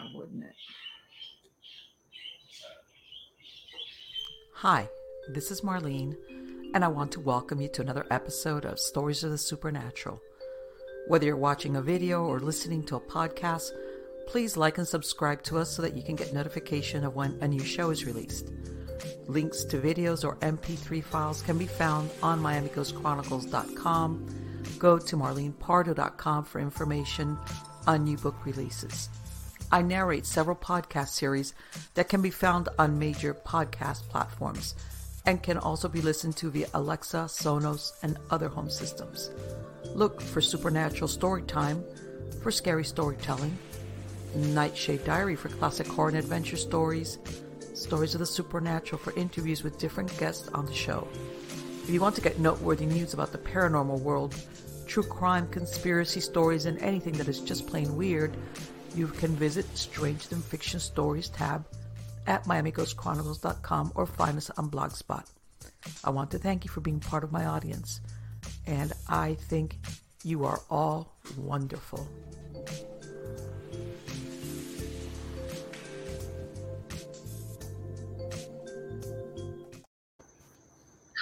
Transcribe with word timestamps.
Yeah, 0.00 0.08
wouldn't 0.14 0.44
it? 0.44 0.54
Hi, 4.54 4.88
this 5.32 5.50
is 5.50 5.62
Marlene, 5.62 6.16
and 6.74 6.84
I 6.84 6.88
want 6.88 7.12
to 7.12 7.20
welcome 7.20 7.60
you 7.60 7.68
to 7.68 7.82
another 7.82 8.06
episode 8.10 8.64
of 8.64 8.78
Stories 8.78 9.24
of 9.24 9.30
the 9.30 9.38
Supernatural. 9.38 10.20
Whether 11.08 11.26
you're 11.26 11.36
watching 11.36 11.76
a 11.76 11.82
video 11.82 12.24
or 12.24 12.40
listening 12.40 12.84
to 12.84 12.96
a 12.96 13.00
podcast, 13.00 13.70
please 14.26 14.56
like 14.56 14.78
and 14.78 14.86
subscribe 14.86 15.42
to 15.44 15.58
us 15.58 15.74
so 15.74 15.82
that 15.82 15.96
you 15.96 16.02
can 16.02 16.16
get 16.16 16.34
notification 16.34 17.04
of 17.04 17.14
when 17.14 17.38
a 17.40 17.48
new 17.48 17.64
show 17.64 17.90
is 17.90 18.04
released. 18.04 18.52
Links 19.26 19.64
to 19.64 19.78
videos 19.78 20.24
or 20.24 20.36
MP3 20.36 21.02
files 21.02 21.42
can 21.42 21.58
be 21.58 21.66
found 21.66 22.10
on 22.22 22.40
MiamiGhostChronicles.com. 22.40 24.26
Go 24.78 24.98
to 24.98 25.16
MarlenePardo.com 25.16 26.44
for 26.44 26.60
information 26.60 27.38
on 27.86 28.04
new 28.04 28.18
book 28.18 28.44
releases. 28.44 29.08
I 29.72 29.82
narrate 29.82 30.26
several 30.26 30.56
podcast 30.56 31.10
series 31.10 31.54
that 31.94 32.08
can 32.08 32.22
be 32.22 32.30
found 32.30 32.68
on 32.76 32.98
major 32.98 33.34
podcast 33.34 34.08
platforms 34.08 34.74
and 35.26 35.40
can 35.40 35.58
also 35.58 35.88
be 35.88 36.00
listened 36.00 36.36
to 36.38 36.50
via 36.50 36.66
Alexa, 36.74 37.26
Sonos, 37.28 37.92
and 38.02 38.18
other 38.30 38.48
home 38.48 38.68
systems. 38.68 39.30
Look 39.94 40.20
for 40.20 40.40
Supernatural 40.40 41.08
Storytime 41.08 41.84
for 42.42 42.50
scary 42.50 42.84
storytelling, 42.84 43.56
Nightshade 44.34 45.04
Diary 45.04 45.36
for 45.36 45.50
classic 45.50 45.86
horror 45.86 46.08
and 46.08 46.18
adventure 46.18 46.56
stories, 46.56 47.18
Stories 47.74 48.14
of 48.14 48.18
the 48.18 48.26
Supernatural 48.26 48.98
for 48.98 49.12
interviews 49.12 49.62
with 49.62 49.78
different 49.78 50.16
guests 50.18 50.48
on 50.48 50.66
the 50.66 50.74
show. 50.74 51.06
If 51.84 51.90
you 51.90 52.00
want 52.00 52.16
to 52.16 52.22
get 52.22 52.40
noteworthy 52.40 52.86
news 52.86 53.14
about 53.14 53.30
the 53.30 53.38
paranormal 53.38 54.00
world, 54.00 54.34
true 54.86 55.04
crime, 55.04 55.46
conspiracy 55.48 56.20
stories, 56.20 56.66
and 56.66 56.76
anything 56.80 57.12
that 57.14 57.28
is 57.28 57.38
just 57.38 57.68
plain 57.68 57.96
weird, 57.96 58.36
you 58.94 59.06
can 59.06 59.34
visit 59.36 59.66
Strange 59.76 60.28
Than 60.28 60.40
Fiction 60.40 60.80
Stories 60.80 61.28
tab 61.28 61.64
at 62.26 62.44
MiamiGhostChronicles.com 62.44 63.92
or 63.94 64.06
find 64.06 64.36
us 64.36 64.50
on 64.50 64.70
Blogspot. 64.70 65.26
I 66.04 66.10
want 66.10 66.30
to 66.32 66.38
thank 66.38 66.64
you 66.64 66.70
for 66.70 66.80
being 66.80 67.00
part 67.00 67.24
of 67.24 67.32
my 67.32 67.44
audience, 67.46 68.00
and 68.66 68.92
I 69.08 69.34
think 69.34 69.78
you 70.24 70.44
are 70.44 70.60
all 70.70 71.16
wonderful. 71.38 72.06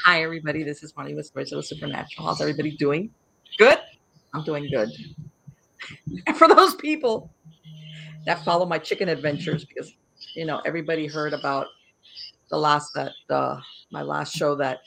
Hi, 0.05 0.23
everybody. 0.23 0.63
This 0.63 0.83
is 0.83 0.93
Marlene 0.95 1.17
with 1.17 1.33
the 1.33 1.63
Supernatural. 1.63 2.27
How's 2.27 2.41
everybody 2.41 2.77
doing? 2.77 3.11
Good? 3.59 3.79
I'm 4.33 4.43
doing 4.43 4.69
good. 4.71 4.89
And 6.27 6.37
for 6.39 6.49
those 6.49 6.75
people 6.77 7.31
that 8.29 8.45
follow 8.45 8.67
my 8.67 8.79
chicken 8.79 9.09
adventures, 9.09 9.65
because 9.65 9.91
you 10.35 10.45
know 10.45 10.61
everybody 10.67 11.07
heard 11.07 11.33
about 11.33 11.67
the 12.51 12.59
last 12.59 12.93
that 12.95 13.13
uh, 13.31 13.59
my 13.91 14.03
last 14.03 14.35
show 14.35 14.55
that 14.55 14.81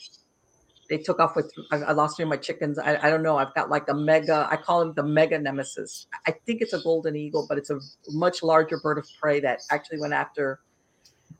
they 0.90 1.00
took 1.00 1.20
off 1.20 1.36
with. 1.36 1.52
I, 1.72 1.78
I 1.78 1.92
lost 1.94 2.18
three 2.18 2.24
of 2.24 2.30
my 2.30 2.38
chickens. 2.38 2.78
I, 2.78 2.98
I 3.02 3.10
don't 3.10 3.24
know. 3.24 3.38
I've 3.38 3.54
got 3.56 3.70
like 3.70 3.90
a 3.90 3.96
mega. 3.96 4.48
I 4.52 4.58
call 4.58 4.82
him 4.84 4.94
the 4.94 5.04
mega 5.04 5.40
nemesis. 5.40 6.06
I 6.28 6.32
think 6.46 6.62
it's 6.62 6.74
a 6.74 6.82
golden 6.82 7.16
eagle, 7.16 7.48
but 7.50 7.58
it's 7.58 7.72
a 7.72 7.80
much 8.10 8.44
larger 8.44 8.80
bird 8.80 9.00
of 9.00 9.08
prey 9.20 9.40
that 9.40 9.62
actually 9.72 10.00
went 10.00 10.14
after 10.14 10.60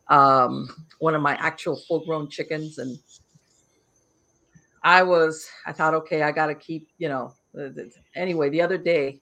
um, 0.08 0.68
one 1.00 1.14
of 1.14 1.22
my 1.22 1.36
actual 1.36 1.76
full-grown 1.88 2.30
chickens 2.30 2.80
and 2.80 2.98
I 4.84 5.04
was, 5.04 5.48
I 5.68 5.74
thought, 5.74 5.94
okay, 5.94 6.24
I 6.24 6.32
got 6.32 6.48
to 6.48 6.56
keep, 6.56 6.88
you 6.98 7.08
know, 7.08 7.36
anyway, 8.16 8.50
the 8.50 8.62
other 8.62 8.80
day, 8.80 9.22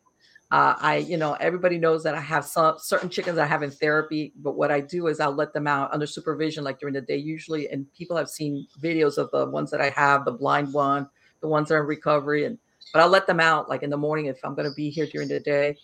uh, 0.52 0.74
I, 0.80 0.98
you 0.98 1.18
know, 1.18 1.34
everybody 1.34 1.78
knows 1.78 2.04
that 2.04 2.16
I 2.16 2.22
have 2.22 2.44
some 2.44 2.76
certain 2.80 3.10
chickens 3.10 3.38
I 3.38 3.46
have 3.46 3.62
in 3.62 3.70
therapy, 3.70 4.34
but 4.38 4.56
what 4.56 4.72
I 4.72 4.80
do 4.80 5.08
is 5.08 5.20
I'll 5.20 5.34
let 5.34 5.54
them 5.54 5.68
out 5.68 5.94
under 5.94 6.08
supervision, 6.08 6.64
like 6.64 6.80
during 6.80 6.94
the 6.94 7.02
day, 7.02 7.18
usually. 7.18 7.70
And 7.70 7.92
people 7.94 8.18
have 8.18 8.30
seen 8.30 8.68
videos 8.82 9.18
of 9.18 9.30
the 9.32 9.46
ones 9.46 9.70
that 9.72 9.82
I 9.82 9.90
have, 9.92 10.26
the 10.26 10.32
blind 10.32 10.74
one, 10.74 11.08
the 11.42 11.48
ones 11.48 11.70
that 11.70 11.76
are 11.76 11.82
in 11.82 11.88
recovery, 11.88 12.46
and 12.46 12.58
but 12.94 13.02
I'll 13.02 13.10
let 13.10 13.28
them 13.28 13.40
out 13.40 13.70
like 13.70 13.84
in 13.84 13.92
the 13.92 13.98
morning 13.98 14.26
if 14.26 14.40
I'm 14.44 14.56
going 14.56 14.68
to 14.68 14.74
be 14.76 14.90
here 14.90 15.06
during 15.06 15.28
the 15.28 15.40
day. 15.40 15.78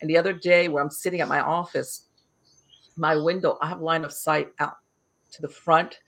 And 0.00 0.08
the 0.08 0.16
other 0.16 0.32
day, 0.32 0.68
where 0.68 0.82
I'm 0.82 0.90
sitting 0.90 1.20
at 1.20 1.28
my 1.28 1.40
office, 1.40 2.08
my 2.96 3.16
window, 3.16 3.58
I 3.60 3.68
have 3.68 3.80
line 3.80 4.04
of 4.04 4.12
sight 4.12 4.48
out 4.60 4.76
to 5.32 5.42
the 5.42 5.48
front 5.48 5.98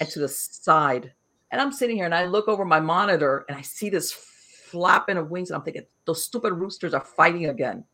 and 0.00 0.08
to 0.10 0.18
the 0.18 0.28
side 0.28 1.12
and 1.50 1.60
I'm 1.60 1.72
sitting 1.72 1.96
here 1.96 2.04
and 2.04 2.14
I 2.14 2.24
look 2.24 2.48
over 2.48 2.64
my 2.64 2.80
monitor 2.80 3.44
and 3.48 3.56
I 3.56 3.62
see 3.62 3.88
this 3.88 4.12
flapping 4.70 5.16
of 5.16 5.30
wings. 5.30 5.50
And 5.50 5.56
I'm 5.56 5.62
thinking, 5.62 5.86
those 6.04 6.24
stupid 6.24 6.52
roosters 6.52 6.94
are 6.94 7.04
fighting 7.04 7.46
again. 7.46 7.84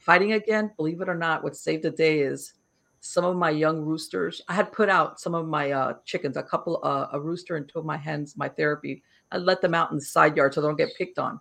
Fighting 0.00 0.32
again, 0.32 0.72
believe 0.76 1.00
it 1.00 1.08
or 1.08 1.14
not, 1.14 1.42
what 1.42 1.56
saved 1.56 1.82
the 1.82 1.90
day 1.90 2.20
is 2.20 2.54
some 3.00 3.24
of 3.24 3.36
my 3.36 3.50
young 3.50 3.80
roosters. 3.80 4.42
I 4.48 4.54
had 4.54 4.72
put 4.72 4.88
out 4.88 5.20
some 5.20 5.34
of 5.34 5.46
my 5.46 5.72
uh, 5.72 5.94
chickens, 6.04 6.36
a 6.36 6.42
couple, 6.42 6.80
uh, 6.82 7.08
a 7.12 7.20
rooster 7.20 7.56
and 7.56 7.68
two 7.68 7.78
of 7.78 7.84
my 7.84 7.96
hens, 7.96 8.36
my 8.36 8.48
therapy. 8.48 9.02
I 9.32 9.38
let 9.38 9.60
them 9.60 9.74
out 9.74 9.90
in 9.90 9.96
the 9.96 10.04
side 10.04 10.36
yard 10.36 10.54
so 10.54 10.60
they 10.60 10.68
don't 10.68 10.76
get 10.76 10.96
picked 10.96 11.18
on. 11.18 11.40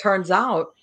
Turns 0.00 0.30
out 0.30 0.74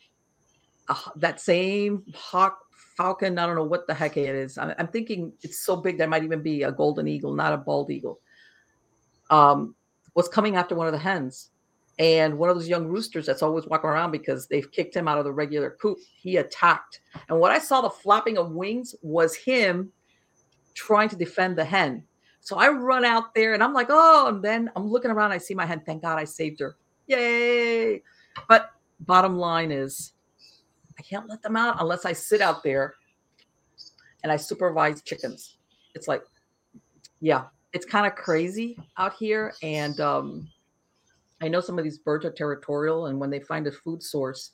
uh, 0.88 0.96
that 1.16 1.40
same 1.40 2.04
hawk 2.14 2.60
falcon, 2.98 3.38
I 3.38 3.46
don't 3.46 3.56
know 3.56 3.64
what 3.64 3.88
the 3.88 3.94
heck 3.94 4.18
it 4.18 4.36
is. 4.36 4.58
I'm, 4.58 4.74
I'm 4.78 4.88
thinking 4.88 5.32
it's 5.42 5.60
so 5.60 5.76
big 5.76 5.98
that 6.00 6.10
might 6.10 6.24
even 6.24 6.42
be 6.42 6.64
a 6.64 6.72
golden 6.72 7.08
eagle, 7.08 7.34
not 7.34 7.54
a 7.54 7.58
bald 7.58 7.92
eagle 7.92 8.20
um, 9.30 9.76
was 10.16 10.28
coming 10.28 10.56
after 10.56 10.76
one 10.76 10.88
of 10.88 10.94
the 10.94 11.00
hens. 11.00 11.52
And 12.00 12.38
one 12.38 12.50
of 12.50 12.56
those 12.56 12.70
young 12.70 12.88
roosters 12.88 13.26
that's 13.26 13.44
always 13.44 13.66
walking 13.66 13.90
around 13.90 14.12
because 14.12 14.48
they've 14.48 14.72
kicked 14.72 14.96
him 14.96 15.08
out 15.08 15.18
of 15.18 15.26
the 15.26 15.34
regular 15.34 15.72
coop, 15.82 15.98
he 16.16 16.38
attacked. 16.38 17.02
And 17.28 17.40
what 17.40 17.52
I 17.52 17.60
saw 17.60 17.82
the 17.82 17.90
flapping 17.90 18.38
of 18.38 18.52
wings 18.52 18.96
was 19.02 19.36
him 19.36 19.92
trying 20.76 21.10
to 21.10 21.18
defend 21.18 21.58
the 21.58 21.66
hen. 21.66 22.04
So 22.40 22.56
I 22.56 22.70
run 22.70 23.04
out 23.04 23.36
there 23.36 23.54
and 23.54 23.62
I'm 23.62 23.74
like, 23.74 23.88
oh, 23.90 24.28
and 24.30 24.42
then 24.42 24.72
I'm 24.78 24.88
looking 24.88 25.12
around. 25.12 25.34
I 25.34 25.38
see 25.38 25.54
my 25.54 25.66
hen. 25.66 25.82
Thank 25.86 26.02
God 26.04 26.18
I 26.18 26.24
saved 26.24 26.62
her. 26.62 26.78
Yay. 27.08 28.02
But 28.48 28.72
bottom 29.02 29.38
line 29.38 29.72
is, 29.72 30.14
I 30.98 31.02
can't 31.02 31.30
let 31.30 31.42
them 31.42 31.58
out 31.58 31.82
unless 31.82 32.06
I 32.06 32.14
sit 32.14 32.40
out 32.40 32.64
there 32.64 32.96
and 34.24 34.32
I 34.32 34.38
supervise 34.38 35.02
chickens. 35.02 35.58
It's 35.96 36.08
like, 36.08 36.24
yeah, 37.20 37.46
it's 37.74 37.86
kind 37.86 38.08
of 38.08 38.16
crazy 38.16 38.78
out 38.98 39.14
here 39.16 39.54
and 39.62 40.00
um, 40.00 40.48
i 41.42 41.48
know 41.48 41.62
some 41.62 41.78
of 41.78 41.84
these 41.84 41.98
birds 41.98 42.26
are 42.26 42.32
territorial 42.32 43.08
and 43.08 43.20
when 43.20 43.30
they 43.30 43.40
find 43.40 43.68
a 43.68 43.72
food 43.72 44.02
source 44.02 44.52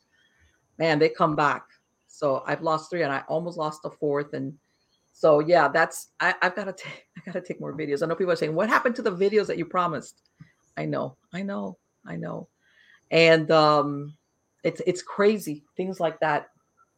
man 0.78 1.00
they 1.00 1.09
come 1.09 1.35
back. 1.35 1.63
So 2.07 2.44
i've 2.47 2.62
lost 2.62 2.90
three 2.90 3.03
and 3.03 3.12
i 3.12 3.23
almost 3.28 3.57
lost 3.57 3.81
a 3.85 3.90
fourth 3.90 4.34
and 4.34 4.53
so 5.12 5.40
yeah 5.40 5.68
that's 5.68 6.09
I, 6.19 6.35
have 6.41 6.56
got 6.56 6.66
to 6.66 6.73
take 6.73 7.06
i 7.18 7.22
gotta 7.25 7.41
take 7.41 7.59
more 7.59 7.75
videos. 7.75 8.03
I 8.03 8.07
know 8.07 8.16
people 8.16 8.34
are 8.34 8.38
saying 8.38 8.56
what 8.56 8.69
happened 8.69 8.96
to 8.96 9.01
the 9.01 9.12
videos 9.12 9.47
that 9.47 9.57
you 9.57 9.66
promised? 9.66 10.22
I 10.78 10.85
know 10.85 11.18
i 11.34 11.41
know 11.41 11.78
i 12.06 12.16
know. 12.16 12.47
And 13.12 13.52
um 13.52 14.16
it's 14.63 14.81
it's 14.88 15.02
crazy 15.02 15.63
things 15.78 16.00
like 16.00 16.19
that 16.19 16.50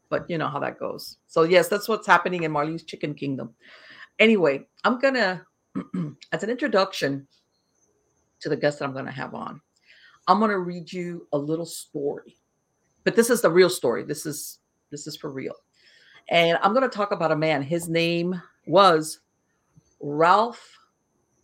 but 0.10 0.30
you 0.30 0.38
know 0.38 0.48
how 0.48 0.60
that 0.60 0.80
goes. 0.80 1.18
So 1.28 1.44
yes 1.44 1.68
that's 1.68 1.88
what's 1.88 2.08
happening 2.08 2.44
in 2.44 2.52
marlene's 2.52 2.84
chicken 2.84 3.14
kingdom. 3.14 3.54
Anyway 4.20 4.66
i'm 4.84 5.00
gonna 5.00 5.46
as 6.32 6.44
an 6.44 6.50
introduction 6.50 7.28
to 8.40 8.50
the 8.50 8.56
guest 8.56 8.80
that 8.80 8.86
I'm 8.86 9.06
to 9.06 9.12
have 9.12 9.34
on, 9.34 9.62
I'm 10.28 10.40
going 10.40 10.52
to 10.52 10.60
read 10.60 10.92
you 10.92 11.28
a 11.32 11.38
little 11.38 11.66
story. 11.66 12.38
But 13.04 13.16
this 13.16 13.30
is 13.30 13.42
the 13.42 13.50
real 13.50 13.70
story. 13.70 14.04
This 14.04 14.26
is 14.26 14.60
this 14.92 15.08
is 15.08 15.16
for 15.16 15.32
real. 15.32 15.54
And 16.30 16.58
I'm 16.62 16.74
going 16.74 16.90
to 16.90 16.96
talk 16.96 17.12
about 17.12 17.32
a 17.32 17.36
man. 17.36 17.62
His 17.62 17.88
name 17.88 18.42
was 18.66 19.20
Ralph 20.02 20.62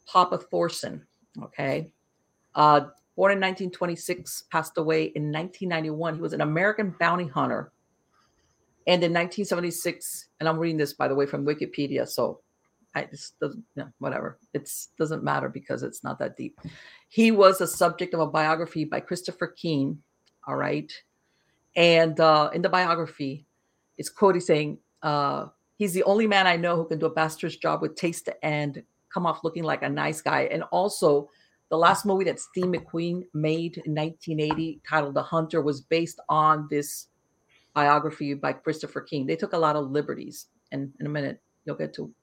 Papa 0.06 0.38
Thorson. 0.38 1.06
Okay. 1.42 1.90
Uh, 2.56 2.82
born 3.16 3.32
in 3.32 3.40
1926, 3.40 4.44
passed 4.52 4.78
away 4.78 5.06
in 5.16 5.32
1991. 5.32 6.16
He 6.16 6.22
was 6.22 6.34
an 6.34 6.42
American 6.42 6.96
bounty 7.00 7.28
hunter. 7.28 7.72
And 8.86 9.02
in 9.02 9.14
1976, 9.14 10.28
and 10.40 10.50
I'm 10.50 10.58
reading 10.58 10.78
this 10.78 10.94
by 10.94 11.08
the 11.08 11.16
way 11.16 11.26
from 11.26 11.46
Wikipedia, 11.46 12.08
so 12.08 12.42
I 12.96 13.06
just 13.06 13.40
doesn't, 13.40 13.64
yeah, 13.76 13.88
whatever. 14.00 14.38
It's 14.54 14.90
doesn't 15.00 15.24
matter 15.24 15.50
because 15.50 15.84
it's 15.84 16.04
not 16.04 16.20
that 16.20 16.38
deep. 16.38 16.60
He 17.10 17.32
was 17.32 17.62
a 17.62 17.68
subject 17.68 18.14
of 18.14 18.20
a 18.20 18.28
biography 18.28 18.86
by 18.86 19.00
Christopher 19.00 19.48
Keane. 19.48 20.02
All 20.48 20.56
right. 20.56 20.92
And 21.76 22.20
uh, 22.20 22.52
in 22.54 22.62
the 22.62 22.70
biography, 22.70 23.46
it's 23.98 24.10
quoted 24.10 24.42
saying, 24.42 24.78
uh, 25.02 25.48
he's 25.78 25.94
the 25.94 26.04
only 26.04 26.28
man 26.28 26.48
I 26.48 26.56
know 26.56 26.76
who 26.76 26.88
can 26.88 27.00
do 27.00 27.08
a 27.08 27.14
bastard's 27.14 27.58
job 27.58 27.82
with 27.82 27.96
taste 27.96 28.30
and 28.44 28.84
come 29.14 29.26
off 29.26 29.44
looking 29.44 29.64
like 29.64 29.84
a 29.84 29.90
nice 29.90 30.22
guy. 30.22 30.44
And 30.52 30.64
also, 30.72 31.30
the 31.70 31.78
last 31.78 32.06
movie 32.06 32.26
that 32.26 32.40
Steve 32.40 32.66
McQueen 32.66 33.24
made 33.34 33.78
in 33.78 33.96
1980, 33.96 34.82
titled 34.88 35.16
The 35.16 35.24
Hunter, 35.24 35.62
was 35.62 35.82
based 35.82 36.20
on 36.30 36.68
this 36.70 37.08
biography 37.74 38.34
by 38.36 38.54
Christopher 38.54 39.02
Keane. 39.02 39.26
They 39.26 39.36
took 39.36 39.54
a 39.54 39.58
lot 39.58 39.76
of 39.76 39.90
liberties. 39.90 40.48
And 40.72 40.94
in 41.00 41.06
a 41.06 41.10
minute, 41.10 41.42
you'll 41.66 41.76
get 41.76 41.94
to 41.96 42.14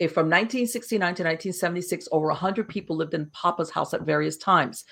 Okay, 0.00 0.06
from 0.06 0.26
1969 0.26 1.00
to 1.00 1.24
1976, 1.24 2.08
over 2.12 2.28
100 2.28 2.68
people 2.68 2.94
lived 2.94 3.14
in 3.14 3.30
Papa's 3.30 3.70
house 3.70 3.92
at 3.92 4.02
various 4.02 4.36
times. 4.36 4.84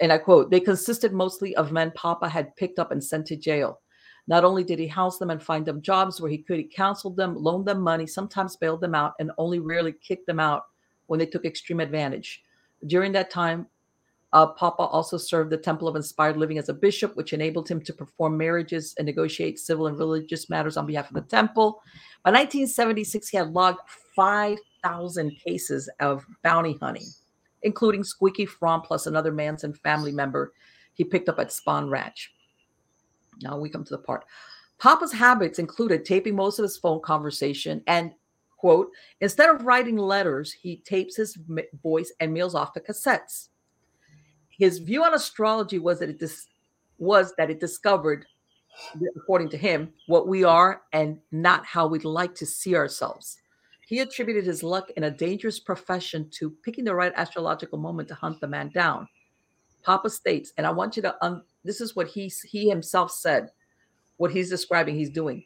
And 0.00 0.12
I 0.12 0.18
quote, 0.18 0.48
they 0.48 0.60
consisted 0.60 1.12
mostly 1.12 1.56
of 1.56 1.72
men 1.72 1.90
Papa 1.96 2.28
had 2.28 2.54
picked 2.54 2.78
up 2.78 2.92
and 2.92 3.02
sent 3.02 3.26
to 3.26 3.36
jail. 3.36 3.80
Not 4.28 4.44
only 4.44 4.62
did 4.62 4.78
he 4.78 4.86
house 4.86 5.18
them 5.18 5.30
and 5.30 5.42
find 5.42 5.66
them 5.66 5.82
jobs 5.82 6.20
where 6.20 6.30
he 6.30 6.38
could, 6.38 6.58
he 6.58 6.64
counseled 6.64 7.16
them, 7.16 7.34
loaned 7.34 7.66
them 7.66 7.80
money, 7.80 8.06
sometimes 8.06 8.56
bailed 8.56 8.80
them 8.80 8.94
out, 8.94 9.14
and 9.18 9.32
only 9.38 9.58
rarely 9.58 9.92
kicked 9.92 10.26
them 10.26 10.38
out 10.38 10.62
when 11.06 11.18
they 11.18 11.26
took 11.26 11.44
extreme 11.44 11.80
advantage. 11.80 12.42
During 12.86 13.10
that 13.12 13.30
time, 13.30 13.66
uh, 14.32 14.46
Papa 14.46 14.84
also 14.84 15.18
served 15.18 15.50
the 15.50 15.58
Temple 15.58 15.88
of 15.88 15.96
Inspired 15.96 16.36
Living 16.36 16.58
as 16.58 16.68
a 16.68 16.74
bishop, 16.74 17.16
which 17.16 17.32
enabled 17.32 17.68
him 17.68 17.82
to 17.82 17.92
perform 17.92 18.38
marriages 18.38 18.94
and 18.96 19.04
negotiate 19.04 19.58
civil 19.58 19.88
and 19.88 19.98
religious 19.98 20.48
matters 20.48 20.76
on 20.76 20.86
behalf 20.86 21.08
of 21.08 21.14
the 21.14 21.22
temple. 21.22 21.82
By 22.24 22.30
1976, 22.30 23.28
he 23.28 23.36
had 23.36 23.52
logged 23.52 23.80
5,000 24.14 25.30
cases 25.36 25.88
of 26.00 26.24
bounty 26.42 26.76
hunting, 26.80 27.06
including 27.62 28.04
Squeaky 28.04 28.46
Fromme 28.46 28.84
plus 28.84 29.06
another 29.06 29.32
Manson 29.32 29.72
family 29.72 30.12
member 30.12 30.52
he 30.94 31.04
picked 31.04 31.28
up 31.28 31.38
at 31.38 31.48
Spahn 31.48 31.90
Ranch. 31.90 32.32
Now 33.42 33.58
we 33.58 33.70
come 33.70 33.84
to 33.84 33.96
the 33.96 34.02
part. 34.02 34.24
Papa's 34.78 35.12
habits 35.12 35.58
included 35.58 36.04
taping 36.04 36.34
most 36.34 36.58
of 36.58 36.64
his 36.64 36.76
phone 36.76 37.00
conversation 37.00 37.82
and, 37.86 38.12
quote, 38.56 38.90
instead 39.20 39.48
of 39.48 39.64
writing 39.64 39.96
letters, 39.96 40.52
he 40.52 40.76
tapes 40.78 41.16
his 41.16 41.38
voice 41.82 42.12
and 42.20 42.34
mails 42.34 42.54
off 42.54 42.74
the 42.74 42.80
cassettes. 42.80 43.48
His 44.48 44.78
view 44.78 45.04
on 45.04 45.14
astrology 45.14 45.78
was 45.78 45.98
that 46.00 46.10
it 46.10 46.18
dis- 46.18 46.48
was 46.98 47.34
that 47.36 47.50
it 47.50 47.60
discovered, 47.60 48.26
according 49.16 49.48
to 49.50 49.56
him, 49.56 49.92
what 50.06 50.28
we 50.28 50.44
are 50.44 50.82
and 50.92 51.18
not 51.30 51.64
how 51.64 51.86
we'd 51.86 52.04
like 52.04 52.34
to 52.36 52.46
see 52.46 52.76
ourselves. 52.76 53.38
He 53.92 53.98
attributed 53.98 54.46
his 54.46 54.62
luck 54.62 54.88
in 54.96 55.04
a 55.04 55.10
dangerous 55.10 55.60
profession 55.60 56.30
to 56.38 56.56
picking 56.64 56.86
the 56.86 56.94
right 56.94 57.12
astrological 57.14 57.78
moment 57.78 58.08
to 58.08 58.14
hunt 58.14 58.40
the 58.40 58.48
man 58.48 58.70
down. 58.70 59.06
Papa 59.82 60.08
states, 60.08 60.50
and 60.56 60.66
I 60.66 60.70
want 60.70 60.96
you 60.96 61.02
to 61.02 61.14
un- 61.22 61.42
this 61.62 61.78
is 61.82 61.94
what 61.94 62.08
he 62.08 62.32
he 62.48 62.70
himself 62.70 63.10
said, 63.10 63.50
what 64.16 64.32
he's 64.32 64.48
describing 64.48 64.94
he's 64.94 65.10
doing. 65.10 65.44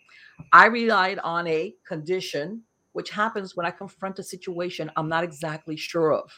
I 0.52 0.66
relied 0.66 1.18
on 1.24 1.48
a 1.48 1.74
condition 1.88 2.62
which 2.92 3.10
happens 3.10 3.56
when 3.56 3.66
I 3.66 3.72
confront 3.72 4.20
a 4.20 4.22
situation 4.22 4.92
I'm 4.94 5.08
not 5.08 5.24
exactly 5.24 5.76
sure 5.76 6.12
of. 6.12 6.30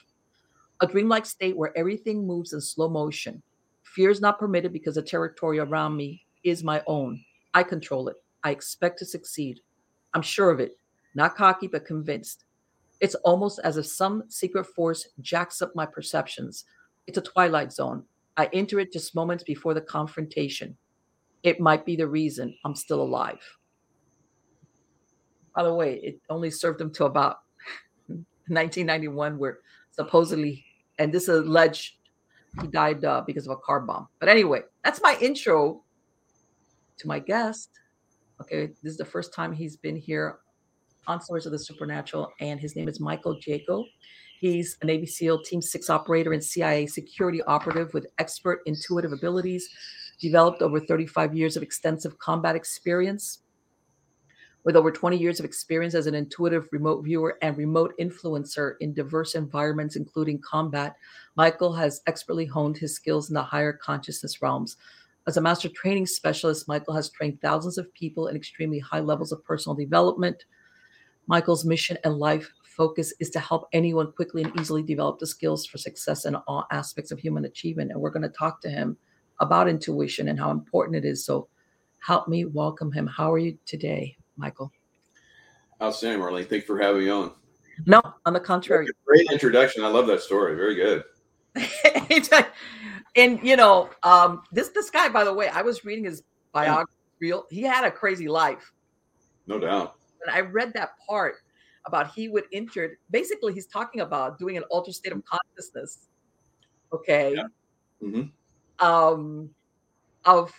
A 0.80 0.86
dreamlike 0.86 1.26
state 1.26 1.58
where 1.58 1.76
everything 1.76 2.26
moves 2.26 2.54
in 2.54 2.62
slow 2.62 2.88
motion. 2.88 3.42
Fear 3.82 4.08
is 4.08 4.22
not 4.22 4.38
permitted 4.38 4.72
because 4.72 4.94
the 4.94 5.02
territory 5.02 5.58
around 5.58 5.94
me 5.94 6.24
is 6.42 6.64
my 6.64 6.82
own. 6.86 7.22
I 7.52 7.64
control 7.64 8.08
it. 8.08 8.16
I 8.44 8.52
expect 8.52 8.98
to 9.00 9.04
succeed. 9.04 9.60
I'm 10.14 10.22
sure 10.22 10.50
of 10.50 10.58
it. 10.58 10.78
Not 11.14 11.36
cocky, 11.36 11.66
but 11.66 11.84
convinced. 11.84 12.44
It's 13.00 13.14
almost 13.16 13.60
as 13.62 13.76
if 13.76 13.86
some 13.86 14.24
secret 14.28 14.64
force 14.64 15.08
jacks 15.20 15.62
up 15.62 15.74
my 15.74 15.86
perceptions. 15.86 16.64
It's 17.06 17.18
a 17.18 17.22
twilight 17.22 17.72
zone. 17.72 18.04
I 18.36 18.48
enter 18.52 18.78
it 18.80 18.92
just 18.92 19.14
moments 19.14 19.44
before 19.44 19.74
the 19.74 19.80
confrontation. 19.80 20.76
It 21.42 21.60
might 21.60 21.84
be 21.84 21.96
the 21.96 22.08
reason 22.08 22.54
I'm 22.64 22.74
still 22.74 23.00
alive. 23.00 23.40
By 25.54 25.62
the 25.64 25.74
way, 25.74 25.94
it 26.02 26.20
only 26.28 26.50
served 26.50 26.80
him 26.80 26.92
to 26.94 27.04
about 27.04 27.38
1991, 28.08 29.38
where 29.38 29.58
supposedly, 29.90 30.64
and 30.98 31.12
this 31.12 31.24
is 31.24 31.46
alleged, 31.46 31.94
he 32.60 32.68
died 32.68 33.04
uh, 33.04 33.22
because 33.26 33.46
of 33.46 33.52
a 33.52 33.56
car 33.56 33.80
bomb. 33.80 34.08
But 34.18 34.28
anyway, 34.28 34.62
that's 34.84 35.00
my 35.02 35.16
intro 35.20 35.82
to 36.98 37.08
my 37.08 37.18
guest. 37.18 37.70
Okay, 38.40 38.66
this 38.82 38.92
is 38.92 38.96
the 38.96 39.04
first 39.04 39.32
time 39.34 39.52
he's 39.52 39.76
been 39.76 39.96
here 39.96 40.38
on 41.08 41.20
Stories 41.22 41.46
of 41.46 41.52
the 41.52 41.58
Supernatural, 41.58 42.30
and 42.40 42.60
his 42.60 42.76
name 42.76 42.86
is 42.86 43.00
Michael 43.00 43.36
Jaco. 43.36 43.84
He's 44.40 44.76
a 44.82 44.86
Navy 44.86 45.06
SEAL 45.06 45.42
Team 45.42 45.62
6 45.62 45.90
operator 45.90 46.32
and 46.32 46.44
CIA 46.44 46.86
security 46.86 47.42
operative 47.42 47.92
with 47.94 48.06
expert 48.18 48.60
intuitive 48.66 49.12
abilities, 49.12 49.68
developed 50.20 50.62
over 50.62 50.78
35 50.78 51.34
years 51.34 51.56
of 51.56 51.62
extensive 51.62 52.18
combat 52.18 52.54
experience. 52.54 53.40
With 54.64 54.76
over 54.76 54.92
20 54.92 55.16
years 55.16 55.38
of 55.38 55.46
experience 55.46 55.94
as 55.94 56.06
an 56.06 56.14
intuitive 56.14 56.68
remote 56.72 57.02
viewer 57.02 57.38
and 57.40 57.56
remote 57.56 57.94
influencer 57.98 58.74
in 58.80 58.92
diverse 58.92 59.34
environments, 59.34 59.96
including 59.96 60.40
combat, 60.40 60.94
Michael 61.36 61.72
has 61.72 62.02
expertly 62.06 62.44
honed 62.44 62.76
his 62.76 62.94
skills 62.94 63.30
in 63.30 63.34
the 63.34 63.42
higher 63.42 63.72
consciousness 63.72 64.42
realms. 64.42 64.76
As 65.26 65.36
a 65.36 65.40
master 65.40 65.68
training 65.68 66.06
specialist, 66.06 66.68
Michael 66.68 66.94
has 66.94 67.10
trained 67.10 67.40
thousands 67.40 67.78
of 67.78 67.92
people 67.94 68.28
in 68.28 68.36
extremely 68.36 68.78
high 68.78 69.00
levels 69.00 69.32
of 69.32 69.44
personal 69.44 69.74
development. 69.74 70.44
Michael's 71.28 71.64
mission 71.64 71.98
and 72.04 72.16
life 72.16 72.50
focus 72.64 73.12
is 73.20 73.28
to 73.30 73.38
help 73.38 73.68
anyone 73.72 74.10
quickly 74.12 74.42
and 74.42 74.58
easily 74.58 74.82
develop 74.82 75.18
the 75.18 75.26
skills 75.26 75.66
for 75.66 75.76
success 75.76 76.24
in 76.24 76.34
all 76.34 76.66
aspects 76.72 77.10
of 77.10 77.18
human 77.18 77.44
achievement. 77.44 77.90
And 77.90 78.00
we're 78.00 78.10
going 78.10 78.22
to 78.22 78.28
talk 78.30 78.62
to 78.62 78.70
him 78.70 78.96
about 79.40 79.68
intuition 79.68 80.28
and 80.28 80.38
how 80.38 80.50
important 80.50 80.96
it 80.96 81.04
is. 81.04 81.24
So 81.24 81.48
help 81.98 82.28
me 82.28 82.46
welcome 82.46 82.90
him. 82.90 83.06
How 83.06 83.32
are 83.32 83.38
you 83.38 83.58
today, 83.66 84.16
Michael? 84.36 84.72
Outstanding, 85.82 86.20
Marlene. 86.20 86.48
Thanks 86.48 86.66
for 86.66 86.78
having 86.78 87.02
me 87.02 87.10
on. 87.10 87.32
No, 87.86 88.00
on 88.24 88.32
the 88.32 88.40
contrary. 88.40 88.88
Great 89.04 89.30
introduction. 89.30 89.84
I 89.84 89.88
love 89.88 90.06
that 90.06 90.22
story. 90.22 90.56
Very 90.56 90.74
good. 90.74 91.04
and 93.16 93.40
you 93.42 93.56
know, 93.56 93.90
um, 94.02 94.42
this 94.50 94.68
this 94.70 94.90
guy, 94.90 95.08
by 95.08 95.24
the 95.24 95.32
way, 95.32 95.48
I 95.48 95.62
was 95.62 95.84
reading 95.84 96.04
his 96.04 96.22
biography. 96.52 96.92
Real, 97.20 97.44
he 97.50 97.62
had 97.62 97.84
a 97.84 97.90
crazy 97.90 98.28
life. 98.28 98.72
No 99.46 99.58
doubt. 99.58 99.97
And 100.24 100.34
I 100.34 100.40
read 100.40 100.72
that 100.74 100.90
part 101.08 101.36
about 101.86 102.12
he 102.12 102.28
would 102.28 102.44
enter. 102.52 102.98
Basically, 103.10 103.52
he's 103.52 103.66
talking 103.66 104.00
about 104.00 104.38
doing 104.38 104.56
an 104.56 104.64
altered 104.64 104.94
state 104.94 105.12
of 105.12 105.22
consciousness. 105.24 106.08
Okay. 106.92 107.34
Yeah. 107.34 107.44
Mm-hmm. 108.02 108.86
Um, 108.86 109.50
of 110.24 110.52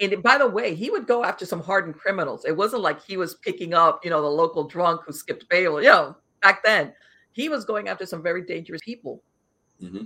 and 0.00 0.22
by 0.22 0.38
the 0.38 0.46
way, 0.46 0.74
he 0.74 0.90
would 0.90 1.06
go 1.06 1.24
after 1.24 1.44
some 1.44 1.60
hardened 1.60 1.96
criminals. 1.96 2.46
It 2.46 2.56
wasn't 2.56 2.82
like 2.82 3.04
he 3.04 3.18
was 3.18 3.34
picking 3.34 3.74
up, 3.74 4.02
you 4.02 4.10
know, 4.10 4.22
the 4.22 4.28
local 4.28 4.64
drunk 4.64 5.02
who 5.06 5.12
skipped 5.12 5.46
bail. 5.50 5.80
You 5.82 5.90
know, 5.90 6.16
back 6.40 6.64
then, 6.64 6.94
he 7.32 7.50
was 7.50 7.66
going 7.66 7.88
after 7.88 8.06
some 8.06 8.22
very 8.22 8.42
dangerous 8.42 8.80
people. 8.82 9.22
Mm-hmm. 9.82 10.04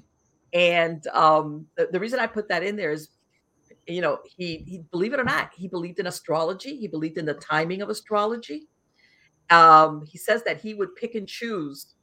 And 0.52 1.06
um, 1.08 1.66
the, 1.76 1.88
the 1.92 2.00
reason 2.00 2.18
I 2.18 2.26
put 2.26 2.48
that 2.48 2.64
in 2.64 2.74
there 2.74 2.90
is, 2.90 3.08
you 3.86 4.00
know, 4.00 4.18
he 4.24 4.58
he 4.66 4.84
believe 4.90 5.12
it 5.12 5.20
or 5.20 5.24
not, 5.24 5.50
he 5.56 5.68
believed 5.68 5.98
in 5.98 6.06
astrology. 6.06 6.76
He 6.76 6.88
believed 6.88 7.18
in 7.18 7.26
the 7.26 7.34
timing 7.34 7.82
of 7.82 7.90
astrology. 7.90 8.68
Um, 9.50 10.04
he 10.06 10.18
says 10.18 10.42
that 10.44 10.60
he 10.60 10.74
would 10.74 10.94
pick 10.96 11.14
and 11.14 11.28
choose 11.28 11.94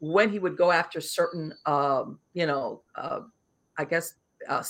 when 0.00 0.30
he 0.30 0.38
would 0.38 0.56
go 0.56 0.70
after 0.70 1.00
certain, 1.00 1.52
um, 1.66 2.18
you 2.32 2.46
know, 2.46 2.82
uh, 2.94 3.20
I 3.76 3.84
guess, 3.84 4.14
uh, 4.48 4.62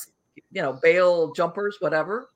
you 0.51 0.63
know, 0.63 0.79
bail 0.83 1.33
jumpers, 1.33 1.77
whatever. 1.81 2.31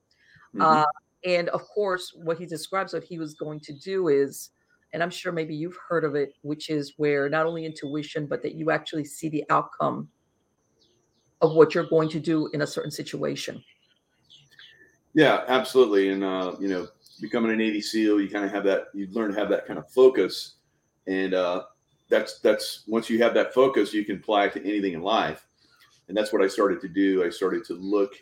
Mm-hmm. 0.54 0.62
Uh, 0.62 0.84
and 1.24 1.48
of 1.50 1.62
course, 1.68 2.12
what 2.14 2.38
he 2.38 2.46
describes 2.46 2.92
what 2.92 3.04
he 3.04 3.18
was 3.18 3.34
going 3.34 3.60
to 3.60 3.72
do 3.72 4.08
is, 4.08 4.50
and 4.92 5.02
I'm 5.02 5.10
sure 5.10 5.32
maybe 5.32 5.54
you've 5.54 5.78
heard 5.88 6.04
of 6.04 6.14
it, 6.14 6.34
which 6.42 6.68
is 6.68 6.94
where 6.98 7.28
not 7.28 7.46
only 7.46 7.64
intuition, 7.64 8.26
but 8.26 8.42
that 8.42 8.54
you 8.54 8.70
actually 8.70 9.04
see 9.04 9.28
the 9.28 9.44
outcome 9.48 10.08
of 11.40 11.54
what 11.54 11.74
you're 11.74 11.88
going 11.88 12.08
to 12.10 12.20
do 12.20 12.48
in 12.48 12.62
a 12.62 12.66
certain 12.66 12.90
situation. 12.90 13.62
Yeah, 15.14 15.44
absolutely. 15.48 16.10
And, 16.10 16.24
uh, 16.24 16.56
you 16.58 16.68
know, 16.68 16.88
becoming 17.20 17.50
a 17.52 17.56
Navy 17.56 17.80
SEAL, 17.80 18.20
you 18.20 18.28
kind 18.28 18.44
of 18.44 18.50
have 18.50 18.64
that, 18.64 18.86
you 18.94 19.08
learn 19.10 19.32
to 19.32 19.38
have 19.38 19.48
that 19.50 19.66
kind 19.66 19.78
of 19.78 19.90
focus. 19.90 20.54
And 21.06 21.34
uh, 21.34 21.64
that's, 22.08 22.38
that's, 22.40 22.84
once 22.86 23.10
you 23.10 23.22
have 23.22 23.34
that 23.34 23.52
focus, 23.52 23.92
you 23.92 24.04
can 24.04 24.16
apply 24.16 24.46
it 24.46 24.54
to 24.54 24.60
anything 24.66 24.94
in 24.94 25.02
life. 25.02 25.46
And 26.08 26.16
that's 26.16 26.32
what 26.32 26.42
I 26.42 26.48
started 26.48 26.80
to 26.82 26.88
do. 26.88 27.24
I 27.24 27.30
started 27.30 27.64
to 27.66 27.74
look 27.74 28.14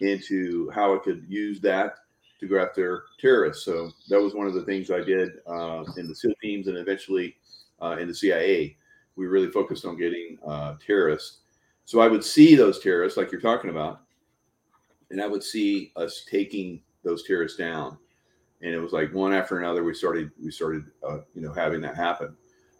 into 0.00 0.70
how 0.70 0.94
I 0.94 0.98
could 0.98 1.24
use 1.28 1.60
that 1.60 1.96
to 2.40 2.48
go 2.48 2.60
after 2.60 3.04
terrorists. 3.20 3.64
So 3.64 3.90
that 4.08 4.20
was 4.20 4.34
one 4.34 4.48
of 4.48 4.54
the 4.54 4.64
things 4.64 4.90
I 4.90 5.00
did 5.00 5.30
uh, 5.46 5.84
in 5.96 6.08
the 6.08 6.14
SEAL 6.14 6.34
teams 6.42 6.66
and 6.66 6.76
eventually 6.76 7.36
uh, 7.80 7.96
in 8.00 8.08
the 8.08 8.14
CIA. 8.14 8.76
We 9.14 9.26
really 9.26 9.50
focused 9.50 9.84
on 9.84 9.96
getting 9.96 10.38
uh, 10.46 10.74
terrorists. 10.84 11.38
So 11.84 12.00
I 12.00 12.08
would 12.08 12.24
see 12.24 12.54
those 12.54 12.80
terrorists, 12.80 13.16
like 13.16 13.30
you're 13.30 13.40
talking 13.40 13.70
about, 13.70 14.00
and 15.12 15.20
I 15.20 15.28
would 15.28 15.44
see 15.44 15.92
us 15.94 16.24
taking 16.28 16.82
those 17.04 17.22
terrorists 17.22 17.58
down. 17.58 17.98
And 18.62 18.72
it 18.72 18.78
was 18.78 18.92
like 18.92 19.12
one 19.12 19.32
after 19.32 19.58
another 19.58 19.84
we 19.84 19.94
started 19.94 20.30
we 20.42 20.50
started 20.50 20.84
uh, 21.06 21.18
you 21.34 21.42
know 21.42 21.52
having 21.52 21.80
that 21.82 21.96
happen. 21.96 22.34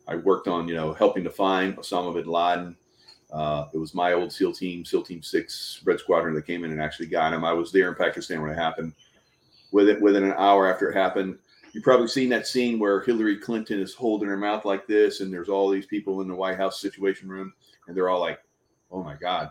I 0.08 0.16
worked 0.16 0.48
on 0.48 0.66
you 0.66 0.74
know 0.74 0.92
helping 0.92 1.22
to 1.24 1.30
find 1.30 1.76
osama 1.76 2.14
bin 2.14 2.26
laden. 2.26 2.76
Uh, 3.32 3.66
it 3.72 3.78
was 3.78 3.94
my 3.94 4.12
old 4.12 4.32
seal 4.32 4.52
team 4.52 4.84
seal 4.84 5.02
team 5.02 5.22
6 5.22 5.82
red 5.84 5.98
squadron 5.98 6.34
that 6.34 6.46
came 6.46 6.64
in 6.64 6.72
and 6.72 6.80
actually 6.80 7.06
got 7.06 7.32
him. 7.32 7.44
I 7.44 7.52
was 7.52 7.70
there 7.70 7.88
in 7.88 7.94
pakistan 7.94 8.40
when 8.42 8.50
it 8.50 8.56
happened. 8.58 8.94
With 9.72 9.88
it 9.88 10.02
within 10.02 10.24
an 10.24 10.34
hour 10.36 10.70
after 10.70 10.90
it 10.90 10.94
happened 10.96 11.38
you've 11.72 11.82
probably 11.82 12.06
seen 12.06 12.28
that 12.28 12.46
scene 12.46 12.78
where 12.78 13.00
hillary 13.00 13.38
clinton 13.38 13.80
is 13.80 13.94
holding 13.94 14.28
her 14.28 14.36
mouth 14.36 14.66
like 14.66 14.86
this 14.86 15.20
and 15.20 15.32
there's 15.32 15.48
all 15.48 15.70
these 15.70 15.86
people 15.86 16.20
in 16.20 16.28
the 16.28 16.34
white 16.34 16.58
house 16.58 16.78
situation 16.78 17.26
room 17.26 17.50
and 17.86 17.96
they're 17.96 18.10
all 18.10 18.20
like 18.20 18.40
oh 18.90 19.02
my 19.02 19.14
god. 19.14 19.50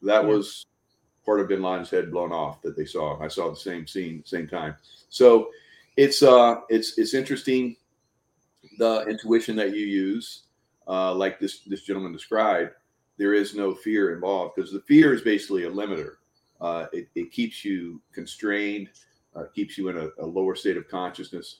That 0.00 0.24
was 0.24 0.64
part 1.28 1.40
of 1.40 1.48
bin 1.48 1.60
laden's 1.60 1.90
head 1.90 2.10
blown 2.10 2.32
off 2.32 2.62
that 2.62 2.74
they 2.74 2.86
saw. 2.86 3.20
I 3.22 3.28
saw 3.28 3.50
the 3.50 3.56
same 3.56 3.86
scene 3.86 4.22
same 4.24 4.48
time. 4.48 4.74
So 5.10 5.50
it's 5.98 6.22
uh 6.22 6.60
it's 6.70 6.96
it's 6.96 7.12
interesting 7.12 7.76
the 8.78 9.02
intuition 9.02 9.54
that 9.56 9.76
you 9.76 9.84
use 9.84 10.44
uh, 10.86 11.14
like 11.14 11.38
this 11.38 11.60
this 11.66 11.82
gentleman 11.82 12.12
described 12.12 12.70
there 13.18 13.34
is 13.34 13.54
no 13.54 13.74
fear 13.74 14.14
involved 14.14 14.54
because 14.56 14.72
the 14.72 14.80
fear 14.80 15.12
is 15.12 15.20
basically 15.20 15.64
a 15.64 15.70
limiter. 15.70 16.14
Uh, 16.62 16.86
it, 16.94 17.08
it 17.14 17.30
keeps 17.30 17.62
you 17.62 18.00
constrained 18.14 18.88
uh, 19.36 19.44
keeps 19.54 19.76
you 19.76 19.90
in 19.90 19.98
a, 19.98 20.08
a, 20.24 20.26
lower 20.26 20.54
state 20.54 20.78
of 20.78 20.88
consciousness. 20.88 21.58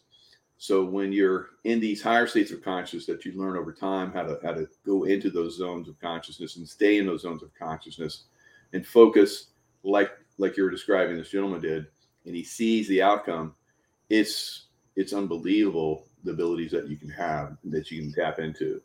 So 0.56 0.82
when 0.82 1.12
you're 1.12 1.50
in 1.64 1.78
these 1.78 2.02
higher 2.02 2.26
states 2.26 2.52
of 2.52 2.62
consciousness 2.62 3.04
that 3.06 3.26
you 3.26 3.38
learn 3.38 3.58
over 3.58 3.72
time 3.74 4.12
how 4.12 4.22
to 4.22 4.38
how 4.42 4.52
to 4.52 4.66
go 4.86 5.04
into 5.04 5.28
those 5.28 5.58
zones 5.58 5.88
of 5.90 6.00
consciousness 6.00 6.56
and 6.56 6.66
stay 6.66 6.96
in 6.96 7.04
those 7.04 7.20
zones 7.20 7.42
of 7.42 7.50
consciousness 7.54 8.24
and 8.72 8.86
focus 8.86 9.48
like 9.88 10.10
like 10.38 10.56
you're 10.56 10.70
describing 10.70 11.16
this 11.16 11.30
gentleman 11.30 11.60
did 11.60 11.86
and 12.26 12.34
he 12.34 12.44
sees 12.44 12.88
the 12.88 13.02
outcome 13.02 13.54
it's 14.10 14.66
it's 14.96 15.12
unbelievable 15.12 16.04
the 16.24 16.32
abilities 16.32 16.70
that 16.72 16.88
you 16.88 16.96
can 16.96 17.08
have 17.08 17.56
that 17.64 17.90
you 17.90 18.02
can 18.02 18.12
tap 18.12 18.38
into. 18.38 18.80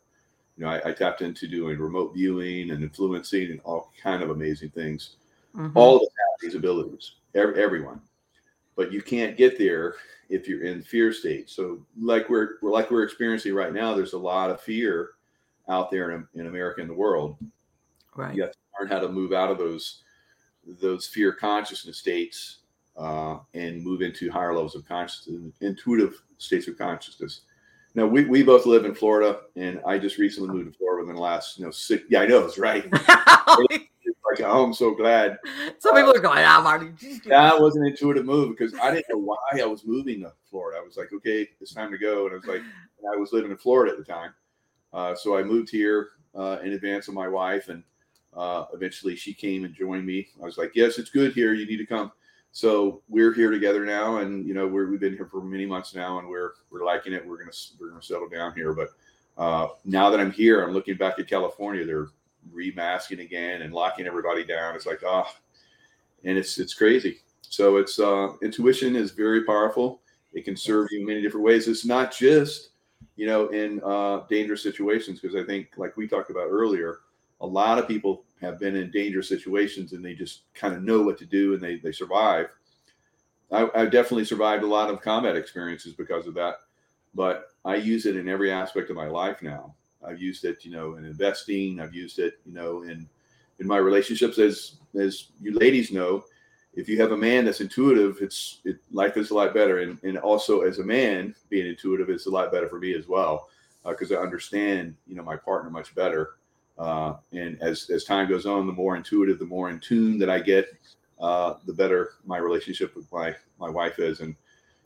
You 0.56 0.64
know 0.64 0.68
I, 0.68 0.90
I 0.90 0.92
tapped 0.92 1.22
into 1.22 1.48
doing 1.48 1.78
remote 1.78 2.14
viewing 2.14 2.70
and 2.70 2.82
influencing 2.82 3.50
and 3.50 3.60
all 3.64 3.92
kind 4.02 4.22
of 4.22 4.30
amazing 4.30 4.70
things. 4.70 5.16
Mm-hmm. 5.54 5.78
all 5.78 5.94
of 5.94 6.02
us 6.02 6.08
have 6.08 6.40
these 6.40 6.56
abilities 6.56 7.12
every, 7.36 7.62
everyone. 7.62 8.00
But 8.74 8.92
you 8.92 9.02
can't 9.02 9.36
get 9.36 9.56
there 9.56 9.94
if 10.28 10.48
you're 10.48 10.64
in 10.64 10.82
fear 10.82 11.12
state. 11.12 11.48
So 11.48 11.86
like 12.00 12.28
we're, 12.28 12.56
we're 12.60 12.72
like 12.72 12.90
we're 12.90 13.04
experiencing 13.04 13.54
right 13.54 13.72
now 13.72 13.94
there's 13.94 14.14
a 14.14 14.18
lot 14.18 14.50
of 14.50 14.60
fear 14.60 15.10
out 15.68 15.92
there 15.92 16.10
in, 16.10 16.26
in 16.34 16.46
america 16.46 16.80
and 16.80 16.90
the 16.90 16.94
world. 16.94 17.36
Right. 18.16 18.34
You 18.34 18.42
have 18.42 18.52
to 18.52 18.58
learn 18.78 18.88
how 18.88 19.00
to 19.00 19.08
move 19.08 19.32
out 19.32 19.50
of 19.50 19.58
those 19.58 20.02
those 20.80 21.06
fear 21.06 21.32
consciousness 21.32 21.98
states 21.98 22.58
uh, 22.96 23.38
and 23.54 23.82
move 23.82 24.02
into 24.02 24.30
higher 24.30 24.54
levels 24.54 24.74
of 24.74 24.86
consciousness, 24.86 25.52
intuitive 25.60 26.22
states 26.38 26.68
of 26.68 26.78
consciousness. 26.78 27.42
Now 27.94 28.06
we, 28.06 28.24
we 28.24 28.42
both 28.42 28.66
live 28.66 28.84
in 28.84 28.94
Florida, 28.94 29.40
and 29.56 29.80
I 29.86 29.98
just 29.98 30.18
recently 30.18 30.48
moved 30.48 30.72
to 30.72 30.78
Florida 30.78 31.04
within 31.04 31.16
the 31.16 31.22
last 31.22 31.58
you 31.58 31.64
know 31.64 31.70
six. 31.70 32.04
Yeah, 32.08 32.22
I 32.22 32.26
know 32.26 32.44
it's 32.44 32.58
right. 32.58 32.86
like 33.70 33.90
oh, 34.42 34.64
I'm 34.64 34.74
so 34.74 34.94
glad. 34.94 35.38
Some 35.78 35.94
people 35.94 36.14
are 36.14 36.20
going, 36.20 36.44
"Ah, 36.44 36.60
Marty." 36.62 36.92
That 37.26 37.60
was 37.60 37.76
an 37.76 37.86
intuitive 37.86 38.24
move 38.24 38.56
because 38.56 38.74
I 38.80 38.90
didn't 38.90 39.06
know 39.10 39.18
why 39.18 39.60
I 39.60 39.66
was 39.66 39.84
moving 39.84 40.22
to 40.22 40.32
Florida. 40.50 40.80
I 40.80 40.84
was 40.84 40.96
like, 40.96 41.12
okay, 41.12 41.48
it's 41.60 41.74
time 41.74 41.90
to 41.90 41.98
go, 41.98 42.26
and 42.26 42.32
I 42.32 42.36
was 42.36 42.46
like, 42.46 42.62
I 43.12 43.16
was 43.16 43.32
living 43.32 43.50
in 43.50 43.56
Florida 43.56 43.92
at 43.92 43.98
the 43.98 44.04
time, 44.04 44.34
uh, 44.92 45.14
so 45.14 45.36
I 45.36 45.42
moved 45.42 45.70
here 45.70 46.08
uh, 46.34 46.58
in 46.62 46.72
advance 46.72 47.08
of 47.08 47.14
my 47.14 47.28
wife, 47.28 47.68
and 47.68 47.82
uh, 48.36 48.66
eventually 48.72 49.16
she 49.16 49.32
came 49.32 49.64
and 49.64 49.74
joined 49.74 50.06
me. 50.06 50.28
I 50.40 50.44
was 50.44 50.58
like, 50.58 50.72
yes, 50.74 50.98
it's 50.98 51.10
good 51.10 51.32
here. 51.32 51.54
You 51.54 51.66
need 51.66 51.78
to 51.78 51.86
come. 51.86 52.12
So 52.52 53.02
we're 53.08 53.32
here 53.32 53.50
together 53.50 53.84
now, 53.84 54.18
and 54.18 54.46
you 54.46 54.54
know 54.54 54.66
we 54.66 54.80
have 54.80 55.00
been 55.00 55.16
here 55.16 55.26
for 55.26 55.42
many 55.42 55.66
months 55.66 55.92
now, 55.92 56.20
and 56.20 56.28
we're 56.28 56.52
we're 56.70 56.84
liking 56.84 57.12
it. 57.12 57.26
We're 57.26 57.38
gonna 57.38 57.50
we're 57.80 57.90
gonna 57.90 58.02
settle 58.02 58.28
down 58.28 58.54
here. 58.54 58.72
But 58.72 58.90
uh, 59.36 59.68
now 59.84 60.08
that 60.10 60.20
I'm 60.20 60.30
here, 60.30 60.62
I'm 60.62 60.72
looking 60.72 60.96
back 60.96 61.18
at 61.18 61.28
California. 61.28 61.84
They're 61.84 62.10
remasking 62.52 63.20
again 63.20 63.62
and 63.62 63.72
locking 63.72 64.06
everybody 64.06 64.44
down. 64.44 64.76
It's 64.76 64.86
like 64.86 65.00
ah, 65.04 65.24
oh, 65.26 65.36
and 66.24 66.38
it's 66.38 66.58
it's 66.58 66.74
crazy. 66.74 67.18
So 67.42 67.76
it's 67.76 67.98
uh, 67.98 68.28
intuition 68.40 68.94
is 68.94 69.10
very 69.10 69.44
powerful. 69.44 70.00
It 70.32 70.44
can 70.44 70.56
serve 70.56 70.88
you 70.92 71.00
in 71.00 71.06
many 71.06 71.22
different 71.22 71.44
ways. 71.44 71.66
It's 71.66 71.84
not 71.84 72.12
just 72.12 72.70
you 73.16 73.26
know 73.26 73.48
in 73.48 73.80
uh, 73.84 74.20
dangerous 74.30 74.62
situations 74.62 75.18
because 75.18 75.36
I 75.36 75.44
think 75.44 75.70
like 75.76 75.96
we 75.96 76.06
talked 76.06 76.30
about 76.30 76.46
earlier, 76.50 77.00
a 77.40 77.46
lot 77.46 77.78
of 77.78 77.88
people 77.88 78.23
have 78.40 78.58
been 78.58 78.76
in 78.76 78.90
dangerous 78.90 79.28
situations 79.28 79.92
and 79.92 80.04
they 80.04 80.14
just 80.14 80.42
kind 80.54 80.74
of 80.74 80.82
know 80.82 81.02
what 81.02 81.18
to 81.18 81.26
do 81.26 81.54
and 81.54 81.62
they, 81.62 81.76
they 81.76 81.92
survive. 81.92 82.48
I, 83.50 83.68
I 83.74 83.84
definitely 83.84 84.24
survived 84.24 84.64
a 84.64 84.68
lot 84.68 84.90
of 84.90 85.00
combat 85.00 85.36
experiences 85.36 85.94
because 85.94 86.26
of 86.26 86.34
that, 86.34 86.56
but 87.14 87.48
I 87.64 87.76
use 87.76 88.06
it 88.06 88.16
in 88.16 88.28
every 88.28 88.50
aspect 88.50 88.90
of 88.90 88.96
my 88.96 89.06
life 89.06 89.42
now. 89.42 89.74
I've 90.06 90.20
used 90.20 90.44
it, 90.44 90.64
you 90.64 90.70
know, 90.70 90.96
in 90.96 91.04
investing. 91.04 91.80
I've 91.80 91.94
used 91.94 92.18
it, 92.18 92.34
you 92.44 92.52
know, 92.52 92.82
in 92.82 93.08
in 93.58 93.66
my 93.66 93.78
relationships. 93.78 94.38
As 94.38 94.76
as 94.98 95.28
you 95.40 95.54
ladies 95.54 95.92
know, 95.92 96.24
if 96.74 96.88
you 96.88 97.00
have 97.00 97.12
a 97.12 97.16
man 97.16 97.44
that's 97.44 97.60
intuitive, 97.60 98.18
it's 98.20 98.60
it, 98.64 98.76
life 98.92 99.16
is 99.16 99.30
a 99.30 99.34
lot 99.34 99.54
better. 99.54 99.78
And 99.78 99.98
and 100.02 100.18
also 100.18 100.60
as 100.62 100.78
a 100.78 100.84
man 100.84 101.34
being 101.48 101.66
intuitive 101.66 102.10
is 102.10 102.26
a 102.26 102.30
lot 102.30 102.52
better 102.52 102.68
for 102.68 102.78
me 102.78 102.94
as 102.94 103.08
well 103.08 103.48
because 103.86 104.12
uh, 104.12 104.16
I 104.16 104.22
understand, 104.22 104.94
you 105.06 105.14
know, 105.14 105.22
my 105.22 105.36
partner 105.36 105.70
much 105.70 105.94
better 105.94 106.36
uh, 106.78 107.14
and 107.32 107.60
as 107.60 107.88
as 107.90 108.04
time 108.04 108.28
goes 108.28 108.46
on, 108.46 108.66
the 108.66 108.72
more 108.72 108.96
intuitive, 108.96 109.38
the 109.38 109.46
more 109.46 109.70
in 109.70 109.78
tune 109.80 110.18
that 110.18 110.30
I 110.30 110.40
get, 110.40 110.68
uh, 111.20 111.54
the 111.66 111.72
better 111.72 112.14
my 112.24 112.38
relationship 112.38 112.96
with 112.96 113.10
my 113.12 113.34
my 113.58 113.70
wife 113.70 113.98
is. 113.98 114.20
And 114.20 114.34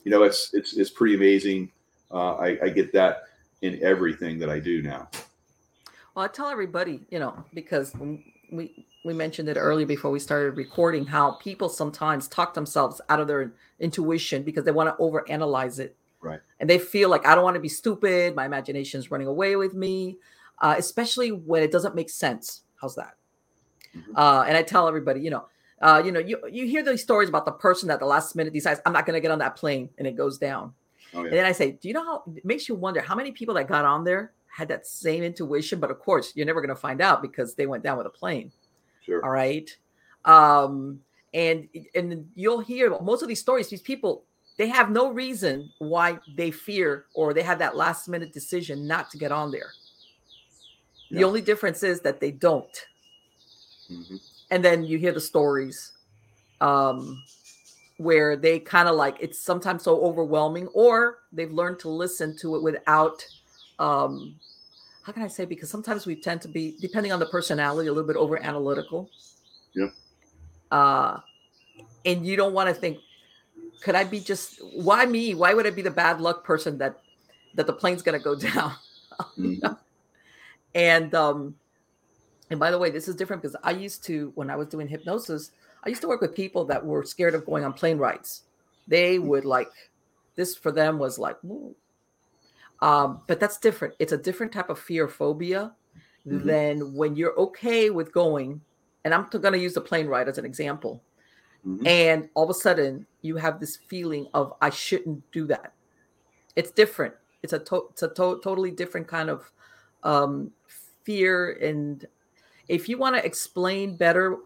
you 0.04 0.11
know, 0.11 0.23
it's 0.23 0.52
it's 0.52 0.76
it's 0.76 0.90
pretty 0.90 1.14
amazing. 1.14 1.71
Uh, 2.11 2.35
I, 2.37 2.59
I 2.64 2.68
get 2.71 2.92
that 2.92 3.25
in 3.62 3.83
everything 3.83 4.38
that 4.38 4.50
I 4.50 4.59
do 4.59 4.83
now. 4.83 5.09
Well, 6.14 6.25
I 6.25 6.28
tell 6.28 6.49
everybody, 6.49 7.00
you 7.11 7.18
know, 7.18 7.45
because 7.54 7.95
we 8.50 8.87
we 9.04 9.14
mentioned 9.14 9.49
it 9.49 9.57
earlier 9.57 9.87
before 9.87 10.11
we 10.11 10.18
started 10.18 10.57
recording 10.57 11.07
how 11.07 11.33
people 11.33 11.68
sometimes 11.68 12.28
talk 12.28 12.54
themselves 12.54 13.00
out 13.09 13.21
of 13.21 13.28
their 13.28 13.52
intuition 13.80 14.42
because 14.42 14.64
they 14.64 14.73
want 14.73 14.95
to 14.95 15.02
overanalyze 15.02 15.78
it. 15.78 15.97
Right. 16.21 16.40
And 16.61 16.68
they 16.68 16.78
feel 16.78 17.09
like 17.09 17.26
I 17.26 17.35
don't 17.35 17.45
want 17.45 17.54
to 17.54 17.61
be 17.61 17.68
stupid. 17.68 18.35
My 18.35 18.45
imagination 18.45 18.99
is 18.99 19.11
running 19.11 19.28
away 19.28 19.57
with 19.57 19.73
me 19.73 20.18
uh, 20.60 20.74
especially 20.78 21.32
when 21.32 21.62
it 21.62 21.72
doesn't 21.72 21.94
make 21.94 22.10
sense. 22.10 22.62
How's 22.80 22.94
that? 22.96 23.14
Mm-hmm. 23.96 24.16
Uh, 24.16 24.44
and 24.46 24.56
I 24.56 24.62
tell 24.62 24.88
everybody, 24.88 25.20
you 25.20 25.30
know, 25.30 25.46
uh, 25.80 26.02
you 26.04 26.12
know, 26.12 26.20
you 26.20 26.40
you 26.50 26.66
hear 26.66 26.82
these 26.82 27.02
stories 27.02 27.28
about 27.28 27.44
the 27.44 27.52
person 27.52 27.88
that 27.88 28.00
the 28.00 28.06
last 28.06 28.34
minute 28.34 28.52
decides 28.52 28.80
I'm 28.84 28.92
not 28.92 29.06
going 29.06 29.14
to 29.14 29.20
get 29.20 29.30
on 29.30 29.38
that 29.38 29.56
plane 29.56 29.88
and 29.98 30.06
it 30.06 30.16
goes 30.16 30.38
down. 30.38 30.74
Oh, 31.14 31.20
yeah. 31.20 31.28
And 31.28 31.32
then 31.32 31.44
I 31.44 31.52
say, 31.52 31.72
do 31.72 31.88
you 31.88 31.94
know 31.94 32.04
how 32.04 32.22
it 32.34 32.44
makes 32.44 32.68
you 32.68 32.74
wonder 32.74 33.00
how 33.00 33.14
many 33.14 33.30
people 33.30 33.54
that 33.54 33.68
got 33.68 33.84
on 33.84 34.04
there 34.04 34.32
had 34.48 34.68
that 34.68 34.86
same 34.86 35.22
intuition? 35.22 35.80
But 35.80 35.90
of 35.90 35.98
course, 36.00 36.32
you're 36.34 36.46
never 36.46 36.60
going 36.60 36.74
to 36.74 36.80
find 36.80 37.00
out 37.00 37.22
because 37.22 37.54
they 37.54 37.66
went 37.66 37.82
down 37.82 37.96
with 37.96 38.06
a 38.06 38.10
plane. 38.10 38.52
Sure. 39.04 39.24
All 39.24 39.30
right. 39.30 39.74
Um, 40.24 41.00
and 41.32 41.68
and 41.94 42.28
you'll 42.34 42.60
hear 42.60 42.98
most 43.00 43.22
of 43.22 43.28
these 43.28 43.40
stories. 43.40 43.68
These 43.68 43.82
people 43.82 44.24
they 44.58 44.68
have 44.68 44.90
no 44.90 45.12
reason 45.12 45.70
why 45.78 46.18
they 46.36 46.50
fear 46.50 47.06
or 47.14 47.32
they 47.32 47.42
have 47.42 47.60
that 47.60 47.76
last 47.76 48.08
minute 48.08 48.32
decision 48.32 48.86
not 48.86 49.08
to 49.10 49.16
get 49.16 49.30
on 49.30 49.52
there. 49.52 49.70
The 51.10 51.24
only 51.24 51.40
difference 51.40 51.82
is 51.82 52.00
that 52.00 52.20
they 52.20 52.30
don't. 52.30 52.86
Mm-hmm. 53.90 54.16
And 54.50 54.64
then 54.64 54.84
you 54.84 54.98
hear 54.98 55.12
the 55.12 55.20
stories 55.20 55.92
um, 56.60 57.22
where 57.96 58.36
they 58.36 58.58
kind 58.58 58.88
of 58.88 58.96
like 58.96 59.16
it's 59.20 59.42
sometimes 59.42 59.82
so 59.82 60.00
overwhelming, 60.02 60.68
or 60.68 61.18
they've 61.32 61.52
learned 61.52 61.78
to 61.80 61.88
listen 61.88 62.36
to 62.38 62.56
it 62.56 62.62
without. 62.62 63.24
Um, 63.78 64.36
how 65.02 65.12
can 65.12 65.22
I 65.22 65.28
say? 65.28 65.46
Because 65.46 65.70
sometimes 65.70 66.04
we 66.04 66.16
tend 66.16 66.42
to 66.42 66.48
be, 66.48 66.76
depending 66.80 67.12
on 67.12 67.18
the 67.18 67.26
personality, 67.26 67.88
a 67.88 67.92
little 67.92 68.06
bit 68.06 68.16
over 68.16 68.42
analytical. 68.42 69.08
Yep. 69.74 69.94
Uh, 70.70 71.20
and 72.04 72.26
you 72.26 72.36
don't 72.36 72.52
want 72.52 72.68
to 72.68 72.74
think, 72.74 72.98
could 73.82 73.94
I 73.94 74.04
be 74.04 74.20
just 74.20 74.60
why 74.74 75.06
me? 75.06 75.34
Why 75.34 75.54
would 75.54 75.66
I 75.66 75.70
be 75.70 75.82
the 75.82 75.90
bad 75.90 76.20
luck 76.20 76.44
person 76.44 76.78
that 76.78 77.00
that 77.54 77.66
the 77.66 77.72
plane's 77.72 78.02
going 78.02 78.18
to 78.18 78.22
go 78.22 78.34
down? 78.52 78.74
Mm-hmm. 79.38 79.72
And 80.75 81.14
um, 81.14 81.54
and 82.50 82.58
by 82.58 82.70
the 82.70 82.78
way, 82.78 82.90
this 82.90 83.08
is 83.08 83.16
different 83.16 83.42
because 83.42 83.56
I 83.62 83.72
used 83.72 84.04
to 84.04 84.32
when 84.34 84.50
I 84.50 84.56
was 84.56 84.68
doing 84.68 84.88
hypnosis, 84.88 85.52
I 85.84 85.88
used 85.88 86.00
to 86.02 86.08
work 86.08 86.20
with 86.20 86.34
people 86.34 86.64
that 86.66 86.84
were 86.84 87.04
scared 87.04 87.34
of 87.34 87.46
going 87.46 87.64
on 87.64 87.72
plane 87.72 87.98
rides. 87.98 88.42
They 88.87 89.18
would 89.18 89.44
like 89.44 89.70
this 90.34 90.54
for 90.54 90.72
them 90.72 90.98
was 90.98 91.18
like, 91.18 91.37
um, 92.80 93.20
but 93.26 93.40
that's 93.40 93.58
different. 93.58 93.94
It's 93.98 94.12
a 94.12 94.16
different 94.16 94.52
type 94.52 94.70
of 94.70 94.78
fear 94.78 95.08
phobia 95.08 95.72
mm-hmm. 96.26 96.46
than 96.46 96.94
when 96.94 97.16
you're 97.16 97.38
okay 97.38 97.90
with 97.90 98.12
going. 98.12 98.60
And 99.04 99.12
I'm 99.12 99.26
going 99.28 99.52
to 99.52 99.58
use 99.58 99.75
the 99.75 99.80
plane 99.80 100.06
ride 100.06 100.28
as 100.28 100.38
an 100.38 100.44
example. 100.44 101.02
Mm-hmm. 101.66 101.87
And 101.87 102.28
all 102.34 102.44
of 102.44 102.50
a 102.50 102.54
sudden, 102.54 103.06
you 103.22 103.37
have 103.37 103.58
this 103.58 103.76
feeling 103.76 104.28
of 104.32 104.54
I 104.60 104.70
shouldn't 104.70 105.28
do 105.32 105.46
that. 105.48 105.72
It's 106.56 106.70
different. 106.70 107.14
It's 107.42 107.52
a 107.52 107.58
to- 107.58 107.88
it's 107.90 108.02
a 108.02 108.08
to- 108.08 108.40
totally 108.42 108.70
different 108.70 109.08
kind 109.08 109.28
of 109.30 109.50
um, 110.02 110.50
fear 111.04 111.52
and 111.62 112.06
if 112.68 112.88
you 112.88 112.98
want 112.98 113.16
to 113.16 113.24
explain 113.24 113.96
better 113.96 114.36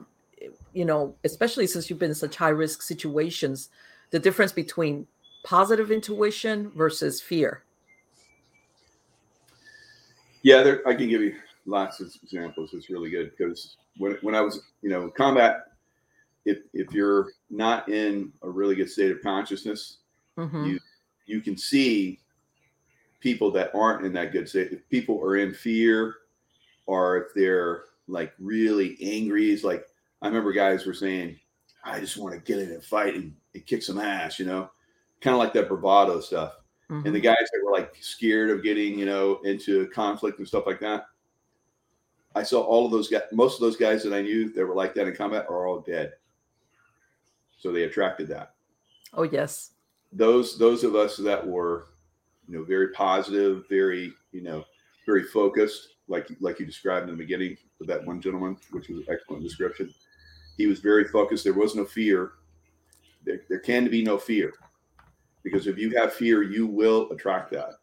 you 0.73 0.85
know 0.85 1.15
especially 1.25 1.67
since 1.67 1.91
you've 1.91 1.99
been 1.99 2.11
in 2.11 2.15
such 2.15 2.37
high 2.37 2.49
risk 2.49 2.83
situations 2.83 3.69
the 4.11 4.19
difference 4.19 4.53
between 4.53 5.07
positive 5.45 5.91
intuition 5.91 6.71
versus 6.71 7.21
fear 7.21 7.65
yeah 10.43 10.63
there, 10.63 10.87
i 10.87 10.95
can 10.95 11.09
give 11.09 11.21
you 11.21 11.35
lots 11.67 12.01
of 12.01 12.13
examples 12.23 12.71
it's 12.73 12.91
really 12.91 13.11
good 13.11 13.33
because 13.37 13.77
when, 13.99 14.17
when 14.23 14.35
i 14.35 14.41
was 14.41 14.61
you 14.83 14.91
know 14.91 15.09
combat 15.11 15.73
if 16.45 16.59
if 16.73 16.93
you're 16.93 17.31
not 17.51 17.89
in 17.89 18.33
a 18.43 18.49
really 18.49 18.75
good 18.75 18.91
state 18.91 19.11
of 19.11 19.21
consciousness 19.23 19.99
mm-hmm. 20.39 20.65
you 20.65 20.79
you 21.27 21.41
can 21.41 21.57
see 21.57 22.19
people 23.23 23.53
that 23.53 23.71
aren't 23.73 24.05
in 24.05 24.13
that 24.13 24.33
good 24.33 24.49
state 24.49 24.73
if 24.73 24.87
people 24.89 25.23
are 25.23 25.37
in 25.37 25.55
fear 25.55 26.17
or 26.87 27.17
if 27.17 27.35
they're 27.35 27.85
like 28.09 28.35
really 28.39 28.99
angry. 29.01 29.51
It's 29.53 29.65
like 29.65 29.87
I 30.21 30.27
remember 30.27 30.53
guys 30.53 30.85
were 30.85 30.93
saying, 30.93 31.39
I 31.85 32.01
just 32.01 32.17
want 32.17 32.35
to 32.35 32.41
get 32.41 32.59
in 32.59 32.73
and 32.73 32.85
fight 32.85 33.15
and, 33.15 33.35
and 33.55 33.65
kick 33.65 33.83
some 33.83 33.99
ass, 33.99 34.39
you 34.39 34.45
know, 34.45 34.71
kind 35.21 35.35
of 35.35 35.39
like 35.39 35.53
that 35.55 35.69
bravado 35.69 36.21
stuff. 36.21 36.55
Mm-hmm. 36.91 37.07
And 37.07 37.15
the 37.15 37.21
mm-hmm. 37.21 37.25
guys 37.25 37.49
that 37.53 37.63
were 37.65 37.73
like 37.73 37.97
scared 38.01 38.51
of 38.51 38.63
getting, 38.63 38.99
you 38.99 39.07
know, 39.07 39.41
into 39.45 39.87
conflict 39.89 40.39
and 40.39 40.47
stuff 40.47 40.67
like 40.67 40.81
that. 40.81 41.07
I 42.35 42.43
saw 42.43 42.63
all 42.63 42.87
of 42.87 42.93
those 42.93 43.09
guys, 43.09 43.23
most 43.31 43.55
of 43.55 43.61
those 43.61 43.77
guys 43.77 44.03
that 44.03 44.15
I 44.15 44.23
knew 44.23 44.53
that 44.55 44.67
were 44.67 44.75
like 44.75 44.95
that 44.95 45.07
in 45.07 45.15
combat 45.15 45.47
are 45.49 45.67
all 45.67 45.81
dead. 45.81 46.15
So 47.59 47.71
they 47.71 47.85
attracted 47.85 48.27
that. 48.29 48.55
Oh 49.15 49.23
yes. 49.23 49.71
Those 50.13 50.59
those 50.59 50.83
of 50.83 50.95
us 50.95 51.17
that 51.19 51.47
were, 51.47 51.92
you 52.47 52.59
know, 52.59 52.65
very 52.65 52.89
positive, 52.89 53.65
very 53.69 54.13
you 54.33 54.43
know, 54.43 54.65
very 55.07 55.23
focused, 55.23 55.89
like 56.09 56.29
like 56.41 56.59
you 56.59 56.67
described 56.67 57.09
in 57.09 57.15
the 57.15 57.23
beginning 57.23 57.57
with 57.79 57.89
that 57.89 58.05
one 58.05 58.21
gentleman, 58.21 58.57
which 58.71 58.89
was 58.89 58.99
an 58.99 59.07
excellent 59.11 59.43
description. 59.43 59.93
He 60.57 60.67
was 60.67 60.81
very 60.81 61.05
focused. 61.05 61.45
There 61.45 61.53
was 61.55 61.75
no 61.75 61.85
fear. 61.85 62.33
There, 63.25 63.41
there 63.49 63.61
can 63.61 63.89
be 63.89 64.03
no 64.03 64.19
fear, 64.19 64.53
because 65.43 65.67
if 65.67 65.79
you 65.79 65.97
have 65.97 66.13
fear, 66.13 66.43
you 66.43 66.67
will 66.67 67.11
attract 67.13 67.53
that. 67.53 67.75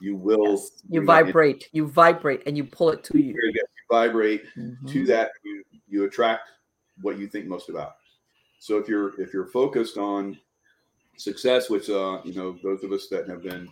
You 0.00 0.16
will. 0.16 0.50
Yes. 0.50 0.82
You 0.88 1.04
vibrate. 1.04 1.68
You 1.72 1.86
vibrate, 1.86 2.42
and 2.46 2.56
you 2.56 2.64
pull 2.64 2.90
it 2.90 3.04
to 3.04 3.18
you. 3.18 3.34
You 3.36 3.64
vibrate 3.90 4.44
mm-hmm. 4.56 4.86
to 4.86 5.06
that. 5.06 5.32
You 5.44 5.64
you 5.88 6.04
attract 6.04 6.48
what 7.02 7.18
you 7.18 7.26
think 7.26 7.46
most 7.46 7.68
about. 7.68 7.96
So 8.60 8.78
if 8.78 8.88
you're 8.88 9.20
if 9.20 9.32
you're 9.32 9.46
focused 9.46 9.98
on 9.98 10.38
success, 11.16 11.68
which 11.68 11.90
uh, 11.90 12.20
you 12.24 12.34
know 12.34 12.58
those 12.62 12.84
of 12.84 12.92
us 12.92 13.08
that 13.08 13.28
have 13.28 13.42
been 13.42 13.68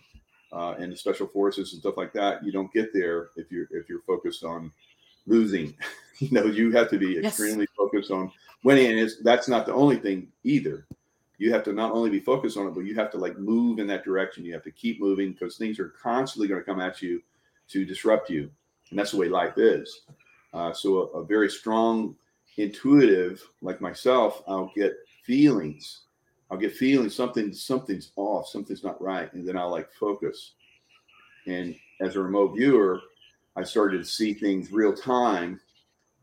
uh, 0.51 0.75
in 0.79 0.89
the 0.89 0.97
special 0.97 1.27
forces 1.27 1.73
and 1.73 1.81
stuff 1.81 1.97
like 1.97 2.13
that, 2.13 2.43
you 2.43 2.51
don't 2.51 2.71
get 2.73 2.93
there 2.93 3.29
if 3.35 3.51
you're 3.51 3.67
if 3.71 3.87
you're 3.89 4.01
focused 4.01 4.43
on 4.43 4.71
losing. 5.27 5.75
you 6.19 6.29
know, 6.31 6.45
you 6.45 6.71
have 6.71 6.89
to 6.89 6.97
be 6.97 7.19
yes. 7.21 7.25
extremely 7.25 7.67
focused 7.77 8.11
on 8.11 8.31
winning, 8.63 8.87
and 8.87 8.99
it's, 8.99 9.21
that's 9.21 9.47
not 9.47 9.65
the 9.65 9.73
only 9.73 9.97
thing 9.97 10.27
either. 10.43 10.85
You 11.37 11.53
have 11.53 11.63
to 11.63 11.73
not 11.73 11.93
only 11.93 12.09
be 12.09 12.19
focused 12.19 12.57
on 12.57 12.67
it, 12.67 12.75
but 12.75 12.81
you 12.81 12.95
have 12.95 13.11
to 13.11 13.17
like 13.17 13.37
move 13.37 13.79
in 13.79 13.87
that 13.87 14.03
direction. 14.03 14.43
You 14.43 14.53
have 14.53 14.63
to 14.63 14.71
keep 14.71 14.99
moving 14.99 15.31
because 15.31 15.55
things 15.55 15.79
are 15.79 15.93
constantly 16.01 16.47
going 16.47 16.59
to 16.59 16.65
come 16.65 16.81
at 16.81 17.01
you 17.01 17.21
to 17.69 17.85
disrupt 17.85 18.29
you, 18.29 18.49
and 18.89 18.99
that's 18.99 19.11
the 19.11 19.17
way 19.17 19.29
life 19.29 19.57
is. 19.57 20.01
Uh, 20.53 20.73
so 20.73 20.97
a, 21.13 21.19
a 21.19 21.25
very 21.25 21.49
strong 21.49 22.15
intuitive 22.57 23.47
like 23.61 23.79
myself, 23.81 24.43
I'll 24.47 24.71
get 24.75 24.93
feelings. 25.23 26.01
I'll 26.51 26.57
get 26.57 26.75
feelings 26.75 27.15
something 27.15 27.53
something's 27.53 28.11
off, 28.15 28.47
something's 28.47 28.83
not 28.83 29.01
right, 29.01 29.31
and 29.33 29.47
then 29.47 29.57
I'll 29.57 29.71
like 29.71 29.91
focus. 29.93 30.53
And 31.45 31.75
as 32.01 32.15
a 32.15 32.21
remote 32.21 32.55
viewer, 32.55 33.01
I 33.55 33.63
started 33.63 33.99
to 33.99 34.05
see 34.05 34.33
things 34.33 34.71
real 34.71 34.93
time 34.93 35.59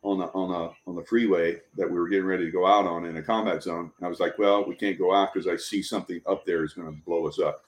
on 0.03 0.19
the 0.19 0.27
on 0.27 0.51
the 0.51 0.91
on 0.91 0.97
the 0.97 1.05
freeway 1.05 1.61
that 1.77 1.91
we 1.91 1.99
were 1.99 2.09
getting 2.09 2.27
ready 2.27 2.45
to 2.45 2.51
go 2.51 2.67
out 2.67 2.87
on 2.87 3.07
in 3.07 3.17
a 3.17 3.23
combat 3.23 3.63
zone. 3.63 3.93
And 3.97 4.07
I 4.07 4.09
was 4.09 4.21
like, 4.21 4.39
well, 4.39 4.67
we 4.67 4.75
can't 4.75 4.99
go 4.99 5.15
out 5.15 5.35
because 5.35 5.49
I 5.49 5.57
see 5.57 5.83
something 5.83 6.21
up 6.27 6.45
there 6.45 6.65
is 6.65 6.75
going 6.75 6.89
to 6.89 7.03
blow 7.05 7.27
us 7.27 7.39
up. 7.39 7.65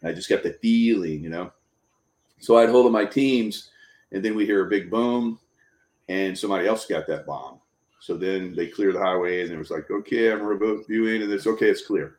And 0.00 0.10
I 0.10 0.14
just 0.14 0.28
got 0.28 0.42
the 0.42 0.52
feeling, 0.54 1.22
you 1.22 1.30
know. 1.30 1.52
So 2.38 2.56
I'd 2.56 2.70
hold 2.70 2.86
of 2.86 2.92
my 2.92 3.04
teams, 3.04 3.70
and 4.12 4.24
then 4.24 4.34
we 4.34 4.46
hear 4.46 4.64
a 4.64 4.70
big 4.70 4.90
boom, 4.90 5.38
and 6.08 6.38
somebody 6.38 6.66
else 6.66 6.86
got 6.86 7.06
that 7.06 7.26
bomb. 7.26 7.60
So 8.00 8.16
then 8.16 8.54
they 8.56 8.66
clear 8.66 8.92
the 8.92 8.98
highway, 8.98 9.42
and 9.42 9.52
it 9.52 9.58
was 9.58 9.70
like, 9.70 9.90
okay, 9.90 10.32
I'm 10.32 10.42
remote 10.42 10.86
viewing, 10.88 11.22
and 11.22 11.30
it's 11.30 11.46
okay, 11.46 11.68
it's 11.68 11.86
clear. 11.86 12.18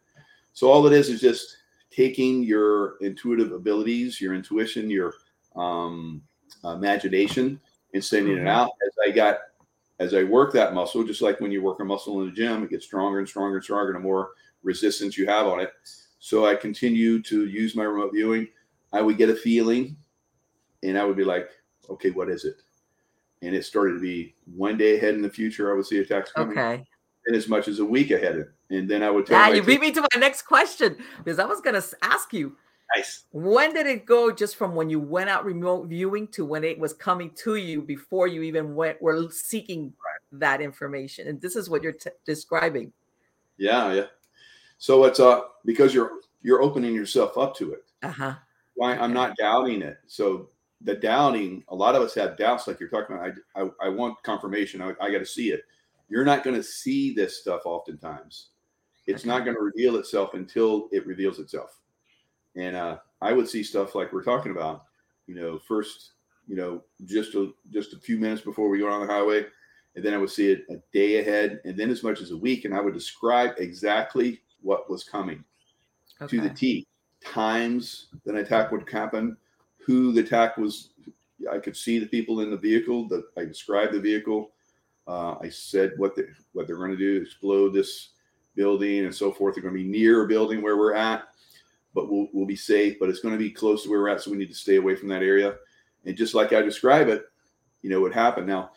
So 0.53 0.71
all 0.71 0.85
it 0.85 0.93
is 0.93 1.09
is 1.09 1.19
just 1.19 1.57
taking 1.89 2.43
your 2.43 2.97
intuitive 3.01 3.51
abilities, 3.51 4.21
your 4.21 4.35
intuition, 4.35 4.89
your 4.89 5.13
um, 5.55 6.21
imagination, 6.63 7.59
and 7.93 8.03
sending 8.03 8.35
mm-hmm. 8.37 8.47
it 8.47 8.49
out. 8.49 8.69
As 8.85 9.09
I 9.09 9.11
got, 9.11 9.37
as 9.99 10.13
I 10.13 10.23
work 10.23 10.53
that 10.53 10.73
muscle, 10.73 11.03
just 11.03 11.21
like 11.21 11.39
when 11.39 11.51
you 11.51 11.63
work 11.63 11.79
a 11.79 11.83
muscle 11.83 12.21
in 12.21 12.27
the 12.27 12.35
gym, 12.35 12.63
it 12.63 12.69
gets 12.69 12.85
stronger 12.85 13.19
and 13.19 13.27
stronger 13.27 13.57
and 13.57 13.63
stronger, 13.63 13.93
the 13.93 13.99
more 13.99 14.31
resistance 14.63 15.17
you 15.17 15.25
have 15.25 15.47
on 15.47 15.59
it. 15.59 15.71
So 16.19 16.45
I 16.45 16.55
continue 16.55 17.21
to 17.23 17.47
use 17.47 17.75
my 17.75 17.83
remote 17.83 18.11
viewing. 18.13 18.47
I 18.93 19.01
would 19.01 19.17
get 19.17 19.29
a 19.29 19.35
feeling, 19.35 19.97
and 20.83 20.97
I 20.97 21.05
would 21.05 21.17
be 21.17 21.23
like, 21.23 21.49
okay, 21.89 22.11
what 22.11 22.29
is 22.29 22.45
it? 22.45 22.61
And 23.41 23.55
it 23.55 23.65
started 23.65 23.93
to 23.93 23.99
be 23.99 24.35
one 24.55 24.77
day 24.77 24.97
ahead 24.97 25.15
in 25.15 25.21
the 25.21 25.29
future. 25.29 25.71
I 25.71 25.75
would 25.75 25.85
see 25.85 25.99
attacks 25.99 26.31
coming. 26.31 26.57
Okay. 26.57 26.83
And 27.27 27.35
as 27.35 27.47
much 27.47 27.67
as 27.67 27.79
a 27.79 27.85
week 27.85 28.11
ahead, 28.11 28.47
and 28.69 28.89
then 28.89 29.03
I 29.03 29.11
would. 29.11 29.25
Tell 29.25 29.37
yeah, 29.37 29.55
you 29.55 29.63
beat 29.63 29.81
me 29.81 29.91
to 29.91 30.01
my 30.01 30.19
next 30.19 30.43
question 30.43 30.97
because 31.17 31.39
I 31.39 31.45
was 31.45 31.61
going 31.61 31.79
to 31.79 31.87
ask 32.01 32.33
you. 32.33 32.55
Nice. 32.95 33.23
When 33.31 33.73
did 33.73 33.85
it 33.85 34.05
go 34.05 34.31
just 34.31 34.57
from 34.57 34.75
when 34.75 34.89
you 34.89 34.99
went 34.99 35.29
out 35.29 35.45
remote 35.45 35.87
viewing 35.87 36.27
to 36.29 36.43
when 36.43 36.65
it 36.65 36.77
was 36.77 36.91
coming 36.91 37.31
to 37.35 37.55
you 37.55 37.81
before 37.81 38.27
you 38.27 38.41
even 38.41 38.75
went 38.75 39.01
were 39.01 39.29
seeking 39.29 39.85
right. 39.85 40.39
that 40.39 40.61
information? 40.61 41.27
And 41.27 41.39
this 41.39 41.55
is 41.55 41.69
what 41.69 41.83
you're 41.83 41.93
t- 41.93 42.09
describing. 42.25 42.91
Yeah, 43.57 43.93
yeah. 43.93 44.05
So 44.77 45.05
it's 45.05 45.19
uh 45.19 45.41
because 45.63 45.93
you're 45.93 46.19
you're 46.41 46.61
opening 46.61 46.93
yourself 46.93 47.37
up 47.37 47.55
to 47.57 47.73
it. 47.73 47.85
Uh 48.03 48.09
huh. 48.09 48.33
Why 48.73 48.93
okay. 48.93 49.01
I'm 49.01 49.13
not 49.13 49.37
doubting 49.37 49.81
it. 49.83 49.97
So 50.07 50.49
the 50.83 50.95
doubting, 50.95 51.63
a 51.69 51.75
lot 51.75 51.95
of 51.95 52.01
us 52.01 52.15
have 52.15 52.37
doubts, 52.37 52.67
like 52.67 52.79
you're 52.79 52.89
talking 52.89 53.15
about. 53.15 53.33
I, 53.55 53.61
I, 53.61 53.87
I 53.87 53.89
want 53.89 54.21
confirmation. 54.23 54.81
I, 54.81 54.93
I 55.01 55.11
got 55.11 55.19
to 55.19 55.25
see 55.25 55.51
it. 55.51 55.63
You're 56.09 56.25
not 56.25 56.43
going 56.43 56.55
to 56.55 56.63
see 56.63 57.13
this 57.13 57.39
stuff 57.39 57.61
oftentimes. 57.65 58.49
It's 59.07 59.25
not 59.25 59.43
going 59.45 59.55
to 59.55 59.61
reveal 59.61 59.95
itself 59.95 60.33
until 60.33 60.87
it 60.91 61.05
reveals 61.07 61.39
itself. 61.39 61.79
And 62.55 62.75
uh, 62.75 62.97
I 63.21 63.33
would 63.33 63.47
see 63.47 63.63
stuff 63.63 63.95
like 63.95 64.11
we're 64.13 64.23
talking 64.23 64.51
about, 64.51 64.83
you 65.27 65.35
know, 65.35 65.59
first, 65.59 66.11
you 66.47 66.55
know, 66.55 66.83
just 67.05 67.35
a, 67.35 67.51
just 67.71 67.93
a 67.93 67.99
few 67.99 68.17
minutes 68.17 68.41
before 68.41 68.69
we 68.69 68.79
go 68.79 68.89
on 68.89 69.05
the 69.05 69.13
highway. 69.13 69.45
And 69.95 70.05
then 70.05 70.13
I 70.13 70.17
would 70.17 70.29
see 70.29 70.51
it 70.51 70.65
a 70.69 70.75
day 70.93 71.19
ahead 71.19 71.61
and 71.65 71.77
then 71.77 71.89
as 71.89 72.03
much 72.03 72.21
as 72.21 72.31
a 72.31 72.37
week. 72.37 72.65
And 72.65 72.73
I 72.73 72.81
would 72.81 72.93
describe 72.93 73.51
exactly 73.57 74.41
what 74.61 74.89
was 74.89 75.03
coming 75.03 75.43
okay. 76.21 76.37
to 76.37 76.43
the 76.43 76.53
T. 76.53 76.87
Times 77.23 78.07
that 78.25 78.35
an 78.35 78.41
attack 78.41 78.71
would 78.71 78.89
happen, 78.89 79.37
who 79.85 80.11
the 80.11 80.21
attack 80.21 80.57
was. 80.57 80.89
I 81.51 81.57
could 81.57 81.75
see 81.75 81.99
the 81.99 82.05
people 82.05 82.41
in 82.41 82.51
the 82.51 82.57
vehicle. 82.57 83.07
That 83.07 83.23
I 83.37 83.45
described 83.45 83.93
the 83.93 83.99
vehicle. 83.99 84.51
Uh, 85.07 85.35
I 85.41 85.49
said 85.49 85.93
what 85.97 86.15
they 86.15 86.23
what 86.53 86.67
they're 86.67 86.77
going 86.77 86.91
to 86.91 86.97
do: 86.97 87.21
explode 87.21 87.69
this 87.73 88.09
building 88.55 89.05
and 89.05 89.15
so 89.15 89.31
forth. 89.31 89.55
They're 89.55 89.63
going 89.63 89.75
to 89.75 89.83
be 89.83 89.89
near 89.89 90.23
a 90.23 90.27
building 90.27 90.61
where 90.61 90.77
we're 90.77 90.93
at, 90.93 91.23
but 91.93 92.11
we'll 92.11 92.27
we'll 92.33 92.45
be 92.45 92.55
safe. 92.55 92.97
But 92.99 93.09
it's 93.09 93.21
going 93.21 93.33
to 93.33 93.39
be 93.39 93.51
close 93.51 93.83
to 93.83 93.89
where 93.89 94.01
we're 94.01 94.09
at, 94.09 94.21
so 94.21 94.31
we 94.31 94.37
need 94.37 94.49
to 94.49 94.55
stay 94.55 94.75
away 94.75 94.95
from 94.95 95.09
that 95.09 95.23
area. 95.23 95.55
And 96.05 96.17
just 96.17 96.33
like 96.33 96.53
I 96.53 96.61
describe 96.61 97.07
it, 97.09 97.25
you 97.81 97.89
know 97.89 98.01
what 98.01 98.13
happened. 98.13 98.47
Now, 98.47 98.71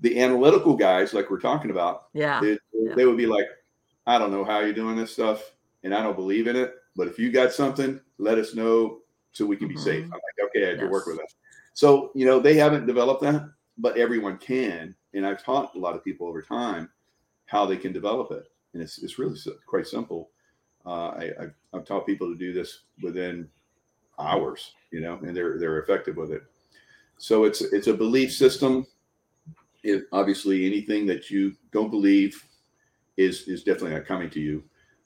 the 0.00 0.20
analytical 0.20 0.76
guys, 0.76 1.12
like 1.12 1.30
we're 1.30 1.40
talking 1.40 1.70
about, 1.70 2.08
yeah, 2.12 2.40
they, 2.40 2.58
yeah. 2.72 2.94
they 2.94 3.06
would 3.06 3.16
be 3.16 3.26
like, 3.26 3.46
I 4.06 4.18
don't 4.18 4.30
know 4.30 4.44
how 4.44 4.60
you're 4.60 4.72
doing 4.72 4.96
this 4.96 5.12
stuff, 5.12 5.52
and 5.84 5.94
I 5.94 6.02
don't 6.02 6.16
believe 6.16 6.46
in 6.46 6.56
it. 6.56 6.74
But 6.96 7.08
if 7.08 7.18
you 7.18 7.30
got 7.30 7.52
something, 7.52 8.00
let 8.18 8.38
us 8.38 8.54
know 8.54 8.98
so 9.32 9.46
we 9.46 9.56
can 9.56 9.68
be 9.68 9.74
mm-hmm. 9.74 9.84
safe. 9.84 10.04
I'm 10.04 10.10
like, 10.10 10.48
okay, 10.48 10.66
I 10.66 10.70
yes. 10.72 10.80
to 10.80 10.86
work 10.88 11.06
with 11.06 11.16
that. 11.16 11.32
So, 11.74 12.10
you 12.14 12.26
know, 12.26 12.40
they 12.40 12.54
haven't 12.54 12.86
developed 12.86 13.22
that, 13.22 13.48
but 13.78 13.96
everyone 13.96 14.38
can. 14.38 14.94
And 15.14 15.26
I've 15.26 15.42
taught 15.42 15.74
a 15.74 15.78
lot 15.78 15.94
of 15.94 16.04
people 16.04 16.26
over 16.26 16.42
time 16.42 16.90
how 17.46 17.66
they 17.66 17.76
can 17.76 17.92
develop 17.92 18.30
it. 18.32 18.44
And 18.74 18.82
it's, 18.82 18.98
it's 19.02 19.18
really 19.18 19.38
quite 19.66 19.86
simple. 19.86 20.30
Uh, 20.86 21.08
I, 21.08 21.30
I've, 21.40 21.54
I've 21.72 21.84
taught 21.84 22.06
people 22.06 22.28
to 22.28 22.38
do 22.38 22.52
this 22.52 22.82
within 23.02 23.48
hours, 24.18 24.74
you 24.90 25.00
know, 25.00 25.18
and 25.22 25.36
they're, 25.36 25.58
they're 25.58 25.80
effective 25.80 26.16
with 26.16 26.30
it. 26.32 26.42
So 27.18 27.44
it's, 27.44 27.60
it's 27.60 27.86
a 27.86 27.94
belief 27.94 28.32
system. 28.32 28.86
It, 29.82 30.04
obviously 30.12 30.66
anything 30.66 31.06
that 31.06 31.30
you 31.30 31.54
don't 31.72 31.90
believe 31.90 32.44
is, 33.16 33.48
is 33.48 33.62
definitely 33.62 33.96
not 33.96 34.06
coming 34.06 34.30
to 34.30 34.40
you. 34.40 34.62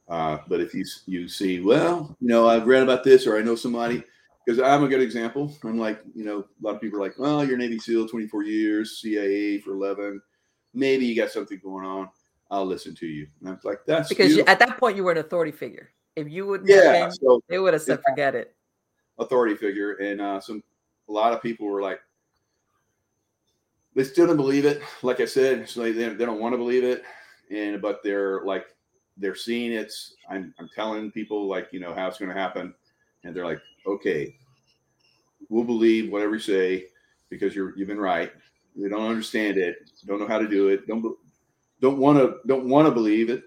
Uh, 0.09 0.39
but 0.49 0.61
if 0.61 0.75
you 0.75 0.85
you 1.07 1.29
see, 1.29 1.61
well, 1.61 2.15
you 2.21 2.29
know, 2.29 2.49
I've 2.49 2.67
read 2.67 2.83
about 2.83 3.05
this 3.05 3.27
or 3.27 3.39
I 3.39 3.43
know 3.43 3.55
somebody, 3.55 4.03
because 4.45 4.61
I'm 4.61 4.85
a 4.85 4.89
good 4.89 5.01
example. 5.01 5.57
I'm 5.65 5.79
like, 5.79 6.01
you 6.15 6.25
know, 6.25 6.41
a 6.41 6.61
lot 6.61 6.75
of 6.75 6.81
people 6.81 6.99
are 6.99 7.03
like, 7.03 7.19
well, 7.19 7.45
you're 7.45 7.57
Navy 7.57 7.79
SEAL, 7.79 8.09
24 8.09 8.43
years, 8.45 9.01
CIA 9.01 9.59
for 9.61 9.73
11. 9.73 10.21
Maybe 10.75 11.07
you 11.07 11.17
got 11.17 11.31
something 11.31 11.59
going 11.63 11.87
on. 11.87 12.09
I'll 12.51 12.67
listen 12.67 12.95
to 12.97 13.07
you. 13.07 13.27
And 13.41 13.51
I'm 13.51 13.59
like, 13.65 13.81
that's 13.87 14.09
because 14.09 14.37
you, 14.37 14.45
at 14.47 14.59
that 14.59 14.79
point 14.79 14.97
you 14.97 15.05
were 15.05 15.13
an 15.13 15.19
authority 15.19 15.53
figure. 15.53 15.91
If 16.17 16.29
you 16.29 16.47
wouldn't, 16.47 16.69
yeah, 16.69 17.09
so 17.11 17.43
they 17.49 17.59
would 17.59 17.73
have 17.73 17.83
said, 17.83 18.01
forget 18.09 18.35
it. 18.35 18.55
Authority 19.19 19.57
figure, 19.57 19.95
and 19.95 20.21
uh, 20.21 20.41
some 20.41 20.63
a 21.09 21.13
lot 21.13 21.33
of 21.33 21.43
people 21.43 21.67
were 21.67 21.83
like, 21.83 22.01
they 23.95 24.05
still 24.05 24.27
don't 24.27 24.37
believe 24.37 24.65
it. 24.65 24.83
Like 25.03 25.21
I 25.21 25.25
said, 25.25 25.69
so 25.69 25.83
they, 25.83 25.93
they 25.93 26.25
don't 26.25 26.41
want 26.41 26.53
to 26.53 26.59
believe 26.59 26.85
it, 26.85 27.03
and 27.51 27.83
but 27.83 28.03
they're 28.05 28.45
like, 28.45 28.67
they're 29.17 29.35
seeing 29.35 29.73
it. 29.73 29.93
I'm, 30.29 30.55
I'm 30.59 30.69
telling 30.75 31.11
people 31.11 31.47
like, 31.47 31.69
you 31.73 31.81
know, 31.81 31.95
how 31.95 32.09
it's 32.09 32.19
going 32.19 32.35
to 32.35 32.41
happen, 32.41 32.75
and 33.23 33.35
they're 33.35 33.47
like, 33.47 33.61
okay, 33.87 34.37
we'll 35.49 35.65
believe 35.65 36.11
whatever 36.11 36.35
you 36.35 36.41
say 36.41 36.87
because 37.31 37.55
you're 37.55 37.77
you've 37.77 37.89
been 37.89 37.99
right. 37.99 38.33
We 38.77 38.89
don't 38.89 39.09
understand 39.09 39.57
it, 39.57 39.77
don't 40.07 40.19
know 40.19 40.27
how 40.27 40.39
to 40.39 40.49
do 40.49 40.69
it, 40.69 40.87
don't 40.87 41.17
don't 41.81 41.99
want 41.99 42.19
to 42.19 42.39
don't 42.47 42.69
want 42.69 42.87
to 42.87 42.91
believe 42.91 43.31
it. 43.31 43.45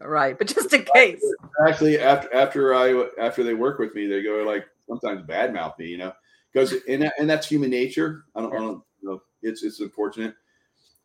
right, 0.00 0.36
but 0.36 0.46
just 0.46 0.72
in 0.72 0.84
case. 0.94 1.22
Actually, 1.66 1.98
after 1.98 2.34
after 2.34 2.74
I 2.74 3.08
after 3.18 3.42
they 3.42 3.54
work 3.54 3.78
with 3.78 3.94
me, 3.94 4.06
they 4.06 4.22
go 4.22 4.42
like 4.46 4.66
sometimes 4.88 5.26
badmouth 5.26 5.78
me, 5.78 5.86
you 5.86 5.98
know, 5.98 6.12
because 6.52 6.74
and 6.88 7.10
and 7.18 7.30
that's 7.30 7.46
human 7.46 7.70
nature. 7.70 8.24
I 8.34 8.40
don't, 8.40 8.52
I 8.52 8.58
don't 8.58 8.82
you 9.00 9.08
know. 9.08 9.22
It's 9.42 9.62
it's 9.62 9.80
unfortunate, 9.80 10.34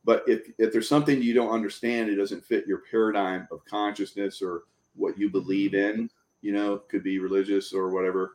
but 0.07 0.23
if 0.25 0.49
if 0.57 0.73
there's 0.73 0.89
something 0.89 1.21
you 1.21 1.35
don't 1.35 1.53
understand, 1.53 2.09
it 2.09 2.15
doesn't 2.15 2.43
fit 2.43 2.65
your 2.65 2.81
paradigm 2.89 3.47
of 3.51 3.63
consciousness 3.65 4.41
or 4.41 4.63
what 4.95 5.19
you 5.19 5.29
believe 5.29 5.75
in. 5.75 6.09
You 6.41 6.53
know, 6.53 6.77
could 6.89 7.03
be 7.03 7.19
religious 7.19 7.73
or 7.73 7.89
whatever 7.89 8.31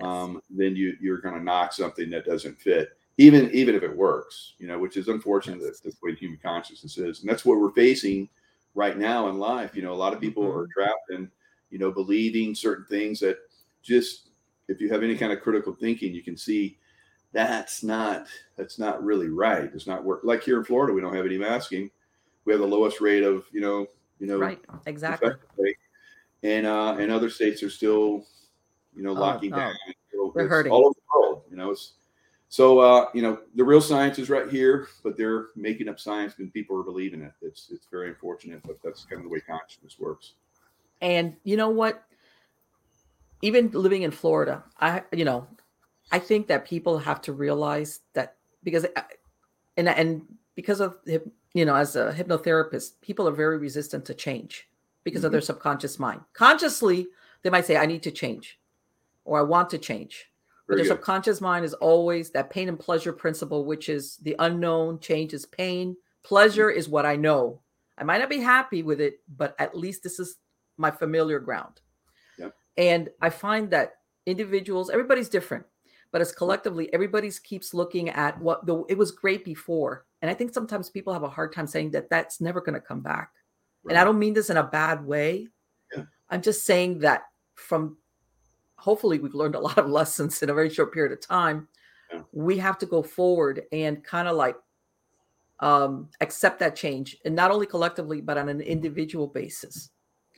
um, 0.00 0.40
then 0.50 0.74
you 0.76 0.96
you're 1.00 1.20
going 1.20 1.34
to 1.34 1.42
knock 1.42 1.72
something 1.72 2.10
that 2.10 2.24
doesn't 2.24 2.58
fit, 2.58 2.90
even 3.18 3.50
even 3.52 3.74
if 3.74 3.82
it 3.82 3.96
works. 3.96 4.54
You 4.58 4.66
know, 4.66 4.78
which 4.78 4.96
is 4.96 5.08
unfortunate. 5.08 5.60
That's, 5.62 5.80
that's 5.80 5.96
the 5.96 6.06
way 6.06 6.14
human 6.14 6.38
consciousness 6.42 6.98
is, 6.98 7.20
and 7.20 7.28
that's 7.28 7.44
what 7.44 7.58
we're 7.58 7.72
facing 7.72 8.28
right 8.74 8.96
now 8.96 9.28
in 9.28 9.38
life. 9.38 9.74
You 9.76 9.82
know, 9.82 9.92
a 9.92 9.94
lot 9.94 10.12
of 10.12 10.20
people 10.20 10.44
mm-hmm. 10.44 10.58
are 10.58 10.68
trapped 10.74 11.10
in 11.10 11.30
you 11.70 11.80
know, 11.80 11.90
believing 11.90 12.54
certain 12.54 12.84
things 12.84 13.18
that 13.18 13.36
just 13.82 14.30
if 14.68 14.80
you 14.80 14.88
have 14.88 15.02
any 15.02 15.16
kind 15.16 15.32
of 15.32 15.40
critical 15.40 15.74
thinking, 15.74 16.14
you 16.14 16.22
can 16.22 16.36
see 16.36 16.78
that's 17.34 17.82
not 17.82 18.26
that's 18.56 18.78
not 18.78 19.04
really 19.04 19.28
right. 19.28 19.70
It's 19.74 19.86
not 19.86 20.04
work 20.04 20.20
like 20.22 20.42
here 20.42 20.56
in 20.56 20.64
Florida. 20.64 20.94
We 20.94 21.02
don't 21.02 21.14
have 21.14 21.26
any 21.26 21.36
masking. 21.36 21.90
We 22.44 22.52
have 22.52 22.60
the 22.60 22.66
lowest 22.66 23.00
rate 23.00 23.24
of 23.24 23.44
you 23.52 23.60
know 23.60 23.88
you 24.18 24.26
know 24.26 24.38
right 24.38 24.60
exactly. 24.86 25.32
And 26.42 26.66
uh, 26.66 26.96
and 26.98 27.10
other 27.10 27.28
states 27.28 27.62
are 27.62 27.70
still 27.70 28.24
you 28.94 29.02
know 29.02 29.10
oh, 29.10 29.20
locking 29.20 29.52
oh, 29.52 29.56
down. 29.56 29.74
We're 30.34 30.48
hurting 30.48 30.72
all 30.72 30.86
over 30.86 30.94
the 30.94 31.18
world. 31.20 31.42
You 31.50 31.56
know, 31.56 31.70
it's 31.72 31.94
so 32.48 32.78
uh, 32.78 33.06
you 33.12 33.22
know 33.22 33.40
the 33.56 33.64
real 33.64 33.80
science 33.80 34.18
is 34.18 34.30
right 34.30 34.48
here, 34.48 34.86
but 35.02 35.16
they're 35.16 35.48
making 35.56 35.88
up 35.88 35.98
science 35.98 36.34
and 36.38 36.52
people 36.52 36.78
are 36.78 36.84
believing 36.84 37.20
it. 37.20 37.32
It's 37.42 37.68
it's 37.72 37.86
very 37.90 38.08
unfortunate, 38.08 38.62
but 38.64 38.78
that's 38.82 39.04
kind 39.04 39.18
of 39.18 39.24
the 39.24 39.28
way 39.28 39.40
consciousness 39.40 39.96
works. 39.98 40.34
And 41.02 41.36
you 41.42 41.56
know 41.56 41.70
what? 41.70 42.04
Even 43.42 43.70
living 43.72 44.02
in 44.02 44.12
Florida, 44.12 44.62
I 44.80 45.02
you 45.12 45.24
know 45.24 45.48
I 46.14 46.20
think 46.20 46.46
that 46.46 46.64
people 46.64 46.98
have 46.98 47.20
to 47.22 47.32
realize 47.32 47.98
that 48.12 48.36
because, 48.62 48.84
uh, 48.84 49.02
and 49.76 49.88
and 49.88 50.22
because 50.54 50.80
of 50.80 50.96
you 51.54 51.64
know, 51.64 51.74
as 51.74 51.96
a 51.96 52.12
hypnotherapist, 52.12 53.00
people 53.00 53.26
are 53.28 53.32
very 53.32 53.58
resistant 53.58 54.04
to 54.04 54.14
change 54.14 54.68
because 55.02 55.20
mm-hmm. 55.20 55.26
of 55.26 55.32
their 55.32 55.40
subconscious 55.40 55.98
mind. 55.98 56.20
Consciously, 56.32 57.08
they 57.42 57.50
might 57.50 57.66
say, 57.66 57.76
"I 57.76 57.86
need 57.86 58.04
to 58.04 58.12
change," 58.12 58.60
or 59.24 59.40
"I 59.40 59.42
want 59.42 59.70
to 59.70 59.78
change," 59.78 60.30
but 60.68 60.76
their 60.76 60.86
subconscious 60.86 61.40
mind 61.40 61.64
is 61.64 61.74
always 61.74 62.30
that 62.30 62.48
pain 62.48 62.68
and 62.68 62.78
pleasure 62.78 63.12
principle, 63.12 63.64
which 63.64 63.88
is 63.88 64.18
the 64.18 64.36
unknown. 64.38 65.00
Change 65.00 65.34
is 65.34 65.46
pain. 65.46 65.96
Pleasure 66.22 66.68
mm-hmm. 66.68 66.78
is 66.78 66.88
what 66.88 67.06
I 67.06 67.16
know. 67.16 67.60
I 67.98 68.04
might 68.04 68.18
not 68.18 68.30
be 68.30 68.38
happy 68.38 68.84
with 68.84 69.00
it, 69.00 69.18
but 69.36 69.56
at 69.58 69.76
least 69.76 70.04
this 70.04 70.20
is 70.20 70.36
my 70.76 70.92
familiar 70.92 71.40
ground. 71.40 71.80
Yep. 72.38 72.54
And 72.76 73.08
I 73.20 73.30
find 73.30 73.70
that 73.70 73.94
individuals, 74.26 74.90
everybody's 74.90 75.28
different 75.28 75.66
but 76.14 76.20
as 76.20 76.30
collectively 76.30 76.88
everybody's 76.94 77.40
keeps 77.40 77.74
looking 77.74 78.08
at 78.10 78.40
what 78.40 78.64
the 78.66 78.84
it 78.88 78.96
was 78.96 79.10
great 79.10 79.44
before 79.44 80.06
and 80.22 80.30
i 80.30 80.34
think 80.34 80.54
sometimes 80.54 80.88
people 80.88 81.12
have 81.12 81.24
a 81.24 81.28
hard 81.28 81.52
time 81.52 81.66
saying 81.66 81.90
that 81.90 82.08
that's 82.08 82.40
never 82.40 82.60
going 82.60 82.72
to 82.72 82.80
come 82.80 83.00
back 83.00 83.32
right. 83.82 83.90
and 83.90 83.98
i 83.98 84.04
don't 84.04 84.20
mean 84.20 84.32
this 84.32 84.48
in 84.48 84.56
a 84.56 84.62
bad 84.62 85.04
way 85.04 85.48
yeah. 85.94 86.04
i'm 86.30 86.40
just 86.40 86.64
saying 86.64 87.00
that 87.00 87.24
from 87.56 87.96
hopefully 88.76 89.18
we've 89.18 89.34
learned 89.34 89.56
a 89.56 89.60
lot 89.60 89.76
of 89.76 89.88
lessons 90.00 90.40
in 90.40 90.50
a 90.50 90.54
very 90.54 90.70
short 90.70 90.94
period 90.94 91.10
of 91.10 91.20
time 91.20 91.66
yeah. 92.12 92.20
we 92.30 92.56
have 92.56 92.78
to 92.78 92.86
go 92.86 93.02
forward 93.02 93.62
and 93.72 94.04
kind 94.04 94.28
of 94.28 94.36
like 94.36 94.56
um, 95.60 96.08
accept 96.20 96.60
that 96.60 96.76
change 96.76 97.16
and 97.24 97.34
not 97.34 97.50
only 97.50 97.66
collectively 97.66 98.20
but 98.20 98.38
on 98.38 98.48
an 98.48 98.60
individual 98.60 99.26
basis 99.26 99.90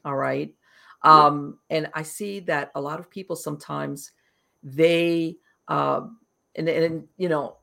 all 0.07 0.17
right 0.17 0.55
yeah. 1.05 1.27
um, 1.27 1.59
and 1.69 1.91
i 1.93 2.03
see 2.03 2.41
that 2.41 2.71
a 2.77 2.81
lot 2.81 2.99
of 2.99 3.11
people 3.11 3.37
sometimes 3.37 4.13
they 4.63 5.37
um, 5.69 6.19
and 6.55 6.69
and 6.69 7.09
you 7.17 7.29
know, 7.29 7.57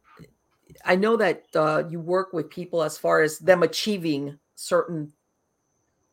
I 0.85 0.95
know 0.95 1.17
that 1.17 1.45
uh, 1.55 1.83
you 1.89 1.99
work 1.99 2.33
with 2.33 2.49
people 2.49 2.83
as 2.83 2.97
far 2.97 3.21
as 3.21 3.39
them 3.39 3.63
achieving 3.63 4.37
certain 4.55 5.13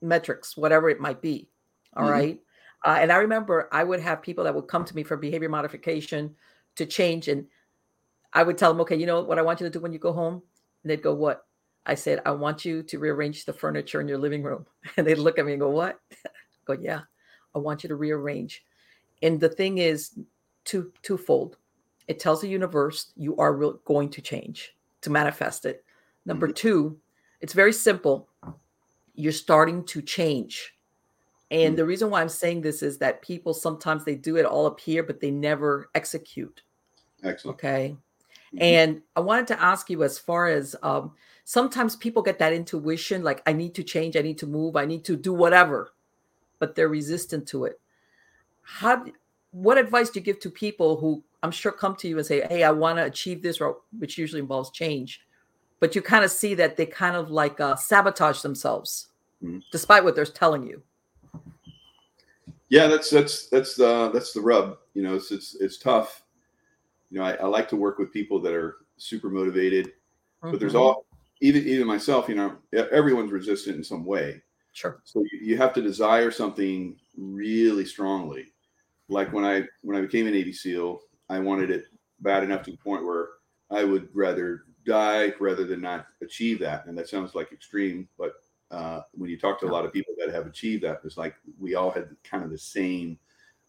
metrics, 0.03 0.57
whatever 0.57 0.89
it 0.91 1.01
might 1.01 1.21
be. 1.21 1.49
All 1.97 2.05
mm-hmm. 2.05 2.13
right. 2.13 2.41
Uh, 2.85 2.99
and 3.01 3.13
I 3.13 3.17
remember 3.17 3.69
I 3.73 3.85
would 3.85 4.01
have 4.01 4.23
people 4.23 4.45
that 4.45 4.55
would 4.55 4.69
come 4.69 4.85
to 4.85 4.97
me 4.97 5.03
for 5.03 5.17
behavior 5.17 5.49
modification 5.49 6.35
to 6.77 6.87
change, 6.87 7.29
and 7.29 7.47
I 8.33 8.43
would 8.43 8.57
tell 8.57 8.73
them, 8.73 8.81
okay, 8.83 8.97
you 8.97 9.07
know 9.07 9.21
what 9.21 9.39
I 9.39 9.43
want 9.43 9.61
you 9.61 9.67
to 9.67 9.71
do 9.71 9.81
when 9.81 9.93
you 9.93 9.99
go 9.99 10.13
home, 10.13 10.43
and 10.83 10.91
they'd 10.91 11.03
go, 11.03 11.15
what? 11.15 11.45
I 11.85 11.95
said, 11.95 12.23
I 12.25 12.31
want 12.31 12.65
you 12.65 12.83
to 12.85 12.99
rearrange 12.99 13.45
the 13.45 13.53
furniture 13.53 14.01
in 14.01 14.09
your 14.09 14.19
living 14.19 14.43
room, 14.43 14.67
and 14.97 15.07
they'd 15.07 15.19
look 15.19 15.39
at 15.39 15.45
me 15.45 15.53
and 15.53 15.61
go, 15.61 15.71
what? 15.71 16.01
go, 16.65 16.73
yeah, 16.73 17.01
I 17.55 17.59
want 17.59 17.83
you 17.83 17.89
to 17.89 17.97
rearrange. 17.97 18.65
And 19.23 19.39
the 19.39 19.49
thing 19.51 19.79
is, 19.79 20.19
two 20.65 20.93
twofold 21.03 21.57
it 22.11 22.19
tells 22.19 22.41
the 22.41 22.49
universe 22.49 23.13
you 23.17 23.37
are 23.37 23.55
re- 23.55 23.73
going 23.85 24.09
to 24.09 24.21
change 24.21 24.75
to 25.01 25.11
manifest 25.11 25.65
it. 25.65 25.85
Number 26.27 26.49
mm-hmm. 26.49 26.55
two, 26.55 26.99
it's 27.41 27.53
very 27.53 27.73
simple. 27.73 28.29
You're 29.15 29.31
starting 29.31 29.85
to 29.85 30.03
change. 30.03 30.75
And 31.53 31.69
mm-hmm. 31.69 31.77
the 31.77 31.85
reason 31.85 32.11
why 32.11 32.21
I'm 32.21 32.29
saying 32.29 32.63
this 32.63 32.83
is 32.83 32.99
that 32.99 33.23
people 33.23 33.55
sometimes 33.55 34.05
they 34.05 34.17
do 34.17 34.37
it 34.39 34.45
all 34.45 34.67
up 34.67 34.81
here, 34.81 35.05
but 35.05 35.21
they 35.21 35.31
never 35.31 35.89
execute. 35.95 36.63
Excellent. 37.23 37.55
Okay. 37.55 37.97
Mm-hmm. 38.55 38.59
And 38.61 39.03
I 39.15 39.21
wanted 39.21 39.47
to 39.47 39.63
ask 39.63 39.89
you 39.89 40.03
as 40.03 40.19
far 40.19 40.49
as 40.49 40.75
um, 40.83 41.13
sometimes 41.45 41.95
people 41.95 42.25
get 42.25 42.41
that 42.41 42.53
intuition, 42.53 43.23
like 43.23 43.41
I 43.47 43.53
need 43.53 43.77
to 43.77 43.85
change, 43.85 44.17
I 44.17 44.23
need 44.23 44.39
to 44.39 44.49
move, 44.49 44.75
I 44.75 44.85
need 44.85 45.05
to 45.05 45.17
do 45.17 45.33
whatever, 45.33 45.93
but 46.59 46.75
they're 46.75 46.89
resistant 46.89 47.47
to 47.49 47.67
it. 47.67 47.79
How 48.63 49.05
what 49.53 49.79
advice 49.79 50.11
do 50.11 50.19
you 50.19 50.25
give 50.25 50.41
to 50.41 50.51
people 50.51 50.97
who 50.97 51.23
I'm 51.43 51.51
sure 51.51 51.73
come 51.73 51.97
to 51.97 52.09
you 52.09 52.19
and 52.19 52.27
say, 52.27 52.47
"Hey, 52.49 52.65
I 52.65 52.71
want 52.71 52.99
to 52.99 53.05
achieve 53.05 53.43
this," 53.43 53.61
or 53.61 53.79
which 53.99 54.19
usually 54.19 54.41
involves 54.41 54.71
change, 54.71 55.23
but 55.79 55.95
you 55.95 56.03
kind 56.03 56.25
of 56.25 56.31
see 56.31 56.55
that 56.55 56.77
they 56.77 56.87
kind 56.87 57.17
of 57.17 57.31
like 57.31 57.61
uh, 57.61 57.77
sabotage 57.77 58.43
themselves, 58.43 59.09
mm-hmm. 59.43 59.59
despite 59.73 60.05
what 60.05 60.15
they're 60.15 60.27
telling 60.27 60.67
you. 60.67 60.83
Yeah, 62.69 62.87
that's 62.87 63.11
that's 63.11 63.49
that's 63.49 63.75
the 63.75 64.11
that's 64.13 64.33
the 64.33 64.41
rub. 64.41 64.79
You 64.95 65.03
know, 65.03 65.15
it's 65.15 65.31
it's, 65.33 65.57
it's 65.57 65.79
tough. 65.79 66.23
You 67.11 67.19
know, 67.19 67.25
I, 67.25 67.33
I 67.33 67.47
like 67.47 67.69
to 67.71 67.77
work 67.77 67.99
with 67.99 68.13
people 68.13 68.41
that 68.43 68.53
are 68.53 68.77
super 68.97 69.29
motivated, 69.29 69.87
mm-hmm. 69.87 70.53
but 70.53 70.61
there's 70.61 70.75
mm-hmm. 70.75 70.83
all 70.83 71.07
even 71.41 71.67
even 71.67 71.87
myself. 71.87 72.29
You 72.29 72.37
know, 72.37 72.57
everyone's 72.73 73.33
resistant 73.33 73.77
in 73.77 73.85
some 73.85 74.05
way. 74.05 74.43
Sure. 74.73 75.01
So 75.05 75.25
you, 75.33 75.41
you 75.43 75.57
have 75.57 75.73
to 75.75 75.83
desire 75.83 76.31
something 76.31 76.97
really 77.17 77.85
strongly. 77.85 78.53
Like 79.09 79.33
when 79.33 79.45
I 79.45 79.65
when 79.83 79.97
I 79.97 80.01
became 80.01 80.27
an 80.27 80.33
Navy 80.33 80.53
SEAL, 80.53 81.01
I 81.31 81.39
wanted 81.39 81.71
it 81.71 81.85
bad 82.21 82.43
enough 82.43 82.63
to 82.65 82.73
the 82.73 82.77
point 82.77 83.05
where 83.05 83.29
I 83.71 83.85
would 83.85 84.09
rather 84.13 84.65
die 84.85 85.33
rather 85.39 85.65
than 85.65 85.81
not 85.81 86.07
achieve 86.23 86.59
that. 86.59 86.87
And 86.87 86.99
that 86.99 87.09
sounds 87.09 87.35
like 87.35 87.53
extreme, 87.53 88.09
but 88.19 88.35
uh, 88.71 89.03
when 89.13 89.31
you 89.31 89.39
talk 89.39 89.61
to 89.61 89.67
a 89.67 89.73
lot 89.73 89.85
of 89.85 89.93
people 89.93 90.15
that 90.19 90.35
have 90.35 90.47
achieved 90.47 90.83
that, 90.83 91.01
it's 91.05 91.17
like 91.17 91.37
we 91.59 91.77
all 91.77 91.91
had 91.91 92.09
kind 92.25 92.45
of 92.45 92.51
the 92.51 92.59
same 92.59 93.19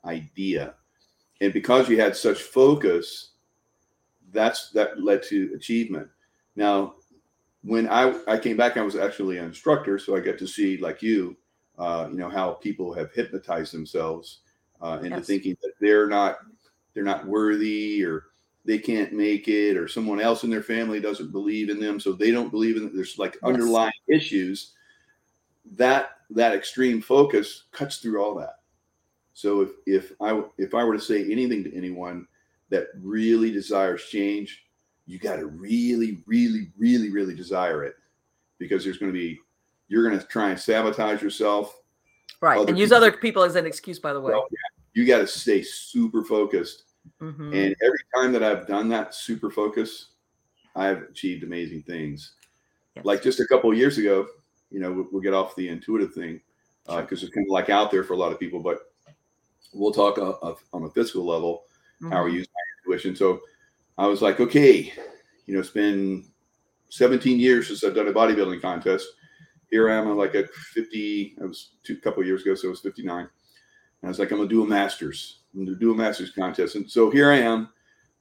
idea. 0.05 0.73
And 1.39 1.53
because 1.53 1.87
you 1.87 1.99
had 1.99 2.15
such 2.15 2.41
focus, 2.41 3.31
that's 4.31 4.71
that 4.71 5.01
led 5.03 5.21
to 5.23 5.53
achievement. 5.55 6.07
Now, 6.55 6.95
when 7.63 7.87
I, 7.89 8.19
I 8.27 8.37
came 8.39 8.57
back, 8.57 8.77
I 8.77 8.81
was 8.81 8.95
actually 8.95 9.37
an 9.37 9.45
instructor, 9.45 9.99
so 9.99 10.15
I 10.15 10.19
get 10.19 10.39
to 10.39 10.47
see, 10.47 10.77
like 10.77 11.01
you, 11.01 11.37
uh, 11.77 12.07
you 12.11 12.17
know, 12.17 12.29
how 12.29 12.53
people 12.53 12.93
have 12.93 13.13
hypnotized 13.13 13.73
themselves 13.73 14.39
uh, 14.81 14.99
into 15.03 15.17
yes. 15.17 15.27
thinking 15.27 15.57
that 15.61 15.73
they're 15.79 16.07
not 16.07 16.39
they're 16.93 17.03
not 17.03 17.25
worthy 17.25 18.03
or 18.03 18.25
they 18.65 18.77
can't 18.77 19.13
make 19.13 19.47
it 19.47 19.75
or 19.75 19.87
someone 19.87 20.21
else 20.21 20.43
in 20.43 20.49
their 20.49 20.63
family 20.63 20.99
doesn't 20.99 21.31
believe 21.31 21.69
in 21.69 21.79
them. 21.79 21.99
So 21.99 22.13
they 22.13 22.31
don't 22.31 22.51
believe 22.51 22.77
in 22.77 22.85
it 22.85 22.95
there's 22.95 23.17
like 23.17 23.33
yes. 23.35 23.43
underlying 23.43 23.91
issues. 24.07 24.73
That 25.77 26.11
that 26.31 26.53
extreme 26.53 27.01
focus 27.01 27.65
cuts 27.71 27.97
through 27.97 28.21
all 28.21 28.35
that. 28.35 28.57
So 29.33 29.61
if 29.61 29.69
if 29.85 30.11
i 30.21 30.41
if 30.57 30.75
i 30.75 30.83
were 30.83 30.93
to 30.93 31.01
say 31.01 31.31
anything 31.31 31.63
to 31.63 31.75
anyone 31.75 32.27
that 32.69 32.87
really 33.01 33.51
desires 33.51 34.03
change 34.05 34.65
you 35.05 35.19
got 35.19 35.37
to 35.37 35.47
really 35.47 36.21
really 36.25 36.71
really 36.77 37.09
really 37.09 37.35
desire 37.35 37.83
it 37.83 37.95
because 38.59 38.83
there's 38.83 38.97
going 38.97 39.11
to 39.11 39.17
be 39.17 39.39
you're 39.87 40.07
going 40.07 40.17
to 40.17 40.25
try 40.25 40.49
and 40.51 40.59
sabotage 40.59 41.21
yourself. 41.21 41.77
Right 42.39 42.67
and 42.67 42.77
use 42.77 42.89
people. 42.89 42.97
other 42.97 43.11
people 43.11 43.43
as 43.43 43.55
an 43.55 43.65
excuse 43.65 43.99
by 43.99 44.13
the 44.13 44.21
way. 44.21 44.33
Well, 44.33 44.47
yeah 44.51 44.80
you 44.93 45.05
got 45.05 45.19
to 45.19 45.27
stay 45.27 45.61
super 45.61 46.23
focused. 46.23 46.83
Mm-hmm. 47.21 47.53
And 47.53 47.75
every 47.83 47.99
time 48.15 48.31
that 48.33 48.43
I've 48.43 48.67
done 48.67 48.89
that 48.89 49.15
super 49.15 49.49
focus, 49.49 50.09
I've 50.75 51.03
achieved 51.03 51.43
amazing 51.43 51.83
things. 51.83 52.33
Yes. 52.95 53.05
Like 53.05 53.23
just 53.23 53.39
a 53.39 53.47
couple 53.47 53.73
years 53.73 53.97
ago, 53.97 54.27
you 54.69 54.79
know, 54.79 54.91
we'll, 54.91 55.07
we'll, 55.11 55.21
get 55.21 55.33
off 55.33 55.55
the 55.55 55.69
intuitive 55.69 56.13
thing 56.13 56.41
because 56.85 57.23
uh, 57.23 57.25
it's 57.25 57.35
kind 57.35 57.47
of 57.47 57.51
like 57.51 57.69
out 57.69 57.91
there 57.91 58.03
for 58.03 58.13
a 58.13 58.17
lot 58.17 58.31
of 58.31 58.39
people, 58.39 58.59
but 58.59 58.79
we'll 59.73 59.91
talk 59.91 60.17
uh, 60.17 60.31
uh, 60.45 60.55
on 60.73 60.83
a 60.83 60.89
physical 60.89 61.25
level 61.25 61.63
mm-hmm. 62.01 62.11
how 62.11 62.23
we 62.23 62.33
use 62.33 62.47
my 62.47 62.91
intuition. 62.91 63.15
So 63.15 63.41
I 63.97 64.07
was 64.07 64.21
like, 64.21 64.39
okay, 64.39 64.93
you 65.45 65.53
know, 65.53 65.59
it's 65.59 65.69
been 65.69 66.25
17 66.89 67.39
years 67.39 67.67
since 67.67 67.83
I've 67.83 67.95
done 67.95 68.07
a 68.07 68.13
bodybuilding 68.13 68.61
contest. 68.61 69.07
Here 69.69 69.89
I 69.89 69.95
am, 69.95 70.07
I'm 70.07 70.17
like 70.17 70.35
at 70.35 70.49
50. 70.49 71.37
I 71.41 71.45
was 71.45 71.71
two 71.83 71.97
couple 71.97 72.23
years 72.25 72.41
ago, 72.41 72.55
so 72.55 72.67
it 72.67 72.71
was 72.71 72.81
59. 72.81 73.29
I 74.03 74.07
was 74.07 74.19
like, 74.19 74.31
I'm 74.31 74.37
gonna 74.37 74.49
do 74.49 74.63
a 74.63 74.67
masters. 74.67 75.39
I'm 75.53 75.65
gonna 75.65 75.77
do 75.77 75.91
a 75.91 75.95
masters 75.95 76.31
contest. 76.31 76.75
And 76.75 76.89
so 76.89 77.09
here 77.09 77.31
I 77.31 77.37
am. 77.37 77.69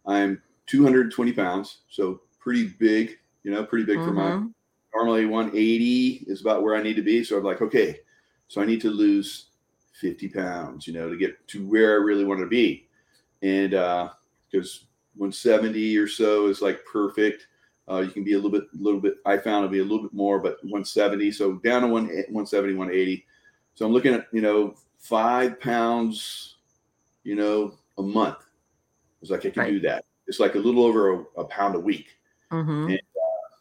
I'm 0.06 0.42
220 0.66 1.32
pounds, 1.32 1.78
so 1.88 2.20
pretty 2.38 2.68
big, 2.78 3.18
you 3.42 3.50
know, 3.50 3.64
pretty 3.64 3.84
big 3.84 3.98
mm-hmm. 3.98 4.08
for 4.08 4.14
my 4.14 4.30
mm-hmm. 4.30 4.46
normally 4.94 5.26
180 5.26 6.24
is 6.26 6.40
about 6.40 6.62
where 6.62 6.76
I 6.76 6.82
need 6.82 6.96
to 6.96 7.02
be. 7.02 7.24
So 7.24 7.38
I'm 7.38 7.44
like, 7.44 7.62
okay, 7.62 8.00
so 8.48 8.60
I 8.60 8.64
need 8.64 8.80
to 8.82 8.90
lose 8.90 9.46
50 10.00 10.28
pounds, 10.28 10.86
you 10.86 10.92
know, 10.92 11.08
to 11.08 11.16
get 11.16 11.46
to 11.48 11.66
where 11.66 11.92
I 11.92 12.04
really 12.04 12.24
want 12.24 12.40
to 12.40 12.46
be. 12.46 12.86
And 13.42 13.74
uh 13.74 14.10
because 14.50 14.86
170 15.16 15.96
or 15.96 16.08
so 16.08 16.48
is 16.48 16.62
like 16.62 16.84
perfect. 16.84 17.46
Uh, 17.88 18.00
you 18.00 18.10
can 18.10 18.22
be 18.22 18.34
a 18.34 18.36
little 18.36 18.50
bit, 18.50 18.64
a 18.78 18.82
little 18.82 19.00
bit. 19.00 19.14
I 19.26 19.36
found 19.36 19.64
to 19.64 19.68
be 19.68 19.80
a 19.80 19.82
little 19.82 20.02
bit 20.02 20.12
more, 20.12 20.38
but 20.38 20.58
170. 20.62 21.32
So 21.32 21.54
down 21.54 21.82
to 21.82 21.88
one 21.88 22.06
170, 22.06 22.74
180. 22.74 23.26
So 23.74 23.86
I'm 23.86 23.92
looking 23.92 24.14
at 24.14 24.26
you 24.32 24.40
know 24.40 24.74
five 25.00 25.58
pounds, 25.60 26.56
you 27.24 27.34
know, 27.34 27.74
a 27.98 28.02
month. 28.02 28.38
I 28.38 29.20
was 29.20 29.30
like, 29.30 29.44
I 29.44 29.50
can 29.50 29.62
right. 29.62 29.70
do 29.70 29.80
that. 29.80 30.04
It's 30.28 30.38
like 30.38 30.54
a 30.54 30.58
little 30.58 30.84
over 30.84 31.12
a, 31.12 31.24
a 31.38 31.44
pound 31.44 31.74
a 31.74 31.80
week. 31.80 32.16
Mm-hmm. 32.52 32.90
And, 32.90 33.00
uh, 33.00 33.56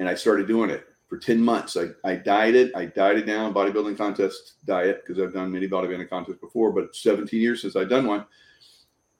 and 0.00 0.08
I 0.08 0.14
started 0.14 0.48
doing 0.48 0.70
it 0.70 0.86
for 1.08 1.18
10 1.18 1.40
months. 1.40 1.76
I, 1.76 1.88
I 2.08 2.16
dieted, 2.16 2.72
I 2.74 2.86
dieted 2.86 3.26
down 3.26 3.54
bodybuilding 3.54 3.96
contest 3.96 4.64
diet 4.64 5.02
because 5.06 5.22
I've 5.22 5.34
done 5.34 5.52
many 5.52 5.68
bodybuilding 5.68 6.08
contests 6.08 6.38
before, 6.38 6.72
but 6.72 6.96
17 6.96 7.40
years 7.40 7.62
since 7.62 7.76
I've 7.76 7.90
done 7.90 8.06
one. 8.06 8.26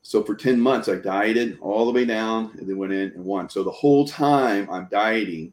So 0.00 0.24
for 0.24 0.34
10 0.34 0.60
months, 0.60 0.88
I 0.88 0.96
dieted 0.96 1.58
all 1.60 1.86
the 1.86 1.92
way 1.92 2.04
down 2.04 2.50
and 2.58 2.68
then 2.68 2.76
went 2.76 2.92
in 2.92 3.12
and 3.12 3.24
won. 3.24 3.48
So 3.48 3.62
the 3.62 3.70
whole 3.70 4.06
time 4.06 4.68
I'm 4.70 4.88
dieting, 4.90 5.52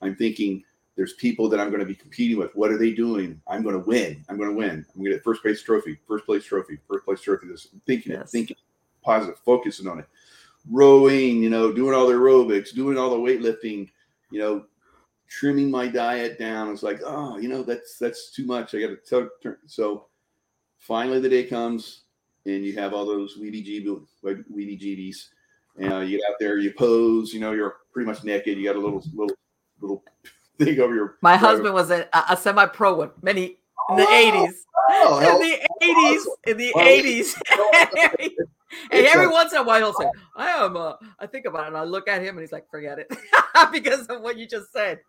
I'm 0.00 0.16
thinking 0.16 0.64
there's 0.96 1.14
people 1.14 1.48
that 1.48 1.60
I'm 1.60 1.68
going 1.68 1.80
to 1.80 1.86
be 1.86 1.94
competing 1.94 2.38
with. 2.38 2.54
What 2.54 2.70
are 2.70 2.78
they 2.78 2.92
doing? 2.92 3.40
I'm 3.46 3.62
going 3.62 3.74
to 3.74 3.86
win. 3.86 4.24
I'm 4.28 4.36
going 4.36 4.50
to 4.50 4.56
win. 4.56 4.84
I'm 4.88 5.00
going 5.00 5.06
to 5.06 5.16
get 5.16 5.24
first 5.24 5.42
place 5.42 5.62
trophy, 5.62 5.98
first 6.06 6.26
place 6.26 6.44
trophy, 6.44 6.78
first 6.88 7.04
place 7.04 7.20
trophy. 7.20 7.46
This 7.48 7.68
thinking 7.86 8.12
yes. 8.12 8.28
it, 8.28 8.30
thinking 8.30 8.56
positive, 9.02 9.38
focusing 9.44 9.88
on 9.88 10.00
it. 10.00 10.06
Rowing, 10.68 11.42
you 11.42 11.48
know, 11.48 11.72
doing 11.72 11.94
all 11.94 12.06
the 12.06 12.14
aerobics, 12.14 12.74
doing 12.74 12.98
all 12.98 13.10
the 13.10 13.16
weightlifting, 13.16 13.88
you 14.30 14.38
know, 14.40 14.64
trimming 15.26 15.70
my 15.70 15.88
diet 15.88 16.38
down. 16.38 16.70
It's 16.70 16.82
like, 16.82 17.00
oh, 17.04 17.38
you 17.38 17.48
know, 17.48 17.62
that's 17.62 17.96
that's 17.98 18.30
too 18.30 18.44
much. 18.44 18.74
I 18.74 18.80
got 18.80 19.06
to 19.06 19.30
turn. 19.42 19.56
So 19.66 20.06
finally, 20.78 21.20
the 21.20 21.28
day 21.30 21.44
comes, 21.44 22.02
and 22.44 22.64
you 22.64 22.74
have 22.74 22.92
all 22.92 23.06
those 23.06 23.38
weedy 23.38 23.64
jeebies, 23.64 25.28
and 25.78 25.92
uh, 25.92 26.00
you 26.00 26.18
get 26.18 26.28
out 26.28 26.36
there, 26.40 26.58
you 26.58 26.72
pose. 26.72 27.32
You 27.32 27.40
know, 27.40 27.52
you're 27.52 27.76
pretty 27.92 28.06
much 28.06 28.22
naked. 28.22 28.58
You 28.58 28.64
got 28.64 28.76
a 28.76 28.80
little 28.80 29.02
little 29.14 29.36
little 29.80 30.04
thing 30.64 30.80
over 30.80 30.94
your. 30.94 31.16
My 31.22 31.36
husband 31.36 31.74
was 31.74 31.90
a, 31.90 32.08
a 32.28 32.36
semi-pro 32.36 32.94
one 32.94 33.10
many 33.22 33.58
in 33.90 33.96
the 33.96 34.08
eighties. 34.10 34.66
Oh, 34.92 35.18
in 35.18 35.40
the 35.40 35.68
eighties, 35.82 36.28
in 36.46 36.56
the 36.56 36.72
eighties. 36.80 37.34
and 38.92 39.06
every 39.06 39.26
a, 39.26 39.30
once 39.30 39.52
in 39.52 39.58
a 39.58 39.62
while 39.62 39.78
he'll 39.78 39.94
say, 39.94 40.10
"I 40.36 40.48
am." 40.48 40.76
Uh, 40.76 40.94
I 41.18 41.26
think 41.26 41.46
about 41.46 41.64
it, 41.64 41.68
and 41.68 41.76
I 41.76 41.84
look 41.84 42.08
at 42.08 42.22
him, 42.22 42.36
and 42.36 42.40
he's 42.40 42.52
like, 42.52 42.70
"Forget 42.70 42.98
it," 42.98 43.12
because 43.72 44.06
of 44.06 44.20
what 44.22 44.38
you 44.38 44.46
just 44.46 44.72
said 44.72 45.00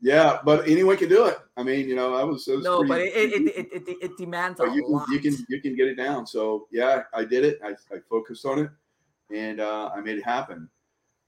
yeah, 0.00 0.38
but 0.44 0.68
anyone 0.68 0.96
can 0.96 1.08
do 1.08 1.26
it. 1.26 1.38
I 1.56 1.62
mean, 1.62 1.88
you 1.88 1.96
know, 1.96 2.14
I 2.14 2.22
was, 2.22 2.46
was 2.46 2.64
no, 2.64 2.78
pretty, 2.84 2.88
but 2.88 3.00
it 3.00 3.32
it, 3.32 3.56
it, 3.56 3.88
it, 3.88 3.96
it 4.02 4.16
demands 4.16 4.60
a 4.60 4.64
you 4.64 4.86
lot. 4.88 5.08
You 5.08 5.18
can 5.18 5.34
you 5.48 5.60
can 5.60 5.74
get 5.74 5.88
it 5.88 5.96
down. 5.96 6.26
So 6.26 6.68
yeah, 6.70 7.02
I 7.12 7.24
did 7.24 7.44
it. 7.44 7.58
I, 7.64 7.70
I 7.94 7.98
focused 8.08 8.46
on 8.46 8.60
it, 8.60 8.70
and 9.34 9.60
uh, 9.60 9.90
I 9.94 10.00
made 10.00 10.18
it 10.18 10.24
happen. 10.24 10.68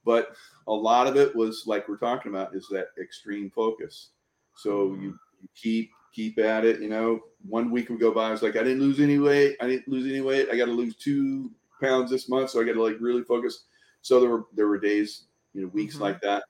But 0.04 0.34
a 0.66 0.72
lot 0.72 1.06
of 1.06 1.16
it 1.16 1.34
was 1.34 1.64
like 1.66 1.88
we're 1.88 1.96
talking 1.96 2.32
about 2.32 2.54
is 2.54 2.66
that 2.70 2.88
extreme 3.00 3.50
focus. 3.50 4.08
So 4.56 4.94
you, 4.94 5.18
you 5.40 5.48
keep 5.54 5.90
keep 6.12 6.38
at 6.38 6.64
it. 6.64 6.80
You 6.80 6.88
know, 6.88 7.20
one 7.46 7.70
week 7.70 7.88
would 7.90 8.00
go 8.00 8.12
by. 8.12 8.28
I 8.28 8.30
was 8.30 8.42
like, 8.42 8.56
I 8.56 8.62
didn't 8.62 8.80
lose 8.80 9.00
any 9.00 9.18
weight. 9.18 9.56
I 9.60 9.66
didn't 9.66 9.88
lose 9.88 10.10
any 10.10 10.20
weight. 10.20 10.48
I 10.50 10.56
got 10.56 10.66
to 10.66 10.72
lose 10.72 10.96
two 10.96 11.50
pounds 11.80 12.10
this 12.10 12.28
month, 12.28 12.50
so 12.50 12.60
I 12.60 12.64
got 12.64 12.74
to 12.74 12.82
like 12.82 12.96
really 13.00 13.22
focus. 13.22 13.64
So 14.02 14.20
there 14.20 14.30
were 14.30 14.44
there 14.54 14.68
were 14.68 14.78
days, 14.78 15.24
you 15.54 15.62
know, 15.62 15.68
weeks 15.68 15.94
mm-hmm. 15.94 16.04
like 16.04 16.20
that. 16.22 16.44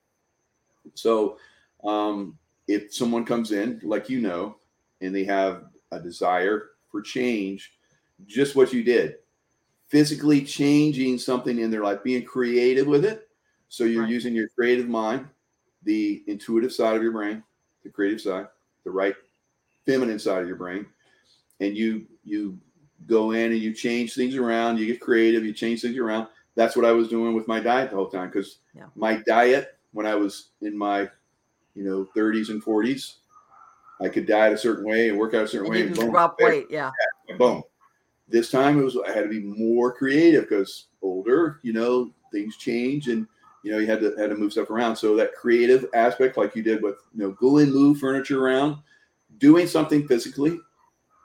So 0.95 1.39
um, 1.85 2.39
if 2.69 2.95
someone 2.95 3.25
comes 3.25 3.53
in, 3.53 3.81
like 3.83 4.09
you 4.09 4.21
know, 4.21 4.57
and 5.01 5.15
they 5.15 5.25
have 5.25 5.65
a 5.93 6.01
desire 6.01 6.71
for 6.91 7.01
change, 7.01 7.73
just 8.27 8.57
what 8.57 8.73
you 8.73 8.83
did, 8.83 9.17
physically 9.89 10.43
changing 10.43 11.19
something 11.19 11.59
in 11.59 11.71
their 11.71 11.83
life, 11.83 12.03
being 12.03 12.25
creative 12.25 12.87
with 12.87 13.05
it. 13.05 13.29
So 13.71 13.85
you're 13.85 14.03
right. 14.03 14.11
using 14.11 14.35
your 14.35 14.49
creative 14.49 14.89
mind, 14.89 15.27
the 15.85 16.23
intuitive 16.27 16.73
side 16.73 16.97
of 16.97 17.03
your 17.03 17.13
brain, 17.13 17.43
the 17.83 17.89
creative 17.89 18.21
side, 18.21 18.49
the 18.85 18.91
right 18.91 19.15
feminine 19.87 20.19
side 20.19 20.43
of 20.43 20.49
your 20.49 20.57
brain, 20.57 20.85
and 21.61 21.75
you 21.75 22.07
you 22.25 22.59
go 23.07 23.31
in 23.31 23.53
and 23.53 23.61
you 23.63 23.73
change 23.73 24.15
things 24.15 24.37
around. 24.37 24.77
You 24.77 24.87
get 24.87 25.01
creative. 25.01 25.45
You 25.45 25.55
change 25.55 25.81
things 25.81 25.97
around. 25.97 26.29
That's 26.55 26.77
what 26.77 26.85
I 26.85 26.93
was 26.93 27.09
doing 27.09 27.35
with 27.35 27.49
my 27.49 27.61
diet 27.61 27.89
the 27.89 27.97
whole 27.97 28.11
time 28.11 28.29
because 28.29 28.59
yeah. 28.75 28.87
my 28.95 29.23
diet 29.27 29.79
when 29.93 30.05
I 30.05 30.15
was 30.15 30.51
in 30.61 30.77
my 30.77 31.09
you 31.75 31.85
know, 31.85 32.09
30s 32.17 32.51
and 32.51 32.63
40s. 32.63 33.15
I 34.01 34.09
could 34.09 34.27
diet 34.27 34.53
a 34.53 34.59
certain 34.59 34.85
way 34.85 35.09
and 35.09 35.19
work 35.19 35.35
out 35.35 35.45
a 35.45 35.49
certain 35.49 35.67
and 35.67 35.75
way. 35.75 35.87
and 35.87 35.95
boom, 35.95 36.11
drop 36.11 36.41
weight, 36.41 36.67
yeah. 36.71 36.91
yeah. 37.29 37.37
Boom. 37.37 37.63
This 38.29 38.51
time 38.51 38.79
it 38.79 38.83
was 38.83 38.97
I 38.97 39.13
had 39.13 39.25
to 39.25 39.29
be 39.29 39.41
more 39.41 39.93
creative 39.93 40.49
because 40.49 40.87
older, 41.03 41.61
you 41.63 41.73
know, 41.73 42.11
things 42.33 42.57
change 42.57 43.09
and 43.09 43.27
you 43.63 43.73
know 43.73 43.79
you 43.79 43.87
had 43.87 44.01
to 44.01 44.15
had 44.17 44.31
to 44.31 44.37
move 44.37 44.53
stuff 44.53 44.71
around. 44.71 44.97
So 44.97 45.17
that 45.17 45.35
creative 45.35 45.87
aspect, 45.95 46.37
like 46.37 46.55
you 46.57 46.63
did 46.63 46.83
with 46.83 46.97
you 47.15 47.37
know, 47.41 47.57
and 47.59 47.73
move 47.73 47.99
furniture 47.99 48.45
around, 48.45 48.79
doing 49.39 49.67
something 49.67 50.07
physically, 50.07 50.59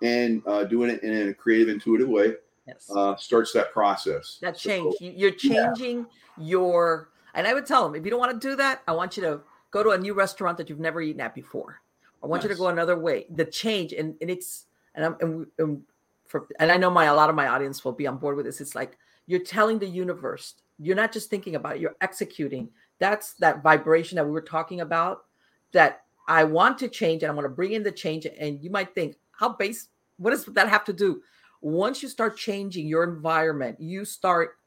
and 0.01 0.41
uh, 0.47 0.65
doing 0.65 0.89
it 0.89 1.03
in 1.03 1.29
a 1.29 1.33
creative, 1.33 1.69
intuitive 1.69 2.07
way, 2.07 2.33
yes. 2.67 2.89
uh, 2.93 3.15
starts 3.15 3.51
that 3.53 3.71
process. 3.71 4.37
That 4.41 4.57
change. 4.57 4.95
So, 4.99 5.05
You're 5.05 5.31
changing 5.31 6.05
yeah. 6.37 6.45
your. 6.45 7.09
And 7.33 7.45
I 7.45 7.53
would 7.53 7.65
tell 7.65 7.83
them 7.83 7.95
if 7.95 8.05
you 8.05 8.11
don't 8.11 8.19
want 8.19 8.39
to 8.39 8.47
do 8.47 8.55
that, 8.55 8.81
I 8.87 8.93
want 8.93 9.17
you 9.17 9.23
to 9.23 9.41
go 9.71 9.83
to 9.83 9.89
a 9.89 9.97
new 9.97 10.13
restaurant 10.13 10.57
that 10.57 10.69
you've 10.69 10.79
never 10.79 11.01
eaten 11.01 11.19
at 11.19 11.35
before. 11.35 11.81
I 12.23 12.27
want 12.27 12.41
nice. 12.41 12.49
you 12.49 12.55
to 12.55 12.59
go 12.59 12.69
another 12.69 12.97
way. 12.97 13.25
The 13.29 13.45
change 13.45 13.91
and, 13.91 14.15
and 14.21 14.29
it's 14.29 14.65
and 14.95 15.05
I'm 15.05 15.17
and, 15.19 15.47
and 15.59 15.81
for 16.25 16.47
and 16.59 16.71
I 16.71 16.77
know 16.77 16.89
my 16.89 17.05
a 17.05 17.13
lot 17.13 17.29
of 17.29 17.35
my 17.35 17.47
audience 17.47 17.83
will 17.83 17.91
be 17.91 18.07
on 18.07 18.17
board 18.17 18.37
with 18.37 18.45
this. 18.45 18.61
It's 18.61 18.73
like 18.73 18.97
you're 19.27 19.43
telling 19.43 19.79
the 19.79 19.87
universe. 19.87 20.55
You're 20.77 20.95
not 20.95 21.11
just 21.11 21.29
thinking 21.29 21.55
about 21.55 21.75
it. 21.75 21.81
You're 21.81 21.95
executing. 22.01 22.69
That's 22.99 23.33
that 23.35 23.63
vibration 23.63 24.15
that 24.17 24.25
we 24.25 24.31
were 24.31 24.41
talking 24.41 24.81
about. 24.81 25.25
That 25.71 26.01
I 26.27 26.43
want 26.43 26.77
to 26.79 26.88
change 26.88 27.23
and 27.23 27.31
I 27.31 27.35
want 27.35 27.45
to 27.45 27.49
bring 27.49 27.73
in 27.73 27.83
the 27.83 27.91
change. 27.91 28.25
And 28.25 28.61
you 28.61 28.69
might 28.69 28.93
think, 28.95 29.15
how 29.31 29.49
base? 29.49 29.89
What 30.17 30.31
does 30.31 30.45
that 30.45 30.69
have 30.69 30.85
to 30.85 30.93
do? 30.93 31.21
Once 31.61 32.01
you 32.01 32.09
start 32.09 32.38
changing 32.38 32.88
your 32.88 33.03
environment, 33.03 33.79
you 33.79 34.05
start 34.05 34.57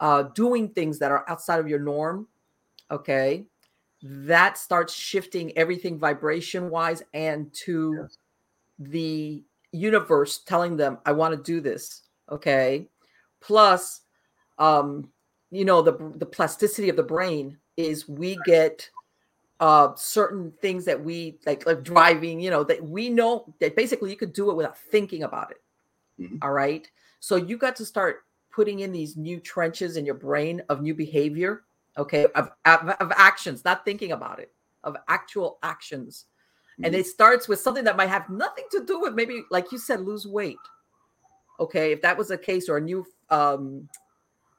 uh, 0.00 0.24
doing 0.34 0.68
things 0.68 0.98
that 0.98 1.10
are 1.10 1.24
outside 1.28 1.60
of 1.60 1.68
your 1.68 1.78
norm. 1.78 2.28
Okay, 2.90 3.46
that 4.02 4.58
starts 4.58 4.92
shifting 4.92 5.56
everything 5.56 5.98
vibration 5.98 6.70
wise 6.70 7.02
and 7.14 7.52
to 7.52 7.98
yes. 8.02 8.18
the 8.78 9.44
universe 9.70 10.40
telling 10.44 10.76
them 10.76 10.98
i 11.06 11.12
want 11.12 11.34
to 11.34 11.42
do 11.42 11.60
this 11.60 12.02
okay 12.30 12.88
plus 13.40 14.02
um 14.58 15.08
you 15.52 15.64
know 15.66 15.82
the 15.82 15.92
the 16.16 16.26
plasticity 16.26 16.88
of 16.88 16.96
the 16.96 17.02
brain 17.02 17.58
is 17.76 18.08
we 18.08 18.38
get 18.44 18.88
uh 19.60 19.94
certain 19.94 20.50
things 20.62 20.84
that 20.86 21.04
we 21.04 21.38
like 21.46 21.64
like 21.66 21.84
driving 21.84 22.40
you 22.40 22.50
know 22.50 22.64
that 22.64 22.82
we 22.82 23.08
know 23.08 23.54
that 23.60 23.76
basically 23.76 24.10
you 24.10 24.16
could 24.16 24.32
do 24.32 24.50
it 24.50 24.56
without 24.56 24.76
thinking 24.76 25.22
about 25.22 25.52
it. 25.52 25.58
Mm-hmm. 26.20 26.36
all 26.42 26.52
right? 26.52 26.90
So 27.20 27.36
you 27.36 27.56
got 27.56 27.76
to 27.76 27.86
start 27.86 28.24
putting 28.50 28.80
in 28.80 28.92
these 28.92 29.16
new 29.16 29.40
trenches 29.40 29.96
in 29.96 30.04
your 30.04 30.14
brain 30.14 30.62
of 30.68 30.82
new 30.82 30.94
behavior 30.94 31.62
okay 31.96 32.26
of, 32.34 32.50
of, 32.64 32.88
of 32.88 33.12
actions 33.16 33.64
not 33.64 33.84
thinking 33.84 34.12
about 34.12 34.40
it 34.40 34.52
of 34.84 34.96
actual 35.08 35.58
actions. 35.62 36.24
Mm-hmm. 36.74 36.86
and 36.86 36.94
it 36.94 37.06
starts 37.06 37.46
with 37.46 37.60
something 37.60 37.84
that 37.84 37.98
might 37.98 38.08
have 38.08 38.30
nothing 38.30 38.64
to 38.70 38.84
do 38.84 39.00
with 39.00 39.14
maybe 39.14 39.44
like 39.50 39.70
you 39.70 39.78
said 39.78 40.00
lose 40.00 40.26
weight. 40.26 40.56
Okay 41.60 41.92
if 41.92 42.00
that 42.00 42.16
was 42.16 42.30
a 42.30 42.38
case 42.38 42.70
or 42.70 42.78
a 42.78 42.80
new 42.80 43.04
um 43.28 43.88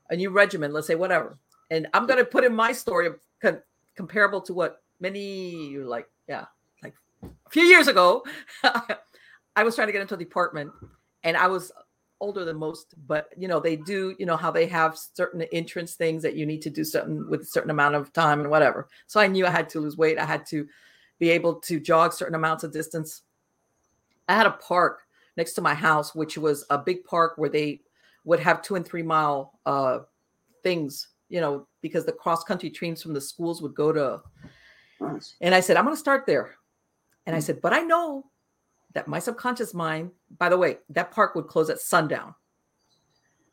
a 0.10 0.16
new 0.16 0.30
regimen 0.30 0.72
let's 0.72 0.88
say 0.88 0.96
whatever 0.96 1.38
and 1.72 1.88
i'm 1.94 2.06
going 2.06 2.20
to 2.20 2.26
put 2.26 2.44
in 2.44 2.54
my 2.54 2.72
story 2.72 3.10
con- 3.42 3.62
comparable 3.96 4.42
to 4.42 4.54
what 4.54 4.82
many 5.00 5.78
like 5.78 6.08
yeah 6.28 6.46
like 6.84 6.94
a 7.24 7.50
few 7.50 7.63
years 7.63 7.88
ago 7.88 8.24
i 9.56 9.63
was 9.63 9.76
trying 9.76 9.88
to 9.88 9.94
get 9.94 10.02
into 10.02 10.16
the 10.16 10.24
department 10.24 10.72
and 11.24 11.38
i 11.38 11.48
was 11.48 11.72
older 12.24 12.46
than 12.46 12.58
most, 12.58 12.96
but 13.06 13.30
you 13.38 13.50
know, 13.50 13.60
they 13.60 13.76
do, 13.76 14.16
you 14.18 14.26
know, 14.26 14.38
how 14.38 14.50
they 14.50 14.66
have 14.66 14.98
certain 14.98 15.42
entrance 15.52 15.96
things 15.96 16.24
that 16.24 16.36
you 16.36 16.46
need 16.46 16.62
to 16.62 16.70
do 16.70 16.84
something 16.86 17.30
with 17.30 17.42
a 17.42 17.46
certain 17.46 17.70
amount 17.70 17.96
of 17.96 18.13
time 18.13 18.39
and 18.39 18.50
whatever. 18.50 18.88
So 19.08 19.20
I 19.20 19.28
knew 19.28 19.46
I 19.46 19.50
had 19.50 19.68
to 19.72 19.82
lose 19.82 19.98
weight. 19.98 20.18
I 20.18 20.26
had 20.26 20.46
to 20.48 20.66
be 21.20 21.30
able 21.30 21.56
to 21.56 21.82
jog 21.82 22.13
certain 22.13 22.36
amounts 22.36 22.63
of 22.63 22.72
distance. 22.72 23.24
I 24.30 24.36
had 24.36 24.48
a 24.48 24.52
park 24.52 25.02
next 25.36 25.54
to 25.54 25.62
my 25.62 25.74
house, 25.74 26.16
which 26.16 26.38
was 26.38 26.66
a 26.70 26.78
big 26.78 27.04
park 27.04 27.34
where 27.36 27.50
they 27.50 27.82
would 28.24 28.40
have 28.40 28.62
two 28.62 28.76
and 28.76 28.86
three 28.86 29.04
mile 29.04 29.60
uh, 29.66 30.00
things, 30.64 31.10
you 31.30 31.42
know, 31.42 31.68
because 31.82 32.06
the 32.06 32.12
cross 32.12 32.44
country 32.44 32.70
teams 32.70 33.02
from 33.02 33.14
the 33.14 33.22
schools 33.22 33.62
would 33.62 33.76
go 33.76 33.92
to. 33.92 34.22
Nice. 35.00 35.36
And 35.42 35.54
I 35.54 35.60
said, 35.60 35.78
I'm 35.78 35.86
going 35.86 35.96
to 35.96 36.00
start 36.00 36.26
there. 36.26 36.56
And 37.26 37.36
I 37.36 37.40
hmm. 37.40 37.44
said, 37.44 37.62
but 37.62 37.74
I 37.74 37.82
know 37.82 38.26
that 38.94 39.08
my 39.08 39.20
subconscious 39.20 39.74
mind, 39.74 40.12
by 40.38 40.50
the 40.50 40.58
way, 40.58 40.78
that 40.90 41.12
park 41.12 41.36
would 41.36 41.48
close 41.48 41.70
at 41.70 41.80
sundown. 41.80 42.36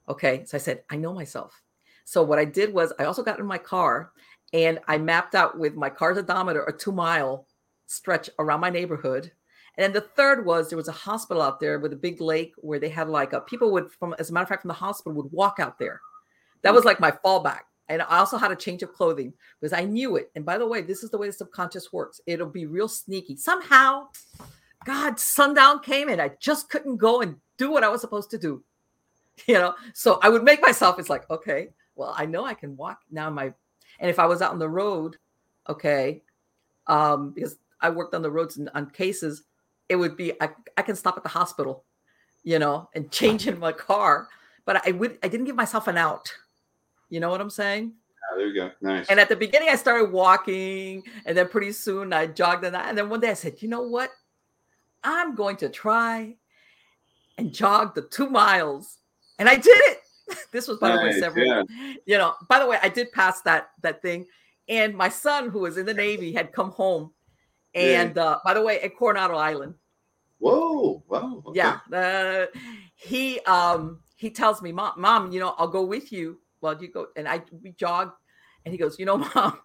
Okay. 0.08 0.44
So 0.44 0.56
I 0.56 0.60
said, 0.60 0.82
I 0.90 0.96
know 0.96 1.12
myself. 1.12 1.62
So 2.04 2.22
what 2.22 2.38
I 2.38 2.44
did 2.44 2.72
was 2.72 2.92
I 2.98 3.04
also 3.04 3.22
got 3.22 3.38
in 3.38 3.46
my 3.46 3.58
car 3.58 4.12
and 4.52 4.80
I 4.88 4.98
mapped 4.98 5.34
out 5.34 5.58
with 5.58 5.74
my 5.74 5.88
car's 5.88 6.18
odometer 6.18 6.64
a 6.64 6.76
two 6.76 6.92
mile 6.92 7.46
stretch 7.86 8.28
around 8.38 8.60
my 8.60 8.70
neighborhood. 8.70 9.32
And 9.80 9.86
then 9.86 9.92
the 9.94 10.08
third 10.08 10.44
was 10.44 10.68
there 10.68 10.76
was 10.76 10.88
a 10.88 10.92
hospital 10.92 11.40
out 11.40 11.58
there 11.58 11.78
with 11.78 11.94
a 11.94 11.96
big 11.96 12.20
lake 12.20 12.52
where 12.58 12.78
they 12.78 12.90
had 12.90 13.08
like 13.08 13.32
a 13.32 13.40
people 13.40 13.72
would 13.72 13.90
from 13.90 14.14
as 14.18 14.28
a 14.28 14.32
matter 14.34 14.42
of 14.42 14.50
fact 14.50 14.60
from 14.60 14.68
the 14.68 14.74
hospital 14.74 15.14
would 15.14 15.32
walk 15.32 15.56
out 15.58 15.78
there. 15.78 16.02
That 16.60 16.74
was 16.74 16.84
like 16.84 17.00
my 17.00 17.10
fallback. 17.10 17.60
And 17.88 18.02
I 18.02 18.18
also 18.18 18.36
had 18.36 18.52
a 18.52 18.56
change 18.56 18.82
of 18.82 18.92
clothing 18.92 19.32
because 19.58 19.72
I 19.72 19.84
knew 19.84 20.16
it. 20.16 20.30
And 20.36 20.44
by 20.44 20.58
the 20.58 20.66
way, 20.66 20.82
this 20.82 21.02
is 21.02 21.08
the 21.08 21.16
way 21.16 21.28
the 21.28 21.32
subconscious 21.32 21.94
works. 21.94 22.20
It'll 22.26 22.46
be 22.46 22.66
real 22.66 22.88
sneaky. 22.88 23.38
Somehow 23.38 24.08
God, 24.84 25.18
sundown 25.18 25.80
came 25.80 26.10
and 26.10 26.20
I 26.20 26.32
just 26.40 26.68
couldn't 26.68 26.98
go 26.98 27.22
and 27.22 27.36
do 27.56 27.70
what 27.70 27.82
I 27.82 27.88
was 27.88 28.02
supposed 28.02 28.30
to 28.32 28.38
do. 28.38 28.62
You 29.46 29.54
know, 29.54 29.74
so 29.94 30.20
I 30.22 30.28
would 30.28 30.44
make 30.44 30.60
myself, 30.60 30.98
it's 30.98 31.08
like, 31.08 31.30
okay, 31.30 31.70
well, 31.96 32.14
I 32.14 32.26
know 32.26 32.44
I 32.44 32.52
can 32.52 32.76
walk 32.76 33.00
now. 33.10 33.30
My, 33.30 33.44
and 33.98 34.10
if 34.10 34.18
I 34.18 34.26
was 34.26 34.42
out 34.42 34.52
on 34.52 34.58
the 34.58 34.68
road, 34.68 35.16
okay, 35.70 36.20
um, 36.86 37.30
because 37.30 37.56
I 37.80 37.88
worked 37.88 38.14
on 38.14 38.20
the 38.20 38.30
roads 38.30 38.58
and 38.58 38.68
on 38.74 38.90
cases, 38.90 39.44
it 39.90 39.96
would 39.96 40.16
be, 40.16 40.32
I, 40.40 40.50
I 40.76 40.82
can 40.82 40.94
stop 40.94 41.16
at 41.16 41.24
the 41.24 41.28
hospital, 41.28 41.84
you 42.44 42.60
know, 42.60 42.88
and 42.94 43.10
change 43.10 43.48
in 43.48 43.58
my 43.58 43.72
car. 43.72 44.28
But 44.64 44.86
I 44.86 44.92
would, 44.92 45.18
I 45.22 45.28
didn't 45.28 45.46
give 45.46 45.56
myself 45.56 45.88
an 45.88 45.98
out. 45.98 46.32
You 47.08 47.18
know 47.18 47.28
what 47.28 47.40
I'm 47.40 47.50
saying? 47.50 47.92
Yeah, 47.92 48.38
there 48.38 48.46
you 48.46 48.54
go. 48.54 48.70
Nice. 48.80 49.08
And 49.08 49.18
at 49.18 49.28
the 49.28 49.34
beginning, 49.34 49.68
I 49.68 49.74
started 49.74 50.12
walking, 50.12 51.02
and 51.26 51.36
then 51.36 51.48
pretty 51.48 51.72
soon 51.72 52.12
I 52.12 52.28
jogged, 52.28 52.64
and, 52.64 52.76
I, 52.76 52.88
and 52.88 52.96
then 52.96 53.08
one 53.08 53.18
day 53.18 53.30
I 53.30 53.34
said, 53.34 53.60
you 53.60 53.68
know 53.68 53.82
what? 53.82 54.10
I'm 55.02 55.34
going 55.34 55.56
to 55.56 55.68
try 55.68 56.36
and 57.36 57.52
jog 57.52 57.96
the 57.96 58.02
two 58.02 58.30
miles. 58.30 58.98
And 59.40 59.48
I 59.48 59.56
did 59.56 59.66
it. 59.76 59.98
This 60.52 60.68
was 60.68 60.78
by 60.78 60.90
nice, 60.90 61.00
the 61.00 61.06
way 61.06 61.20
several, 61.20 61.44
yeah. 61.44 61.62
you 62.06 62.16
know, 62.16 62.34
by 62.48 62.60
the 62.60 62.66
way, 62.66 62.78
I 62.80 62.88
did 62.88 63.10
pass 63.10 63.40
that 63.42 63.70
that 63.82 64.00
thing. 64.00 64.26
And 64.68 64.94
my 64.94 65.08
son, 65.08 65.48
who 65.48 65.58
was 65.60 65.76
in 65.76 65.86
the 65.86 65.94
Navy, 65.94 66.32
had 66.32 66.52
come 66.52 66.70
home. 66.70 67.10
And 67.74 68.14
yeah. 68.14 68.22
uh, 68.22 68.38
by 68.44 68.54
the 68.54 68.62
way, 68.62 68.80
at 68.80 68.96
Coronado 68.96 69.34
Island. 69.34 69.74
Whoa, 70.40 71.02
wow. 71.08 71.42
Okay. 71.46 71.58
Yeah. 71.58 71.78
Uh, 71.92 72.46
he 72.96 73.40
um 73.40 74.00
he 74.16 74.30
tells 74.30 74.60
me, 74.60 74.72
Mom, 74.72 74.94
Mom, 74.96 75.30
you 75.32 75.38
know, 75.38 75.54
I'll 75.58 75.68
go 75.68 75.84
with 75.84 76.12
you. 76.12 76.40
Well, 76.60 76.80
you 76.80 76.88
go 76.88 77.06
and 77.16 77.28
I 77.28 77.42
we 77.62 77.72
jog, 77.72 78.12
and 78.64 78.72
he 78.72 78.78
goes, 78.78 78.98
you 78.98 79.06
know, 79.06 79.18
Mom, 79.34 79.58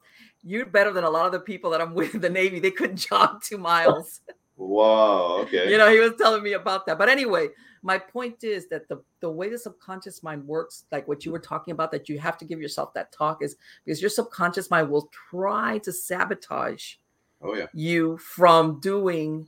you're 0.43 0.65
better 0.65 0.91
than 0.91 1.03
a 1.03 1.09
lot 1.09 1.25
of 1.25 1.31
the 1.31 1.39
people 1.39 1.71
that 1.71 1.81
I'm 1.81 1.93
with 1.93 2.13
in 2.13 2.21
the 2.21 2.29
Navy. 2.29 2.59
They 2.59 2.71
couldn't 2.71 2.97
jog 3.09 3.41
two 3.41 3.57
miles. 3.57 4.21
Wow. 4.57 5.39
Okay. 5.41 5.69
You 5.69 5.77
know, 5.77 5.91
he 5.91 5.99
was 5.99 6.13
telling 6.17 6.41
me 6.41 6.53
about 6.53 6.85
that. 6.85 6.97
But 6.97 7.09
anyway, 7.09 7.49
my 7.81 7.97
point 7.97 8.43
is 8.43 8.67
that 8.69 8.87
the 8.87 9.03
the 9.19 9.29
way 9.29 9.49
the 9.49 9.57
subconscious 9.57 10.23
mind 10.23 10.47
works, 10.47 10.85
like 10.91 11.07
what 11.07 11.25
you 11.25 11.31
were 11.31 11.39
talking 11.39 11.73
about, 11.73 11.91
that 11.91 12.07
you 12.07 12.17
have 12.19 12.37
to 12.37 12.45
give 12.45 12.61
yourself 12.61 12.93
that 12.93 13.11
talk 13.11 13.43
is 13.43 13.57
because 13.83 14.01
your 14.01 14.09
subconscious 14.09 14.71
mind 14.71 14.89
will 14.89 15.09
try 15.29 15.77
to 15.79 15.91
sabotage 15.91 16.95
oh, 17.41 17.53
yeah. 17.53 17.67
you 17.73 18.17
from 18.17 18.79
doing, 18.79 19.47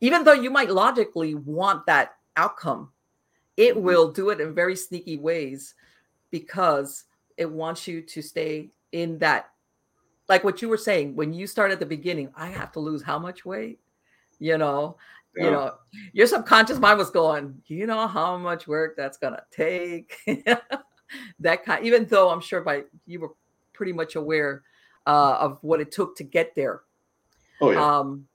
even 0.00 0.24
though 0.24 0.32
you 0.32 0.50
might 0.50 0.70
logically 0.70 1.34
want 1.34 1.86
that 1.86 2.14
outcome, 2.36 2.90
it 3.56 3.74
mm-hmm. 3.74 3.84
will 3.84 4.10
do 4.10 4.30
it 4.30 4.40
in 4.40 4.54
very 4.54 4.76
sneaky 4.76 5.16
ways 5.16 5.74
because 6.30 7.04
it 7.36 7.50
wants 7.50 7.86
you 7.86 8.02
to 8.02 8.22
stay 8.22 8.70
in 8.92 9.18
that 9.18 9.50
like 10.28 10.44
what 10.44 10.60
you 10.60 10.68
were 10.68 10.76
saying 10.76 11.14
when 11.14 11.32
you 11.32 11.46
start 11.46 11.70
at 11.70 11.78
the 11.78 11.86
beginning 11.86 12.30
i 12.36 12.46
have 12.48 12.72
to 12.72 12.80
lose 12.80 13.02
how 13.02 13.18
much 13.18 13.44
weight? 13.44 13.78
You 14.38 14.56
know? 14.56 14.96
Yeah. 15.36 15.44
you 15.44 15.50
know 15.50 15.74
your 16.12 16.26
subconscious 16.26 16.78
mind 16.78 16.98
was 16.98 17.10
going 17.10 17.62
you 17.66 17.86
know 17.86 18.06
how 18.06 18.36
much 18.38 18.66
work 18.66 18.96
that's 18.96 19.18
gonna 19.18 19.42
take? 19.50 20.16
That 21.40 21.64
kind 21.64 21.86
even 21.86 22.04
though 22.04 22.28
i'm 22.28 22.40
sure 22.40 22.60
by 22.60 22.84
you 23.06 23.20
were 23.20 23.30
pretty 23.72 23.94
much 23.94 24.14
aware 24.14 24.62
uh, 25.06 25.38
of 25.40 25.58
what 25.62 25.80
it 25.80 25.90
took 25.90 26.14
to 26.16 26.24
get 26.24 26.54
there. 26.54 26.82
Oh 27.62 27.70
yeah. 27.70 27.98
Um 27.98 28.26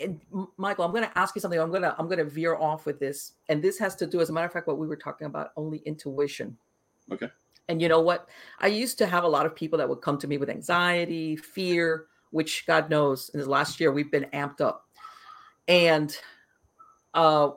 and 0.00 0.20
michael 0.56 0.84
i'm 0.84 0.90
going 0.90 1.04
to 1.04 1.18
ask 1.18 1.34
you 1.34 1.40
something. 1.40 1.60
I'm 1.60 1.70
going 1.70 1.82
to 1.82 1.94
i'm 1.98 2.06
going 2.06 2.18
to 2.18 2.24
veer 2.24 2.56
off 2.56 2.86
with 2.86 2.98
this. 2.98 3.32
And 3.48 3.62
this 3.62 3.78
has 3.78 3.94
to 3.96 4.06
do 4.06 4.20
as 4.20 4.30
a 4.30 4.32
matter 4.32 4.46
of 4.46 4.52
fact 4.52 4.66
what 4.66 4.78
we 4.78 4.86
were 4.86 4.96
talking 4.96 5.26
about 5.26 5.52
only 5.56 5.78
intuition. 5.78 6.56
Okay. 7.12 7.28
And 7.68 7.80
you 7.80 7.88
know 7.88 8.00
what? 8.00 8.28
I 8.58 8.66
used 8.66 8.98
to 8.98 9.06
have 9.06 9.24
a 9.24 9.28
lot 9.28 9.46
of 9.46 9.54
people 9.54 9.78
that 9.78 9.88
would 9.88 10.00
come 10.00 10.18
to 10.18 10.26
me 10.26 10.38
with 10.38 10.50
anxiety 10.50 11.36
fear 11.36 12.06
which 12.30 12.64
god 12.66 12.88
knows 12.90 13.30
in 13.34 13.40
the 13.40 13.48
last 13.48 13.80
year 13.80 13.92
we've 13.92 14.10
been 14.10 14.26
amped 14.32 14.60
up. 14.60 14.86
And 15.68 16.16
uh, 17.14 17.50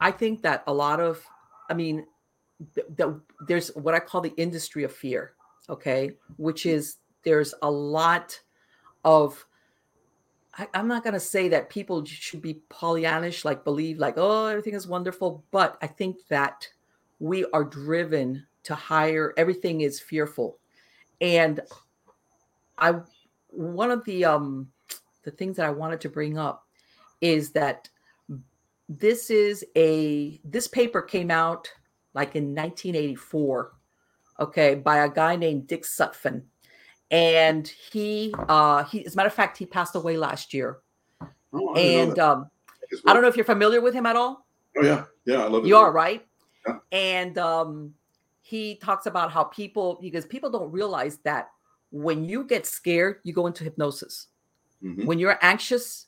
I 0.00 0.10
think 0.10 0.42
that 0.42 0.62
a 0.66 0.74
lot 0.74 1.00
of, 1.00 1.24
I 1.70 1.74
mean, 1.74 2.06
th- 2.74 2.86
th- 2.96 3.10
there's 3.46 3.68
what 3.76 3.94
I 3.94 3.98
call 3.98 4.20
the 4.20 4.34
industry 4.36 4.84
of 4.84 4.92
fear, 4.92 5.32
okay, 5.68 6.10
which 6.36 6.66
is 6.66 6.96
there's 7.24 7.54
a 7.62 7.70
lot 7.70 8.38
of, 9.04 9.44
I, 10.56 10.68
I'm 10.74 10.88
not 10.88 11.04
going 11.04 11.14
to 11.14 11.20
say 11.20 11.48
that 11.48 11.70
people 11.70 12.04
should 12.04 12.42
be 12.42 12.62
Pollyannish, 12.70 13.44
like 13.44 13.64
believe 13.64 13.98
like, 13.98 14.14
oh, 14.16 14.46
everything 14.46 14.74
is 14.74 14.86
wonderful, 14.86 15.44
but 15.50 15.78
I 15.82 15.86
think 15.86 16.26
that 16.28 16.68
we 17.18 17.44
are 17.46 17.64
driven 17.64 18.46
to 18.64 18.74
higher, 18.74 19.32
everything 19.36 19.82
is 19.82 20.00
fearful. 20.00 20.58
And 21.20 21.60
I, 22.78 22.96
one 23.48 23.90
of 23.90 24.04
the, 24.04 24.24
um, 24.24 24.70
the 25.22 25.30
things 25.30 25.56
that 25.56 25.66
I 25.66 25.70
wanted 25.70 26.00
to 26.02 26.08
bring 26.08 26.38
up 26.38 26.66
is 27.20 27.50
that 27.52 27.88
this 28.88 29.30
is 29.30 29.64
a 29.76 30.40
this 30.44 30.68
paper 30.68 31.02
came 31.02 31.30
out 31.30 31.68
like 32.14 32.36
in 32.36 32.54
1984 32.54 33.72
okay 34.38 34.74
by 34.76 34.98
a 34.98 35.08
guy 35.08 35.34
named 35.34 35.66
dick 35.66 35.82
sutphen 35.82 36.42
and 37.10 37.68
he 37.68 38.34
uh 38.48 38.84
he 38.84 39.04
as 39.06 39.14
a 39.14 39.16
matter 39.16 39.28
of 39.28 39.34
fact 39.34 39.56
he 39.56 39.66
passed 39.66 39.94
away 39.94 40.16
last 40.16 40.52
year. 40.52 40.78
Oh, 41.52 41.74
and 41.74 42.18
um 42.18 42.50
i 43.06 43.12
don't 43.12 43.22
know 43.22 43.28
if 43.28 43.36
you're 43.36 43.44
familiar 43.44 43.80
with 43.80 43.94
him 43.94 44.06
at 44.06 44.16
all. 44.16 44.46
Oh 44.76 44.82
yeah. 44.82 45.04
Yeah 45.24 45.44
i 45.44 45.48
love 45.48 45.64
it 45.64 45.68
you 45.68 45.76
are 45.76 45.92
right? 45.92 46.26
Yeah. 46.66 46.78
and 46.92 47.38
um 47.38 47.94
he 48.40 48.76
talks 48.76 49.06
about 49.06 49.32
how 49.32 49.44
people 49.44 49.98
because 50.00 50.26
people 50.26 50.50
don't 50.50 50.70
realize 50.70 51.18
that 51.18 51.50
when 51.90 52.24
you 52.24 52.44
get 52.44 52.66
scared 52.66 53.18
you 53.22 53.32
go 53.32 53.46
into 53.46 53.64
hypnosis. 53.64 54.28
Mm-hmm. 54.84 55.06
when 55.06 55.18
you're 55.18 55.38
anxious 55.40 56.06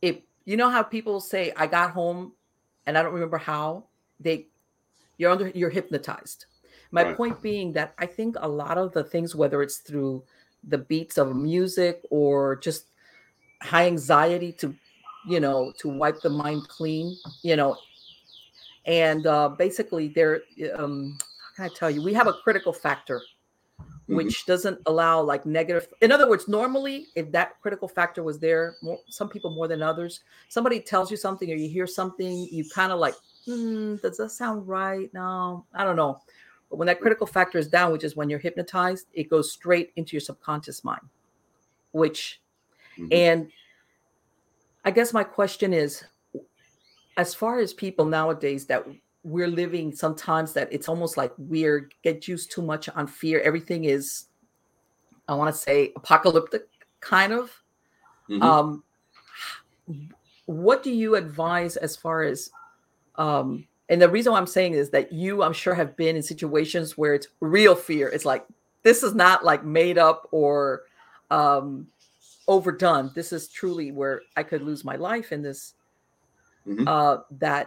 it 0.00 0.22
you 0.44 0.56
know 0.56 0.70
how 0.70 0.84
people 0.84 1.20
say 1.20 1.52
i 1.56 1.66
got 1.66 1.90
home 1.90 2.32
and 2.86 2.96
i 2.96 3.02
don't 3.02 3.12
remember 3.12 3.38
how 3.38 3.84
they 4.20 4.46
you're 5.18 5.30
under 5.32 5.48
you're 5.48 5.70
hypnotized. 5.70 6.46
My 6.92 7.02
right. 7.02 7.16
point 7.16 7.42
being 7.42 7.72
that 7.72 7.94
i 7.98 8.06
think 8.06 8.36
a 8.38 8.48
lot 8.48 8.78
of 8.78 8.92
the 8.92 9.02
things 9.02 9.34
whether 9.34 9.62
it's 9.62 9.78
through 9.78 10.22
the 10.68 10.78
beats 10.78 11.18
of 11.18 11.34
music 11.36 12.02
or 12.10 12.56
just 12.56 12.86
high 13.62 13.86
anxiety 13.86 14.52
to 14.52 14.74
you 15.26 15.40
know 15.40 15.72
to 15.78 15.88
wipe 15.88 16.20
the 16.20 16.30
mind 16.30 16.66
clean 16.68 17.16
you 17.42 17.56
know 17.56 17.76
and 18.86 19.26
uh 19.26 19.48
basically 19.48 20.08
there 20.08 20.42
um 20.76 21.16
how 21.56 21.64
can 21.64 21.64
i 21.64 21.74
tell 21.74 21.90
you 21.90 22.02
we 22.02 22.12
have 22.12 22.26
a 22.26 22.34
critical 22.44 22.72
factor 22.72 23.22
mm-hmm. 24.04 24.16
which 24.16 24.46
doesn't 24.46 24.78
allow 24.86 25.20
like 25.20 25.46
negative. 25.46 25.88
In 26.00 26.12
other 26.12 26.28
words, 26.28 26.48
normally, 26.48 27.06
if 27.14 27.32
that 27.32 27.60
critical 27.60 27.88
factor 27.88 28.22
was 28.22 28.38
there, 28.38 28.76
more, 28.82 28.98
some 29.08 29.28
people 29.28 29.50
more 29.50 29.68
than 29.68 29.82
others, 29.82 30.20
somebody 30.48 30.80
tells 30.80 31.10
you 31.10 31.16
something 31.16 31.50
or 31.50 31.54
you 31.54 31.68
hear 31.68 31.86
something, 31.86 32.48
you 32.50 32.68
kind 32.74 32.92
of 32.92 32.98
like, 32.98 33.14
hmm, 33.44 33.96
does 33.96 34.18
that 34.18 34.30
sound 34.30 34.68
right? 34.68 35.12
No, 35.14 35.64
I 35.74 35.84
don't 35.84 35.96
know. 35.96 36.20
But 36.74 36.78
when 36.78 36.86
that 36.86 37.00
critical 37.00 37.24
factor 37.24 37.56
is 37.56 37.68
down, 37.68 37.92
which 37.92 38.02
is 38.02 38.16
when 38.16 38.28
you're 38.28 38.40
hypnotized, 38.40 39.06
it 39.12 39.30
goes 39.30 39.52
straight 39.52 39.92
into 39.94 40.14
your 40.14 40.20
subconscious 40.20 40.82
mind, 40.82 41.02
which, 41.92 42.40
mm-hmm. 42.98 43.06
and 43.12 43.48
I 44.84 44.90
guess 44.90 45.12
my 45.12 45.22
question 45.22 45.72
is, 45.72 46.02
as 47.16 47.32
far 47.32 47.60
as 47.60 47.72
people 47.72 48.04
nowadays 48.06 48.66
that 48.66 48.84
we're 49.22 49.46
living 49.46 49.94
sometimes 49.94 50.52
that 50.54 50.68
it's 50.72 50.88
almost 50.88 51.16
like 51.16 51.30
we're 51.38 51.88
get 52.02 52.26
used 52.26 52.50
too 52.50 52.60
much 52.60 52.88
on 52.88 53.06
fear. 53.06 53.40
Everything 53.42 53.84
is, 53.84 54.24
I 55.28 55.34
want 55.34 55.54
to 55.54 55.60
say, 55.60 55.92
apocalyptic 55.94 56.66
kind 56.98 57.32
of. 57.32 57.62
Mm-hmm. 58.28 58.42
Um, 58.42 58.82
what 60.46 60.82
do 60.82 60.90
you 60.90 61.14
advise 61.14 61.76
as 61.76 61.94
far 61.94 62.24
as, 62.24 62.50
um, 63.14 63.64
and 63.88 64.00
the 64.00 64.08
reason 64.08 64.32
why 64.32 64.38
I'm 64.38 64.46
saying 64.46 64.72
is 64.72 64.90
that 64.90 65.12
you, 65.12 65.42
I'm 65.42 65.52
sure, 65.52 65.74
have 65.74 65.96
been 65.96 66.16
in 66.16 66.22
situations 66.22 66.96
where 66.96 67.14
it's 67.14 67.28
real 67.40 67.74
fear. 67.74 68.08
It's 68.08 68.24
like 68.24 68.46
this 68.82 69.02
is 69.02 69.14
not 69.14 69.44
like 69.44 69.64
made 69.64 69.98
up 69.98 70.28
or 70.30 70.82
um, 71.30 71.86
overdone. 72.48 73.10
This 73.14 73.32
is 73.32 73.48
truly 73.48 73.92
where 73.92 74.22
I 74.36 74.42
could 74.42 74.62
lose 74.62 74.84
my 74.84 74.96
life 74.96 75.32
in 75.32 75.42
this. 75.42 75.74
Mm-hmm. 76.66 76.88
Uh, 76.88 77.18
that 77.40 77.66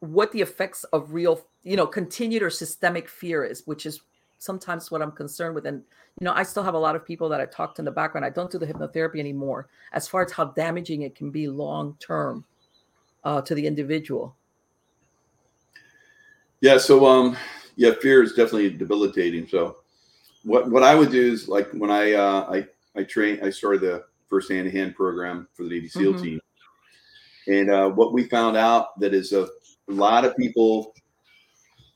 what 0.00 0.30
the 0.32 0.42
effects 0.42 0.84
of 0.84 1.14
real, 1.14 1.40
you 1.62 1.76
know, 1.76 1.86
continued 1.86 2.42
or 2.42 2.50
systemic 2.50 3.08
fear 3.08 3.42
is, 3.42 3.62
which 3.66 3.86
is 3.86 4.02
sometimes 4.38 4.90
what 4.90 5.00
I'm 5.00 5.12
concerned 5.12 5.54
with. 5.54 5.64
And, 5.64 5.82
you 6.20 6.26
know, 6.26 6.34
I 6.34 6.42
still 6.42 6.62
have 6.62 6.74
a 6.74 6.78
lot 6.78 6.94
of 6.94 7.06
people 7.06 7.30
that 7.30 7.40
I 7.40 7.46
talked 7.46 7.76
to 7.76 7.80
in 7.80 7.86
the 7.86 7.90
background. 7.90 8.26
I 8.26 8.30
don't 8.30 8.50
do 8.50 8.58
the 8.58 8.66
hypnotherapy 8.66 9.18
anymore 9.18 9.68
as 9.94 10.06
far 10.06 10.22
as 10.22 10.30
how 10.30 10.44
damaging 10.44 11.02
it 11.02 11.14
can 11.14 11.30
be 11.30 11.48
long 11.48 11.96
term 12.00 12.44
uh, 13.24 13.40
to 13.40 13.54
the 13.54 13.66
individual. 13.66 14.36
Yeah. 16.64 16.78
So, 16.78 17.04
um, 17.04 17.36
yeah, 17.76 17.90
fear 18.00 18.22
is 18.22 18.30
definitely 18.30 18.70
debilitating. 18.70 19.46
So, 19.46 19.76
what 20.44 20.70
what 20.70 20.82
I 20.82 20.94
would 20.94 21.10
do 21.10 21.20
is 21.20 21.46
like 21.46 21.70
when 21.72 21.90
I 21.90 22.14
uh, 22.14 22.46
I 22.50 22.66
I 22.98 23.02
train 23.02 23.38
I 23.44 23.50
started 23.50 23.82
the 23.82 24.04
first 24.30 24.50
hand 24.50 24.64
to 24.64 24.70
hand 24.70 24.96
program 24.96 25.46
for 25.52 25.64
the 25.64 25.68
Navy 25.68 25.88
SEAL 25.88 26.14
mm-hmm. 26.14 26.24
team, 26.24 26.40
and 27.48 27.70
uh, 27.70 27.90
what 27.90 28.14
we 28.14 28.24
found 28.24 28.56
out 28.56 28.98
that 28.98 29.12
is 29.12 29.34
a 29.34 29.42
a 29.42 29.92
lot 29.92 30.24
of 30.24 30.34
people 30.38 30.94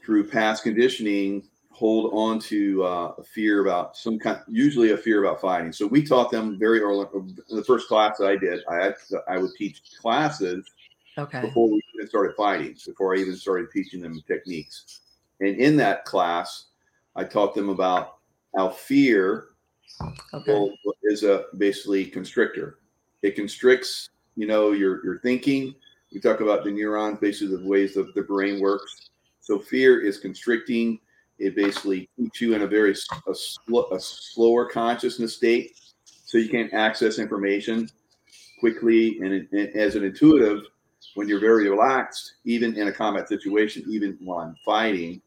through 0.04 0.28
past 0.28 0.64
conditioning 0.64 1.48
hold 1.70 2.12
on 2.12 2.38
to 2.40 2.84
uh, 2.84 3.12
a 3.16 3.22
fear 3.22 3.62
about 3.62 3.96
some 3.96 4.18
kind, 4.18 4.40
usually 4.48 4.90
a 4.90 4.96
fear 4.98 5.24
about 5.24 5.40
fighting. 5.40 5.72
So 5.72 5.86
we 5.86 6.02
taught 6.02 6.30
them 6.30 6.58
very 6.58 6.80
early. 6.80 7.06
The 7.48 7.64
first 7.64 7.88
class 7.88 8.18
that 8.18 8.26
I 8.26 8.36
did, 8.36 8.60
I 8.68 8.92
I 9.32 9.38
would 9.38 9.52
teach 9.56 9.80
classes 9.98 10.66
Okay. 11.18 11.40
Before 11.40 11.68
we 11.68 11.82
even 11.94 12.08
started 12.08 12.36
fighting, 12.36 12.76
before 12.86 13.14
I 13.14 13.18
even 13.18 13.36
started 13.36 13.70
teaching 13.72 14.00
them 14.00 14.22
techniques. 14.26 15.00
And 15.40 15.56
in 15.56 15.76
that 15.76 16.04
class, 16.04 16.66
I 17.16 17.24
taught 17.24 17.54
them 17.54 17.68
about 17.68 18.18
how 18.56 18.70
fear 18.70 19.48
Okay. 20.32 20.70
is 21.04 21.24
a 21.24 21.46
basically 21.56 22.04
constrictor. 22.04 22.78
It 23.22 23.34
constricts, 23.34 24.10
you 24.36 24.46
know, 24.46 24.70
your 24.70 25.04
your 25.04 25.18
thinking. 25.18 25.74
We 26.12 26.20
talk 26.20 26.40
about 26.40 26.62
the 26.64 26.70
neurons, 26.70 27.18
basically 27.18 27.56
the 27.56 27.68
ways 27.68 27.94
that 27.94 28.14
the 28.14 28.22
brain 28.22 28.60
works. 28.60 29.10
So 29.40 29.58
fear 29.58 30.00
is 30.00 30.18
constricting. 30.18 31.00
It 31.38 31.56
basically 31.56 32.08
keeps 32.16 32.40
you 32.40 32.54
in 32.54 32.62
a 32.62 32.66
very 32.66 32.92
a, 32.92 33.34
sl- 33.34 33.92
a 33.92 33.98
slower 33.98 34.68
consciousness 34.68 35.34
state, 35.34 35.80
so 36.04 36.38
you 36.38 36.48
can't 36.48 36.72
access 36.72 37.18
information 37.18 37.88
quickly. 38.60 39.18
And, 39.20 39.48
and 39.52 39.76
as 39.76 39.96
an 39.96 40.04
intuitive, 40.04 40.62
when 41.14 41.28
you're 41.28 41.40
very 41.40 41.68
relaxed, 41.68 42.34
even 42.44 42.76
in 42.76 42.88
a 42.88 42.92
combat 42.92 43.28
situation, 43.28 43.84
even 43.88 44.16
while 44.20 44.40
I'm 44.40 44.56
fighting, 44.64 45.20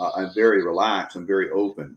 uh, 0.00 0.10
I'm 0.16 0.34
very 0.34 0.64
relaxed. 0.64 1.16
I'm 1.16 1.26
very 1.26 1.50
open, 1.50 1.96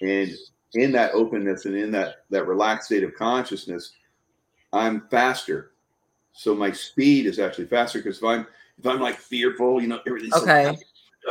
and 0.00 0.30
in 0.74 0.92
that 0.92 1.12
openness 1.12 1.64
and 1.64 1.76
in 1.76 1.90
that 1.92 2.24
that 2.30 2.46
relaxed 2.46 2.86
state 2.86 3.04
of 3.04 3.14
consciousness, 3.14 3.92
I'm 4.72 5.02
faster. 5.10 5.72
So 6.32 6.54
my 6.54 6.70
speed 6.70 7.26
is 7.26 7.38
actually 7.38 7.66
faster 7.66 7.98
because 7.98 8.18
if 8.18 8.24
I'm 8.24 8.46
if 8.78 8.86
I'm 8.86 9.00
like 9.00 9.18
fearful, 9.18 9.80
you 9.80 9.88
know, 9.88 10.00
everything's 10.06 10.34
so 10.34 10.42
Okay. 10.42 10.76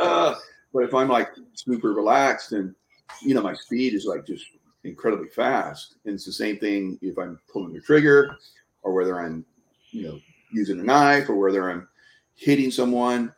uh, 0.00 0.34
but 0.72 0.84
if 0.84 0.94
I'm 0.94 1.08
like 1.08 1.30
super 1.54 1.92
relaxed 1.92 2.52
and 2.52 2.74
you 3.22 3.34
know 3.34 3.42
my 3.42 3.54
speed 3.54 3.94
is 3.94 4.04
like 4.04 4.26
just 4.26 4.46
incredibly 4.84 5.28
fast, 5.28 5.96
and 6.04 6.14
it's 6.14 6.24
the 6.24 6.32
same 6.32 6.58
thing 6.58 6.98
if 7.02 7.18
I'm 7.18 7.38
pulling 7.52 7.72
the 7.72 7.80
trigger 7.80 8.36
or 8.82 8.94
whether 8.94 9.20
I'm 9.20 9.44
you 9.90 10.08
know 10.08 10.20
using 10.56 10.80
a 10.80 10.82
knife 10.82 11.28
or 11.28 11.36
whether 11.36 11.70
I'm 11.70 11.88
hitting 12.34 12.70
someone. 12.70 13.32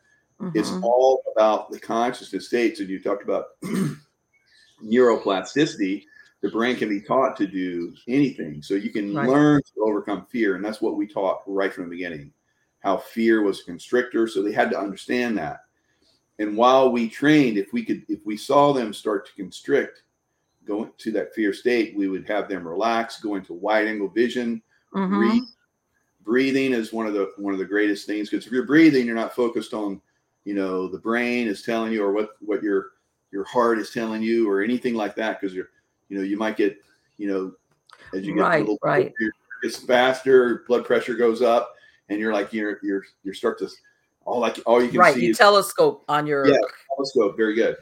It's 0.55 0.71
Mhm. 0.71 0.83
all 0.83 1.23
about 1.35 1.71
the 1.71 1.81
consciousness 1.81 2.47
states. 2.47 2.81
And 2.81 2.89
you 2.89 3.03
talked 3.03 3.25
about 3.25 3.61
neuroplasticity. 4.83 6.05
The 6.41 6.51
brain 6.51 6.77
can 6.77 6.89
be 6.89 7.01
taught 7.01 7.37
to 7.39 7.47
do 7.47 7.93
anything. 8.07 8.62
So 8.62 8.75
you 8.75 8.91
can 8.91 9.14
Right. 9.14 9.29
learn 9.29 9.61
to 9.62 9.81
overcome 9.83 10.27
fear. 10.27 10.55
And 10.55 10.64
that's 10.64 10.81
what 10.81 10.97
we 10.97 11.07
taught 11.07 11.43
right 11.47 11.73
from 11.73 11.85
the 11.85 11.91
beginning 11.91 12.33
how 12.81 12.97
fear 12.97 13.43
was 13.43 13.61
a 13.61 13.64
constrictor. 13.64 14.29
So 14.29 14.41
they 14.41 14.53
had 14.53 14.71
to 14.71 14.79
understand 14.79 15.37
that. 15.39 15.62
And 16.39 16.57
while 16.57 16.93
we 16.93 17.09
trained, 17.09 17.59
if 17.59 17.73
we 17.73 17.85
could, 17.85 18.05
if 18.09 18.25
we 18.25 18.37
saw 18.37 18.73
them 18.73 18.93
start 18.93 19.27
to 19.27 19.33
constrict, 19.35 20.05
go 20.64 20.85
into 20.85 21.11
that 21.11 21.35
fear 21.35 21.53
state, 21.53 21.97
we 21.97 22.07
would 22.07 22.29
have 22.29 22.49
them 22.49 22.66
relax, 22.66 23.21
go 23.21 23.35
into 23.35 23.53
wide 23.53 23.89
angle 23.89 24.09
vision, 24.09 24.62
Mhm. 24.95 25.11
breathe. 25.11 25.43
Breathing 26.23 26.73
is 26.73 26.93
one 26.93 27.07
of 27.07 27.14
the 27.14 27.33
one 27.37 27.53
of 27.53 27.59
the 27.59 27.64
greatest 27.64 28.07
things 28.07 28.29
because 28.29 28.47
if 28.47 28.53
you're 28.53 28.66
breathing, 28.66 29.07
you're 29.07 29.14
not 29.14 29.35
focused 29.35 29.73
on, 29.73 30.01
you 30.45 30.55
know, 30.55 30.89
the 30.89 30.99
brain 30.99 31.49
is 31.49 31.62
telling 31.62 31.93
you 31.93 32.05
or 32.05 32.12
what 32.12 32.31
what 32.41 32.62
your 32.62 32.91
your 33.31 33.45
heart 33.45 33.79
is 33.79 33.91
telling 33.91 34.23
you 34.23 34.49
or 34.51 34.62
anything 34.62 34.95
like 34.95 35.14
that 35.14 35.41
because 35.41 35.55
you're, 35.55 35.69
you 36.09 36.16
know, 36.19 36.25
you 36.25 36.37
might 36.37 36.57
get, 36.57 36.77
you 37.19 37.29
know, 37.29 37.53
as 38.14 38.27
you 38.27 38.35
get 38.35 38.43
Right, 38.43 38.57
a 38.57 38.61
little 38.61 38.79
right. 38.83 39.14
it's 39.62 39.79
faster, 39.79 40.64
blood 40.69 40.85
pressure 40.85 41.14
goes 41.14 41.43
up, 41.43 41.75
and 42.09 42.19
you're 42.19 42.33
like 42.33 42.53
you're 42.53 42.79
you're 42.83 43.03
you 43.25 43.33
start 43.33 43.59
to 43.61 43.69
all 44.25 44.41
like 44.41 44.59
all 44.66 44.83
you 44.83 44.89
can 44.91 45.01
Right. 45.01 45.14
see 45.14 45.25
You 45.25 45.31
is 45.31 45.39
telescope 45.39 46.05
on 46.09 46.27
your. 46.27 46.47
Yeah. 46.47 46.57
telescope. 46.97 47.37
Very 47.37 47.55
good. 47.55 47.77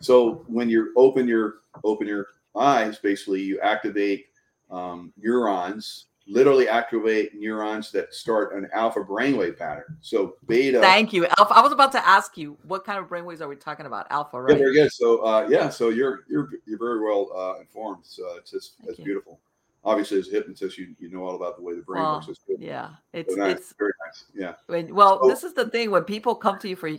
So 0.00 0.44
when 0.48 0.68
you 0.68 0.92
open 0.96 1.28
your 1.28 1.56
open 1.84 2.06
your 2.06 2.28
eyes, 2.56 2.98
basically 2.98 3.42
you 3.42 3.60
activate 3.60 4.26
um, 4.70 5.12
neurons, 5.16 6.06
literally 6.30 6.68
activate 6.68 7.34
neurons 7.34 7.90
that 7.92 8.14
start 8.14 8.54
an 8.54 8.68
alpha 8.72 9.00
brainwave 9.00 9.58
pattern. 9.58 9.96
So 10.00 10.36
beta. 10.46 10.80
Thank 10.80 11.12
you, 11.12 11.26
Alpha. 11.38 11.54
I 11.54 11.60
was 11.60 11.72
about 11.72 11.92
to 11.92 12.06
ask 12.08 12.38
you 12.38 12.56
what 12.64 12.84
kind 12.84 12.98
of 12.98 13.06
brainwaves 13.08 13.40
are 13.40 13.48
we 13.48 13.56
talking 13.56 13.86
about? 13.86 14.06
Alpha, 14.10 14.44
Yeah, 14.48 14.54
very 14.56 14.74
good. 14.74 14.92
So 14.92 15.18
uh, 15.24 15.46
yeah, 15.50 15.68
so 15.68 15.88
you're 15.88 16.20
you're 16.28 16.48
you're 16.66 16.78
very 16.78 17.00
well 17.00 17.30
uh, 17.36 17.60
informed. 17.60 18.04
So 18.04 18.22
it's 18.36 18.50
just 18.52 18.76
Thank 18.78 18.90
it's 18.90 18.98
you. 19.00 19.04
beautiful. 19.04 19.40
Obviously, 19.82 20.18
as 20.18 20.28
a 20.28 20.32
hypnotist, 20.32 20.78
you 20.78 20.94
you 20.98 21.10
know 21.10 21.24
all 21.24 21.34
about 21.36 21.56
the 21.56 21.62
way 21.62 21.74
the 21.74 21.82
brain 21.82 22.02
Well, 22.02 22.14
works. 22.16 22.28
It's 22.28 22.40
good. 22.46 22.60
Yeah, 22.60 22.90
it's 23.12 23.34
So 23.34 23.40
nice. 23.40 23.56
it's 23.56 23.74
very 23.78 23.92
nice. 24.06 24.24
Yeah. 24.34 24.52
when, 24.66 24.94
well. 24.94 25.20
So- 25.22 25.28
this 25.28 25.42
is 25.42 25.54
the 25.54 25.68
thing 25.68 25.90
when 25.90 26.04
people 26.04 26.34
come 26.34 26.58
to 26.60 26.68
you 26.68 26.76
for 26.76 26.90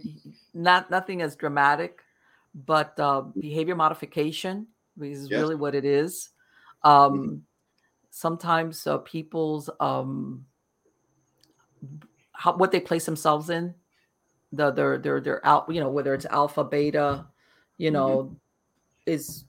not 0.53 0.89
nothing 0.91 1.21
as 1.21 1.35
dramatic, 1.35 2.01
but 2.65 2.99
uh, 2.99 3.21
behavior 3.39 3.75
modification 3.75 4.67
is 4.99 5.29
Yes. 5.29 5.39
really 5.39 5.55
what 5.55 5.73
it 5.75 5.85
is. 5.85 6.29
Um, 6.83 7.43
Sometimes 8.11 8.85
uh, 8.85 8.99
people's 8.99 9.69
um, 9.79 10.45
how, 12.33 12.55
what 12.57 12.71
they 12.71 12.79
place 12.79 13.05
themselves 13.05 13.49
in, 13.49 13.73
the 14.51 14.71
their 14.71 14.97
their 14.97 15.21
their 15.21 15.45
out 15.45 15.65
you 15.73 15.79
know 15.79 15.89
whether 15.89 16.13
it's 16.13 16.25
alpha 16.25 16.63
beta, 16.63 17.25
you 17.77 17.89
know, 17.89 18.35
is 19.05 19.45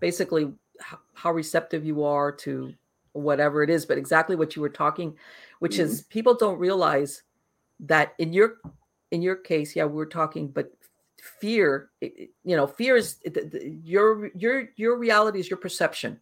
basically 0.00 0.44
h- 0.80 0.98
how 1.14 1.32
receptive 1.32 1.84
you 1.84 2.04
are 2.04 2.30
to 2.32 2.72
whatever 3.12 3.64
it 3.64 3.70
is 3.70 3.84
but 3.84 3.98
exactly 3.98 4.36
what 4.36 4.54
you 4.54 4.62
were 4.62 4.68
talking 4.68 5.16
which 5.58 5.78
is 5.80 6.02
people 6.02 6.34
don't 6.34 6.58
realize 6.58 7.22
that 7.80 8.14
in 8.18 8.32
your 8.32 8.58
in 9.10 9.22
your 9.22 9.34
case 9.34 9.74
yeah 9.74 9.84
we 9.84 9.94
were 9.94 10.06
talking 10.06 10.46
but 10.46 10.70
fear 11.40 11.90
you 12.00 12.28
know 12.56 12.66
fear 12.66 12.94
is 12.94 13.16
it- 13.24 13.34
the- 13.34 13.44
the- 13.58 13.70
your 13.82 14.30
your 14.36 14.68
your 14.76 14.96
reality 14.96 15.40
is 15.40 15.50
your 15.50 15.56
perception. 15.56 16.20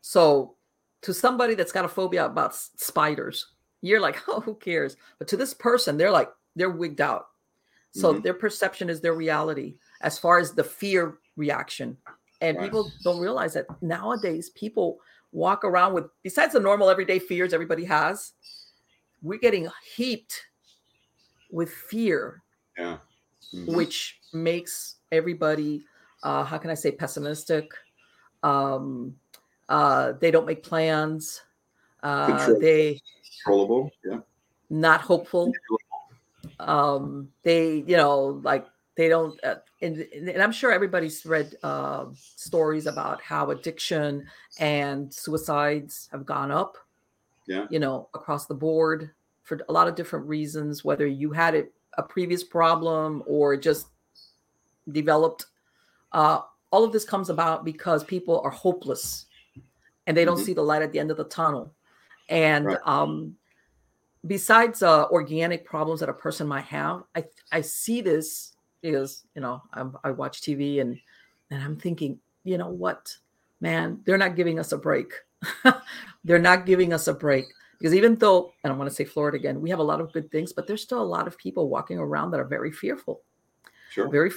So 0.00 0.56
to 1.02 1.12
somebody 1.12 1.54
that's 1.54 1.72
got 1.72 1.84
a 1.84 1.88
phobia 1.88 2.24
about 2.24 2.54
spiders 2.54 3.46
you're 3.82 4.00
like 4.00 4.16
oh 4.28 4.40
who 4.40 4.54
cares 4.54 4.96
but 5.18 5.28
to 5.28 5.36
this 5.36 5.54
person 5.54 5.96
they're 5.96 6.10
like 6.10 6.30
they're 6.56 6.70
wigged 6.70 7.00
out 7.00 7.26
so 7.94 8.14
Mhm. 8.14 8.22
their 8.22 8.34
perception 8.34 8.88
is 8.88 9.00
their 9.00 9.14
reality 9.14 9.76
as 10.00 10.18
far 10.18 10.38
as 10.38 10.54
the 10.54 10.64
fear 10.64 11.18
reaction 11.36 11.96
and 12.40 12.56
Right. 12.56 12.64
people 12.64 12.90
don't 13.04 13.20
realize 13.20 13.52
that 13.54 13.66
nowadays 13.82 14.50
people 14.50 14.98
walk 15.32 15.64
around 15.64 15.94
with 15.94 16.06
besides 16.22 16.52
the 16.52 16.60
normal 16.60 16.88
everyday 16.90 17.18
fears 17.18 17.52
everybody 17.52 17.84
has 17.84 18.32
we're 19.22 19.38
getting 19.38 19.68
heaped 19.94 20.40
with 21.50 21.70
fear 21.70 22.42
Yeah. 22.78 22.98
Mhm. 23.54 23.74
which 23.74 24.20
makes 24.32 24.96
everybody 25.10 25.84
uh 26.22 26.44
how 26.44 26.58
can 26.58 26.70
i 26.70 26.74
say 26.74 26.90
pessimistic 26.92 27.70
um 28.42 29.14
uh 29.68 30.12
they 30.20 30.30
don't 30.30 30.46
make 30.46 30.62
plans 30.62 31.42
uh 32.02 32.52
they 32.60 33.00
Controllable. 33.44 33.90
Yeah. 34.04 34.18
not 34.70 35.00
hopeful 35.00 35.52
um 36.60 37.28
they 37.42 37.84
you 37.86 37.96
know 37.96 38.40
like 38.42 38.66
they 38.96 39.08
don't 39.08 39.42
uh, 39.44 39.56
and, 39.80 40.06
and 40.12 40.42
i'm 40.42 40.52
sure 40.52 40.70
everybody's 40.72 41.24
read 41.24 41.56
uh, 41.62 42.06
stories 42.14 42.86
about 42.86 43.22
how 43.22 43.50
addiction 43.50 44.26
and 44.58 45.12
suicides 45.12 46.08
have 46.12 46.26
gone 46.26 46.50
up 46.50 46.76
Yeah. 47.46 47.66
you 47.70 47.78
know 47.78 48.08
across 48.14 48.46
the 48.46 48.54
board 48.54 49.10
for 49.42 49.58
a 49.68 49.72
lot 49.72 49.88
of 49.88 49.94
different 49.94 50.26
reasons 50.26 50.84
whether 50.84 51.06
you 51.06 51.32
had 51.32 51.54
it, 51.54 51.72
a 51.98 52.02
previous 52.02 52.44
problem 52.44 53.22
or 53.26 53.56
just 53.56 53.86
developed 54.90 55.46
uh, 56.12 56.40
all 56.70 56.84
of 56.84 56.92
this 56.92 57.04
comes 57.04 57.30
about 57.30 57.64
because 57.64 58.04
people 58.04 58.40
are 58.40 58.50
hopeless 58.50 59.26
and 60.06 60.16
they 60.16 60.24
don't 60.24 60.38
Mhm. 60.38 60.44
see 60.44 60.54
the 60.54 60.62
light 60.62 60.82
at 60.82 60.92
the 60.92 60.98
end 60.98 61.10
of 61.10 61.16
the 61.16 61.24
tunnel 61.24 61.74
and 62.28 62.64
Right. 62.66 62.78
um 62.84 63.36
besides 64.26 64.82
uh, 64.82 65.06
organic 65.08 65.64
problems 65.64 66.00
that 66.00 66.08
a 66.08 66.12
person 66.14 66.46
might 66.46 66.64
have, 66.64 67.02
I 67.16 67.24
I 67.50 67.60
see 67.60 68.00
this 68.00 68.54
is 68.82 69.24
you 69.34 69.40
know 69.40 69.62
I'm, 69.72 69.96
I 70.04 70.10
watch 70.10 70.40
TV 70.42 70.80
and 70.80 70.98
and 71.50 71.62
I'm 71.62 71.76
thinking, 71.76 72.18
you 72.44 72.58
know 72.58 72.68
what, 72.70 73.16
man, 73.60 74.00
they're 74.04 74.18
not 74.18 74.36
giving 74.36 74.58
us 74.58 74.72
a 74.72 74.78
break. 74.78 75.12
they're 76.24 76.38
not 76.38 76.66
giving 76.66 76.92
us 76.92 77.08
a 77.08 77.14
break 77.14 77.46
because 77.78 77.94
even 77.94 78.14
though, 78.14 78.52
and 78.62 78.72
I 78.72 78.76
want 78.76 78.88
to 78.88 78.94
say 78.94 79.04
Florida 79.04 79.36
again, 79.36 79.60
we 79.60 79.70
have 79.70 79.80
a 79.80 79.82
lot 79.82 80.00
of 80.00 80.12
good 80.12 80.30
things, 80.30 80.52
but 80.52 80.66
there's 80.66 80.82
still 80.82 81.02
a 81.02 81.04
lot 81.04 81.26
of 81.26 81.36
people 81.36 81.68
walking 81.68 81.98
around 81.98 82.30
that 82.30 82.40
are 82.40 82.44
very 82.44 82.70
fearful, 82.70 83.22
Sure. 83.90 84.08
very 84.08 84.30
Yeah. 84.30 84.34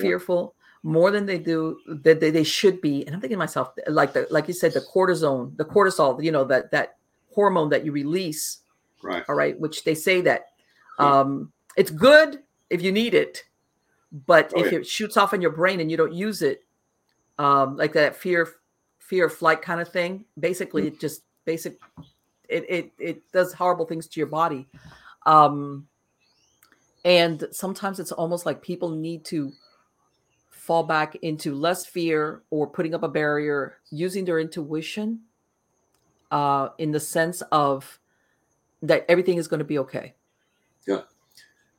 More 0.86 1.10
than 1.10 1.26
they 1.26 1.40
do 1.40 1.80
that 1.88 2.20
they, 2.20 2.30
they 2.30 2.44
should 2.44 2.80
be, 2.80 3.04
and 3.08 3.16
I'm 3.16 3.20
thinking 3.20 3.38
to 3.38 3.40
myself, 3.40 3.72
like 3.88 4.14
the 4.14 4.28
like 4.30 4.48
you 4.48 4.54
said, 4.54 4.72
the 4.74 4.82
cortisone, 4.94 5.58
the 5.58 5.66
cortisol, 5.66 6.24
you 6.24 6.32
know 6.32 6.44
that 6.46 6.70
that 6.70 6.98
hormone 7.34 7.70
that 7.70 7.84
you 7.84 7.92
release 7.92 8.60
Right. 9.04 9.24
all 9.28 9.36
right 9.36 9.60
which 9.60 9.84
they 9.84 9.94
say 9.96 10.22
that 10.22 10.42
Yeah. 11.00 11.20
um 11.22 11.52
it's 11.76 11.92
good 11.92 12.40
if 12.70 12.82
you 12.82 12.92
need 12.92 13.14
it 13.14 13.44
but 14.26 14.54
Oh, 14.56 14.62
if 14.64 14.72
yeah. 14.72 14.80
it 14.80 14.88
shoots 14.88 15.18
off 15.18 15.34
in 15.34 15.42
your 15.42 15.52
brain 15.52 15.80
and 15.82 15.92
you 15.92 15.98
don't 15.98 16.14
use 16.14 16.42
it 16.42 16.64
um 17.38 17.76
like 17.78 17.94
that 17.94 18.16
fear 18.16 18.48
fear 19.00 19.26
of 19.26 19.34
flight 19.34 19.62
kind 19.62 19.82
of 19.82 19.90
thing 19.90 20.24
basically 20.40 20.84
Mm. 20.84 20.88
it 20.88 21.00
just 21.00 21.24
basic 21.46 21.78
it 22.48 22.64
it 22.70 22.92
it 23.00 23.32
does 23.32 23.54
horrible 23.54 23.86
things 23.86 24.08
to 24.08 24.20
your 24.20 24.28
body 24.30 24.66
um 25.26 25.86
and 27.04 27.48
sometimes 27.52 28.00
it's 28.00 28.12
almost 28.14 28.46
like 28.46 28.62
people 28.62 28.90
need 28.90 29.26
to 29.26 29.52
fall 30.66 30.84
back 30.84 31.16
into 31.18 31.54
less 31.56 31.86
fear 31.86 32.44
or 32.50 32.68
putting 32.68 32.94
up 32.96 33.04
a 33.04 33.08
barrier 33.10 33.78
using 33.92 34.26
their 34.26 34.40
intuition 34.40 35.22
uh 36.32 36.70
in 36.78 36.92
the 36.92 37.00
sense 37.00 37.42
of 37.52 38.00
that 38.82 39.06
everything 39.10 39.38
is 39.38 39.48
going 39.48 39.60
to 39.60 39.66
be 39.66 39.80
okay 39.80 40.16
Yeah. 40.88 41.02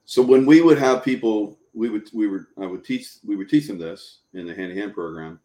So 0.07 0.23
when 0.23 0.47
we 0.47 0.63
would 0.63 0.79
have 0.79 1.05
people, 1.05 1.59
we 1.75 1.91
would 1.91 2.11
we 2.15 2.29
were 2.29 2.49
I 2.59 2.67
would 2.67 2.85
teach 2.85 3.17
we 3.25 3.37
would 3.37 3.49
teach 3.51 3.69
them 3.69 3.79
this 3.79 4.21
in 4.35 4.47
the 4.47 4.55
hand 4.55 4.75
to 4.75 4.81
hand 4.81 4.95
program, 4.95 5.41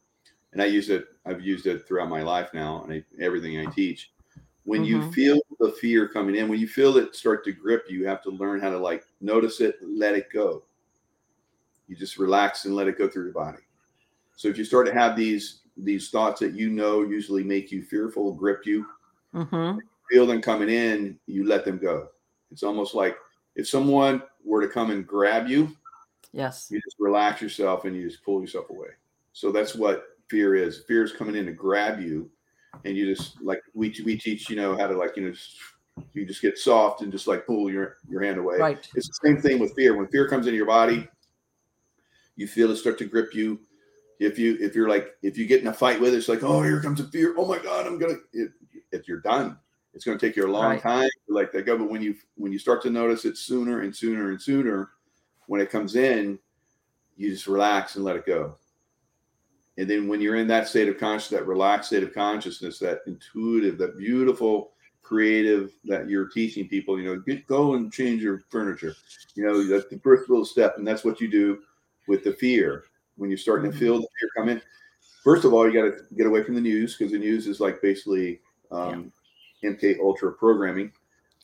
and 0.54 0.62
I 0.62 0.66
use 0.66 0.90
it. 0.90 1.08
I've 1.26 1.42
used 1.42 1.68
it 1.68 1.88
throughout 1.88 2.10
my 2.10 2.24
life 2.24 2.54
now, 2.54 2.84
and 2.84 2.94
I, 2.94 3.06
everything 3.24 3.60
I 3.60 3.68
teach. 3.68 4.14
When 4.66 4.84
Mm-hmm. 4.84 4.86
you 4.86 5.02
feel 5.12 5.40
the 5.60 5.72
fear 5.74 6.08
coming 6.08 6.36
in, 6.36 6.50
when 6.50 6.60
you 6.60 6.68
feel 6.68 6.98
it 6.98 7.16
start 7.16 7.44
to 7.46 7.54
grip 7.54 7.86
you, 7.90 8.00
you 8.00 8.08
have 8.08 8.24
to 8.24 8.32
learn 8.32 8.62
how 8.62 8.70
to 8.72 8.78
like 8.80 9.06
notice 9.22 9.62
it, 9.62 9.78
let 9.84 10.16
it 10.16 10.28
go. 10.32 10.64
You 11.92 11.98
just 11.98 12.18
relax 12.18 12.64
and 12.64 12.74
let 12.74 12.88
it 12.88 12.98
go 12.98 13.10
through 13.10 13.26
your 13.26 13.34
body. 13.34 13.58
So 14.38 14.48
if 14.48 14.58
you 14.58 14.64
start 14.64 14.88
to 14.88 14.94
have 14.94 15.18
these 15.18 15.60
these 15.76 16.10
thoughts 16.10 16.40
that 16.40 16.54
you 16.54 16.70
know 16.70 17.02
usually 17.02 17.44
make 17.44 17.70
you 17.70 17.84
fearful, 17.84 18.34
grip 18.34 18.66
you, 18.66 18.86
Mm-hmm. 19.36 19.80
feel 20.10 20.26
them 20.26 20.42
coming 20.42 20.70
in, 20.70 21.18
you 21.28 21.46
let 21.46 21.66
them 21.66 21.78
go. 21.78 22.08
It's 22.50 22.64
almost 22.64 22.96
like 22.96 23.18
if 23.58 23.68
someone 23.68 24.22
were 24.46 24.62
to 24.62 24.68
come 24.70 24.90
and 24.92 25.06
grab 25.06 25.48
you, 25.50 25.76
Yes. 26.32 26.70
you 26.72 26.80
just 26.82 26.96
relax 26.98 27.42
yourself 27.42 27.84
and 27.84 27.94
you 27.96 28.10
just 28.10 28.24
pull 28.24 28.40
yourself 28.40 28.70
away. 28.70 28.90
So 29.34 29.52
that's 29.52 29.76
what 29.76 30.06
fear 30.30 30.56
is. 30.56 30.84
Fear 30.88 31.04
is 31.04 31.12
coming 31.12 31.36
in 31.36 31.46
to 31.48 31.52
grab 31.52 32.00
you, 32.00 32.30
and 32.86 32.96
you 32.96 33.14
just 33.14 33.42
like 33.42 33.62
we 33.74 33.94
we 34.06 34.18
teach 34.18 34.50
you 34.50 34.56
know 34.56 34.78
how 34.78 34.88
to 34.88 34.98
like 34.98 35.18
you 35.18 35.24
know 35.28 35.34
you 36.14 36.26
just 36.26 36.42
get 36.42 36.58
soft 36.58 37.02
and 37.02 37.12
just 37.12 37.28
like 37.28 37.46
pull 37.46 37.70
your 37.70 37.98
your 38.10 38.24
hand 38.24 38.38
away. 38.38 38.58
Right. 38.60 38.88
It's 38.96 39.08
the 39.10 39.28
same 39.28 39.42
thing 39.42 39.60
with 39.60 39.74
fear. 39.76 39.98
When 39.98 40.08
fear 40.08 40.30
comes 40.30 40.48
into 40.48 40.56
your 40.56 40.68
body, 40.68 41.06
you 42.36 42.48
feel 42.48 42.72
it 42.72 42.78
start 42.78 42.98
to 43.00 43.06
grip 43.06 43.34
you. 43.34 43.60
If 44.20 44.38
you 44.38 44.58
if 44.60 44.76
you're 44.76 44.90
like 44.90 45.16
if 45.24 45.38
you 45.38 45.46
get 45.46 45.62
in 45.62 45.68
a 45.68 45.74
fight 45.74 46.00
with 46.00 46.14
it, 46.14 46.18
it's 46.18 46.30
like 46.30 46.44
oh 46.44 46.62
here 46.62 46.82
comes 46.82 47.00
a 47.00 47.08
fear. 47.08 47.36
Oh 47.38 47.48
my 47.48 47.60
god, 47.60 47.88
I'm 47.88 47.98
gonna. 47.98 48.18
It, 48.34 48.52
if 48.92 49.08
you're 49.08 49.22
done, 49.22 49.58
it's 49.94 50.06
going 50.06 50.18
to 50.18 50.26
take 50.26 50.36
you 50.36 50.46
a 50.46 50.52
long 50.52 50.72
Right. 50.72 50.82
time 50.82 51.10
to 51.28 51.34
let 51.34 51.52
that 51.54 51.66
go. 51.66 51.78
But 51.78 51.90
when 51.90 52.02
you 52.02 52.16
when 52.36 52.52
you 52.52 52.60
start 52.60 52.82
to 52.84 52.90
notice 52.90 53.26
it 53.26 53.38
sooner 53.38 53.82
and 53.82 53.96
sooner 53.96 54.30
and 54.30 54.42
sooner, 54.42 54.92
when 55.48 55.62
it 55.62 55.70
comes 55.70 55.96
in, 55.96 56.40
you 57.18 57.32
just 57.32 57.48
relax 57.48 57.96
and 57.96 58.06
let 58.06 58.16
it 58.16 58.26
go. 58.26 58.56
And 59.78 59.90
then 59.90 60.08
when 60.08 60.22
you're 60.22 60.36
in 60.36 60.48
that 60.48 60.68
state 60.68 60.90
of 60.90 60.98
consciousness, 60.98 61.40
that 61.40 61.48
relaxed 61.48 61.88
state 61.90 62.04
of 62.04 62.14
consciousness, 62.14 62.80
that 62.80 63.02
intuitive, 63.08 63.78
that 63.80 63.98
beautiful, 63.98 64.72
creative 65.02 65.72
that 65.86 66.10
you're 66.10 66.28
teaching 66.28 66.68
people, 66.68 67.00
you 67.00 67.06
know, 67.06 67.20
get 67.20 67.48
go 67.48 67.74
and 67.76 67.92
change 67.92 68.22
your 68.22 68.44
furniture. 68.50 68.96
You 69.36 69.46
know, 69.46 69.66
that's 69.68 69.90
the 69.90 70.00
first 70.00 70.30
little 70.30 70.46
step, 70.46 70.78
and 70.78 70.88
that's 70.88 71.04
what 71.04 71.20
you 71.22 71.30
do 71.30 71.60
with 72.08 72.24
the 72.24 72.34
fear 72.34 72.84
when 73.18 73.30
you're 73.30 73.38
starting 73.38 73.70
Mhm. 73.70 73.74
to 73.74 73.80
feel 73.80 73.96
the 74.02 74.08
fear 74.20 74.30
coming. 74.38 74.62
First 75.24 75.46
of 75.46 75.54
all, 75.54 75.68
you 75.70 75.74
got 75.74 75.96
to 75.98 76.04
get 76.16 76.26
away 76.26 76.44
from 76.44 76.56
the 76.56 76.62
news 76.62 76.96
because 76.98 77.12
the 77.12 77.20
news 77.20 77.48
is 77.48 77.60
like 77.60 77.82
basically 77.82 78.42
um, 78.72 79.12
MK 79.64 80.00
Ultra 80.00 80.32
programming. 80.34 80.92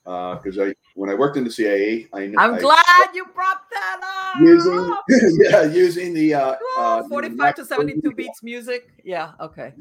Uh 0.05 0.35
because 0.35 0.57
I, 0.57 0.73
when 0.95 1.09
I 1.09 1.13
worked 1.13 1.35
in 1.35 1.43
the 1.43 1.51
CIA, 1.51 2.07
I 2.13 2.27
know 2.27 2.39
I'm 2.39 2.53
I- 2.55 2.59
glad 2.59 3.09
you 3.13 3.25
brought 3.35 3.69
that 3.71 3.99
up. 4.01 4.41
using 4.41 4.95
yeah 5.43 5.63
using 5.63 6.13
the 6.13 6.33
uh, 6.33 6.55
Oh, 6.77 7.01
uh 7.03 7.07
45 7.09 7.55
to 7.55 7.65
72 7.65 8.11
beats 8.13 8.41
music. 8.41 8.93
Yeah. 9.03 9.33
Okay. 9.41 9.73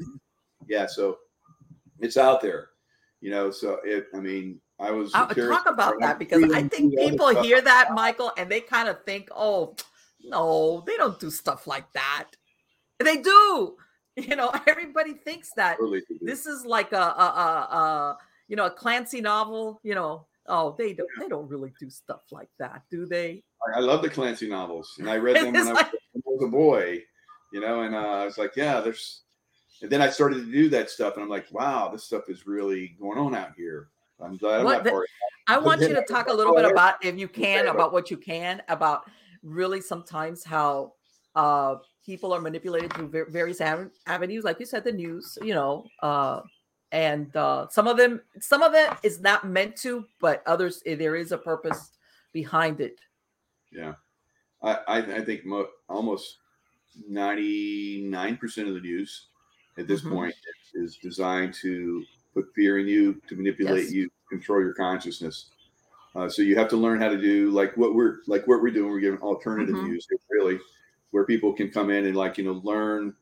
yeah 0.67 0.85
so 0.85 1.19
it's 2.01 2.17
out 2.17 2.41
there 2.41 2.69
you 3.21 3.31
know 3.31 3.49
so 3.49 3.79
it 3.85 4.07
i 4.13 4.19
mean 4.19 4.59
i 4.79 4.91
was 4.91 5.11
I'll 5.15 5.27
talk 5.27 5.65
about 5.65 5.95
that 6.01 6.19
because 6.19 6.43
I 6.53 6.63
think 6.67 6.93
people 6.99 7.29
hear 7.41 7.61
that, 7.61 7.93
Michael, 7.93 8.31
and 8.37 8.51
they 8.51 8.59
kind 8.61 8.89
of 8.89 9.01
think, 9.05 9.29
oh, 9.33 9.75
no, 10.23 10.83
they 10.85 10.97
don't 10.97 11.19
do 11.19 11.29
stuff 11.29 11.67
like 11.67 11.91
that. 11.93 12.27
They 12.99 13.17
do. 13.17 13.77
You 14.19 14.35
know, 14.35 14.51
everybody 14.65 15.13
thinks 15.13 15.51
that. 15.57 15.77
Do. 15.77 16.01
This 16.21 16.47
is 16.47 16.65
like 16.65 16.91
a, 16.91 16.95
a, 16.95 16.99
a, 16.99 17.75
a 17.75 18.17
you 18.47 18.55
know, 18.55 18.65
a 18.65 18.71
Clancy 18.71 19.21
novel, 19.21 19.79
you 19.83 19.93
know. 19.93 20.25
Oh, 20.47 20.73
they 20.75 20.93
don't 20.93 21.07
they 21.19 21.27
don't 21.27 21.47
really 21.47 21.71
do 21.79 21.87
stuff 21.91 22.21
like 22.31 22.49
that, 22.57 22.81
do 22.89 23.05
they? 23.05 23.43
I- 23.75 23.79
love 23.79 24.01
the 24.01 24.09
Clancy 24.09 24.49
novels, 24.49 24.95
and 24.97 25.07
I 25.07 25.17
read 25.17 25.35
them 25.45 25.53
when 25.53 25.55
It's 25.57 25.67
I, 25.67 25.71
was, 25.73 25.83
when 26.13 26.23
I 26.25 26.29
was 26.31 26.43
a 26.45 26.47
boy. 26.47 27.03
You 27.53 27.61
know, 27.61 27.81
and 27.81 27.93
uh, 27.93 27.99
I 27.99 28.25
was 28.25 28.39
like, 28.39 28.55
yeah, 28.55 28.81
there's. 28.81 29.21
And 29.83 29.91
then 29.91 30.01
I 30.01 30.09
started 30.09 30.43
to 30.43 30.51
do 30.51 30.67
that 30.69 30.89
stuff, 30.89 31.13
and 31.13 31.21
I'm 31.21 31.29
like, 31.29 31.45
wow, 31.51 31.89
this 31.89 32.03
stuff 32.03 32.23
is 32.27 32.47
really 32.47 32.97
going 32.99 33.19
on 33.19 33.35
out 33.35 33.51
here. 33.55 33.89
I'm 34.19 34.37
glad 34.37 34.61
I'm 34.61 34.65
not 34.65 34.83
the-. 34.83 35.05
I 35.47 35.59
want 35.59 35.81
you 35.81 35.89
to 35.89 36.03
talk 36.09 36.27
a 36.27 36.33
little 36.33 36.55
bit 36.55 36.65
about, 36.71 37.05
if 37.05 37.19
you 37.19 37.27
can, 37.27 37.67
about 37.67 37.93
what 37.93 38.09
you 38.09 38.17
can 38.17 38.63
about 38.67 39.03
really 39.47 39.81
sometimes 39.81 40.43
how 40.43 40.93
uh, 41.35 41.75
people 42.05 42.33
are 42.33 42.41
manipulated 42.41 42.93
through 42.93 43.09
various 43.29 43.61
av- 43.61 43.91
avenues, 44.05 44.43
like 44.43 44.59
you 44.59 44.65
said, 44.65 44.83
the 44.83 44.91
news, 44.91 45.37
you 45.41 45.53
know, 45.53 45.85
uh, 46.03 46.41
and 46.91 47.35
uh, 47.35 47.67
some 47.69 47.87
of 47.87 47.97
them, 47.97 48.21
some 48.39 48.63
of 48.63 48.73
it 48.73 48.89
is 49.03 49.19
not 49.21 49.47
meant 49.47 49.75
to, 49.77 50.05
but 50.19 50.43
others, 50.45 50.81
eh, 50.85 50.95
there 50.95 51.15
is 51.15 51.31
a 51.31 51.37
purpose 51.37 51.91
behind 52.33 52.79
it. 52.81 52.99
Yeah, 53.71 53.95
I 54.63 54.73
I, 54.87 54.97
I 55.17 55.21
think 55.25 55.45
mo- 55.45 55.69
almost 55.89 56.37
99 57.07 58.37
percent 58.37 58.67
of 58.69 58.73
the 58.75 58.81
news 58.81 59.27
at 59.77 59.87
this 59.87 60.01
Mhm. 60.01 60.09
point 60.11 60.35
is 60.73 60.97
designed 60.97 61.53
to 61.55 62.05
put 62.33 62.53
fear 62.55 62.79
in 62.79 62.87
you, 62.87 63.21
to 63.27 63.35
manipulate 63.35 63.85
Yes. 63.85 63.93
you, 63.93 64.09
control 64.29 64.61
your 64.61 64.73
consciousness. 64.73 65.49
Uh, 66.15 66.29
so 66.29 66.41
you 66.41 66.55
have 66.55 66.69
to 66.69 66.77
learn 66.77 66.99
how 66.99 67.09
to 67.09 67.17
do 67.17 67.51
like 67.51 67.75
what 67.77 67.93
we're 67.95 68.19
like 68.27 68.47
what 68.47 68.61
we're 68.61 68.71
doing. 68.71 68.91
We're 68.91 68.99
giving 68.99 69.19
alternative 69.21 69.75
Mhm. 69.75 69.83
music, 69.83 70.19
really, 70.29 70.59
where 71.11 71.25
people 71.25 71.53
can 71.53 71.69
come 71.69 71.89
in 71.91 72.05
and 72.05 72.15
like 72.15 72.37
you 72.37 72.43
know 72.43 72.61
learn 72.63 73.15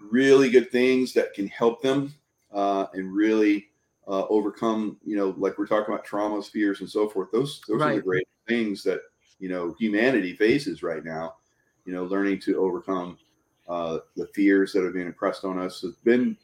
really 0.00 0.50
good 0.50 0.70
things 0.70 1.12
that 1.14 1.34
can 1.34 1.46
help 1.48 1.82
them 1.82 2.14
uh, 2.52 2.86
and 2.94 3.12
really 3.14 3.68
uh, 4.08 4.26
overcome. 4.28 4.98
You 5.04 5.16
know, 5.16 5.34
like 5.38 5.58
we're 5.58 5.66
talking 5.66 5.92
about 5.92 6.06
traumas, 6.06 6.50
fears, 6.50 6.80
and 6.80 6.90
so 6.90 7.08
forth. 7.08 7.30
Those 7.32 7.60
those 7.68 7.86
are 7.86 7.92
the 7.92 8.00
great 8.02 8.28
things 8.48 8.82
that 8.84 9.00
you 9.38 9.48
know 9.48 9.74
humanity 9.78 10.34
faces 10.34 10.82
right 10.82 11.04
now. 11.04 11.36
You 11.84 11.92
know, 11.92 12.04
learning 12.04 12.40
to 12.40 12.58
overcome 12.58 13.18
uh, 13.68 14.00
the 14.16 14.26
fears 14.28 14.72
that 14.72 14.84
are 14.84 14.90
being 14.90 15.06
impressed 15.06 15.44
on 15.44 15.58
us 15.58 15.80
has 15.82 15.94
been 15.96 16.36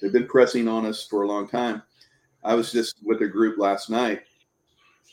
they've 0.00 0.12
been 0.12 0.26
pressing 0.28 0.68
on 0.68 0.86
us 0.86 1.06
for 1.06 1.22
a 1.22 1.28
long 1.28 1.48
time. 1.48 1.82
I 2.44 2.54
was 2.54 2.72
just 2.72 2.96
with 3.02 3.22
a 3.22 3.28
group 3.28 3.58
last 3.58 3.90
night, 3.90 4.22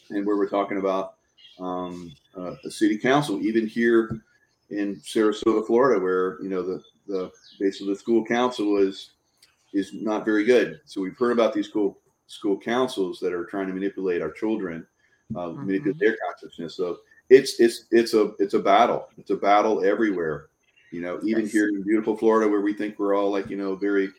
and 0.10 0.26
where 0.26 0.38
we're 0.38 0.50
talking 0.50 0.78
about 0.78 1.16
um, 1.60 2.14
uh, 2.36 2.56
the 2.64 2.72
city 2.72 2.98
council, 2.98 3.42
even 3.42 3.68
here 3.68 4.22
in 4.70 4.96
Sarasota, 4.98 5.66
Florida, 5.66 6.00
where 6.00 6.42
you 6.42 6.50
know 6.50 6.62
the 6.64 6.82
the 7.08 7.32
basically 7.60 7.94
the 7.94 8.00
school 8.00 8.26
council 8.26 8.78
is 8.78 9.12
is 9.74 9.94
not 9.94 10.26
very 10.26 10.44
good. 10.44 10.80
So 10.86 11.02
we've 11.02 11.18
heard 11.18 11.32
about 11.32 11.54
these 11.54 11.68
school 11.68 12.00
school 12.28 12.58
councils 12.58 13.20
that 13.20 13.34
are 13.34 13.46
trying 13.46 13.68
to 13.68 13.74
manipulate 13.74 14.22
our 14.22 14.32
children, 14.32 14.86
uh, 15.36 15.50
manipulate 15.50 16.00
their 16.00 16.18
consciousness. 16.26 16.76
So 16.76 17.00
it's 17.30 17.60
it's 17.60 17.86
it's 17.92 18.14
a 18.14 18.34
it's 18.40 18.54
a 18.54 18.60
battle. 18.60 19.08
It's 19.18 19.32
a 19.32 19.36
battle 19.36 19.84
everywhere. 19.84 20.48
You 20.92 21.02
know, 21.02 21.20
even 21.24 21.44
Yes. 21.44 21.52
here 21.52 21.68
in 21.70 21.84
beautiful 21.84 22.16
Florida, 22.16 22.50
where 22.50 22.62
we 22.62 22.74
think 22.74 23.00
we're 23.00 23.16
all 23.16 23.32
like 23.32 23.50
you 23.50 23.58
know 23.58 23.76
very 23.76 24.10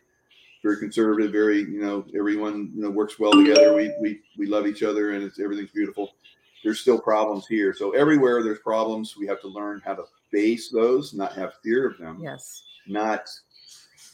very 0.65 0.77
conservative, 0.77 1.31
very 1.31 1.59
you 1.59 1.79
know 1.79 2.05
everyone 2.17 2.71
you 2.75 2.81
know 2.81 2.89
works 2.89 3.19
well 3.19 3.31
together. 3.31 3.75
We 3.75 3.93
we 4.01 4.21
we 4.37 4.47
love 4.47 4.65
each 4.65 4.81
other 4.81 5.11
and 5.11 5.23
it's 5.23 5.39
everything's 5.39 5.71
beautiful. 5.71 6.15
There's 6.63 6.79
still 6.79 6.99
problems 6.99 7.45
here. 7.45 7.73
So 7.75 7.91
everywhere 7.91 8.41
there's 8.41 8.59
problems, 8.59 9.15
we 9.15 9.27
have 9.27 9.39
to 9.41 9.47
learn 9.47 9.83
how 9.85 9.93
to 9.93 10.05
face 10.31 10.69
those, 10.69 11.13
not 11.13 11.33
have 11.33 11.53
fear 11.63 11.87
of 11.87 11.99
them 11.99 12.17
Yes. 12.19 12.63
not 12.87 13.29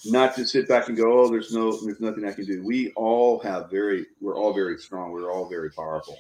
not 0.06 0.36
to 0.36 0.46
sit 0.46 0.68
back 0.68 0.90
and 0.90 0.98
go, 0.98 1.22
oh, 1.22 1.30
there's 1.30 1.54
no, 1.54 1.72
there's 1.86 2.02
nothing 2.02 2.26
I 2.26 2.34
can 2.34 2.46
do. 2.46 2.66
We 2.66 2.92
all 2.96 3.40
have 3.42 3.70
very, 3.70 4.08
we're 4.20 4.36
all 4.36 4.52
very 4.52 4.78
strong. 4.80 5.12
We're 5.12 5.32
all 5.32 5.48
very 5.48 5.70
powerful. 5.70 6.18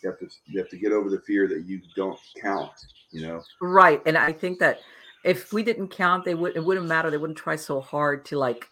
You 0.00 0.10
have 0.10 0.18
to, 0.20 0.28
you 0.46 0.60
have 0.60 0.68
to 0.70 0.78
get 0.78 0.92
over 0.92 1.10
the 1.10 1.20
fear 1.22 1.48
that 1.48 1.64
you 1.66 1.80
don't 1.96 2.18
count. 2.40 2.70
You 3.10 3.26
know, 3.26 3.42
Right. 3.60 4.00
And 4.06 4.16
I 4.16 4.32
think 4.32 4.60
that 4.60 4.78
if 5.24 5.52
we 5.52 5.64
didn't 5.64 5.88
count, 5.88 6.24
they 6.24 6.34
would 6.34 6.56
it 6.56 6.64
wouldn't 6.64 6.86
matter. 6.86 7.10
They 7.10 7.18
wouldn't 7.18 7.38
try 7.38 7.56
so 7.56 7.80
hard 7.80 8.24
to 8.26 8.38
like 8.38 8.68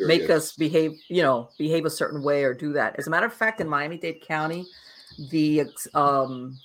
Make 0.00 0.28
us 0.30 0.52
behave, 0.52 0.92
you 1.08 1.22
know, 1.22 1.50
behave 1.58 1.84
a 1.84 1.90
certain 1.90 2.22
way 2.22 2.44
or 2.44 2.52
do 2.54 2.72
that. 2.72 2.96
As 2.98 3.06
a 3.06 3.10
matter 3.10 3.26
of 3.26 3.32
fact, 3.34 3.60
in 3.60 3.68
Miami-Dade 3.68 4.20
County, 4.22 4.66
the 5.30 5.64
um 5.94 6.58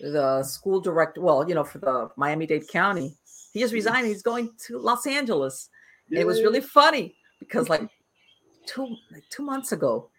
the 0.00 0.42
school 0.44 0.80
director, 0.80 1.20
well, 1.20 1.48
you 1.48 1.54
know, 1.54 1.64
for 1.64 1.78
the 1.78 2.08
Miami-Dade 2.16 2.68
County, 2.68 3.16
he 3.52 3.60
just 3.60 3.72
resigned. 3.74 4.06
He's 4.06 4.22
going 4.22 4.50
to 4.66 4.78
Los 4.78 5.06
Angeles. 5.06 5.68
And 6.10 6.18
it 6.18 6.26
was 6.26 6.42
really 6.42 6.60
funny 6.60 7.16
because 7.38 7.68
like 7.68 7.88
two 8.66 8.96
like 9.10 9.24
two 9.30 9.42
months 9.42 9.72
ago, 9.72 10.10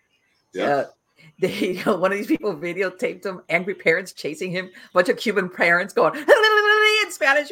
Yeah. 0.53 0.65
uh, 0.65 0.85
they 1.39 1.75
one 1.85 2.11
of 2.11 2.17
these 2.17 2.27
people 2.27 2.55
videotaped 2.55 3.25
him, 3.25 3.41
angry 3.49 3.75
parents 3.75 4.13
chasing 4.13 4.51
him, 4.51 4.69
bunch 4.93 5.09
of 5.09 5.17
Cuban 5.17 5.49
parents 5.49 5.93
going 5.93 6.15
in 6.17 7.11
Spanish, 7.11 7.49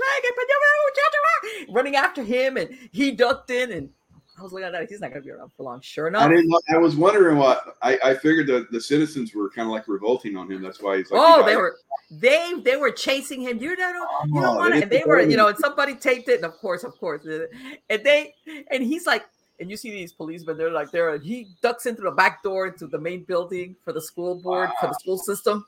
running 1.69 1.95
after 1.95 2.23
him, 2.23 2.57
and 2.57 2.69
he 2.91 3.11
ducked 3.11 3.49
in, 3.51 3.71
and 3.71 3.89
I 4.37 4.43
was 4.43 4.51
looking 4.51 4.67
at 4.67 4.71
that. 4.73 4.87
He's 4.89 5.01
not 5.01 5.09
going 5.11 5.21
to 5.21 5.25
be 5.25 5.31
around 5.31 5.51
for 5.57 5.63
long. 5.63 5.81
Sure 5.81 6.05
I 6.05 6.09
enough. 6.09 6.29
didn't. 6.29 6.53
I 6.69 6.77
was 6.77 6.95
wondering 6.95 7.37
what 7.37 7.75
I, 7.81 7.97
I 8.03 8.13
figured 8.13 8.47
that 8.47 8.71
the 8.71 8.79
citizens 8.79 9.33
were 9.33 9.49
kind 9.49 9.67
of 9.67 9.71
like 9.71 9.87
revolting 9.87 10.37
on 10.37 10.51
him. 10.51 10.61
That's 10.61 10.81
why 10.81 10.97
he's 10.97 11.09
like, 11.09 11.19
oh, 11.23 11.39
"You 11.39 11.45
they 11.45 11.55
were 11.55 11.75
they 12.11 12.53
they 12.63 12.75
were 12.77 12.91
chasing 12.91 13.41
him. 13.41 13.57
You 13.59 13.75
don't 13.75 13.93
know, 13.93 14.07
you 14.27 14.39
Oh, 14.39 14.41
don't 14.41 14.55
want 14.57 14.73
they 14.73 14.79
to. 14.81 14.83
And 14.83 14.91
they 14.91 15.03
were, 15.05 15.21
you 15.21 15.37
know, 15.37 15.47
and 15.47 15.57
somebody 15.57 15.95
taped 15.95 16.29
it, 16.29 16.35
and 16.35 16.45
of 16.45 16.53
course, 16.57 16.83
of 16.83 16.97
course, 16.99 17.25
and 17.25 18.03
they 18.03 18.33
and 18.69 18.83
he's 18.83 19.07
like, 19.07 19.25
and 19.59 19.71
you 19.71 19.77
see 19.77 19.89
these 19.89 20.13
policemen, 20.13 20.55
they're 20.55 20.71
like, 20.71 20.91
they're 20.91 21.17
he 21.17 21.47
ducks 21.63 21.87
into 21.87 22.03
the 22.03 22.11
back 22.11 22.43
door 22.43 22.67
into 22.67 22.85
the 22.85 22.99
main 22.99 23.23
building 23.23 23.75
for 23.83 23.91
the 23.91 24.01
school 24.01 24.35
board 24.35 24.69
for 24.79 24.87
the 24.87 24.93
school 24.99 25.17
system, 25.17 25.65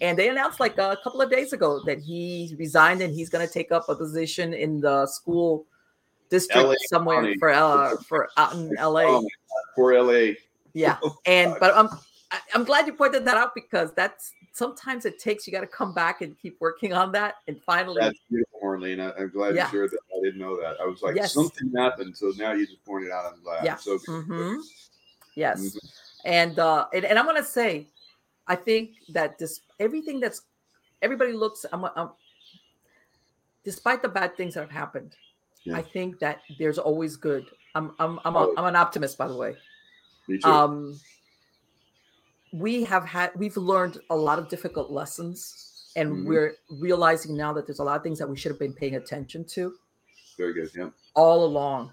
and 0.00 0.16
they 0.16 0.28
announced 0.28 0.60
like 0.60 0.78
a 0.78 0.96
couple 1.02 1.20
of 1.20 1.28
days 1.28 1.52
ago 1.52 1.82
that 1.86 1.98
he 1.98 2.54
resigned 2.56 3.02
and 3.02 3.12
he's 3.12 3.28
going 3.28 3.44
to 3.44 3.52
take 3.52 3.72
up 3.72 3.88
a 3.88 3.96
position 3.96 4.54
in 4.54 4.80
the 4.80 5.06
school 5.08 5.66
district 6.32 6.66
LA 6.66 6.74
somewhere 6.86 7.20
County. 7.20 7.38
for 7.38 7.50
uh, 7.50 7.96
for 8.08 8.28
out 8.38 8.54
in 8.54 8.74
LA. 8.80 9.02
Oh, 9.04 9.28
for 9.76 9.94
LA. 9.94 10.32
Yeah, 10.72 10.98
and 11.26 11.54
but 11.60 11.76
I'm 11.76 11.88
I'm 12.54 12.64
glad 12.64 12.86
you 12.86 12.94
pointed 12.94 13.24
that 13.26 13.36
out 13.36 13.54
because 13.54 13.92
that's 13.92 14.32
sometimes 14.52 15.04
it 15.04 15.18
takes 15.18 15.46
you 15.46 15.52
got 15.52 15.60
to 15.60 15.66
come 15.66 15.92
back 15.92 16.22
and 16.22 16.36
keep 16.40 16.56
working 16.58 16.94
on 16.94 17.12
that 17.12 17.36
and 17.46 17.60
finally. 17.62 18.00
That's 18.00 18.18
beautiful, 18.30 18.60
Marlene. 18.64 19.12
I'm 19.18 19.28
glad 19.28 19.54
yeah. 19.54 19.66
you 19.66 19.70
shared 19.70 19.90
that. 19.90 19.98
I 20.16 20.24
didn't 20.24 20.40
know 20.40 20.58
that. 20.60 20.76
I 20.80 20.86
was 20.86 21.02
like 21.02 21.16
yes. 21.16 21.34
something 21.34 21.70
happened, 21.76 22.16
so 22.16 22.32
now 22.36 22.52
you 22.52 22.66
just 22.66 22.84
pointed 22.84 23.10
out. 23.10 23.26
I'm 23.26 23.42
glad. 23.42 23.64
Yeah. 23.64 23.76
So 23.76 23.98
mm-hmm. 23.98 24.56
Yes, 25.36 25.60
mm-hmm. 25.60 25.78
and 26.24 26.58
uh, 26.58 26.86
and, 26.94 27.04
and 27.04 27.18
I'm 27.18 27.26
gonna 27.26 27.44
say, 27.44 27.86
I 28.46 28.56
think 28.56 28.92
that 29.10 29.38
this 29.38 29.60
everything 29.78 30.18
that's 30.18 30.42
everybody 31.02 31.32
looks. 31.32 31.66
I'm, 31.70 31.84
I'm 31.84 32.10
despite 33.64 34.00
the 34.00 34.08
bad 34.08 34.34
things 34.36 34.54
that 34.54 34.60
have 34.60 34.70
happened, 34.70 35.14
yeah. 35.64 35.76
I 35.76 35.82
think 35.82 36.18
that 36.20 36.40
there's 36.58 36.78
always 36.78 37.16
good. 37.16 37.46
I'm 37.74 37.92
I'm 37.98 38.18
I'm, 38.24 38.36
a, 38.36 38.52
I'm 38.56 38.66
an 38.66 38.76
optimist, 38.76 39.16
by 39.18 39.28
the 39.28 39.36
way. 39.36 39.54
Me 40.28 40.38
too. 40.38 40.48
Um, 40.48 41.00
we 42.52 42.84
have 42.84 43.04
had 43.04 43.30
we've 43.36 43.56
learned 43.56 43.98
a 44.10 44.16
lot 44.16 44.38
of 44.38 44.48
difficult 44.48 44.90
lessons, 44.90 45.92
and 45.96 46.10
mm-hmm. 46.10 46.28
we're 46.28 46.54
realizing 46.70 47.36
now 47.36 47.52
that 47.52 47.66
there's 47.66 47.78
a 47.78 47.84
lot 47.84 47.96
of 47.96 48.02
things 48.02 48.18
that 48.18 48.28
we 48.28 48.36
should 48.36 48.50
have 48.50 48.58
been 48.58 48.74
paying 48.74 48.96
attention 48.96 49.44
to. 49.44 49.74
Very 50.36 50.52
good. 50.52 50.70
Yeah. 50.74 50.90
All 51.14 51.44
along. 51.44 51.92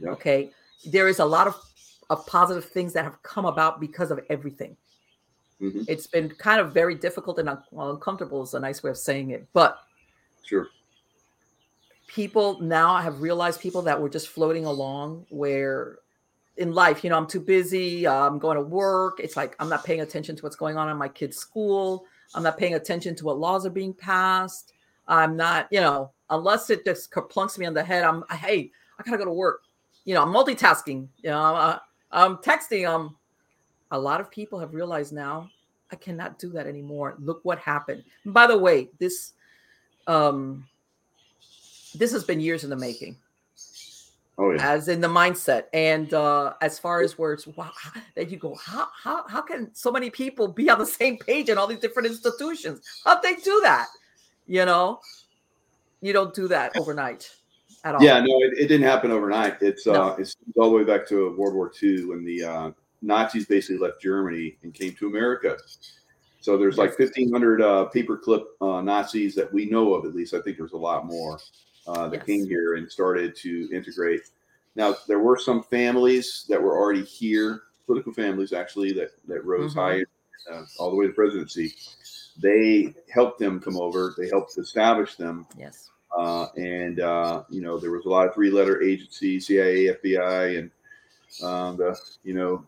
Yeah. 0.00 0.10
Okay. 0.10 0.50
There 0.86 1.08
is 1.08 1.18
a 1.18 1.24
lot 1.24 1.46
of, 1.46 1.56
of 2.10 2.26
positive 2.26 2.64
things 2.64 2.92
that 2.92 3.04
have 3.04 3.22
come 3.22 3.46
about 3.46 3.80
because 3.80 4.10
of 4.10 4.20
everything. 4.28 4.76
Mm-hmm. 5.62 5.82
It's 5.88 6.06
been 6.06 6.28
kind 6.30 6.60
of 6.60 6.74
very 6.74 6.94
difficult 6.94 7.38
and 7.38 7.48
un- 7.48 7.62
uncomfortable 7.72 8.42
is 8.42 8.54
a 8.54 8.60
nice 8.60 8.82
way 8.82 8.90
of 8.90 8.98
saying 8.98 9.30
it, 9.30 9.46
but 9.54 9.78
sure 10.42 10.68
people 12.06 12.60
now 12.60 12.92
I 12.92 13.02
have 13.02 13.20
realized 13.20 13.60
people 13.60 13.82
that 13.82 14.00
were 14.00 14.08
just 14.08 14.28
floating 14.28 14.64
along 14.64 15.26
where 15.30 15.98
in 16.56 16.72
life, 16.72 17.02
you 17.02 17.10
know, 17.10 17.16
I'm 17.16 17.26
too 17.26 17.40
busy, 17.40 18.06
I'm 18.06 18.38
going 18.38 18.56
to 18.56 18.62
work. 18.62 19.18
It's 19.18 19.36
like 19.36 19.56
I'm 19.58 19.68
not 19.68 19.84
paying 19.84 20.02
attention 20.02 20.36
to 20.36 20.42
what's 20.42 20.56
going 20.56 20.76
on 20.76 20.88
in 20.88 20.96
my 20.96 21.08
kid's 21.08 21.36
school. 21.36 22.06
I'm 22.34 22.42
not 22.42 22.58
paying 22.58 22.74
attention 22.74 23.16
to 23.16 23.24
what 23.24 23.38
laws 23.38 23.66
are 23.66 23.70
being 23.70 23.92
passed. 23.92 24.72
I'm 25.06 25.36
not, 25.36 25.68
you 25.70 25.80
know, 25.80 26.12
unless 26.30 26.70
it 26.70 26.84
just 26.84 27.10
plunks 27.12 27.58
me 27.58 27.66
on 27.66 27.74
the 27.74 27.82
head, 27.82 28.04
I'm, 28.04 28.24
hey, 28.30 28.70
I 28.98 29.02
gotta 29.02 29.18
go 29.18 29.24
to 29.24 29.32
work. 29.32 29.62
You 30.04 30.14
know, 30.14 30.22
I'm 30.22 30.32
multitasking. 30.32 31.08
You 31.22 31.30
know, 31.30 31.40
I'm, 31.40 31.78
I'm 32.10 32.36
texting. 32.38 32.88
Um, 32.88 33.16
a 33.90 33.98
lot 33.98 34.20
of 34.20 34.30
people 34.30 34.58
have 34.58 34.74
realized 34.74 35.12
now 35.12 35.50
I 35.90 35.96
cannot 35.96 36.38
do 36.38 36.50
that 36.50 36.66
anymore. 36.66 37.16
Look 37.18 37.40
what 37.44 37.58
happened. 37.58 38.04
And 38.24 38.32
by 38.32 38.46
the 38.46 38.58
way, 38.58 38.88
this, 38.98 39.32
um, 40.06 40.66
this 41.94 42.12
has 42.12 42.24
been 42.24 42.40
years 42.40 42.64
in 42.64 42.70
the 42.70 42.76
making. 42.76 43.16
Oh, 44.36 44.50
yeah. 44.50 44.68
As 44.72 44.88
in 44.88 45.00
the 45.00 45.08
mindset, 45.08 45.64
and 45.72 46.12
uh, 46.12 46.54
as 46.60 46.76
far 46.78 47.02
as 47.02 47.16
words, 47.16 47.46
wow, 47.46 47.70
that 48.16 48.30
you 48.30 48.36
go, 48.36 48.56
how 48.56 48.88
how 49.00 49.26
how 49.28 49.40
can 49.40 49.72
so 49.74 49.92
many 49.92 50.10
people 50.10 50.48
be 50.48 50.68
on 50.68 50.78
the 50.80 50.86
same 50.86 51.18
page 51.18 51.48
in 51.48 51.56
all 51.56 51.68
these 51.68 51.78
different 51.78 52.08
institutions? 52.08 52.80
How'd 53.04 53.22
they 53.22 53.34
do 53.36 53.60
that? 53.62 53.86
You 54.46 54.64
know, 54.64 55.00
you 56.00 56.12
don't 56.12 56.34
do 56.34 56.48
that 56.48 56.76
overnight 56.76 57.30
at 57.84 57.94
all. 57.94 58.02
Yeah, 58.02 58.18
no, 58.18 58.42
it, 58.42 58.58
it 58.58 58.66
didn't 58.66 58.82
happen 58.82 59.12
overnight. 59.12 59.62
It's 59.62 59.86
no. 59.86 59.92
uh, 59.92 60.16
it's 60.16 60.34
all 60.56 60.70
the 60.70 60.76
way 60.76 60.84
back 60.84 61.06
to 61.08 61.34
World 61.36 61.54
War 61.54 61.72
II 61.80 62.06
when 62.06 62.24
the 62.24 62.44
uh, 62.44 62.70
Nazis 63.02 63.46
basically 63.46 63.78
left 63.78 64.02
Germany 64.02 64.56
and 64.64 64.74
came 64.74 64.94
to 64.94 65.06
America. 65.06 65.56
So 66.40 66.58
there's 66.58 66.76
like 66.76 66.98
1,500 66.98 67.62
uh, 67.62 67.88
paperclip 67.94 68.44
uh, 68.60 68.82
Nazis 68.82 69.34
that 69.34 69.50
we 69.50 69.66
know 69.70 69.94
of, 69.94 70.04
at 70.04 70.14
least. 70.14 70.34
I 70.34 70.40
think 70.42 70.58
there's 70.58 70.72
a 70.72 70.76
lot 70.76 71.06
more 71.06 71.38
uh, 71.86 72.08
that 72.08 72.18
yes. 72.18 72.26
came 72.26 72.46
here 72.46 72.74
and 72.74 72.90
started 72.90 73.36
to 73.36 73.68
integrate. 73.72 74.22
Now, 74.76 74.96
there 75.06 75.20
were 75.20 75.38
some 75.38 75.62
families 75.62 76.44
that 76.48 76.60
were 76.60 76.76
already 76.76 77.04
here, 77.04 77.62
political 77.86 78.12
families 78.12 78.52
actually, 78.52 78.92
that, 78.94 79.10
that 79.28 79.44
rose 79.44 79.74
mm-hmm. 79.74 79.80
high 79.80 80.04
uh, 80.52 80.64
all 80.78 80.90
the 80.90 80.96
way 80.96 81.06
to 81.06 81.12
presidency. 81.12 81.74
They 82.40 82.94
helped 83.12 83.38
them 83.38 83.60
come 83.60 83.76
over, 83.76 84.14
they 84.18 84.28
helped 84.28 84.58
establish 84.58 85.14
them. 85.14 85.46
Yes. 85.56 85.90
Uh, 86.16 86.46
and, 86.56 87.00
uh, 87.00 87.42
you 87.50 87.60
know, 87.60 87.78
there 87.78 87.90
was 87.90 88.04
a 88.04 88.08
lot 88.08 88.26
of 88.26 88.34
three 88.34 88.50
letter 88.50 88.82
agencies, 88.82 89.46
CIA, 89.46 89.94
FBI, 89.94 90.58
and 90.58 90.70
um, 91.42 91.76
the, 91.76 91.98
you 92.22 92.34
know, 92.34 92.64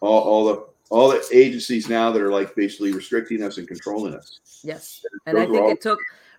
all, 0.00 0.20
all 0.20 0.44
the 0.44 0.66
all 0.90 1.08
the 1.08 1.24
agencies 1.32 1.88
now 1.88 2.10
that 2.12 2.22
are 2.22 2.30
like 2.30 2.54
basically 2.54 2.92
restricting 2.92 3.42
us 3.42 3.58
and 3.58 3.66
controlling 3.66 4.14
us. 4.14 4.40
Yes. 4.62 5.04
And 5.26 5.38
I 5.38 5.46
think 5.46 5.70
it 5.70 5.80
took 5.80 5.98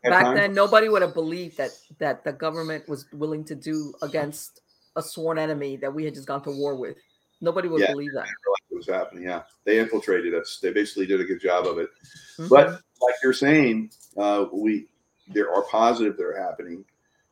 back 0.10 0.24
time? 0.24 0.36
then 0.36 0.53
nobody 0.53 0.89
would 0.89 1.01
have 1.01 1.14
believed 1.14 1.58
that 1.58 1.72
that 1.99 2.24
the 2.24 2.34
government 2.34 2.88
was 2.88 3.05
willing 3.14 3.43
to 3.45 3.55
do 3.55 3.93
against 4.01 4.62
a 4.95 5.01
sworn 5.01 5.38
enemy 5.38 5.76
that 5.78 5.93
we 5.93 6.03
had 6.03 6.14
just 6.14 6.28
gone 6.28 6.41
to 6.43 6.51
war 6.51 6.76
with. 6.76 6.97
Nobody 7.39 7.68
would 7.68 7.82
yeah, 7.82 7.91
believe 7.91 8.14
that. 8.14 8.26
It 8.72 8.76
was 8.76 8.88
happening. 8.88 9.24
Yeah, 9.24 9.43
they 9.64 9.80
infiltrated 9.80 10.34
us. 10.34 10.60
They 10.62 10.72
basically 10.72 11.05
did 11.05 11.22
a 11.22 11.24
good 11.24 11.39
job 11.39 11.68
of 11.68 11.78
it. 11.78 11.89
Mm-hmm. 12.38 12.47
But 12.47 12.70
like 12.70 13.16
you're 13.24 13.34
saying, 13.34 13.91
uh, 14.18 14.45
we 14.51 14.88
there 15.28 15.53
are 15.53 15.64
positive 15.64 16.18
that 16.18 16.24
are 16.24 16.38
happening. 16.38 16.84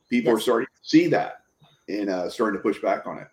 People 0.08 0.32
yes. 0.32 0.38
are 0.38 0.42
starting 0.42 0.66
to 0.66 0.88
see 0.88 1.08
that 1.08 1.42
and 1.88 2.08
uh, 2.08 2.30
starting 2.30 2.58
to 2.58 2.62
push 2.62 2.80
back 2.80 3.06
on 3.06 3.18
it. 3.18 3.28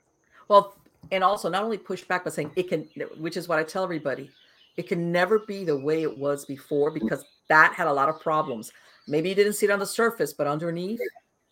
Well, 0.48 0.76
and 1.12 1.24
also 1.24 1.50
not 1.50 1.64
only 1.64 1.78
push 1.78 2.04
back, 2.04 2.24
but 2.24 2.34
saying 2.34 2.52
it 2.56 2.70
can, 2.70 2.89
which 3.18 3.38
is 3.38 3.48
what 3.48 3.60
I 3.60 3.64
tell 3.64 3.84
everybody, 3.84 4.32
it 4.78 4.88
can 4.88 5.12
never 5.12 5.39
be 5.39 5.64
the 5.64 5.78
way 5.78 6.02
it 6.02 6.18
was 6.18 6.46
before 6.46 6.91
because 6.91 7.24
that 7.50 7.74
had 7.74 7.88
a 7.88 7.94
lot 7.94 8.10
of 8.10 8.20
problems. 8.20 8.72
Maybe 9.08 9.30
you 9.30 9.36
didn't 9.36 9.54
see 9.54 9.66
it 9.66 9.72
on 9.72 9.80
the 9.80 9.86
surface, 9.86 10.34
but 10.34 10.47
underneath, 10.47 10.99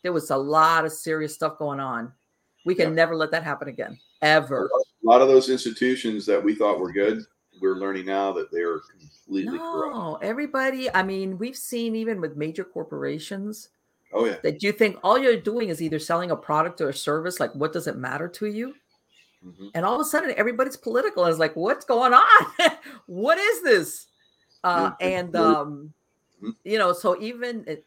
there 0.04 0.14
was 0.14 0.30
a 0.30 0.38
lot 0.38 0.86
of 0.86 0.92
serious 0.92 1.34
stuff 1.34 1.58
going 1.58 1.80
on. 1.80 2.12
We 2.66 2.76
can 2.76 2.90
yeah. 2.90 2.96
never 2.96 3.16
let 3.16 3.32
that 3.32 3.44
happen 3.44 3.68
again, 3.68 3.98
ever. 4.22 4.70
A 5.04 5.08
lot 5.08 5.22
of 5.22 5.28
those 5.28 5.50
institutions 5.50 6.26
that 6.28 6.44
we 6.44 6.56
thought 6.56 6.80
were 6.80 6.92
good, 6.92 7.24
we're 7.62 7.76
learning 7.76 8.06
now 8.06 8.32
that 8.34 8.52
they're 8.52 8.80
completely 8.80 9.58
no, 9.58 9.90
corrupt. 9.92 10.24
everybody. 10.24 10.94
I 10.94 11.04
mean, 11.04 11.38
we've 11.38 11.56
seen 11.56 11.96
even 11.96 12.22
with 12.22 12.36
major 12.36 12.64
corporations. 12.64 13.70
Oh 14.14 14.26
yeah. 14.26 14.38
That 14.44 14.62
you 14.62 14.72
think 14.72 14.98
all 15.04 15.18
you're 15.18 15.40
doing 15.40 15.70
is 15.70 15.82
either 15.82 16.00
selling 16.00 16.32
a 16.32 16.36
product 16.36 16.82
or 16.82 16.90
a 16.90 16.94
service. 16.94 17.40
Like, 17.40 17.54
what 17.56 17.72
does 17.72 17.88
it 17.88 17.98
matter 17.98 18.28
to 18.28 18.48
you? 18.48 18.76
Mm-hmm. 19.46 19.68
And 19.74 19.86
all 19.86 19.96
of 19.96 20.02
a 20.02 20.06
sudden, 20.06 20.34
everybody's 20.38 20.78
political. 20.78 21.26
Is 21.26 21.40
like, 21.40 21.56
what's 21.56 21.86
going 21.86 22.14
on? 22.14 22.46
what 23.06 23.38
is 23.38 23.64
this? 23.64 24.08
Uh, 24.64 24.92
and 25.00 25.36
um, 25.36 25.94
Mm-hmm. 26.42 26.50
You 26.64 26.80
know, 26.80 26.94
so 26.94 27.22
even 27.22 27.64
it, 27.68 27.86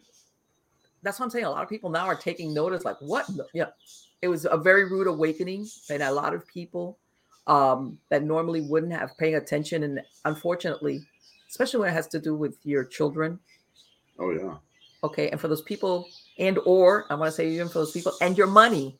that's 1.02 1.18
what 1.18 1.26
I'm 1.26 1.30
saying. 1.30 1.44
A 1.44 1.50
lot 1.50 1.62
of 1.62 1.68
people 1.68 1.90
now 1.90 2.06
are 2.06 2.14
taking 2.14 2.54
notice, 2.54 2.84
like, 2.84 2.96
what? 3.00 3.28
Yeah, 3.52 3.66
it 4.22 4.28
was 4.28 4.46
a 4.50 4.56
very 4.56 4.84
rude 4.84 5.06
awakening, 5.06 5.66
and 5.90 6.02
a 6.02 6.12
lot 6.12 6.34
of 6.34 6.46
people 6.46 6.98
um, 7.46 7.98
that 8.10 8.22
normally 8.22 8.60
wouldn't 8.60 8.92
have 8.92 9.16
paying 9.18 9.34
attention, 9.34 9.82
and 9.82 10.00
unfortunately, 10.24 11.02
especially 11.50 11.80
when 11.80 11.90
it 11.90 11.92
has 11.92 12.06
to 12.08 12.18
do 12.18 12.34
with 12.34 12.56
your 12.64 12.84
children. 12.84 13.38
Oh 14.18 14.30
yeah. 14.30 14.56
Okay, 15.02 15.28
and 15.28 15.40
for 15.40 15.48
those 15.48 15.62
people, 15.62 16.06
and 16.38 16.58
or 16.64 17.04
I 17.10 17.14
want 17.14 17.28
to 17.30 17.36
say 17.36 17.48
even 17.50 17.68
for 17.68 17.80
those 17.80 17.92
people, 17.92 18.12
and 18.20 18.38
your 18.38 18.46
money, 18.46 18.96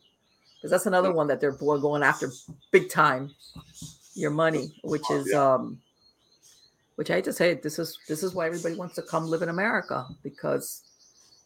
because 0.56 0.70
that's 0.70 0.86
another 0.86 1.08
yeah. 1.08 1.14
one 1.14 1.28
that 1.28 1.40
they're 1.40 1.52
going 1.52 2.02
after 2.02 2.30
big 2.70 2.90
time. 2.90 3.30
Your 4.16 4.30
money, 4.30 4.72
which 4.84 5.02
oh, 5.10 5.16
is 5.16 5.34
um, 5.34 5.80
which 6.96 7.10
I 7.10 7.14
hate 7.14 7.24
to 7.24 7.32
say, 7.32 7.54
this 7.54 7.78
is 7.78 7.98
this 8.08 8.22
is 8.22 8.34
why 8.34 8.46
everybody 8.46 8.74
wants 8.74 8.94
to 8.96 9.02
come 9.02 9.26
live 9.26 9.42
in 9.42 9.48
America 9.48 10.06
because 10.22 10.82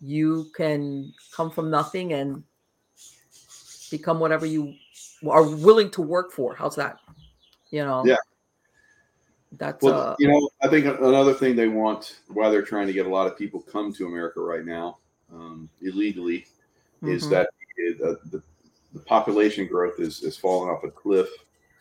you 0.01 0.47
can 0.55 1.13
come 1.35 1.51
from 1.51 1.71
nothing 1.71 2.13
and 2.13 2.43
become 3.91 4.21
whatever 4.21 4.47
you 4.47 4.75
are 5.29 5.43
willing 5.43 5.91
to 5.91 6.03
work 6.03 6.33
for. 6.33 6.55
How's 6.55 6.77
that? 6.77 6.99
You 7.71 7.85
know. 7.85 8.05
Yeah. 8.05 8.17
That's 9.53 9.83
well, 9.83 10.11
uh, 10.11 10.17
you 10.19 10.29
know, 10.29 10.51
I 10.63 10.69
think 10.69 10.85
another 10.85 11.33
thing 11.33 11.57
they 11.57 11.69
want, 11.69 12.19
why 12.29 12.51
they're 12.51 12.63
trying 12.63 12.87
to 12.87 12.93
get 12.93 13.07
a 13.07 13.09
lot 13.09 13.27
of 13.27 13.37
people 13.37 13.63
come 13.63 13.95
to 13.95 14.07
America 14.07 14.41
right 14.41 14.65
now, 14.65 14.99
um, 15.33 15.71
illegally, 15.81 16.41
mm-hmm. 17.03 17.09
is 17.09 17.31
that 17.31 17.47
uh, 18.05 18.15
the, 18.31 18.43
the 18.93 19.01
population 19.01 19.67
growth 19.67 20.01
is 20.01 20.23
is 20.23 20.37
falling 20.37 20.69
off 20.69 20.85
a 20.85 20.91
cliff. 20.91 21.29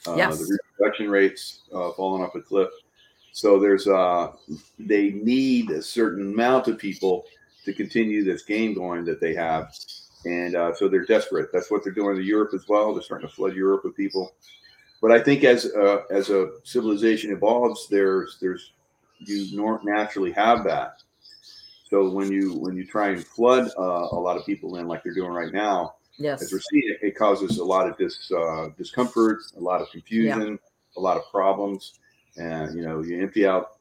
Uh, 0.07 0.15
yes. 0.15 0.39
The 0.39 0.57
reproduction 0.79 1.09
rates 1.09 1.63
uh, 1.73 1.91
falling 1.91 2.23
off 2.23 2.35
a 2.35 2.41
cliff. 2.41 2.69
So 3.37 3.59
there's 3.59 3.87
uh 3.87 4.31
they 4.79 5.11
need 5.11 5.69
a 5.69 5.83
certain 5.83 6.33
amount 6.33 6.67
of 6.67 6.79
people 6.79 7.25
to 7.65 7.73
continue 7.73 8.23
this 8.23 8.41
game 8.41 8.73
going 8.73 9.05
that 9.05 9.21
they 9.21 9.35
have. 9.35 9.71
And 10.25 10.55
uh, 10.55 10.73
so 10.73 10.89
they're 10.89 11.05
desperate. 11.05 11.51
That's 11.53 11.69
what 11.69 11.83
they're 11.83 11.93
doing 11.93 12.17
in 12.17 12.23
Europe 12.23 12.55
as 12.55 12.67
well. 12.67 12.95
They're 12.95 13.03
starting 13.03 13.29
to 13.29 13.35
flood 13.35 13.53
Europe 13.53 13.83
with 13.83 13.95
people. 13.95 14.33
But 15.03 15.11
I 15.11 15.19
think 15.19 15.43
as 15.43 15.67
uh, 15.67 15.99
as 16.09 16.31
a 16.31 16.49
civilization 16.63 17.31
evolves, 17.31 17.87
there's 17.89 18.39
there's 18.41 18.71
you 19.19 19.55
nor- 19.55 19.81
naturally 19.83 20.31
have 20.31 20.63
that. 20.63 21.03
So 21.91 22.09
when 22.09 22.31
you 22.31 22.55
when 22.57 22.75
you 22.75 22.87
try 22.87 23.09
and 23.09 23.23
flood 23.23 23.69
uh, 23.77 24.07
a 24.17 24.19
lot 24.19 24.37
of 24.37 24.47
people 24.47 24.77
in 24.77 24.87
like 24.87 25.03
they're 25.03 25.13
doing 25.13 25.31
right 25.31 25.53
now, 25.53 25.93
yes, 26.17 26.41
as 26.41 26.51
we're 26.51 26.59
seeing, 26.71 26.89
it, 26.89 27.09
it 27.09 27.15
causes 27.15 27.59
a 27.59 27.63
lot 27.63 27.87
of 27.87 27.95
dis, 27.99 28.31
uh, 28.31 28.69
discomfort, 28.79 29.41
a 29.55 29.59
lot 29.59 29.79
of 29.79 29.91
confusion, 29.91 30.53
yeah. 30.53 30.99
a 30.99 30.99
lot 30.99 31.17
of 31.17 31.23
problems 31.29 31.99
and 32.37 32.75
you 32.75 32.83
know 32.83 33.01
you 33.01 33.21
empty 33.21 33.45
out 33.45 33.77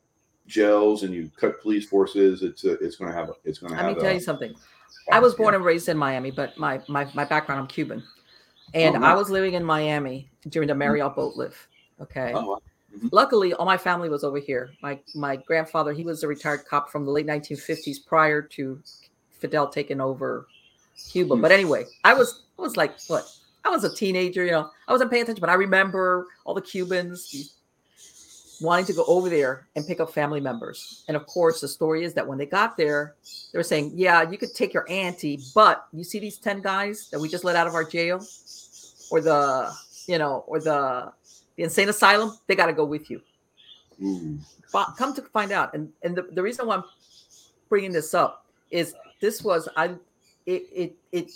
jails 0.47 1.03
and 1.03 1.13
you 1.13 1.31
cut 1.37 1.61
police 1.61 1.87
forces, 1.89 2.43
it's 2.43 2.65
a, 2.65 2.73
it's 2.85 2.97
going 2.97 3.11
to 3.11 3.17
have 3.17 3.31
it's 3.45 3.59
going 3.59 3.71
to 3.71 3.77
have. 3.77 3.87
Let 3.87 3.97
me 3.97 4.03
tell 4.03 4.15
you 4.15 4.21
something. 4.21 4.55
I 5.13 5.21
was 5.21 5.35
born 5.35 5.53
yeah. 5.53 5.57
and 5.57 5.65
raised 5.65 5.89
in 5.89 5.97
Miami, 5.97 6.31
but 6.31 6.57
my 6.59 6.81
my 6.89 7.07
my 7.15 7.25
background 7.25 7.61
I'm 7.61 7.67
Cuban, 7.67 8.03
and 8.75 8.97
oh, 8.97 9.07
I 9.07 9.15
was 9.15 9.31
living 9.31 9.55
in 9.55 9.65
Miami 9.65 10.31
during 10.49 10.67
the 10.67 10.73
mm-hmm. 10.73 10.81
Mariel 10.81 11.11
boat 11.11 11.37
lift. 11.37 11.69
Okay. 12.01 12.33
Oh, 12.35 12.47
wow. 12.47 12.59
mm-hmm. 12.95 13.09
Luckily, 13.13 13.55
all 13.55 13.67
my 13.67 13.79
family 13.79 14.09
was 14.09 14.25
over 14.25 14.39
here. 14.39 14.71
My 14.83 14.99
my 15.15 15.37
grandfather, 15.37 15.93
he 15.93 16.05
was 16.05 16.23
a 16.23 16.29
retired 16.29 16.65
cop 16.69 16.91
from 16.91 17.05
the 17.05 17.11
late 17.11 17.27
1950s, 17.27 18.05
prior 18.05 18.43
to 18.43 18.81
Fidel 19.31 19.69
taking 19.69 20.01
over 20.01 20.49
Cuba. 21.11 21.35
Mm-hmm. 21.35 21.43
But 21.43 21.53
anyway, 21.53 21.85
I 22.05 22.15
was 22.15 22.45
I 22.59 22.63
was 22.63 22.77
like 22.77 22.99
what? 23.07 23.25
I 23.65 23.69
was 23.69 23.85
a 23.85 23.95
teenager, 23.95 24.45
you 24.45 24.53
know. 24.53 24.71
I 24.87 24.93
wasn't 24.93 25.11
paying 25.11 25.25
attention, 25.25 25.41
but 25.41 25.51
I 25.51 25.55
remember 25.55 26.29
all 26.45 26.55
the 26.55 26.63
Cubans 26.63 27.53
wanting 28.61 28.87
to 28.87 28.93
go 28.93 29.05
over 29.07 29.29
there 29.29 29.67
and 29.77 29.87
pick 29.87 30.01
up 30.01 30.13
family 30.13 30.41
members. 30.41 31.05
And 31.09 31.17
of 31.17 31.27
course, 31.27 31.61
the 31.61 31.69
story 31.69 32.05
is 32.05 32.15
that 32.15 32.27
when 32.27 32.39
they 32.39 32.47
got 32.47 32.77
there, 32.77 33.15
they 33.53 33.59
were 33.59 33.63
saying, 33.65 33.93
"Yeah, 33.95 34.29
you 34.29 34.39
could 34.39 34.55
take 34.55 34.73
your 34.73 34.87
auntie, 34.91 35.41
but 35.55 35.87
you 35.93 36.05
see 36.05 36.19
these 36.19 36.39
ten 36.39 36.61
guys 36.61 37.09
that 37.11 37.21
we 37.21 37.29
just 37.29 37.45
let 37.45 37.57
out 37.57 37.67
of 37.67 37.75
our 37.75 37.85
jail, 37.85 38.25
or 39.11 39.21
the, 39.21 39.73
you 40.07 40.19
know, 40.19 40.45
or 40.47 40.61
the 40.61 41.13
the 41.57 41.65
insane 41.65 41.89
asylum, 41.89 42.37
they 42.47 42.55
got 42.55 42.67
to 42.67 42.73
go 42.73 42.85
with 42.85 43.11
you." 43.11 43.21
Mm. 44.01 44.41
But 44.73 44.97
come 44.97 45.15
to 45.15 45.23
find 45.23 45.53
out, 45.53 45.75
and 45.75 45.93
and 46.03 46.17
the, 46.17 46.23
the 46.23 46.43
reason 46.43 46.67
why 46.67 46.77
I'm 46.77 46.85
bringing 47.69 47.93
this 47.93 48.15
up 48.15 48.47
is 48.71 48.95
this 49.21 49.43
was 49.43 49.69
I, 49.77 49.95
it 50.47 50.67
it 50.73 50.97
it 51.13 51.31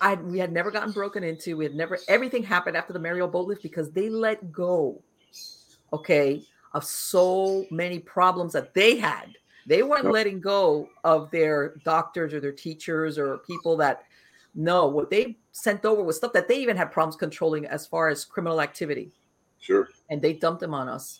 I 0.00 0.14
we 0.14 0.38
had 0.38 0.52
never 0.52 0.70
gotten 0.70 0.92
broken 0.92 1.24
into. 1.24 1.56
We 1.56 1.64
had 1.64 1.74
never 1.74 1.98
everything 2.08 2.42
happened 2.42 2.76
after 2.76 2.92
the 2.92 2.98
Mariel 2.98 3.28
boat 3.28 3.48
lift 3.48 3.62
because 3.62 3.90
they 3.90 4.08
let 4.08 4.52
go, 4.52 5.00
okay, 5.94 6.42
of 6.72 6.84
so 6.84 7.64
many 7.70 7.98
problems 7.98 8.52
that 8.52 8.74
they 8.74 8.96
had. 8.96 9.36
They 9.66 9.82
weren't 9.82 10.10
letting 10.10 10.40
go 10.40 10.88
of 11.04 11.30
their 11.30 11.76
doctors 11.84 12.34
or 12.34 12.40
their 12.40 12.52
teachers 12.52 13.16
or 13.16 13.38
people 13.38 13.76
that 13.78 14.04
no, 14.54 14.86
what 14.86 15.10
they 15.10 15.36
sent 15.52 15.84
over 15.84 16.02
was 16.02 16.16
stuff 16.16 16.32
that 16.32 16.48
they 16.48 16.58
even 16.58 16.76
had 16.76 16.92
problems 16.92 17.16
controlling 17.16 17.66
as 17.66 17.86
far 17.86 18.08
as 18.08 18.24
criminal 18.24 18.60
activity. 18.60 19.10
Sure. 19.60 19.88
And 20.10 20.20
they 20.20 20.34
dumped 20.34 20.60
them 20.60 20.74
on 20.74 20.88
us. 20.88 21.18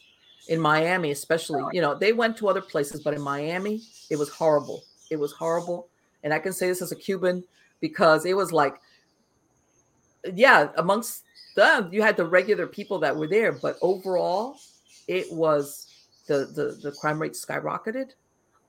In 0.49 0.61
Miami, 0.61 1.11
especially, 1.11 1.63
you 1.73 1.81
know, 1.81 1.95
they 1.95 2.13
went 2.13 2.37
to 2.37 2.49
other 2.49 2.61
places, 2.61 3.01
but 3.03 3.15
in 3.15 3.23
Miami, 3.23 3.81
it 4.11 4.17
was 4.17 4.29
horrible. 4.29 4.85
It 5.11 5.17
was 5.17 5.33
horrible. 5.33 5.89
And 6.23 6.35
I 6.35 6.39
can 6.39 6.53
say 6.53 6.69
this 6.69 6.83
as 6.83 6.93
a 6.93 6.97
Cuban 6.97 7.43
because 7.81 8.27
it 8.27 8.37
was 8.37 8.53
like, 8.53 8.77
yeah, 10.35 10.69
amongst 10.77 11.24
them, 11.55 11.89
you 11.93 12.03
had 12.03 12.17
the 12.17 12.25
regular 12.25 12.67
people 12.67 12.99
that 13.01 13.17
were 13.17 13.27
there, 13.27 13.53
but 13.53 13.77
overall, 13.83 14.59
it 15.09 15.31
was 15.33 15.87
the 16.27 16.47
the, 16.47 16.79
the 16.83 16.93
crime 16.93 17.21
rate 17.21 17.33
skyrocketed. 17.33 18.11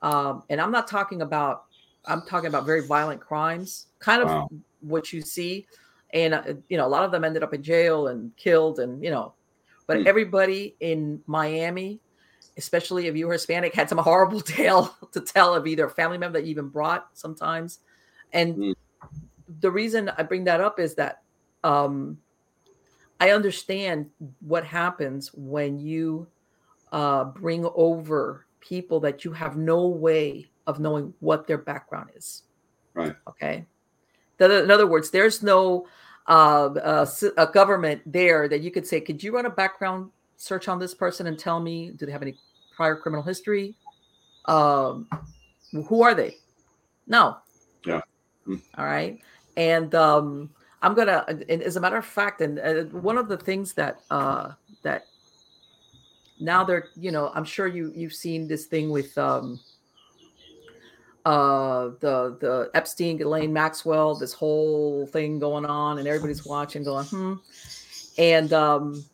Um, 0.02 0.42
and 0.50 0.60
I'm 0.60 0.70
not 0.70 0.86
talking 0.86 1.22
about, 1.22 1.64
I'm 2.04 2.22
talking 2.22 2.48
about 2.48 2.66
very 2.66 2.86
violent 2.86 3.20
crimes, 3.20 3.86
kind 3.98 4.22
of 4.22 4.28
wow. 4.28 4.48
what 4.80 5.12
you 5.12 5.22
see. 5.22 5.66
And, 6.12 6.34
uh, 6.34 6.42
you 6.68 6.76
know, 6.76 6.86
a 6.86 6.88
lot 6.88 7.04
of 7.04 7.10
them 7.10 7.24
ended 7.24 7.42
up 7.42 7.54
in 7.54 7.62
jail 7.62 8.08
and 8.08 8.34
killed 8.36 8.78
and, 8.78 9.02
you 9.02 9.10
know, 9.10 9.32
but 9.86 9.98
mm. 9.98 10.06
everybody 10.06 10.76
in 10.80 11.20
Miami, 11.26 12.00
especially 12.56 13.06
if 13.06 13.16
you 13.16 13.26
were 13.26 13.32
Hispanic, 13.32 13.74
had 13.74 13.88
some 13.88 13.98
horrible 14.10 14.40
tale 14.40 14.94
to 15.12 15.20
tell 15.20 15.54
of 15.54 15.66
either 15.66 15.86
a 15.86 15.90
family 15.90 16.18
member 16.18 16.38
that 16.38 16.44
you 16.44 16.50
even 16.50 16.68
brought 16.68 17.08
sometimes. 17.14 17.80
And 18.32 18.56
mm 18.56 18.74
the 19.60 19.70
reason 19.70 20.10
I 20.16 20.22
bring 20.22 20.44
that 20.44 20.60
up 20.60 20.78
is 20.78 20.94
that 20.96 21.22
um, 21.64 22.18
I 23.20 23.30
understand 23.30 24.10
what 24.40 24.64
happens 24.64 25.30
when 25.34 25.78
you 25.78 26.26
uh, 26.92 27.24
bring 27.24 27.68
over 27.74 28.46
people 28.60 29.00
that 29.00 29.24
you 29.24 29.32
have 29.32 29.56
no 29.56 29.88
way 29.88 30.46
of 30.66 30.80
knowing 30.80 31.14
what 31.20 31.46
their 31.46 31.58
background 31.58 32.10
is. 32.14 32.42
Right. 32.94 33.14
Okay. 33.28 33.64
In 34.38 34.70
other 34.70 34.86
words, 34.86 35.10
there's 35.10 35.42
no 35.42 35.86
uh, 36.28 36.66
uh, 36.66 37.06
a 37.38 37.46
government 37.46 38.02
there 38.04 38.48
that 38.48 38.60
you 38.60 38.70
could 38.70 38.86
say, 38.86 39.00
could 39.00 39.22
you 39.22 39.32
run 39.34 39.46
a 39.46 39.50
background 39.50 40.10
search 40.36 40.68
on 40.68 40.78
this 40.78 40.94
person 40.94 41.26
and 41.26 41.38
tell 41.38 41.60
me, 41.60 41.92
do 41.92 42.04
they 42.04 42.12
have 42.12 42.22
any 42.22 42.34
prior 42.74 42.96
criminal 42.96 43.22
history? 43.22 43.74
Um, 44.44 45.08
who 45.88 46.02
are 46.02 46.14
they? 46.14 46.36
No. 47.06 47.38
Yeah. 47.84 48.02
Mm. 48.46 48.60
All 48.76 48.84
right 48.84 49.18
and 49.56 49.94
um, 49.94 50.50
I'm 50.86 50.94
gonna. 50.94 51.24
And 51.26 51.62
as 51.62 51.74
a 51.74 51.80
matter 51.80 51.96
of 51.96 52.04
fact, 52.04 52.40
and 52.40 52.60
uh, 52.60 52.84
one 52.84 53.18
of 53.18 53.26
the 53.26 53.36
things 53.36 53.72
that 53.74 54.02
uh, 54.08 54.52
that 54.84 55.06
now 56.38 56.62
they're, 56.62 56.86
you 56.94 57.10
know, 57.10 57.32
I'm 57.34 57.44
sure 57.44 57.66
you 57.66 57.92
you've 57.92 58.14
seen 58.14 58.46
this 58.46 58.66
thing 58.66 58.90
with 58.90 59.18
um, 59.18 59.58
uh, 61.24 61.86
the 61.98 62.36
the 62.38 62.70
Epstein, 62.72 63.16
Ghislaine 63.16 63.52
Maxwell, 63.52 64.14
this 64.14 64.32
whole 64.32 65.08
thing 65.08 65.40
going 65.40 65.66
on, 65.66 65.98
and 65.98 66.06
everybody's 66.06 66.46
watching, 66.46 66.84
going, 66.84 67.06
hmm. 67.06 67.34
And 68.16 68.52
um, 68.52 69.04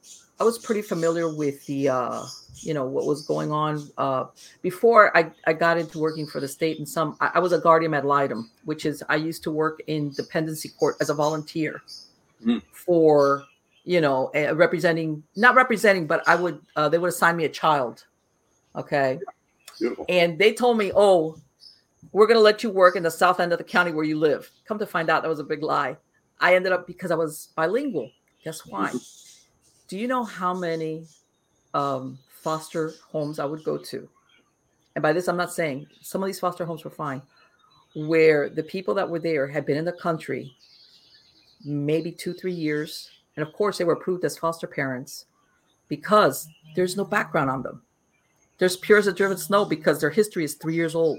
I 0.40 0.44
was 0.44 0.58
pretty 0.58 0.82
familiar 0.82 1.32
with 1.32 1.64
the 1.66 1.88
uh, 1.88 2.22
you 2.62 2.74
know 2.74 2.84
what 2.84 3.06
was 3.06 3.22
going 3.22 3.52
on 3.52 3.88
uh, 3.98 4.24
before 4.62 5.16
I, 5.16 5.30
I 5.46 5.52
got 5.52 5.78
into 5.78 5.98
working 5.98 6.26
for 6.26 6.40
the 6.40 6.48
state 6.48 6.78
and 6.78 6.88
some 6.88 7.16
I, 7.20 7.32
I, 7.34 7.38
was 7.38 7.52
a 7.52 7.58
guardian 7.58 7.94
ad 7.94 8.04
litem 8.04 8.50
which 8.64 8.86
is 8.86 9.02
i 9.08 9.16
used 9.16 9.42
to 9.44 9.50
work 9.50 9.80
in 9.86 10.10
dependency 10.10 10.68
court 10.68 10.96
as 11.00 11.10
a 11.10 11.14
volunteer 11.14 11.82
mm. 12.44 12.62
for 12.72 13.44
you 13.84 14.00
know 14.00 14.30
uh, 14.34 14.54
representing 14.54 15.22
not 15.36 15.54
representing 15.54 16.06
but 16.06 16.26
i 16.28 16.34
would 16.34 16.60
uh, 16.76 16.88
they 16.88 16.98
would 16.98 17.08
assign 17.08 17.36
me 17.36 17.44
a 17.44 17.48
child 17.48 18.04
okay 18.76 19.18
Beautiful. 19.78 20.06
and 20.08 20.38
they 20.38 20.52
told 20.52 20.78
me 20.78 20.92
oh 20.94 21.36
we're 22.12 22.26
going 22.26 22.36
to 22.36 22.42
let 22.42 22.62
you 22.62 22.70
work 22.70 22.96
in 22.96 23.02
the 23.02 23.10
south 23.10 23.40
end 23.40 23.52
of 23.52 23.58
the 23.58 23.64
county 23.64 23.92
where 23.92 24.04
you 24.04 24.18
live 24.18 24.50
come 24.66 24.78
to 24.78 24.86
find 24.86 25.10
out 25.10 25.22
that 25.22 25.28
was 25.28 25.40
a 25.40 25.44
big 25.44 25.62
lie 25.62 25.96
i 26.40 26.54
ended 26.54 26.72
up 26.72 26.86
because 26.86 27.10
i 27.10 27.14
was 27.14 27.48
bilingual 27.56 28.10
guess 28.44 28.64
why 28.66 28.88
mm-hmm. 28.88 28.98
Do 29.88 29.98
you 29.98 30.08
know 30.08 30.24
how 30.24 30.54
many 30.54 31.06
um, 31.74 32.18
foster 32.28 32.94
homes 33.10 33.38
I 33.38 33.44
would 33.44 33.64
go 33.64 33.76
to, 33.76 34.08
and 34.94 35.02
by 35.02 35.12
this 35.12 35.28
I'm 35.28 35.36
not 35.36 35.52
saying 35.52 35.86
some 36.00 36.22
of 36.22 36.26
these 36.26 36.40
foster 36.40 36.64
homes 36.64 36.84
were 36.84 36.90
fine, 36.90 37.22
where 37.94 38.48
the 38.48 38.62
people 38.62 38.94
that 38.94 39.08
were 39.08 39.18
there 39.18 39.46
had 39.46 39.66
been 39.66 39.76
in 39.76 39.84
the 39.84 39.92
country 39.92 40.56
maybe 41.64 42.12
two, 42.12 42.32
three 42.32 42.52
years. 42.52 43.10
And 43.36 43.46
of 43.46 43.52
course, 43.52 43.78
they 43.78 43.84
were 43.84 43.94
approved 43.94 44.24
as 44.24 44.36
foster 44.36 44.66
parents 44.66 45.26
because 45.88 46.48
there's 46.74 46.96
no 46.96 47.04
background 47.04 47.50
on 47.50 47.62
them. 47.62 47.82
There's 48.58 48.76
pure 48.76 48.98
as 48.98 49.06
a 49.06 49.12
driven 49.12 49.38
snow 49.38 49.64
because 49.64 50.00
their 50.00 50.10
history 50.10 50.44
is 50.44 50.54
three 50.54 50.74
years 50.74 50.94
old. 50.94 51.18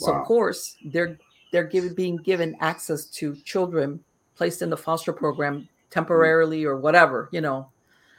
Wow. 0.00 0.06
So 0.06 0.12
of 0.14 0.26
course, 0.26 0.76
they're 0.84 1.18
they're 1.52 1.64
given 1.64 1.94
being 1.94 2.16
given 2.16 2.56
access 2.60 3.06
to 3.06 3.34
children 3.44 4.02
placed 4.36 4.62
in 4.62 4.70
the 4.70 4.76
foster 4.76 5.12
program 5.12 5.68
temporarily 5.90 6.64
or 6.64 6.76
whatever, 6.76 7.28
you 7.32 7.40
know, 7.40 7.70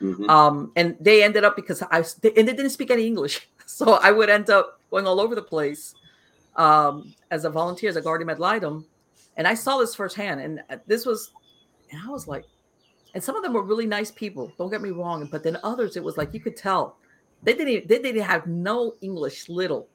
Mm-hmm. 0.01 0.29
Um, 0.29 0.71
and 0.75 0.97
they 0.99 1.23
ended 1.23 1.43
up 1.43 1.55
because 1.55 1.81
I 1.83 1.97
and 1.99 2.05
they 2.23 2.53
didn't 2.53 2.71
speak 2.71 2.91
any 2.91 3.05
English, 3.05 3.47
so 3.65 3.93
I 3.93 4.11
would 4.11 4.29
end 4.29 4.49
up 4.49 4.79
going 4.89 5.05
all 5.05 5.19
over 5.19 5.35
the 5.35 5.41
place 5.41 5.93
um, 6.55 7.13
as 7.29 7.45
a 7.45 7.49
volunteer, 7.49 7.89
as 7.89 7.95
a 7.95 8.01
guardian 8.01 8.29
ad 8.29 8.39
litem, 8.39 8.85
and 9.37 9.47
I 9.47 9.53
saw 9.53 9.77
this 9.77 9.93
firsthand. 9.93 10.41
And 10.41 10.61
uh, 10.69 10.77
this 10.87 11.05
was, 11.05 11.31
and 11.91 12.01
I 12.03 12.09
was 12.09 12.27
like, 12.27 12.45
and 13.13 13.23
some 13.23 13.35
of 13.35 13.43
them 13.43 13.53
were 13.53 13.61
really 13.61 13.85
nice 13.85 14.09
people. 14.11 14.51
Don't 14.57 14.71
get 14.71 14.81
me 14.81 14.89
wrong, 14.89 15.27
but 15.31 15.43
then 15.43 15.57
others, 15.63 15.95
it 15.95 16.03
was 16.03 16.17
like 16.17 16.33
you 16.33 16.39
could 16.39 16.57
tell 16.57 16.97
they 17.43 17.53
didn't 17.53 17.87
they 17.87 17.99
didn't 17.99 18.23
have 18.23 18.47
no 18.47 18.95
English, 19.01 19.49
little, 19.49 19.87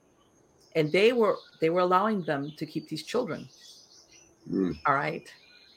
and 0.76 0.92
they 0.92 1.12
were 1.12 1.36
they 1.60 1.70
were 1.70 1.80
allowing 1.80 2.22
them 2.22 2.52
to 2.58 2.64
keep 2.64 2.88
these 2.88 3.02
children. 3.02 3.48
Mm. 4.48 4.78
All 4.86 4.94
right, 4.94 5.28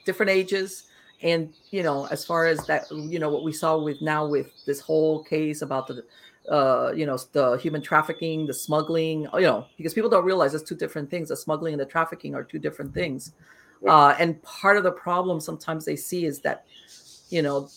different 0.05 0.29
ages 0.29 0.83
and 1.21 1.53
you 1.71 1.83
know 1.83 2.05
as 2.11 2.25
far 2.25 2.45
as 2.45 2.65
that 2.65 2.85
you 2.91 3.19
know 3.19 3.29
what 3.29 3.43
we 3.43 3.51
saw 3.51 3.77
with 3.77 4.01
now 4.01 4.25
with 4.25 4.51
this 4.65 4.79
whole 4.79 5.23
case 5.23 5.61
about 5.61 5.87
the 5.87 6.03
uh 6.49 6.91
you 6.95 7.05
know 7.05 7.17
the 7.33 7.57
human 7.57 7.81
trafficking 7.81 8.45
the 8.45 8.53
smuggling 8.53 9.27
you 9.33 9.41
know 9.41 9.65
because 9.77 9.93
people 9.93 10.09
don't 10.09 10.25
realize 10.25 10.53
it's 10.53 10.67
two 10.67 10.75
different 10.75 11.09
things 11.09 11.29
the 11.29 11.35
smuggling 11.35 11.73
and 11.73 11.81
the 11.81 11.85
trafficking 11.85 12.33
are 12.33 12.43
two 12.43 12.59
different 12.59 12.93
things 12.93 13.33
uh 13.87 14.15
and 14.19 14.41
part 14.43 14.77
of 14.77 14.83
the 14.83 14.91
problem 14.91 15.39
sometimes 15.39 15.85
they 15.85 15.95
see 15.95 16.25
is 16.25 16.39
that 16.39 16.65
you 17.29 17.41
know 17.41 17.69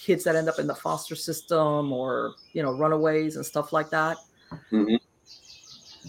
kids 0.00 0.24
that 0.24 0.34
end 0.34 0.48
up 0.48 0.58
in 0.58 0.66
the 0.66 0.74
foster 0.74 1.14
system 1.14 1.92
or 1.92 2.34
you 2.52 2.62
know 2.62 2.72
runaways 2.72 3.36
and 3.36 3.44
stuff 3.44 3.72
like 3.72 3.90
that 3.90 4.16
mm-hmm. 4.72 4.96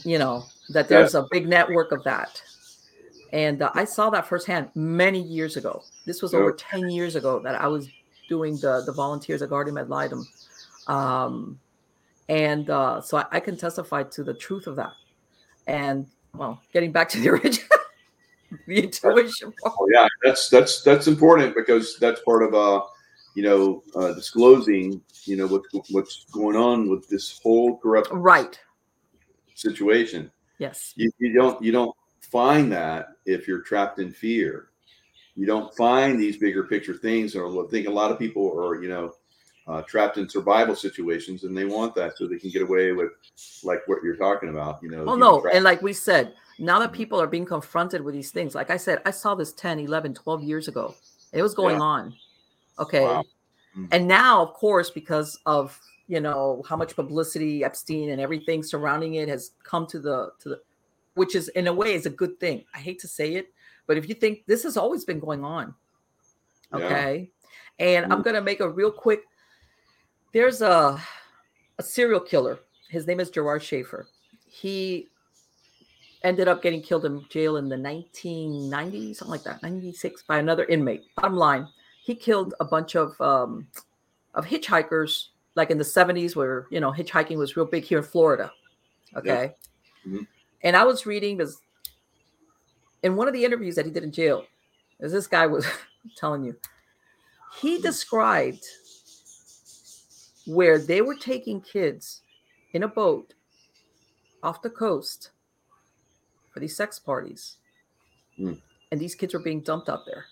you 0.07 0.17
know 0.17 0.43
that 0.69 0.87
there's 0.87 1.13
yeah. 1.13 1.19
a 1.19 1.25
big 1.29 1.47
network 1.47 1.91
of 1.91 2.03
that 2.03 2.41
and 3.33 3.61
uh, 3.61 3.71
I 3.73 3.85
saw 3.85 4.09
that 4.11 4.27
firsthand 4.27 4.69
many 4.75 5.21
years 5.21 5.57
ago. 5.57 5.83
This 6.05 6.21
was 6.21 6.33
over 6.33 6.51
10 6.51 6.89
years 6.89 7.15
ago 7.15 7.39
that 7.39 7.59
I 7.59 7.67
was 7.67 7.89
doing 8.29 8.57
the, 8.57 8.83
the 8.85 8.91
volunteers 8.91 9.41
at 9.41 9.49
Guardian 9.49 9.77
Ad 9.77 9.89
Litem. 9.89 10.27
Um, 10.87 11.59
and 12.29 12.69
uh, 12.69 13.01
so 13.01 13.17
I, 13.17 13.25
I, 13.31 13.39
can 13.39 13.57
testify 13.57 14.03
to 14.03 14.23
the 14.23 14.33
truth 14.33 14.67
of 14.67 14.75
that. 14.77 14.93
And 15.65 16.07
well, 16.33 16.61
getting 16.71 16.91
back 16.91 17.09
to 17.09 17.19
the 17.19 17.29
original, 17.31 17.67
the 18.67 18.83
intuition. 18.83 19.53
Oh, 19.65 19.87
yeah, 19.93 20.07
that's 20.23 20.49
that's 20.49 20.81
that's 20.81 21.07
important 21.07 21.55
because 21.55 21.97
that's 21.99 22.21
part 22.21 22.43
of 22.43 22.53
uh, 22.53 22.85
you 23.37 23.43
know, 23.43 23.83
uh, 23.95 24.13
disclosing, 24.13 24.99
you 25.25 25.37
know, 25.37 25.45
what 25.45 25.61
what's 25.91 26.25
going 26.31 26.55
on 26.55 26.89
with 26.89 27.07
this 27.07 27.39
whole 27.43 27.77
corrupt 27.77 28.09
right 28.11 28.59
situation. 29.53 30.31
Yes. 30.57 30.93
You, 30.95 31.11
you 31.19 31.33
don't 31.33 31.61
you 31.61 31.71
don't 31.71 31.95
find 32.31 32.71
that 32.71 33.09
if 33.25 33.47
you're 33.47 33.61
trapped 33.61 33.99
in 33.99 34.11
fear. 34.11 34.69
You 35.35 35.45
don't 35.45 35.73
find 35.75 36.19
these 36.19 36.37
bigger 36.37 36.63
picture 36.63 36.95
things, 36.95 37.35
or 37.35 37.47
I 37.47 37.67
think 37.69 37.87
a 37.87 37.91
lot 37.91 38.11
of 38.11 38.17
people 38.17 38.51
are, 38.59 38.81
you 38.81 38.89
know, 38.89 39.13
uh, 39.67 39.81
trapped 39.83 40.17
in 40.17 40.27
survival 40.27 40.75
situations, 40.75 41.43
and 41.43 41.55
they 41.55 41.65
want 41.65 41.93
that 41.93 42.17
so 42.17 42.25
they 42.25 42.39
can 42.39 42.49
get 42.49 42.63
away 42.63 42.91
with, 42.91 43.11
like 43.63 43.81
what 43.87 43.99
you're 44.03 44.15
talking 44.15 44.49
about. 44.49 44.81
You 44.81 44.89
know. 44.89 45.03
Well, 45.03 45.17
no, 45.17 45.45
and 45.53 45.63
like 45.63 45.83
we 45.83 45.93
said, 45.93 46.33
now 46.57 46.79
that 46.79 46.91
people 46.91 47.21
are 47.21 47.27
being 47.27 47.45
confronted 47.45 48.01
with 48.01 48.15
these 48.15 48.31
things, 48.31 48.55
like 48.55 48.71
I 48.71 48.77
said, 48.77 48.99
I 49.05 49.11
saw 49.11 49.35
this 49.35 49.53
10, 49.53 49.79
11, 49.79 50.15
12 50.15 50.43
years 50.43 50.67
ago. 50.67 50.95
It 51.33 51.43
was 51.43 51.53
going 51.53 51.75
yeah. 51.75 51.83
on. 51.83 52.13
Okay. 52.79 53.01
Wow. 53.01 53.23
Mm-hmm. 53.77 53.85
And 53.91 54.07
now, 54.07 54.41
of 54.41 54.53
course, 54.53 54.89
because 54.89 55.37
of 55.45 55.79
you 56.07 56.21
know 56.21 56.63
how 56.67 56.77
much 56.77 56.95
publicity 56.95 57.63
Epstein 57.63 58.09
and 58.09 58.21
everything 58.21 58.63
surrounding 58.63 59.15
it 59.15 59.27
has 59.27 59.51
come 59.63 59.85
to 59.87 59.99
the 59.99 60.31
to 60.39 60.49
the 60.49 60.61
which 61.17 61.35
is 61.35 61.49
in 61.49 61.67
a 61.67 61.73
way 61.73 61.93
is 61.93 62.05
a 62.05 62.11
good 62.11 62.39
thing. 62.39 62.63
I 62.73 62.79
hate 62.79 62.99
to 62.99 63.07
say 63.07 63.35
it, 63.35 63.47
but 63.87 63.97
if 63.97 64.07
you 64.07 64.15
think 64.15 64.45
this 64.45 64.63
has 64.63 64.77
always 64.77 65.03
been 65.03 65.19
going 65.19 65.43
on, 65.43 65.73
okay. 66.73 67.29
Yeah. 67.79 67.85
And 67.85 68.05
I'm 68.05 68.11
mm-hmm. 68.11 68.21
gonna 68.21 68.41
make 68.41 68.59
a 68.59 68.69
real 68.69 68.91
quick. 68.91 69.21
There's 70.33 70.61
a 70.61 71.01
a 71.77 71.83
serial 71.83 72.19
killer. 72.19 72.59
His 72.89 73.07
name 73.07 73.19
is 73.19 73.29
Gerard 73.29 73.63
Schaefer. 73.63 74.07
He 74.47 75.07
ended 76.23 76.47
up 76.47 76.61
getting 76.61 76.81
killed 76.81 77.05
in 77.05 77.25
jail 77.29 77.57
in 77.57 77.69
the 77.69 77.75
1990s, 77.75 79.17
something 79.17 79.31
like 79.31 79.43
that, 79.43 79.61
96 79.61 80.23
by 80.23 80.39
another 80.39 80.65
inmate. 80.65 81.03
Bottom 81.15 81.35
line, 81.35 81.67
he 82.03 82.15
killed 82.15 82.53
a 82.59 82.65
bunch 82.65 82.95
of 82.95 83.19
um, 83.21 83.67
of 84.33 84.45
hitchhikers, 84.45 85.27
like 85.55 85.71
in 85.71 85.77
the 85.77 85.83
70s, 85.83 86.35
where 86.35 86.67
you 86.69 86.79
know 86.79 86.91
hitchhiking 86.91 87.37
was 87.37 87.55
real 87.55 87.65
big 87.65 87.83
here 87.83 87.99
in 87.99 88.03
Florida. 88.03 88.51
Okay, 89.15 89.55
mm-hmm. 90.05 90.23
And 90.63 90.75
I 90.75 90.83
was 90.83 91.05
reading 91.05 91.37
this 91.37 91.57
in 93.03 93.15
one 93.15 93.27
of 93.27 93.33
the 93.33 93.45
interviews 93.45 93.75
that 93.75 93.85
he 93.85 93.91
did 93.91 94.03
in 94.03 94.11
jail. 94.11 94.43
As 94.99 95.11
this 95.11 95.27
guy 95.27 95.45
was 95.45 95.65
telling 96.17 96.43
you, 96.43 96.55
he 97.59 97.75
mm-hmm. 97.75 97.83
described 97.83 98.65
where 100.45 100.79
they 100.79 101.01
were 101.01 101.15
taking 101.15 101.61
kids 101.61 102.21
in 102.73 102.83
a 102.83 102.87
boat 102.87 103.33
off 104.41 104.61
the 104.61 104.69
coast 104.69 105.31
for 106.51 106.59
these 106.59 106.75
sex 106.75 106.97
parties. 106.97 107.57
Mm. 108.39 108.59
And 108.91 108.99
these 108.99 109.15
kids 109.15 109.33
were 109.33 109.39
being 109.39 109.61
dumped 109.61 109.89
out 109.89 110.05
there. 110.05 110.25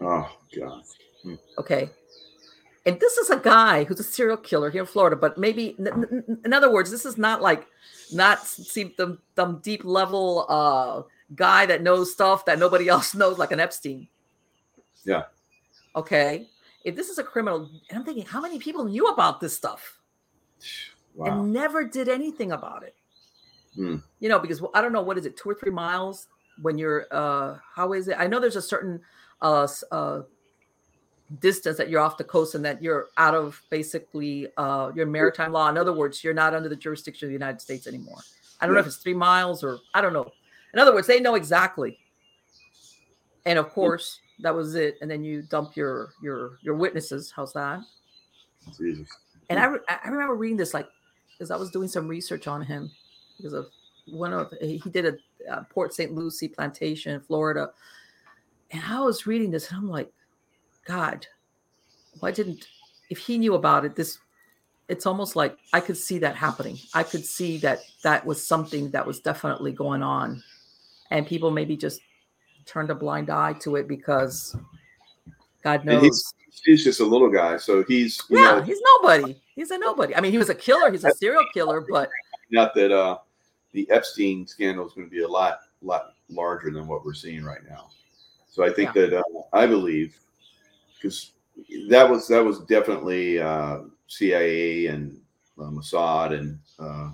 Oh, 0.00 0.28
God. 0.58 0.82
Mm. 1.24 1.38
Okay. 1.58 1.90
And 2.86 3.00
this 3.00 3.16
is 3.16 3.30
a 3.30 3.38
guy 3.38 3.84
who's 3.84 4.00
a 4.00 4.04
serial 4.04 4.36
killer 4.36 4.70
here 4.70 4.82
in 4.82 4.86
Florida, 4.86 5.16
but 5.16 5.38
maybe, 5.38 5.74
in 5.78 6.52
other 6.52 6.70
words, 6.70 6.90
this 6.90 7.06
is 7.06 7.16
not 7.16 7.40
like, 7.40 7.66
not 8.12 8.46
see 8.46 8.94
the, 8.98 9.18
the 9.36 9.46
deep 9.62 9.84
level 9.84 10.44
uh, 10.48 11.02
guy 11.34 11.64
that 11.66 11.82
knows 11.82 12.12
stuff 12.12 12.44
that 12.44 12.58
nobody 12.58 12.88
else 12.94 13.14
knows, 13.14 13.38
like 13.38 13.52
an 13.52 13.60
Epstein. 13.60 14.08
Yeah. 15.04 15.24
Okay. 15.96 16.46
If 16.84 16.94
this 16.96 17.08
is 17.08 17.18
a 17.18 17.24
criminal, 17.24 17.70
and 17.88 17.98
I'm 17.98 18.04
thinking, 18.04 18.26
how 18.26 18.40
many 18.40 18.58
people 18.58 18.84
knew 18.84 19.06
about 19.06 19.40
this 19.40 19.56
stuff 19.56 19.98
wow. 21.14 21.40
and 21.40 21.52
never 21.52 21.84
did 21.84 22.08
anything 22.08 22.52
about 22.52 22.82
it? 22.82 22.94
Hmm. 23.74 23.96
You 24.20 24.28
know, 24.28 24.38
because 24.38 24.62
I 24.74 24.80
don't 24.80 24.92
know 24.92 25.02
what 25.02 25.18
is 25.18 25.26
it, 25.26 25.36
two 25.36 25.48
or 25.48 25.54
three 25.54 25.72
miles 25.72 26.28
when 26.62 26.78
you're 26.78 27.06
uh 27.10 27.56
how 27.74 27.92
is 27.92 28.08
it? 28.08 28.16
I 28.18 28.26
know 28.26 28.38
there's 28.40 28.56
a 28.56 28.62
certain 28.62 29.00
uh 29.42 29.66
uh 29.90 30.20
distance 31.40 31.78
that 31.78 31.88
you're 31.88 32.00
off 32.00 32.18
the 32.18 32.24
coast 32.24 32.54
and 32.54 32.64
that 32.64 32.82
you're 32.82 33.08
out 33.16 33.34
of 33.34 33.60
basically 33.70 34.46
uh 34.56 34.90
your 34.94 35.06
maritime 35.06 35.52
law. 35.52 35.68
In 35.68 35.78
other 35.78 35.92
words, 35.92 36.22
you're 36.22 36.34
not 36.34 36.54
under 36.54 36.68
the 36.68 36.76
jurisdiction 36.76 37.26
of 37.26 37.30
the 37.30 37.34
United 37.34 37.60
States 37.60 37.86
anymore. 37.86 38.18
I 38.60 38.66
don't 38.66 38.74
yeah. 38.74 38.80
know 38.80 38.80
if 38.80 38.86
it's 38.86 38.96
three 38.96 39.14
miles 39.14 39.64
or 39.64 39.78
I 39.94 40.00
don't 40.00 40.12
know. 40.12 40.30
In 40.72 40.78
other 40.78 40.92
words, 40.92 41.06
they 41.06 41.20
know 41.20 41.34
exactly. 41.34 41.98
And 43.46 43.58
of 43.58 43.70
course, 43.70 44.20
that 44.40 44.54
was 44.54 44.74
it. 44.74 44.96
And 45.00 45.10
then 45.10 45.24
you 45.24 45.42
dump 45.42 45.76
your 45.76 46.10
your 46.22 46.58
your 46.62 46.74
witnesses. 46.74 47.32
How's 47.34 47.52
that? 47.54 47.80
Jesus. 48.76 49.08
And 49.50 49.58
I, 49.58 49.66
I 49.88 50.08
remember 50.08 50.34
reading 50.34 50.56
this 50.56 50.74
like 50.74 50.88
because 51.32 51.50
I 51.50 51.56
was 51.56 51.70
doing 51.70 51.88
some 51.88 52.08
research 52.08 52.46
on 52.46 52.62
him 52.62 52.90
because 53.36 53.52
of 53.52 53.66
one 54.06 54.32
of 54.32 54.52
he 54.60 54.82
did 54.90 55.06
a, 55.06 55.16
a 55.50 55.64
Port 55.64 55.94
St. 55.94 56.12
Lucie 56.12 56.48
plantation 56.48 57.12
in 57.12 57.20
Florida, 57.20 57.70
and 58.70 58.82
I 58.86 59.00
was 59.00 59.26
reading 59.26 59.50
this 59.50 59.68
and 59.68 59.78
I'm 59.78 59.88
like, 59.90 60.10
God, 60.84 61.26
why 62.20 62.30
didn't 62.30 62.66
if 63.10 63.18
he 63.18 63.38
knew 63.38 63.54
about 63.54 63.84
it 63.84 63.96
this 63.96 64.18
it's 64.88 65.06
almost 65.06 65.34
like 65.34 65.56
I 65.72 65.80
could 65.80 65.96
see 65.96 66.18
that 66.18 66.36
happening. 66.36 66.78
I 66.92 67.02
could 67.02 67.24
see 67.24 67.56
that 67.58 67.80
that 68.02 68.24
was 68.24 68.46
something 68.46 68.90
that 68.90 69.06
was 69.06 69.20
definitely 69.20 69.72
going 69.72 70.02
on, 70.02 70.42
and 71.10 71.26
people 71.26 71.50
maybe 71.50 71.76
just 71.76 72.00
turned 72.66 72.90
a 72.90 72.94
blind 72.94 73.30
eye 73.30 73.54
to 73.60 73.76
it 73.76 73.88
because 73.88 74.56
God 75.62 75.84
knows. 75.84 76.02
He's, 76.02 76.34
he's, 76.64 76.84
just 76.84 77.00
a 77.00 77.04
little 77.04 77.30
guy, 77.30 77.56
so 77.56 77.82
he's 77.88 78.20
yeah, 78.28 78.56
know, 78.56 78.62
he's 78.62 78.80
nobody. 79.00 79.40
He's 79.54 79.70
a 79.70 79.78
nobody. 79.78 80.14
I 80.14 80.20
mean, 80.20 80.32
he 80.32 80.38
was 80.38 80.50
a 80.50 80.54
killer. 80.54 80.90
He's 80.90 81.04
a 81.04 81.12
serial 81.12 81.44
killer, 81.54 81.84
but 81.88 82.10
not 82.50 82.74
that 82.74 82.92
uh, 82.92 83.18
the 83.72 83.90
Epstein 83.90 84.46
scandal 84.46 84.86
is 84.86 84.92
going 84.92 85.06
to 85.06 85.10
be 85.10 85.22
a 85.22 85.28
lot, 85.28 85.60
lot 85.80 86.14
larger 86.28 86.70
than 86.70 86.86
what 86.86 87.04
we're 87.04 87.14
seeing 87.14 87.44
right 87.44 87.64
now. 87.68 87.88
So 88.48 88.62
I 88.64 88.70
think 88.70 88.94
yeah. 88.94 89.06
that 89.06 89.18
uh, 89.18 89.22
I 89.52 89.66
believe 89.66 90.18
because 90.96 91.32
that 91.88 92.08
was 92.08 92.28
that 92.28 92.44
was 92.44 92.60
definitely 92.60 93.40
uh, 93.40 93.80
CIA 94.06 94.86
and 94.86 95.20
uh, 95.58 95.64
Mossad 95.64 96.38
and 96.38 96.58
uh, 96.78 97.10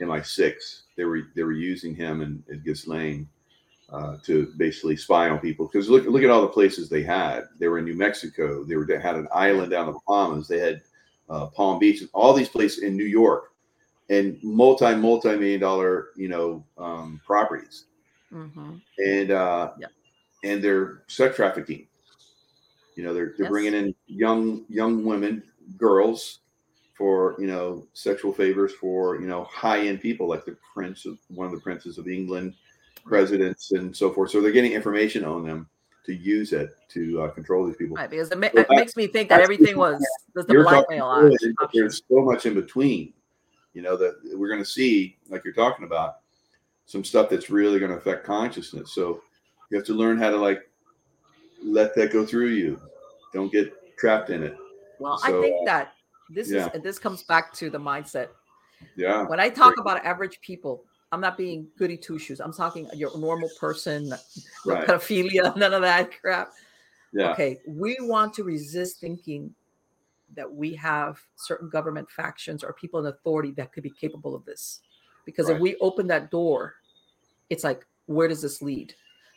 MI6. 0.00 0.82
They 0.96 1.04
were 1.04 1.22
they 1.34 1.42
were 1.42 1.52
using 1.52 1.94
him 1.94 2.20
and, 2.20 2.42
and 2.48 2.64
Ghislaine 2.64 3.28
uh, 3.90 4.16
to 4.24 4.52
basically 4.56 4.96
spy 4.96 5.28
on 5.28 5.38
people. 5.38 5.66
Because 5.66 5.88
look 5.88 6.06
look 6.06 6.22
at 6.22 6.30
all 6.30 6.42
the 6.42 6.48
places 6.48 6.88
they 6.88 7.02
had. 7.02 7.44
They 7.58 7.68
were 7.68 7.78
in 7.78 7.84
New 7.84 7.96
Mexico. 7.96 8.64
They 8.64 8.76
were 8.76 8.86
they 8.86 9.00
had 9.00 9.16
an 9.16 9.28
island 9.34 9.70
down 9.70 9.86
the 9.86 9.98
Bahamas. 10.06 10.48
They 10.48 10.58
had 10.58 10.82
uh, 11.28 11.46
Palm 11.46 11.78
Beach 11.78 12.00
and 12.00 12.10
all 12.12 12.32
these 12.32 12.48
places 12.48 12.82
in 12.82 12.96
New 12.96 13.06
York 13.06 13.52
and 14.10 14.38
multi 14.42 14.94
multi 14.94 15.36
million 15.36 15.60
dollar 15.60 16.08
you 16.16 16.28
know 16.28 16.64
um, 16.78 17.20
properties, 17.24 17.86
mm-hmm. 18.32 18.76
and 18.98 19.30
uh, 19.30 19.72
yeah. 19.78 19.86
and 20.44 20.62
they're 20.62 21.02
sex 21.08 21.36
trafficking. 21.36 21.86
You 22.96 23.04
know, 23.04 23.14
they're 23.14 23.34
they're 23.36 23.46
yes. 23.46 23.50
bringing 23.50 23.74
in 23.74 23.94
young 24.06 24.64
young 24.68 25.04
women, 25.04 25.42
girls, 25.76 26.40
for 26.94 27.36
you 27.38 27.46
know 27.46 27.86
sexual 27.92 28.32
favors 28.32 28.72
for 28.72 29.20
you 29.20 29.26
know 29.26 29.44
high 29.44 29.86
end 29.86 30.00
people 30.00 30.28
like 30.28 30.44
the 30.44 30.56
prince 30.74 31.06
of 31.06 31.18
one 31.28 31.46
of 31.46 31.52
the 31.52 31.60
princes 31.60 31.98
of 31.98 32.08
England, 32.08 32.54
presidents, 33.04 33.72
and 33.72 33.96
so 33.96 34.12
forth. 34.12 34.30
So 34.30 34.40
they're 34.40 34.52
getting 34.52 34.72
information 34.72 35.24
on 35.24 35.46
them 35.46 35.68
to 36.04 36.14
use 36.14 36.52
it 36.52 36.76
to 36.88 37.22
uh, 37.22 37.28
control 37.30 37.64
these 37.64 37.76
people. 37.76 37.96
Right, 37.96 38.10
because 38.10 38.30
it, 38.30 38.38
ma- 38.38 38.48
so 38.52 38.60
it 38.60 38.66
makes 38.70 38.96
me 38.96 39.06
think 39.06 39.28
that 39.28 39.40
everything 39.40 39.78
was, 39.78 40.04
was 40.34 40.46
the 40.46 40.54
blackmail. 40.54 41.30
There's 41.72 42.02
so 42.08 42.22
much 42.22 42.44
in 42.44 42.54
between 42.54 43.12
you 43.74 43.82
know 43.82 43.96
that 43.96 44.16
we're 44.34 44.48
going 44.48 44.62
to 44.62 44.68
see 44.68 45.16
like 45.28 45.44
you're 45.44 45.54
talking 45.54 45.84
about 45.84 46.18
some 46.86 47.04
stuff 47.04 47.28
that's 47.30 47.50
really 47.50 47.78
going 47.78 47.90
to 47.90 47.96
affect 47.96 48.24
consciousness 48.24 48.92
so 48.92 49.22
you 49.70 49.76
have 49.76 49.86
to 49.86 49.94
learn 49.94 50.18
how 50.18 50.30
to 50.30 50.36
like 50.36 50.68
let 51.64 51.94
that 51.94 52.12
go 52.12 52.24
through 52.24 52.48
you 52.48 52.80
don't 53.32 53.52
get 53.52 53.72
trapped 53.98 54.30
in 54.30 54.42
it 54.42 54.56
well 54.98 55.18
so, 55.18 55.38
i 55.38 55.42
think 55.42 55.66
that 55.66 55.92
this 56.30 56.50
yeah. 56.50 56.68
is 56.74 56.82
this 56.82 56.98
comes 56.98 57.22
back 57.22 57.52
to 57.52 57.70
the 57.70 57.78
mindset 57.78 58.28
yeah 58.96 59.24
when 59.26 59.40
i 59.40 59.48
talk 59.48 59.78
about 59.78 60.04
average 60.04 60.40
people 60.40 60.84
i'm 61.12 61.20
not 61.20 61.36
being 61.36 61.66
goody 61.78 61.96
two 61.96 62.18
shoes 62.18 62.40
i'm 62.40 62.52
talking 62.52 62.88
your 62.94 63.16
normal 63.18 63.50
person 63.60 64.12
right. 64.66 64.86
pedophilia 64.86 65.54
none 65.56 65.72
of 65.72 65.82
that 65.82 66.10
crap 66.20 66.52
yeah 67.12 67.30
okay 67.32 67.60
we 67.66 67.96
want 68.00 68.32
to 68.34 68.42
resist 68.42 69.00
thinking 69.00 69.54
that 70.34 70.50
we 70.50 70.74
have 70.74 71.20
certain 71.36 71.68
government 71.68 72.10
factions 72.10 72.64
or 72.64 72.72
people 72.72 73.00
in 73.00 73.06
authority 73.06 73.52
that 73.52 73.72
could 73.72 73.82
be 73.82 73.90
capable 73.90 74.34
of 74.34 74.44
this. 74.44 74.80
Because 75.24 75.46
right. 75.46 75.56
if 75.56 75.60
we 75.60 75.76
open 75.76 76.06
that 76.08 76.30
door, 76.30 76.74
it's 77.50 77.64
like, 77.64 77.86
where 78.06 78.28
does 78.28 78.42
this 78.42 78.62
lead? 78.62 78.94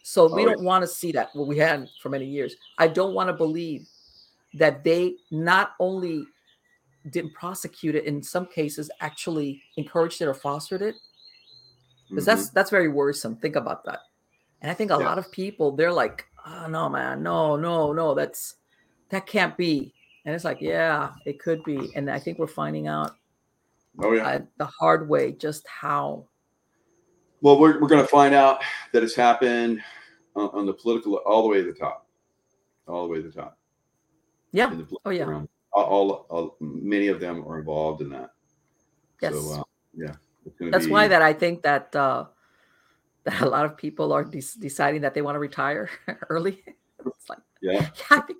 So 0.08 0.32
we 0.32 0.44
oh, 0.44 0.50
don't 0.50 0.64
want 0.64 0.84
to 0.84 0.88
see 0.88 1.12
that. 1.14 1.30
What 1.34 1.48
we 1.48 1.58
had 1.58 1.90
for 2.00 2.10
many 2.10 2.28
years. 2.28 2.56
I 2.78 2.88
don't 2.88 3.16
want 3.16 3.28
to 3.28 3.34
believe 3.34 3.88
that 4.54 4.84
they 4.84 5.16
not 5.32 5.72
only 5.80 6.28
didn't 7.10 7.34
prosecute 7.34 7.96
it 7.96 8.06
in 8.06 8.22
some 8.22 8.46
cases, 8.46 8.92
actually 9.02 9.64
encouraged 9.78 10.22
it 10.22 10.28
or 10.28 10.36
fostered 10.36 10.84
it. 10.84 10.94
Because 12.08 12.28
mm-hmm. 12.28 12.38
that's 12.38 12.50
that's 12.52 12.70
very 12.70 12.88
worrisome. 12.88 13.36
Think 13.38 13.56
about 13.56 13.84
that. 13.86 14.02
And 14.62 14.70
I 14.70 14.76
think 14.76 14.92
a 14.92 14.94
yeah. 14.94 15.06
lot 15.06 15.18
of 15.18 15.32
people 15.32 15.76
they're 15.76 15.92
like, 15.92 16.28
oh 16.46 16.68
no, 16.68 16.88
man, 16.88 17.24
no, 17.24 17.56
no, 17.56 17.92
no, 17.92 18.14
that's 18.14 18.58
that 19.10 19.26
can't 19.26 19.58
be. 19.58 19.92
And 20.24 20.36
it's 20.36 20.46
like, 20.46 20.62
yeah, 20.62 21.14
it 21.26 21.40
could 21.40 21.64
be. 21.64 21.92
And 21.96 22.12
I 22.12 22.20
think 22.20 22.38
we're 22.38 22.46
finding 22.46 22.86
out 22.86 23.16
oh, 23.98 24.12
yeah. 24.12 24.28
Uh, 24.28 24.40
the 24.58 24.66
hard 24.66 25.10
way 25.10 25.32
just 25.32 25.68
how. 25.68 26.28
Well, 27.42 27.60
we're, 27.60 27.80
we're 27.80 27.88
going 27.88 28.02
to 28.02 28.08
find 28.08 28.34
out 28.34 28.62
that 28.92 29.04
it's 29.04 29.16
happened 29.16 29.82
on, 30.36 30.50
on, 30.54 30.66
the 30.66 30.74
political, 30.74 31.16
all 31.18 31.44
the 31.44 31.50
way 31.50 31.58
to 31.58 31.72
the 31.72 31.78
top. 31.78 32.08
All 32.88 33.04
the 33.04 33.10
way 33.10 33.22
to 33.22 33.30
the 33.30 33.32
top. 33.32 33.58
Yeah. 34.52 34.74
Oh, 35.06 35.10
yeah. 35.10 35.44
All, 35.74 35.84
all, 35.84 36.26
all, 36.30 36.58
many 36.60 37.08
of 37.08 37.20
them 37.20 37.46
are 37.48 37.60
involved 37.60 38.02
in 38.02 38.10
that. 38.10 38.32
Yes. 39.22 39.34
So, 39.34 39.60
uh, 39.60 39.64
yeah. 39.96 40.14
That's 40.72 40.86
be... 40.86 40.92
why 40.92 41.08
that 41.08 41.22
I 41.22 41.34
think 41.34 41.64
that 41.64 41.96
uh, 41.96 42.26
that 43.24 43.42
a 43.42 43.50
lot 43.50 43.66
of 43.66 43.76
people 43.76 44.14
are 44.14 44.24
de- 44.24 44.42
deciding 44.60 45.02
that 45.02 45.14
they 45.14 45.22
want 45.22 45.36
to 45.36 45.40
retire 45.40 45.90
early. 46.30 46.64
it's 47.06 47.30
like, 47.30 47.40
yeah, 47.62 47.72
yeah 47.82 47.90
I, 48.12 48.20
think, 48.22 48.40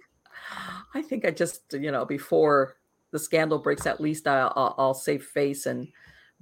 I 0.94 1.02
think 1.02 1.26
I 1.26 1.32
just 1.32 1.74
you 1.74 1.92
know 1.92 2.06
before 2.06 2.78
the 3.12 3.20
scandal 3.20 3.60
breaks, 3.60 3.86
at 3.86 4.00
least 4.00 4.28
I'll, 4.28 4.54
I'll, 4.56 4.76
I'll 4.78 4.94
save 4.94 5.24
face 5.24 5.66
and 5.66 5.88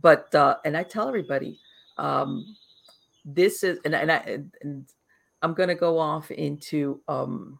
but 0.01 0.33
uh, 0.35 0.57
and 0.65 0.75
I 0.75 0.83
tell 0.83 1.07
everybody 1.07 1.59
um, 1.97 2.55
this 3.25 3.63
is 3.63 3.79
and, 3.85 3.95
and 3.95 4.11
I 4.11 4.39
and 4.61 4.85
I'm 5.41 5.53
gonna 5.53 5.75
go 5.75 5.99
off 5.99 6.31
into 6.31 7.01
um, 7.07 7.59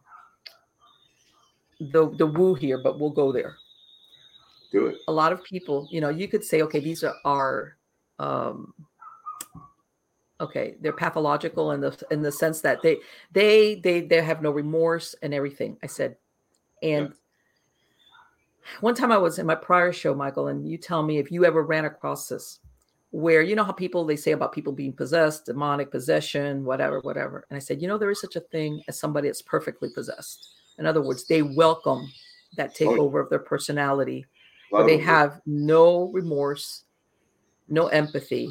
the 1.80 2.10
the 2.16 2.26
woo 2.26 2.54
here, 2.54 2.80
but 2.82 2.98
we'll 2.98 3.10
go 3.10 3.32
there. 3.32 3.56
Do 4.72 4.86
it. 4.86 4.98
A 5.08 5.12
lot 5.12 5.32
of 5.32 5.42
people, 5.44 5.88
you 5.90 6.00
know, 6.00 6.08
you 6.08 6.28
could 6.28 6.44
say, 6.44 6.62
okay, 6.62 6.80
these 6.80 7.04
are 7.04 7.14
our 7.24 7.76
um, 8.18 8.74
okay, 10.40 10.76
they're 10.80 10.92
pathological 10.92 11.72
in 11.72 11.80
the 11.80 11.96
in 12.10 12.22
the 12.22 12.32
sense 12.32 12.60
that 12.62 12.82
they 12.82 12.98
they 13.32 13.76
they 13.76 14.00
they 14.00 14.22
have 14.22 14.42
no 14.42 14.50
remorse 14.50 15.14
and 15.22 15.32
everything. 15.34 15.78
I 15.82 15.86
said, 15.86 16.16
and. 16.82 17.08
Yeah. 17.08 17.14
One 18.80 18.94
time 18.94 19.12
I 19.12 19.18
was 19.18 19.38
in 19.38 19.44
my 19.44 19.54
prior 19.54 19.92
show, 19.92 20.14
Michael, 20.14 20.48
and 20.48 20.66
you 20.66 20.78
tell 20.78 21.02
me 21.02 21.18
if 21.18 21.30
you 21.30 21.44
ever 21.44 21.62
ran 21.62 21.84
across 21.84 22.28
this 22.28 22.60
where 23.14 23.42
you 23.42 23.54
know 23.54 23.62
how 23.62 23.70
people 23.70 24.04
they 24.04 24.16
say 24.16 24.32
about 24.32 24.50
people 24.50 24.72
being 24.72 24.92
possessed, 24.92 25.46
demonic 25.46 25.88
possession, 25.92 26.64
whatever, 26.64 26.98
whatever. 27.02 27.46
And 27.48 27.56
I 27.56 27.60
said, 27.60 27.80
you 27.80 27.86
know, 27.86 27.96
there 27.96 28.10
is 28.10 28.20
such 28.20 28.34
a 28.34 28.40
thing 28.40 28.82
as 28.88 28.98
somebody 28.98 29.28
that's 29.28 29.40
perfectly 29.40 29.88
possessed. 29.94 30.48
In 30.80 30.84
other 30.84 31.00
words, 31.00 31.24
they 31.24 31.40
welcome 31.40 32.10
that 32.56 32.74
takeover 32.74 33.14
oh, 33.14 33.18
of 33.18 33.30
their 33.30 33.38
personality, 33.38 34.26
where 34.70 34.84
they 34.84 34.98
have 34.98 35.40
no 35.46 36.08
remorse, 36.08 36.82
no 37.68 37.86
empathy, 37.86 38.48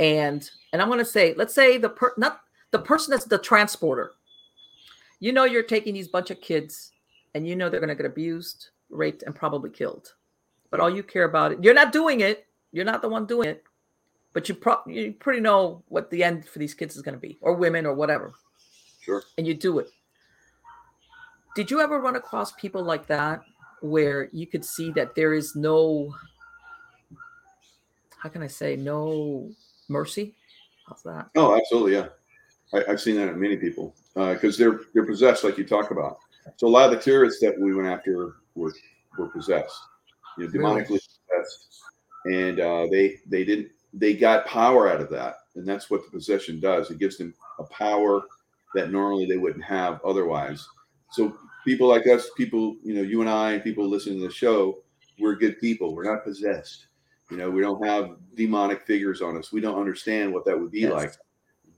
and 0.00 0.50
and 0.72 0.82
I'm 0.82 0.88
going 0.88 0.98
to 0.98 1.04
say, 1.04 1.34
let's 1.36 1.54
say 1.54 1.78
the 1.78 1.90
per 1.90 2.12
not 2.16 2.40
the 2.72 2.80
person 2.80 3.12
that's 3.12 3.26
the 3.26 3.38
transporter. 3.38 4.14
You 5.20 5.30
know, 5.30 5.44
you're 5.44 5.62
taking 5.62 5.94
these 5.94 6.08
bunch 6.08 6.32
of 6.32 6.40
kids, 6.40 6.90
and 7.34 7.46
you 7.46 7.54
know 7.54 7.70
they're 7.70 7.78
going 7.78 7.88
to 7.88 7.94
get 7.94 8.06
abused, 8.06 8.70
raped, 8.90 9.22
and 9.22 9.32
probably 9.32 9.70
killed. 9.70 10.12
But 10.72 10.80
all 10.80 10.90
you 10.90 11.04
care 11.04 11.22
about 11.22 11.52
it, 11.52 11.62
you're 11.62 11.72
not 11.72 11.92
doing 11.92 12.18
it. 12.18 12.48
You're 12.72 12.84
not 12.84 13.00
the 13.00 13.08
one 13.08 13.26
doing 13.26 13.48
it 13.48 13.62
but 14.32 14.48
you 14.48 14.54
pro- 14.54 14.82
you 14.86 15.12
pretty 15.12 15.40
know 15.40 15.82
what 15.88 16.10
the 16.10 16.24
end 16.24 16.46
for 16.46 16.58
these 16.58 16.74
kids 16.74 16.96
is 16.96 17.02
going 17.02 17.14
to 17.14 17.20
be, 17.20 17.38
or 17.40 17.54
women, 17.54 17.86
or 17.86 17.94
whatever. 17.94 18.32
Sure. 19.00 19.22
And 19.36 19.46
you 19.46 19.54
do 19.54 19.78
it. 19.78 19.88
Did 21.54 21.70
you 21.70 21.80
ever 21.80 22.00
run 22.00 22.16
across 22.16 22.52
people 22.52 22.82
like 22.82 23.06
that 23.08 23.42
where 23.82 24.28
you 24.32 24.46
could 24.46 24.64
see 24.64 24.90
that 24.92 25.14
there 25.14 25.34
is 25.34 25.54
no, 25.54 26.14
how 28.16 28.28
can 28.28 28.42
I 28.42 28.46
say, 28.46 28.76
no 28.76 29.50
mercy? 29.88 30.34
How's 30.88 31.02
that? 31.02 31.28
Oh, 31.36 31.56
absolutely, 31.56 31.94
yeah. 31.94 32.08
I, 32.74 32.84
have 32.88 33.00
seen 33.00 33.16
that 33.16 33.28
in 33.28 33.38
many 33.38 33.56
people 33.56 33.94
because 34.14 34.60
uh, 34.60 34.64
they're 34.64 34.80
they're 34.94 35.06
possessed, 35.06 35.44
like 35.44 35.58
you 35.58 35.64
talk 35.64 35.90
about. 35.90 36.18
So 36.56 36.66
a 36.66 36.68
lot 36.68 36.90
of 36.90 36.96
the 36.96 37.02
terrorists 37.02 37.40
that 37.40 37.58
we 37.58 37.74
went 37.74 37.88
after 37.88 38.36
were 38.54 38.72
were 39.18 39.28
possessed, 39.28 39.78
you 40.38 40.44
know, 40.44 40.50
demonically 40.50 40.88
really? 40.88 41.00
possessed, 41.28 41.82
and 42.24 42.60
uh, 42.60 42.86
they 42.90 43.18
they 43.26 43.44
didn't 43.44 43.70
they 43.92 44.14
got 44.14 44.46
power 44.46 44.88
out 44.88 45.00
of 45.00 45.10
that. 45.10 45.36
And 45.54 45.66
that's 45.66 45.90
what 45.90 46.04
the 46.04 46.10
possession 46.10 46.60
does. 46.60 46.90
It 46.90 46.98
gives 46.98 47.18
them 47.18 47.34
a 47.58 47.64
power 47.64 48.22
that 48.74 48.90
normally 48.90 49.26
they 49.26 49.36
wouldn't 49.36 49.64
have 49.64 50.00
otherwise. 50.04 50.66
So 51.10 51.36
people 51.64 51.88
like 51.88 52.06
us, 52.06 52.30
people, 52.36 52.76
you 52.82 52.94
know, 52.94 53.02
you 53.02 53.20
and 53.20 53.28
I 53.28 53.52
and 53.52 53.62
people 53.62 53.86
listening 53.86 54.20
to 54.20 54.28
the 54.28 54.32
show, 54.32 54.78
we're 55.18 55.34
good 55.34 55.60
people. 55.60 55.94
We're 55.94 56.10
not 56.10 56.24
possessed. 56.24 56.86
You 57.30 57.36
know, 57.36 57.50
we 57.50 57.60
don't 57.60 57.84
have 57.84 58.16
demonic 58.34 58.86
figures 58.86 59.20
on 59.20 59.36
us. 59.36 59.52
We 59.52 59.60
don't 59.60 59.78
understand 59.78 60.32
what 60.32 60.44
that 60.46 60.58
would 60.58 60.70
be 60.70 60.80
yes. 60.80 60.92
like. 60.92 61.12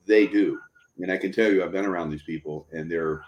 They 0.07 0.27
do. 0.27 0.59
And 0.99 1.11
I 1.11 1.17
can 1.17 1.33
tell 1.33 1.53
you, 1.53 1.65
I've 1.65 1.73
been 1.73 1.85
around 1.85 2.11
these 2.11 2.23
people 2.23 2.69
and 2.73 2.91
they're 2.91 3.23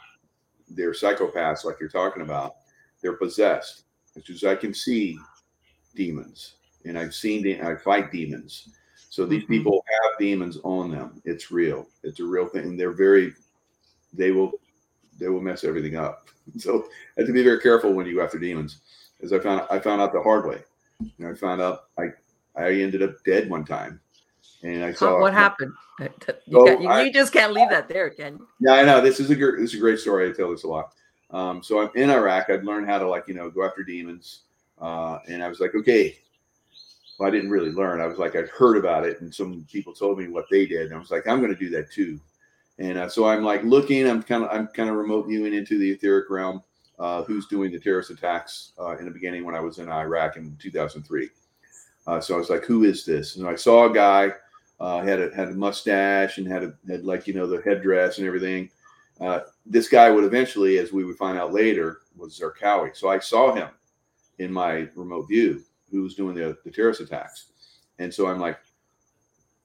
they're 0.68 0.92
psychopaths 0.92 1.64
like 1.64 1.76
you're 1.78 1.88
talking 1.88 2.22
about. 2.22 2.56
They're 3.02 3.16
possessed. 3.16 3.82
Because 4.14 4.44
I 4.44 4.56
can 4.56 4.72
see 4.72 5.18
demons 5.94 6.56
and 6.86 6.98
I've 6.98 7.14
seen 7.14 7.42
de- 7.42 7.60
I 7.60 7.76
fight 7.76 8.12
demons. 8.12 8.68
So 9.10 9.26
these 9.26 9.44
mm-hmm. 9.44 9.52
people 9.52 9.84
have 10.02 10.18
demons 10.18 10.58
on 10.62 10.90
them. 10.90 11.20
It's 11.24 11.50
real. 11.50 11.86
It's 12.02 12.20
a 12.20 12.24
real 12.24 12.46
thing. 12.46 12.64
And 12.64 12.80
they're 12.80 12.92
very 12.92 13.34
they 14.12 14.30
will 14.30 14.52
they 15.18 15.28
will 15.28 15.40
mess 15.40 15.64
everything 15.64 15.96
up. 15.96 16.28
So 16.58 16.84
I 17.18 17.22
have 17.22 17.26
to 17.26 17.32
be 17.32 17.42
very 17.42 17.58
careful 17.58 17.92
when 17.92 18.06
you 18.06 18.14
go 18.14 18.22
after 18.22 18.38
demons. 18.38 18.78
As 19.20 19.32
I 19.32 19.40
found 19.40 19.66
I 19.68 19.80
found 19.80 20.00
out 20.00 20.12
the 20.12 20.22
hard 20.22 20.46
way. 20.46 20.62
You 21.00 21.10
know, 21.18 21.30
I 21.30 21.34
found 21.34 21.60
out 21.60 21.86
I 21.98 22.10
I 22.54 22.70
ended 22.70 23.02
up 23.02 23.16
dead 23.24 23.50
one 23.50 23.64
time. 23.64 24.00
And 24.62 24.84
I 24.84 24.92
saw 24.92 25.20
what 25.20 25.32
happened. 25.32 25.72
You, 25.98 26.08
oh, 26.54 26.66
got, 26.66 26.80
you, 26.80 26.88
I, 26.88 27.02
you, 27.02 27.12
just 27.12 27.32
can't 27.32 27.52
leave 27.52 27.68
that 27.70 27.88
there, 27.88 28.10
can 28.10 28.34
you? 28.34 28.48
Yeah, 28.60 28.74
I 28.74 28.84
know. 28.84 29.00
This 29.00 29.18
is 29.18 29.28
a 29.30 29.34
great 29.34 29.58
this 29.58 29.72
is 29.72 29.78
a 29.78 29.80
great 29.80 29.98
story. 29.98 30.30
I 30.30 30.32
tell 30.32 30.52
this 30.52 30.62
a 30.62 30.68
lot. 30.68 30.92
Um, 31.30 31.62
so 31.62 31.80
I'm 31.80 31.90
in 31.96 32.10
Iraq. 32.10 32.48
I'd 32.48 32.64
learned 32.64 32.86
how 32.86 32.98
to 32.98 33.08
like, 33.08 33.26
you 33.26 33.34
know, 33.34 33.50
go 33.50 33.64
after 33.64 33.82
demons. 33.82 34.42
Uh, 34.80 35.18
and 35.28 35.42
I 35.42 35.48
was 35.48 35.58
like, 35.58 35.74
okay, 35.74 36.16
well, 37.18 37.28
I 37.28 37.32
didn't 37.32 37.50
really 37.50 37.70
learn. 37.70 38.00
I 38.00 38.06
was 38.06 38.18
like, 38.18 38.36
I'd 38.36 38.48
heard 38.48 38.76
about 38.76 39.06
it, 39.06 39.20
and 39.20 39.34
some 39.34 39.66
people 39.70 39.94
told 39.94 40.18
me 40.18 40.28
what 40.28 40.46
they 40.50 40.66
did, 40.66 40.86
and 40.86 40.94
I 40.94 40.98
was 40.98 41.10
like, 41.10 41.26
I'm 41.26 41.40
going 41.40 41.54
to 41.54 41.58
do 41.58 41.70
that 41.70 41.90
too. 41.90 42.20
And 42.78 42.98
uh, 42.98 43.08
so 43.08 43.26
I'm 43.26 43.42
like 43.42 43.62
looking. 43.62 44.06
I'm 44.06 44.22
kind 44.22 44.44
of 44.44 44.50
I'm 44.50 44.66
kind 44.68 44.90
of 44.90 44.96
remote 44.96 45.26
viewing 45.26 45.54
into 45.54 45.78
the 45.78 45.90
etheric 45.90 46.28
realm. 46.30 46.62
Uh, 46.98 47.22
who's 47.24 47.46
doing 47.46 47.70
the 47.70 47.78
terrorist 47.78 48.10
attacks 48.10 48.72
uh, 48.78 48.96
in 48.96 49.04
the 49.04 49.10
beginning 49.10 49.44
when 49.44 49.54
I 49.54 49.60
was 49.60 49.78
in 49.78 49.90
Iraq 49.90 50.38
in 50.38 50.56
2003? 50.58 51.28
Uh, 52.06 52.20
so 52.20 52.34
I 52.34 52.38
was 52.38 52.48
like, 52.48 52.64
who 52.64 52.84
is 52.84 53.04
this? 53.04 53.36
And 53.36 53.46
I 53.46 53.54
saw 53.54 53.84
a 53.84 53.92
guy 53.92 54.30
uh, 54.80 55.02
had 55.02 55.20
a 55.20 55.34
had 55.34 55.48
a 55.48 55.54
mustache 55.54 56.38
and 56.38 56.46
had 56.46 56.64
a 56.64 56.74
had 56.88 57.04
like 57.04 57.26
you 57.26 57.34
know 57.34 57.46
the 57.46 57.60
headdress 57.62 58.16
and 58.18 58.26
everything. 58.26 58.70
Uh, 59.20 59.40
this 59.66 59.88
guy 59.88 60.10
would 60.10 60.24
eventually, 60.24 60.78
as 60.78 60.92
we 60.92 61.04
would 61.04 61.16
find 61.16 61.38
out 61.38 61.52
later, 61.52 62.00
was 62.16 62.38
Zarqawi. 62.38 62.96
So 62.96 63.08
I 63.08 63.18
saw 63.18 63.54
him 63.54 63.68
in 64.38 64.52
my 64.52 64.88
remote 64.94 65.28
view 65.28 65.62
who 65.90 66.02
was 66.02 66.14
doing 66.14 66.34
the, 66.34 66.56
the 66.64 66.70
terrorist 66.70 67.00
attacks. 67.00 67.46
And 67.98 68.12
so 68.12 68.26
I'm 68.26 68.40
like, 68.40 68.58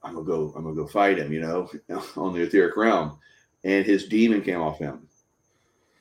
I'm 0.04 0.14
gonna 0.14 0.26
go, 0.26 0.54
I'm 0.56 0.64
gonna 0.64 0.76
go 0.76 0.88
fight 0.88 1.20
him, 1.20 1.32
you 1.32 1.42
know, 1.42 1.70
on 2.16 2.34
the 2.34 2.42
etheric 2.42 2.76
realm. 2.78 3.18
And 3.64 3.86
his 3.86 4.08
demon 4.08 4.42
came 4.42 4.60
off 4.60 4.80
him. 4.80 5.08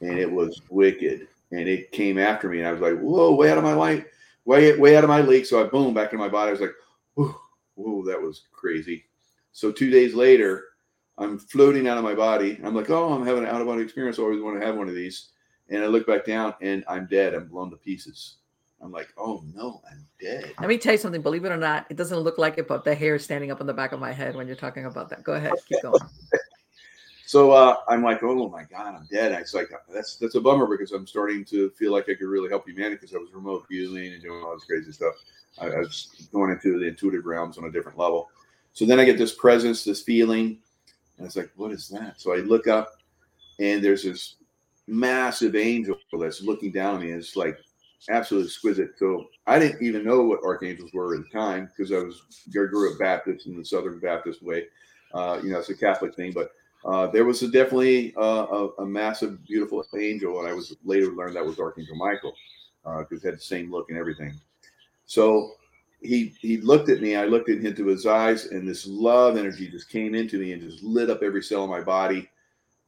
And 0.01 0.19
it 0.19 0.31
was 0.31 0.63
wicked. 0.71 1.29
And 1.53 1.69
it 1.69 1.93
came 1.93 2.19
after 2.19 2.49
me. 2.49 2.59
And 2.59 2.69
I 2.69 2.73
was 2.73 2.81
like, 2.81 2.99
whoa, 2.99 3.35
way 3.35 3.51
out 3.51 3.59
of 3.59 3.65
my 3.65 3.75
light, 3.75 4.07
way, 4.45 4.77
way 4.79 4.97
out 4.97 5.05
of 5.05 5.11
my 5.11 5.21
league. 5.21 5.45
So 5.45 5.63
I 5.63 5.69
boom 5.69 5.93
back 5.93 6.13
into 6.13 6.25
my 6.25 6.31
body. 6.31 6.49
I 6.49 6.53
was 6.53 6.61
like, 6.61 6.75
whoa, 7.15 7.35
whoa, 7.75 8.05
that 8.07 8.21
was 8.21 8.45
crazy. 8.53 9.05
So 9.53 9.71
two 9.71 9.91
days 9.91 10.15
later, 10.15 10.65
I'm 11.19 11.39
floating 11.39 11.87
out 11.87 11.99
of 11.99 12.05
my 12.05 12.15
body. 12.15 12.59
I'm 12.65 12.75
like, 12.75 12.89
oh, 12.89 13.13
I'm 13.13 13.27
having 13.27 13.45
an 13.45 13.51
out 13.51 13.61
of 13.61 13.67
body 13.67 13.83
experience. 13.83 14.19
I 14.19 14.23
always 14.23 14.41
want 14.41 14.59
to 14.59 14.67
have 14.67 14.77
one 14.77 14.89
of 14.89 14.95
these. 14.95 15.31
And 15.69 15.85
I 15.85 15.87
look 15.87 16.07
back 16.07 16.25
down 16.25 16.55
and 16.63 16.83
I'm 16.89 17.07
dead. 17.11 17.35
I'm 17.35 17.49
blown 17.49 17.71
to 17.71 17.77
pieces. 17.77 18.37
I'm 18.83 18.93
like, 18.93 19.09
oh 19.19 19.45
no, 19.55 19.83
I'm 19.91 20.07
dead. 20.21 20.53
Let 20.59 20.69
me 20.69 20.79
tell 20.79 20.93
you 20.93 20.99
something. 20.99 21.21
Believe 21.23 21.45
it 21.45 21.53
or 21.53 21.57
not, 21.57 21.87
it 21.91 21.97
doesn't 21.97 22.19
look 22.19 22.39
like 22.39 22.59
it, 22.59 22.67
but 22.67 22.85
the 22.85 22.95
hair 22.95 23.17
is 23.17 23.25
standing 23.25 23.51
up 23.51 23.61
on 23.61 23.67
the 23.67 23.75
back 23.75 23.93
of 23.93 24.01
my 24.01 24.13
head 24.13 24.35
when 24.35 24.47
you're 24.47 24.57
talking 24.57 24.87
about 24.87 25.11
that. 25.11 25.23
Go 25.23 25.35
ahead, 25.35 25.53
keep 25.69 25.83
going. 25.83 26.01
so 27.27 27.51
uh, 27.51 27.77
I'm 27.89 28.03
like, 28.03 28.23
oh 28.23 28.49
my 28.49 28.65
god, 28.65 28.95
I'm 28.95 29.07
dead. 29.11 29.33
It's 29.33 29.55
like 29.55 29.71
that's 29.93 30.17
that's 30.17 30.35
a 30.35 30.41
bummer 30.41 30.67
because 30.67 30.93
I'm 30.93 31.07
starting 31.07 31.45
to 31.47 31.71
feel 31.71 31.93
like 31.93 32.05
I 32.05 32.15
could 32.15 32.29
really 32.29 32.49
help 32.49 32.67
humanity 32.67 32.97
because 32.97 33.15
I 33.15 33.19
was 33.19 33.33
remote 33.33 33.67
viewing 33.71 34.15
and 34.15 34.23
doing 34.23 34.43
all 34.43 34.55
this 34.55 34.65
crazy 34.65 34.93
stuff. 34.93 35.15
I, 35.59 35.67
I 35.67 35.79
was 35.81 36.29
going 36.33 36.51
into 36.51 36.79
the 36.79 36.87
intuitive 36.87 37.27
realms 37.27 37.59
on 37.59 37.65
a 37.65 37.71
different 37.71 37.99
level. 37.99 38.31
So 38.73 38.87
then 38.87 39.01
I 39.01 39.05
get 39.05 39.19
this 39.19 39.35
presence, 39.35 39.85
this 39.85 40.03
feeling, 40.03 40.59
and 41.19 41.27
it's 41.27 41.37
like, 41.37 41.51
what 41.57 41.73
is 41.73 41.89
that? 41.89 42.21
So 42.21 42.33
I 42.33 42.39
look 42.39 42.67
up, 42.67 42.93
and 43.59 43.85
there's 43.85 44.05
this 44.05 44.37
massive 44.87 45.55
angel 45.55 45.97
that's 46.19 46.43
looking 46.43 46.73
down 46.73 46.97
at 46.97 47.01
me. 47.03 47.11
And 47.11 47.21
it's 47.21 47.37
like 47.37 47.59
absolutely 48.09 48.49
exquisite. 48.49 48.99
So 48.99 49.27
I 49.47 49.59
didn't 49.59 49.83
even 49.83 50.05
know 50.05 50.23
what 50.23 50.45
archangels 50.45 50.93
were 50.93 51.15
at 51.15 51.23
the 51.25 51.39
time 51.39 51.67
because 51.67 51.93
I 51.93 51.99
was 51.99 52.23
I 52.49 52.53
grew 52.53 52.93
up 52.93 52.99
Baptist 52.99 53.47
in 53.47 53.57
the 53.57 53.65
Southern 53.65 53.99
Baptist 53.99 54.43
way. 54.43 54.67
Uh, 55.13 55.41
you 55.43 55.51
know, 55.51 55.59
it's 55.59 55.71
a 55.71 55.77
Catholic 55.77 56.15
thing, 56.15 56.33
but 56.33 56.53
uh, 56.85 57.09
there 57.09 57.25
was 57.25 57.43
a 57.43 57.51
definitely 57.51 58.15
uh, 58.17 58.47
a, 58.51 58.69
a, 58.79 58.87
massive, 58.87 59.45
beautiful 59.45 59.85
angel, 59.99 60.39
and 60.39 60.49
I 60.49 60.55
was 60.55 60.75
later 60.85 61.09
learned 61.09 61.37
that 61.37 61.45
was 61.45 61.59
Archangel 61.59 61.97
Michael 61.97 62.33
because 62.83 63.25
uh, 63.25 63.29
had 63.29 63.37
the 63.37 63.43
same 63.43 63.71
look 63.71 63.91
and 63.91 63.99
everything. 63.99 64.39
So 65.05 65.53
he 66.01 66.33
he 66.41 66.59
looked 66.59 66.89
at 66.89 67.03
me. 67.03 67.17
I 67.17 67.27
looked 67.27 67.51
into 67.51 67.87
his 67.87 68.07
eyes, 68.07 68.47
and 68.47 68.67
this 68.67 68.87
love 68.87 69.37
energy 69.37 69.69
just 69.69 69.91
came 69.91 70.15
into 70.15 70.39
me 70.39 70.53
and 70.53 70.63
just 70.63 70.83
lit 70.83 71.11
up 71.11 71.23
every 71.23 71.43
cell 71.43 71.65
in 71.65 71.71
my 71.71 71.83
body. 71.83 72.31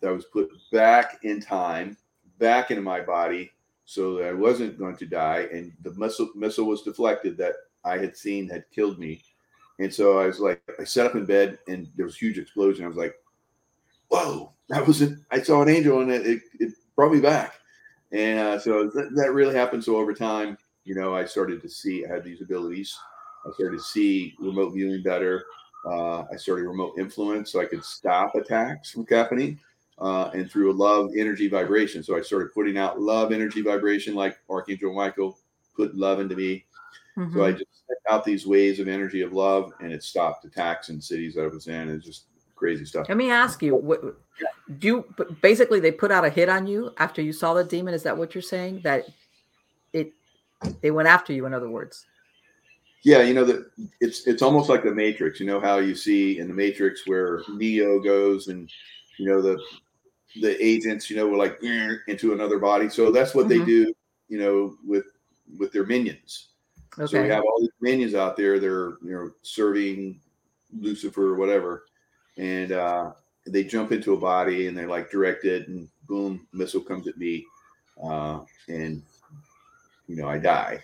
That 0.00 0.12
was 0.12 0.24
put 0.24 0.50
back 0.72 1.18
in 1.22 1.40
time, 1.40 1.96
back 2.38 2.70
into 2.70 2.82
my 2.82 3.00
body, 3.00 3.50
so 3.84 4.16
that 4.16 4.28
I 4.28 4.32
wasn't 4.32 4.78
going 4.78 4.96
to 4.96 5.06
die. 5.06 5.48
And 5.52 5.72
the 5.82 5.92
missile 5.94 6.30
missile 6.34 6.66
was 6.66 6.82
deflected 6.82 7.36
that 7.38 7.54
I 7.84 7.98
had 7.98 8.16
seen 8.16 8.48
had 8.48 8.64
killed 8.74 8.98
me. 8.98 9.22
And 9.78 9.92
so 9.92 10.18
I 10.18 10.26
was 10.26 10.38
like, 10.38 10.62
I 10.78 10.84
sat 10.84 11.06
up 11.06 11.14
in 11.14 11.24
bed 11.24 11.58
and 11.66 11.88
there 11.96 12.06
was 12.06 12.14
a 12.14 12.18
huge 12.18 12.38
explosion. 12.38 12.84
I 12.84 12.88
was 12.88 12.96
like, 12.96 13.14
whoa, 14.08 14.52
that 14.68 14.86
was 14.86 15.02
it. 15.02 15.18
I 15.30 15.40
saw 15.40 15.62
an 15.62 15.68
angel 15.68 16.00
and 16.00 16.12
it, 16.12 16.26
it, 16.26 16.42
it 16.60 16.72
brought 16.94 17.12
me 17.12 17.20
back. 17.20 17.54
And 18.12 18.38
uh, 18.38 18.58
so 18.58 18.90
that, 18.90 19.32
really 19.32 19.54
happened. 19.54 19.82
So 19.82 19.96
over 19.96 20.12
time, 20.12 20.58
you 20.84 20.94
know, 20.94 21.14
I 21.16 21.24
started 21.24 21.62
to 21.62 21.68
see 21.68 22.04
I 22.04 22.12
had 22.12 22.24
these 22.24 22.42
abilities 22.42 22.96
I 23.46 23.52
started 23.52 23.78
to 23.78 23.82
see 23.82 24.34
remote 24.38 24.72
viewing 24.72 25.02
better. 25.02 25.44
Uh, 25.84 26.24
I 26.32 26.36
started 26.36 26.64
remote 26.64 26.94
influence 26.98 27.50
so 27.50 27.60
I 27.60 27.66
could 27.66 27.84
stop 27.84 28.34
attacks 28.34 28.92
from 28.92 29.06
happening. 29.06 29.58
Uh, 29.98 30.30
and 30.34 30.50
through 30.50 30.72
a 30.72 30.74
love 30.74 31.10
energy 31.16 31.48
vibration. 31.48 32.02
So 32.02 32.16
I 32.16 32.22
started 32.22 32.52
putting 32.52 32.76
out 32.76 33.00
love 33.00 33.30
energy 33.30 33.62
vibration, 33.62 34.14
like 34.14 34.38
Archangel 34.50 34.94
Michael 34.94 35.38
put 35.76 35.94
love 35.94 36.18
into 36.18 36.34
me. 36.34 36.64
Mm-hmm. 37.16 37.36
So 37.36 37.44
I 37.44 37.52
just 37.52 37.86
sent 37.86 37.98
out 38.10 38.24
these 38.24 38.46
waves 38.46 38.80
of 38.80 38.88
energy 38.88 39.20
of 39.20 39.32
love, 39.32 39.72
and 39.80 39.92
it 39.92 40.02
stopped 40.02 40.44
attacks 40.44 40.88
in 40.88 41.00
cities 41.00 41.34
that 41.34 41.44
I 41.44 41.46
was 41.46 41.68
in. 41.68 41.90
It's 41.90 42.06
just 42.06 42.24
crazy 42.56 42.84
stuff. 42.84 43.08
Let 43.08 43.18
me 43.18 43.30
ask 43.30 43.62
you, 43.62 43.76
what 43.76 44.00
do 44.78 44.88
you 44.88 45.14
basically 45.42 45.80
they 45.80 45.92
put 45.92 46.10
out 46.10 46.24
a 46.24 46.30
hit 46.30 46.48
on 46.48 46.66
you 46.66 46.92
after 46.98 47.20
you 47.20 47.32
saw 47.32 47.54
the 47.54 47.64
demon? 47.64 47.92
Is 47.92 48.02
that 48.04 48.16
what 48.16 48.34
you're 48.34 48.42
saying? 48.42 48.80
That 48.84 49.04
it 49.92 50.12
they 50.80 50.90
went 50.90 51.08
after 51.08 51.32
you, 51.32 51.44
in 51.46 51.54
other 51.54 51.68
words. 51.68 52.06
Yeah, 53.02 53.22
you 53.22 53.34
know 53.34 53.44
that 53.44 53.66
it's 54.00 54.26
it's 54.28 54.42
almost 54.42 54.68
like 54.68 54.84
the 54.84 54.94
Matrix. 54.94 55.40
You 55.40 55.46
know 55.46 55.60
how 55.60 55.78
you 55.78 55.94
see 55.94 56.38
in 56.38 56.48
the 56.48 56.54
Matrix 56.54 57.02
where 57.06 57.42
Neo 57.52 57.98
goes 57.98 58.46
and 58.46 58.70
you 59.18 59.26
know 59.26 59.42
the 59.42 59.58
the 60.40 60.64
agents, 60.64 61.10
you 61.10 61.16
know, 61.16 61.26
were 61.26 61.36
like 61.36 61.58
into 61.62 62.32
another 62.32 62.58
body. 62.58 62.88
So 62.88 63.10
that's 63.10 63.34
what 63.34 63.46
mm-hmm. 63.46 63.60
they 63.60 63.64
do, 63.64 63.94
you 64.28 64.38
know, 64.38 64.76
with 64.86 65.06
with 65.58 65.72
their 65.72 65.84
minions. 65.84 66.48
Okay. 66.98 67.06
So 67.06 67.22
we 67.22 67.28
have 67.28 67.44
all 67.44 67.60
these 67.60 67.70
minions 67.80 68.14
out 68.14 68.36
there. 68.36 68.58
They're 68.58 68.96
you 69.02 69.12
know 69.12 69.30
serving 69.42 70.20
Lucifer 70.78 71.28
or 71.28 71.36
whatever, 71.36 71.84
and 72.36 72.72
uh, 72.72 73.12
they 73.46 73.64
jump 73.64 73.92
into 73.92 74.14
a 74.14 74.16
body 74.16 74.66
and 74.68 74.76
they 74.76 74.86
like 74.86 75.10
direct 75.10 75.44
it, 75.44 75.68
and 75.68 75.88
boom, 76.06 76.46
missile 76.52 76.80
comes 76.80 77.08
at 77.08 77.18
me, 77.18 77.44
uh, 78.02 78.40
and 78.68 79.02
you 80.06 80.16
know 80.16 80.28
I 80.28 80.38
die. 80.38 80.82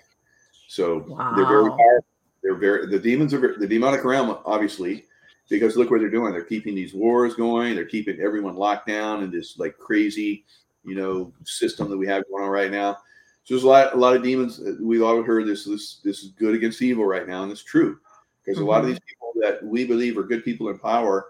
So 0.68 1.04
wow. 1.08 1.34
they're 1.34 1.46
very 1.46 1.70
powerful. 1.70 2.04
They're 2.42 2.54
very 2.54 2.86
the 2.86 2.98
demons 2.98 3.34
are 3.34 3.58
the 3.58 3.66
demonic 3.66 4.04
realm, 4.04 4.38
obviously, 4.44 5.04
because 5.49 5.76
look 5.76 5.90
what 5.90 6.01
they're 6.01 6.11
doing. 6.11 6.32
They're 6.32 6.42
keeping 6.42 6.74
these 6.74 6.94
wars 6.94 7.34
going. 7.34 7.74
They're 7.74 7.84
keeping 7.84 8.20
everyone 8.20 8.57
locked 8.57 8.86
down 8.86 9.22
in 9.22 9.30
this 9.30 9.59
like 9.59 9.78
crazy, 9.78 10.44
you 10.84 10.94
know, 10.94 11.32
system 11.44 11.88
that 11.90 11.96
we 11.96 12.07
have 12.07 12.24
going 12.30 12.44
on 12.44 12.51
right 12.51 12.70
now. 12.70 12.99
So 13.44 13.55
there's 13.55 13.64
a 13.64 13.68
lot, 13.68 13.94
a 13.94 13.96
lot 13.96 14.14
of 14.14 14.22
demons. 14.22 14.61
We've 14.80 15.03
all 15.03 15.22
heard 15.22 15.46
this. 15.46 15.64
This, 15.64 16.01
this 16.05 16.22
is 16.22 16.30
good 16.32 16.55
against 16.55 16.82
evil 16.82 17.07
right 17.07 17.26
now, 17.26 17.42
and 17.44 17.53
it's 17.53 17.64
true 17.64 17.99
because 18.44 18.59
mm-hmm. 18.59 18.68
a 18.68 18.70
lot 18.70 18.80
of 18.80 18.84
mm-hmm. 18.84 18.92
these 18.92 19.01
people 19.09 19.32
that 19.40 19.64
we 19.64 19.86
believe 19.86 20.18
are 20.18 20.22
good 20.22 20.44
people 20.44 20.68
in 20.68 20.78
power, 20.78 21.28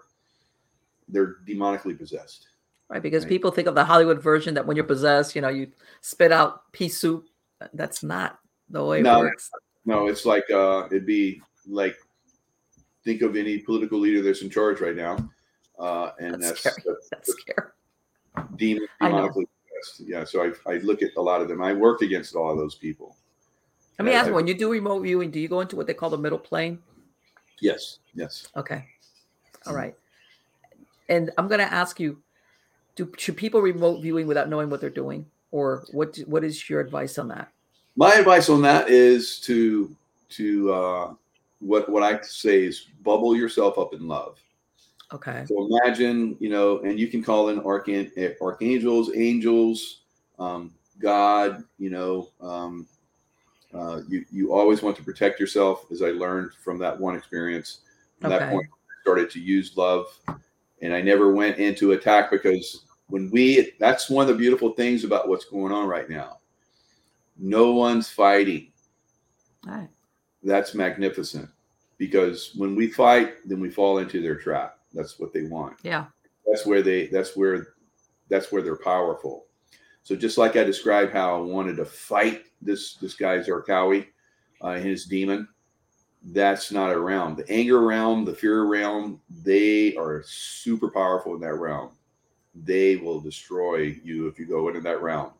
they're 1.07 1.37
demonically 1.47 1.97
possessed. 1.97 2.47
Right, 2.89 3.01
because 3.01 3.23
right? 3.23 3.29
people 3.29 3.51
think 3.51 3.67
of 3.67 3.75
the 3.75 3.85
Hollywood 3.85 4.21
version 4.21 4.55
that 4.55 4.65
when 4.65 4.75
you're 4.75 4.83
possessed, 4.83 5.35
you 5.35 5.41
know, 5.41 5.49
you 5.49 5.71
spit 6.01 6.31
out 6.31 6.71
pea 6.73 6.89
soup. 6.89 7.25
That's 7.73 8.03
not 8.03 8.39
the 8.69 8.83
way 8.83 9.01
no, 9.01 9.19
it 9.19 9.19
works. 9.19 9.49
No, 9.85 10.07
it's 10.07 10.25
like 10.25 10.49
uh, 10.49 10.87
it'd 10.87 11.05
be 11.05 11.41
like 11.67 11.97
think 13.09 13.23
of 13.23 13.35
any 13.35 13.57
political 13.57 13.99
leader 13.99 14.21
that's 14.21 14.43
in 14.43 14.49
charge 14.49 14.81
right 14.81 14.95
now, 14.95 15.17
uh, 15.79 16.11
and 16.19 16.41
that's 16.41 16.61
that's, 16.61 16.83
that's, 16.83 17.09
that's 17.09 17.31
scary. 17.31 17.69
Demon, 18.55 18.87
demonically 19.01 19.45
Yeah, 19.99 20.23
so 20.23 20.43
I, 20.43 20.71
I 20.71 20.77
look 20.77 21.01
at 21.01 21.09
a 21.17 21.21
lot 21.21 21.41
of 21.41 21.47
them. 21.47 21.61
I 21.61 21.73
work 21.73 22.03
against 22.03 22.35
all 22.35 22.51
of 22.51 22.57
those 22.57 22.75
people. 22.75 23.15
Let 23.97 24.05
me 24.05 24.13
ask 24.13 24.27
you: 24.27 24.35
When 24.35 24.45
you 24.45 24.53
do 24.53 24.71
remote 24.71 25.01
viewing, 25.01 25.31
do 25.31 25.39
you 25.39 25.47
go 25.47 25.61
into 25.61 25.75
what 25.75 25.87
they 25.87 25.93
call 25.95 26.11
the 26.11 26.17
middle 26.17 26.37
plane? 26.37 26.79
Yes. 27.61 27.97
Yes. 28.13 28.47
Okay. 28.55 28.85
All 29.65 29.73
right. 29.73 29.95
And 31.09 31.31
I'm 31.37 31.47
going 31.47 31.59
to 31.59 31.73
ask 31.73 31.99
you: 31.99 32.21
Do 32.95 33.11
should 33.17 33.37
people 33.37 33.59
remote 33.61 34.01
viewing 34.01 34.27
without 34.27 34.49
knowing 34.49 34.69
what 34.69 34.81
they're 34.81 34.91
doing, 34.91 35.25
or 35.51 35.83
what? 35.91 36.15
What 36.27 36.43
is 36.43 36.69
your 36.69 36.79
advice 36.79 37.17
on 37.17 37.27
that? 37.29 37.51
My 37.95 38.13
advice 38.13 38.49
on 38.49 38.61
that 38.61 38.89
is 38.89 39.39
to 39.41 39.95
to 40.37 40.71
uh, 40.71 41.13
what 41.59 41.89
what 41.89 42.03
I 42.03 42.21
say 42.21 42.63
is 42.63 42.87
bubble 43.03 43.35
yourself 43.35 43.77
up 43.77 43.93
in 43.93 44.07
love. 44.07 44.39
Okay. 45.11 45.43
So 45.47 45.67
imagine, 45.67 46.37
you 46.39 46.49
know, 46.49 46.79
and 46.79 46.99
you 46.99 47.07
can 47.07 47.23
call 47.23 47.49
in 47.49 47.61
archan- 47.61 48.35
archangels, 48.41 49.11
angels, 49.15 50.01
um, 50.37 50.71
God. 50.99 51.63
You 51.77 51.89
know, 51.89 52.29
um, 52.41 52.87
uh, 53.73 54.01
you 54.07 54.25
you 54.31 54.53
always 54.53 54.81
want 54.81 54.95
to 54.97 55.03
protect 55.03 55.39
yourself, 55.39 55.85
as 55.91 56.01
I 56.01 56.11
learned 56.11 56.51
from 56.53 56.77
that 56.79 56.99
one 56.99 57.15
experience. 57.15 57.81
From 58.19 58.31
okay. 58.31 58.45
that 58.45 58.51
point, 58.51 58.67
I 58.67 59.01
started 59.01 59.29
to 59.31 59.39
use 59.39 59.75
love, 59.75 60.05
and 60.81 60.93
I 60.93 61.01
never 61.01 61.33
went 61.33 61.57
into 61.57 61.93
attack 61.93 62.31
because 62.31 62.85
when 63.07 63.31
we 63.31 63.73
that's 63.79 64.09
one 64.09 64.23
of 64.23 64.27
the 64.27 64.35
beautiful 64.35 64.73
things 64.73 65.03
about 65.03 65.27
what's 65.27 65.45
going 65.45 65.73
on 65.73 65.87
right 65.87 66.09
now. 66.09 66.37
No 67.41 67.71
one's 67.71 68.09
fighting. 68.09 68.71
All 69.65 69.73
right 69.73 69.89
that's 70.43 70.73
magnificent 70.73 71.49
because 71.97 72.51
when 72.55 72.75
we 72.75 72.87
fight, 72.87 73.35
then 73.45 73.59
we 73.59 73.69
fall 73.69 73.97
into 73.99 74.21
their 74.21 74.35
trap. 74.35 74.79
That's 74.93 75.19
what 75.19 75.33
they 75.33 75.43
want. 75.43 75.77
Yeah. 75.83 76.05
That's 76.47 76.65
where 76.65 76.81
they, 76.81 77.07
that's 77.07 77.35
where, 77.35 77.67
that's 78.29 78.51
where 78.51 78.61
they're 78.61 78.75
powerful. 78.77 79.45
So 80.03 80.15
just 80.15 80.37
like 80.37 80.55
I 80.55 80.63
described 80.63 81.11
how 81.11 81.35
I 81.35 81.39
wanted 81.41 81.75
to 81.77 81.85
fight 81.85 82.45
this, 82.61 82.95
this 82.95 83.13
guy 83.13 83.39
Zarqawi, 83.39 84.07
uh, 84.61 84.75
his 84.75 85.05
demon, 85.05 85.47
that's 86.23 86.71
not 86.71 86.91
a 86.91 86.99
realm. 86.99 87.35
The 87.35 87.49
anger 87.49 87.85
realm, 87.85 88.25
the 88.25 88.33
fear 88.33 88.63
realm, 88.63 89.21
they 89.43 89.95
are 89.95 90.23
super 90.25 90.89
powerful 90.89 91.35
in 91.35 91.41
that 91.41 91.55
realm. 91.55 91.91
They 92.55 92.97
will 92.97 93.21
destroy 93.21 93.99
you 94.03 94.27
if 94.27 94.39
you 94.39 94.45
go 94.45 94.67
into 94.67 94.81
that 94.81 95.01
realm 95.01 95.31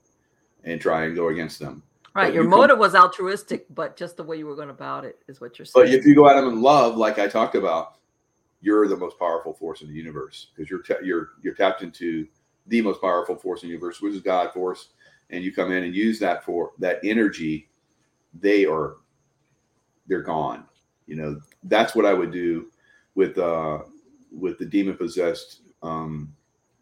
and 0.63 0.79
try 0.79 1.05
and 1.05 1.15
go 1.15 1.29
against 1.29 1.59
them. 1.59 1.83
Right. 2.15 2.33
Your 2.33 2.43
you 2.43 2.49
motive 2.49 2.75
come, 2.75 2.79
was 2.79 2.95
altruistic, 2.95 3.65
but 3.69 3.95
just 3.95 4.17
the 4.17 4.23
way 4.23 4.37
you 4.37 4.45
were 4.45 4.55
going 4.55 4.69
about 4.69 5.05
it 5.05 5.19
is 5.27 5.39
what 5.39 5.59
you're 5.59 5.65
saying. 5.65 5.85
But 5.87 5.93
if 5.93 6.05
you 6.05 6.15
go 6.15 6.27
at 6.27 6.35
them 6.35 6.49
in 6.49 6.61
love, 6.61 6.97
like 6.97 7.19
I 7.19 7.27
talked 7.27 7.55
about, 7.55 7.95
you're 8.61 8.87
the 8.87 8.97
most 8.97 9.17
powerful 9.17 9.53
force 9.53 9.81
in 9.81 9.87
the 9.87 9.93
universe 9.93 10.47
because 10.55 10.69
you're 10.69 10.81
ta- 10.81 11.03
you're 11.03 11.29
you're 11.41 11.53
tapped 11.53 11.81
into 11.81 12.27
the 12.67 12.81
most 12.81 13.01
powerful 13.01 13.35
force 13.35 13.63
in 13.63 13.69
the 13.69 13.73
universe, 13.73 14.01
which 14.01 14.13
is 14.13 14.21
God 14.21 14.51
force, 14.53 14.89
and 15.29 15.43
you 15.43 15.53
come 15.53 15.71
in 15.71 15.83
and 15.83 15.95
use 15.95 16.19
that 16.19 16.43
for 16.43 16.71
that 16.79 16.99
energy. 17.03 17.69
They 18.39 18.65
are 18.65 18.97
they're 20.07 20.21
gone. 20.21 20.65
You 21.07 21.15
know 21.15 21.41
that's 21.63 21.95
what 21.95 22.05
I 22.05 22.13
would 22.13 22.31
do 22.31 22.67
with 23.15 23.37
uh 23.37 23.79
with 24.31 24.57
the 24.57 24.65
demon 24.65 24.97
possessed 24.97 25.61
um 25.81 26.33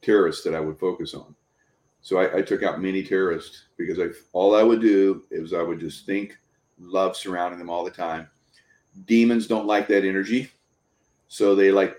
terrorists 0.02 0.44
that 0.44 0.56
I 0.56 0.60
would 0.60 0.80
focus 0.80 1.14
on. 1.14 1.36
So 2.08 2.20
I, 2.20 2.38
I 2.38 2.42
took 2.42 2.64
out 2.64 2.82
many 2.82 3.04
terrorists 3.04 3.66
because 3.76 4.00
I 4.00 4.18
all 4.32 4.56
I 4.56 4.64
would 4.64 4.80
do 4.80 5.24
is 5.30 5.52
I 5.52 5.62
would 5.62 5.78
just 5.78 6.06
think 6.06 6.38
love 6.80 7.18
surrounding 7.18 7.60
them 7.60 7.70
all 7.70 7.84
the 7.84 7.92
time. 7.92 8.30
Demons 9.08 9.46
don't 9.46 9.66
like 9.66 9.90
that 9.90 10.06
energy, 10.06 10.50
so 11.28 11.54
they 11.54 11.70
like 11.70 11.98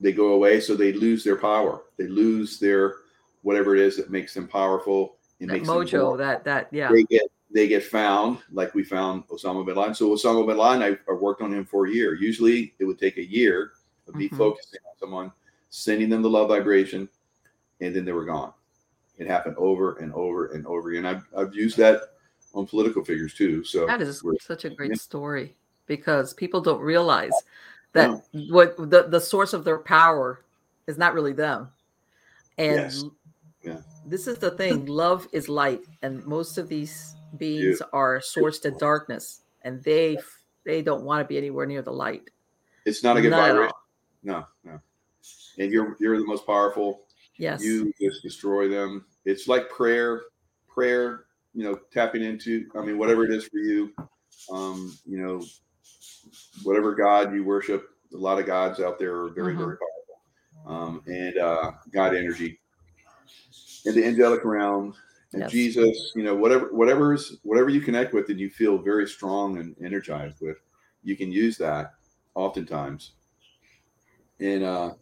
they 0.00 0.10
go 0.10 0.32
away, 0.32 0.58
so 0.58 0.74
they 0.74 0.92
lose 0.92 1.22
their 1.22 1.36
power. 1.36 1.82
They 1.98 2.08
lose 2.08 2.58
their 2.58 2.96
whatever 3.42 3.76
it 3.76 3.82
is 3.82 3.96
that 3.96 4.10
makes 4.10 4.34
them 4.34 4.48
powerful. 4.48 5.18
It 5.38 5.46
that 5.46 5.52
makes 5.52 5.68
mojo, 5.68 6.18
that 6.18 6.42
that 6.42 6.66
yeah. 6.72 6.90
They 6.90 7.04
get 7.04 7.30
they 7.52 7.68
get 7.68 7.84
found 7.84 8.38
like 8.50 8.74
we 8.74 8.82
found 8.82 9.28
Osama 9.28 9.64
bin 9.64 9.76
Laden. 9.76 9.94
So 9.94 10.10
Osama 10.10 10.44
bin 10.44 10.58
Laden, 10.58 10.82
I, 10.82 10.98
I 11.08 11.14
worked 11.14 11.42
on 11.42 11.54
him 11.54 11.64
for 11.64 11.86
a 11.86 11.92
year. 11.92 12.16
Usually 12.16 12.74
it 12.80 12.86
would 12.86 12.98
take 12.98 13.18
a 13.18 13.24
year 13.24 13.70
of 14.08 14.16
me 14.16 14.26
mm-hmm. 14.26 14.36
focusing 14.36 14.80
on 14.90 14.98
someone, 14.98 15.32
sending 15.70 16.08
them 16.08 16.22
the 16.22 16.28
love 16.28 16.48
vibration, 16.48 17.08
and 17.80 17.94
then 17.94 18.04
they 18.04 18.10
were 18.10 18.24
gone. 18.24 18.52
It 19.18 19.26
happened 19.26 19.56
over 19.56 19.96
and 19.96 20.12
over 20.12 20.48
and 20.48 20.66
over 20.66 20.90
again. 20.90 21.06
I've, 21.06 21.24
I've 21.36 21.54
used 21.54 21.76
that 21.78 22.00
on 22.54 22.66
political 22.66 23.04
figures 23.04 23.34
too. 23.34 23.64
So 23.64 23.86
that 23.86 24.00
is 24.00 24.22
such 24.40 24.64
a 24.64 24.70
great 24.70 24.90
yeah. 24.90 24.96
story 24.96 25.54
because 25.86 26.34
people 26.34 26.60
don't 26.60 26.80
realize 26.80 27.32
that 27.92 28.22
yeah. 28.32 28.52
what 28.52 28.76
the, 28.76 29.06
the 29.08 29.20
source 29.20 29.52
of 29.52 29.64
their 29.64 29.78
power 29.78 30.40
is 30.86 30.98
not 30.98 31.14
really 31.14 31.32
them. 31.32 31.68
And 32.58 32.76
yes. 32.76 33.04
yeah. 33.62 33.78
this 34.06 34.26
is 34.26 34.38
the 34.38 34.52
thing 34.52 34.86
love 34.86 35.26
is 35.32 35.48
light, 35.48 35.80
and 36.02 36.24
most 36.24 36.58
of 36.58 36.68
these 36.68 37.14
beings 37.36 37.78
yeah. 37.80 37.86
are 37.92 38.20
sourced 38.20 38.64
in 38.64 38.78
darkness, 38.78 39.40
and 39.62 39.82
they 39.82 40.18
they 40.64 40.82
don't 40.82 41.02
want 41.02 41.20
to 41.20 41.28
be 41.28 41.36
anywhere 41.36 41.66
near 41.66 41.82
the 41.82 41.92
light. 41.92 42.30
It's 42.84 43.02
not 43.02 43.16
a 43.16 43.20
good 43.20 43.30
not 43.30 43.48
vibration. 43.48 43.72
No, 44.22 44.46
no. 44.62 44.80
And 45.58 45.72
you're 45.72 45.96
you're 45.98 46.18
the 46.18 46.26
most 46.26 46.46
powerful 46.46 47.03
Yes. 47.36 47.62
You 47.64 47.92
just 48.00 48.22
destroy 48.22 48.68
them. 48.68 49.04
It's 49.24 49.48
like 49.48 49.68
prayer, 49.70 50.22
prayer, 50.68 51.24
you 51.54 51.64
know, 51.64 51.78
tapping 51.92 52.22
into, 52.22 52.66
I 52.76 52.82
mean, 52.82 52.98
whatever 52.98 53.24
it 53.24 53.32
is 53.32 53.44
for 53.44 53.58
you, 53.58 53.92
um, 54.52 54.96
you 55.06 55.18
know, 55.18 55.42
whatever 56.62 56.94
God 56.94 57.34
you 57.34 57.44
worship, 57.44 57.88
a 58.12 58.16
lot 58.16 58.38
of 58.38 58.46
gods 58.46 58.80
out 58.80 58.98
there 58.98 59.16
are 59.16 59.30
very, 59.30 59.54
mm-hmm. 59.54 59.64
very 59.64 59.76
powerful. 59.76 59.90
Um, 60.66 61.02
and 61.06 61.38
uh, 61.38 61.72
God 61.92 62.14
energy 62.14 62.58
in 63.84 63.94
the 63.94 64.04
angelic 64.04 64.44
realm 64.44 64.94
and 65.32 65.42
yes. 65.42 65.50
Jesus, 65.50 66.12
you 66.14 66.22
know, 66.22 66.34
whatever, 66.34 66.72
whatever's, 66.72 67.36
whatever 67.42 67.68
you 67.68 67.80
connect 67.80 68.14
with 68.14 68.28
and 68.30 68.38
you 68.38 68.48
feel 68.48 68.78
very 68.78 69.06
strong 69.06 69.58
and 69.58 69.74
energized 69.84 70.40
with, 70.40 70.58
you 71.02 71.16
can 71.16 71.30
use 71.30 71.58
that 71.58 71.94
oftentimes. 72.34 73.12
And, 74.40 74.62
uh, 74.62 74.92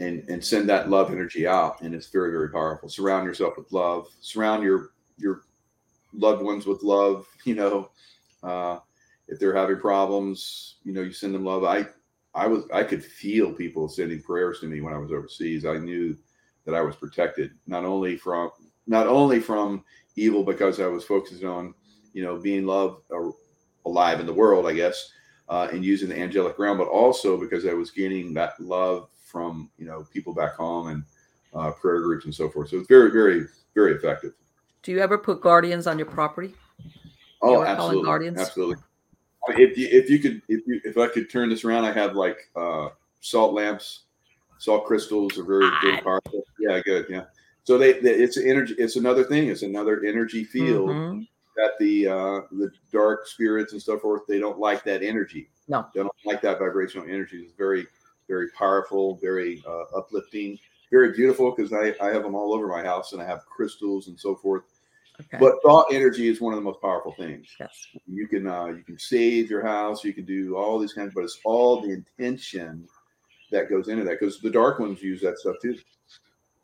and 0.00 0.28
and 0.28 0.44
send 0.44 0.68
that 0.68 0.90
love 0.90 1.10
energy 1.10 1.46
out 1.46 1.80
and 1.80 1.94
it's 1.94 2.08
very 2.08 2.30
very 2.30 2.50
powerful 2.50 2.88
surround 2.88 3.26
yourself 3.26 3.54
with 3.56 3.70
love 3.72 4.06
surround 4.20 4.62
your 4.62 4.90
your 5.16 5.42
loved 6.12 6.42
ones 6.42 6.66
with 6.66 6.82
love 6.82 7.26
you 7.44 7.54
know 7.54 7.90
uh, 8.42 8.78
if 9.28 9.38
they're 9.38 9.54
having 9.54 9.78
problems, 9.78 10.76
you 10.84 10.92
know, 10.92 11.02
you 11.02 11.12
send 11.12 11.34
them 11.34 11.44
love. 11.44 11.64
I 11.64 11.86
I 12.34 12.46
was 12.46 12.64
I 12.72 12.82
could 12.82 13.04
feel 13.04 13.52
people 13.52 13.88
sending 13.88 14.22
prayers 14.22 14.60
to 14.60 14.66
me 14.66 14.80
when 14.80 14.94
I 14.94 14.98
was 14.98 15.12
overseas. 15.12 15.64
I 15.64 15.76
knew 15.76 16.16
that 16.64 16.74
I 16.74 16.80
was 16.80 16.96
protected 16.96 17.52
not 17.66 17.84
only 17.84 18.16
from 18.16 18.50
not 18.86 19.06
only 19.06 19.40
from 19.40 19.84
evil 20.16 20.42
because 20.42 20.80
I 20.80 20.86
was 20.86 21.04
focused 21.04 21.44
on 21.44 21.74
you 22.12 22.22
know 22.24 22.38
being 22.38 22.66
love 22.66 23.02
uh, 23.14 23.30
alive 23.86 24.20
in 24.20 24.26
the 24.26 24.34
world, 24.34 24.66
I 24.66 24.72
guess, 24.72 25.12
uh, 25.48 25.68
and 25.72 25.84
using 25.84 26.08
the 26.08 26.18
angelic 26.18 26.58
realm, 26.58 26.78
but 26.78 26.88
also 26.88 27.38
because 27.38 27.66
I 27.66 27.74
was 27.74 27.90
gaining 27.90 28.34
that 28.34 28.58
love 28.60 29.08
from 29.28 29.70
you 29.78 29.86
know 29.86 30.06
people 30.12 30.32
back 30.32 30.54
home 30.54 30.88
and 30.88 31.04
uh, 31.54 31.70
prayer 31.72 32.00
groups 32.00 32.24
and 32.24 32.34
so 32.34 32.48
forth. 32.48 32.70
So 32.70 32.78
it's 32.78 32.88
very 32.88 33.10
very 33.10 33.46
very 33.74 33.94
effective. 33.94 34.32
Do 34.82 34.92
you 34.92 35.00
ever 35.00 35.18
put 35.18 35.40
guardians 35.40 35.86
on 35.86 35.98
your 35.98 36.06
property? 36.06 36.54
Oh, 37.42 37.64
absolutely, 37.64 38.04
guardians? 38.04 38.40
absolutely. 38.40 38.76
If 39.48 39.78
you 39.78 39.88
if 39.90 40.10
you 40.10 40.18
could 40.18 40.42
if 40.48 40.66
you 40.66 40.80
if 40.84 40.98
I 40.98 41.08
could 41.08 41.30
turn 41.30 41.48
this 41.50 41.64
around, 41.64 41.84
I 41.84 41.92
have 41.92 42.16
like 42.16 42.38
uh, 42.56 42.88
salt 43.20 43.54
lamps, 43.54 44.04
salt 44.58 44.86
crystals 44.86 45.38
are 45.38 45.44
very 45.44 45.68
very 45.82 46.00
powerful. 46.00 46.42
Yeah, 46.58 46.80
good. 46.80 47.06
Yeah. 47.08 47.24
So 47.64 47.76
they, 47.76 48.00
they 48.00 48.14
it's 48.14 48.38
energy. 48.38 48.74
It's 48.78 48.96
another 48.96 49.24
thing. 49.24 49.48
It's 49.48 49.62
another 49.62 50.02
energy 50.04 50.42
field 50.42 50.88
mm-hmm. 50.88 51.20
that 51.56 51.72
the 51.78 52.08
uh, 52.08 52.40
the 52.52 52.70
dark 52.90 53.26
spirits 53.26 53.72
and 53.72 53.82
so 53.82 53.98
forth. 53.98 54.22
They 54.26 54.38
don't 54.38 54.58
like 54.58 54.84
that 54.84 55.02
energy. 55.02 55.50
No, 55.68 55.86
they 55.94 56.00
don't 56.00 56.12
like 56.24 56.40
that 56.42 56.58
vibrational 56.58 57.06
energy. 57.06 57.42
It's 57.42 57.52
very 57.56 57.86
very 58.28 58.50
powerful, 58.50 59.16
very 59.16 59.62
uh, 59.66 59.84
uplifting, 59.96 60.58
very 60.90 61.12
beautiful. 61.12 61.54
Because 61.54 61.72
I 61.72 61.94
I 62.04 62.12
have 62.12 62.22
them 62.22 62.34
all 62.34 62.54
over 62.54 62.68
my 62.68 62.82
house, 62.82 63.12
and 63.12 63.22
I 63.22 63.26
have 63.26 63.46
crystals 63.46 64.08
and 64.08 64.18
so 64.18 64.34
forth 64.34 64.64
Okay. 65.20 65.38
But 65.38 65.60
thought 65.62 65.92
energy 65.92 66.28
is 66.28 66.40
one 66.40 66.52
of 66.52 66.58
the 66.58 66.64
most 66.64 66.80
powerful 66.80 67.12
things. 67.12 67.48
Yes. 67.58 67.86
You 68.06 68.28
can 68.28 68.46
uh, 68.46 68.66
you 68.66 68.84
can 68.84 68.98
save 68.98 69.50
your 69.50 69.64
house, 69.66 70.04
you 70.04 70.12
can 70.12 70.24
do 70.24 70.56
all 70.56 70.78
these 70.78 70.92
kinds, 70.92 71.12
but 71.12 71.24
it's 71.24 71.40
all 71.44 71.80
the 71.80 71.90
intention 71.90 72.88
that 73.50 73.68
goes 73.68 73.88
into 73.88 74.04
that 74.04 74.20
because 74.20 74.40
the 74.40 74.50
dark 74.50 74.78
ones 74.78 75.02
use 75.02 75.20
that 75.22 75.38
stuff 75.38 75.56
too. 75.60 75.76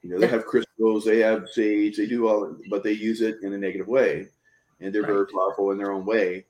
You 0.03 0.11
know, 0.11 0.19
they 0.19 0.29
have 0.29 0.47
crystals, 0.47 1.05
they 1.05 1.19
have 1.21 1.49
sage, 1.49 1.97
they 1.97 2.07
do 2.07 2.29
all, 2.29 2.55
but 2.69 2.85
they 2.85 2.93
use 2.93 3.23
it 3.23 3.39
in 3.43 3.55
a 3.55 3.59
negative 3.59 3.89
way, 3.89 4.29
and 4.81 4.95
they're 4.95 5.03
right. 5.03 5.11
very 5.11 5.27
powerful 5.27 5.73
in 5.73 5.79
their 5.79 5.93
own 5.93 6.05
way. 6.05 6.45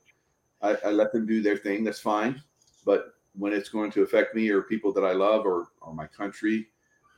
I, 0.61 0.75
I 0.85 0.91
let 0.91 1.11
them 1.11 1.25
do 1.25 1.41
their 1.41 1.57
thing. 1.57 1.83
That's 1.83 2.01
fine, 2.01 2.41
but 2.85 3.14
when 3.37 3.53
it's 3.53 3.69
going 3.69 3.91
to 3.91 4.03
affect 4.03 4.35
me 4.35 4.49
or 4.49 4.61
people 4.61 4.93
that 4.93 5.03
I 5.03 5.13
love 5.13 5.45
or, 5.45 5.67
or 5.81 5.93
my 5.93 6.07
country, 6.07 6.67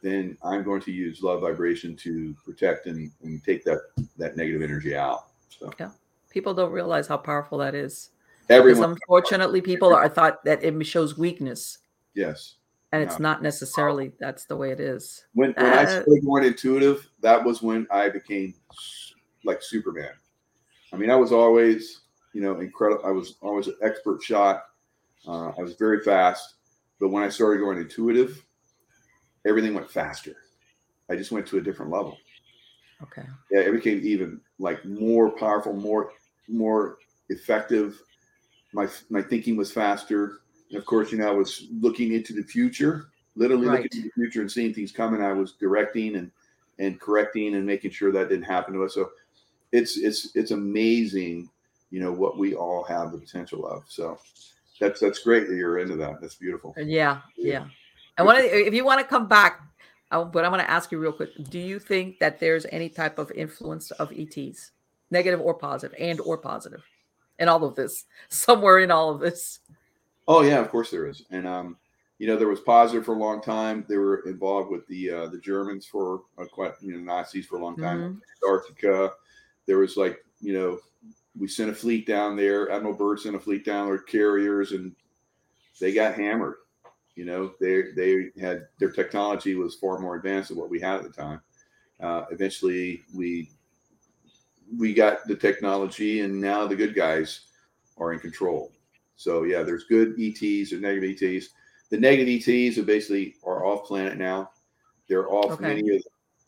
then 0.02 0.38
I'm 0.44 0.64
going 0.64 0.82
to 0.82 0.92
use 0.92 1.24
love 1.24 1.42
vibration 1.42 1.96
to 1.98 2.36
protect 2.46 2.86
and, 2.86 3.12
and 3.24 3.44
take 3.44 3.64
that 3.66 3.80
that 4.18 4.38
negative 4.38 4.62
energy 4.62 4.96
out. 4.96 5.28
So 5.50 5.72
yeah, 5.80 5.92
people 6.30 6.54
don't 6.54 6.72
realize 6.72 7.08
how 7.08 7.18
powerful 7.18 7.58
that 7.60 7.76
is. 7.76 8.12
Everyone, 8.50 8.94
because 8.94 9.02
unfortunately, 9.02 9.62
people 9.62 9.94
are 9.94 10.08
thought 10.08 10.44
that 10.46 10.64
it 10.64 10.86
shows 10.86 11.18
weakness. 11.18 11.80
Yes, 12.14 12.56
and 12.92 13.04
it's 13.04 13.20
not 13.20 13.42
necessarily 13.42 14.14
that's 14.20 14.46
the 14.46 14.56
way 14.56 14.72
it 14.72 14.80
is. 14.80 15.26
When 15.34 15.54
when 15.54 15.74
uh, 15.74 15.80
I 15.80 15.86
started 15.86 16.26
going 16.26 16.46
intuitive, 16.46 17.10
that 17.22 17.44
was 17.44 17.62
when 17.62 17.88
I 17.92 18.10
became 18.10 18.54
like 19.44 19.62
Superman. 19.62 20.12
I 20.94 20.98
mean, 20.98 21.10
I 21.10 21.16
was 21.16 21.32
always 21.32 22.02
you 22.34 22.42
know 22.42 22.60
incredible. 22.60 23.04
I 23.06 23.12
was 23.12 23.36
always 23.42 23.68
an 23.68 23.76
expert 23.82 24.22
shot. 24.24 24.67
Uh, 25.28 25.50
I 25.50 25.62
was 25.62 25.76
very 25.76 26.02
fast, 26.02 26.56
but 27.00 27.10
when 27.10 27.24
I 27.24 27.30
started 27.30 27.60
going 27.60 27.78
intuitive, 27.78 28.44
everything 29.46 29.74
went 29.74 29.92
faster. 29.92 30.36
I 31.10 31.16
just 31.16 31.32
went 31.32 31.46
to 31.48 31.58
a 31.58 31.62
different 31.62 31.92
level. 31.92 32.18
Okay. 33.04 33.28
Yeah, 33.52 33.62
it 33.62 33.72
became 33.72 34.02
even 34.04 34.42
like 34.60 34.84
more 34.86 35.32
powerful, 35.32 35.74
more 35.74 36.12
more 36.48 36.98
effective. 37.30 38.02
My 38.74 38.88
my 39.10 39.22
thinking 39.22 39.56
was 39.56 39.72
faster. 39.72 40.42
And 40.70 40.78
of 40.78 40.86
course, 40.86 41.12
you 41.12 41.18
know, 41.18 41.28
I 41.28 41.32
was 41.34 41.68
looking 41.80 42.14
into 42.14 42.34
the 42.34 42.44
future, 42.44 43.08
literally 43.36 43.68
right. 43.68 43.84
looking 43.84 44.02
into 44.02 44.10
the 44.10 44.22
future 44.22 44.42
and 44.42 44.52
seeing 44.52 44.74
things 44.74 44.92
coming. 44.92 45.22
I 45.22 45.34
was 45.34 45.54
directing 45.54 46.16
and 46.16 46.32
and 46.80 47.00
correcting 47.00 47.56
and 47.56 47.66
making 47.66 47.92
sure 47.92 48.12
that 48.12 48.30
didn't 48.30 48.46
happen 48.46 48.74
to 48.74 48.84
us. 48.84 48.94
So 48.94 49.10
it's 49.72 49.98
it's 49.98 50.36
it's 50.36 50.52
amazing, 50.52 51.50
you 51.92 52.00
know, 52.00 52.12
what 52.12 52.38
we 52.38 52.56
all 52.56 52.84
have 52.84 53.12
the 53.12 53.18
potential 53.18 53.68
of. 53.68 53.84
So 53.88 54.20
that's 54.80 55.00
that's 55.00 55.20
great 55.20 55.48
that 55.48 55.56
you're 55.56 55.80
into 55.80 55.96
that. 55.98 56.22
That's 56.22 56.36
beautiful. 56.36 56.74
Yeah, 56.78 57.22
yeah. 57.36 57.66
And 58.18 58.26
one 58.26 58.38
of 58.38 58.44
if 58.44 58.74
you 58.74 58.86
want 58.86 59.00
to 59.00 59.06
come 59.06 59.28
back, 59.28 59.62
I, 60.12 60.24
but 60.24 60.46
I'm 60.46 60.52
going 60.52 60.64
to 60.64 60.70
ask 60.70 60.92
you 60.92 61.00
real 61.00 61.12
quick. 61.12 61.32
Do 61.50 61.60
you 61.60 61.80
think 61.80 62.20
that 62.20 62.40
there's 62.40 62.66
any 62.72 62.90
type 62.90 63.20
of 63.20 63.32
influence 63.32 63.92
of 63.92 64.12
ETs, 64.12 64.72
negative 65.12 65.42
or 65.42 65.54
positive, 65.54 65.98
and 66.00 66.20
or 66.22 66.38
positive, 66.38 66.84
in 67.40 67.50
all 67.50 67.64
of 67.64 67.76
this, 67.76 68.06
somewhere 68.30 68.80
in 68.80 68.92
all 68.92 69.12
of 69.12 69.20
this? 69.20 69.60
Oh 70.28 70.42
yeah, 70.42 70.60
of 70.60 70.70
course 70.70 70.92
there 70.92 71.08
is. 71.08 71.24
And 71.32 71.48
um, 71.48 71.78
you 72.20 72.28
know, 72.28 72.36
there 72.36 72.48
was 72.48 72.60
positive 72.60 73.06
for 73.06 73.16
a 73.16 73.20
long 73.20 73.42
time. 73.42 73.86
They 73.88 73.98
were 73.98 74.28
involved 74.28 74.72
with 74.72 74.88
the 74.88 75.12
uh, 75.12 75.28
the 75.28 75.40
Germans 75.40 75.86
for 75.86 76.22
uh, 76.38 76.46
quite 76.46 76.74
you 76.82 76.94
know 76.94 77.00
Nazis 77.00 77.46
for 77.46 77.58
a 77.58 77.64
long 77.64 77.78
time. 77.78 78.00
Mm-hmm. 78.00 78.20
Antarctica. 78.44 79.14
There 79.66 79.78
was 79.78 79.98
like 79.98 80.24
you 80.42 80.54
know 80.54 80.80
we 81.38 81.48
sent 81.48 81.70
a 81.70 81.76
fleet 81.76 82.06
down 82.06 82.36
there. 82.36 82.72
Admiral 82.72 82.96
Byrd 82.96 83.20
sent 83.20 83.36
a 83.36 83.40
fleet 83.40 83.66
down 83.66 83.88
there, 83.88 83.98
carriers, 83.98 84.72
and 84.72 84.96
they 85.80 85.94
got 85.94 86.16
hammered. 86.16 86.56
You 87.16 87.26
know, 87.26 87.54
they 87.60 87.92
they 87.96 88.30
had 88.40 88.68
their 88.80 88.92
technology 88.92 89.56
was 89.56 89.76
far 89.76 90.00
more 90.00 90.16
advanced 90.16 90.50
than 90.50 90.58
what 90.58 90.70
we 90.70 90.80
had 90.80 90.98
at 90.98 91.04
the 91.04 91.10
time. 91.10 91.42
Uh, 92.00 92.26
eventually, 92.32 93.04
we 93.14 93.50
we 94.78 94.94
got 94.94 95.28
the 95.28 95.36
technology, 95.36 96.22
and 96.22 96.40
now 96.40 96.68
the 96.68 96.76
good 96.76 96.96
guys 96.96 97.48
are 97.98 98.14
in 98.14 98.20
control. 98.20 98.72
So 99.16 99.44
yeah, 99.44 99.64
there's 99.64 99.86
good 99.86 100.16
ETs 100.20 100.72
or 100.72 100.80
negative 100.80 101.18
ETs. 101.22 101.50
The 101.90 102.00
negative 102.00 102.48
ETs 102.48 102.78
are 102.78 102.84
basically 102.84 103.36
are 103.44 103.66
off 103.66 103.88
planet 103.88 104.18
now. 104.18 104.52
They're 105.08 105.32
off 105.32 105.54
okay. 105.54 105.76
many 105.76 105.96
of 105.96 106.04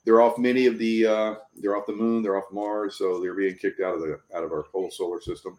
they're 0.06 0.22
off 0.22 0.38
many 0.38 0.66
of 0.66 0.78
the 0.78 1.06
uh, 1.06 1.36
they're 1.58 1.76
off 1.76 1.86
the 1.86 1.94
moon, 1.94 2.24
they're 2.24 2.38
off 2.38 2.52
Mars, 2.52 2.96
so 2.96 3.20
they're 3.20 3.36
being 3.36 3.56
kicked 3.56 3.82
out 3.82 3.96
of 3.96 4.02
the 4.02 4.20
out 4.36 4.44
of 4.44 4.52
our 4.52 4.66
whole 4.72 4.90
solar 4.92 5.22
system. 5.22 5.58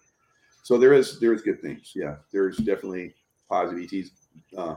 So 0.63 0.79
there 0.79 0.93
is 0.93 1.21
there 1.21 1.33
is 1.33 1.43
good 1.43 1.61
things. 1.61 1.93
Yeah, 1.95 2.17
there's 2.33 2.57
definitely 2.57 3.15
positive 3.49 3.89
ETs. 3.93 4.11
Uh, 4.57 4.77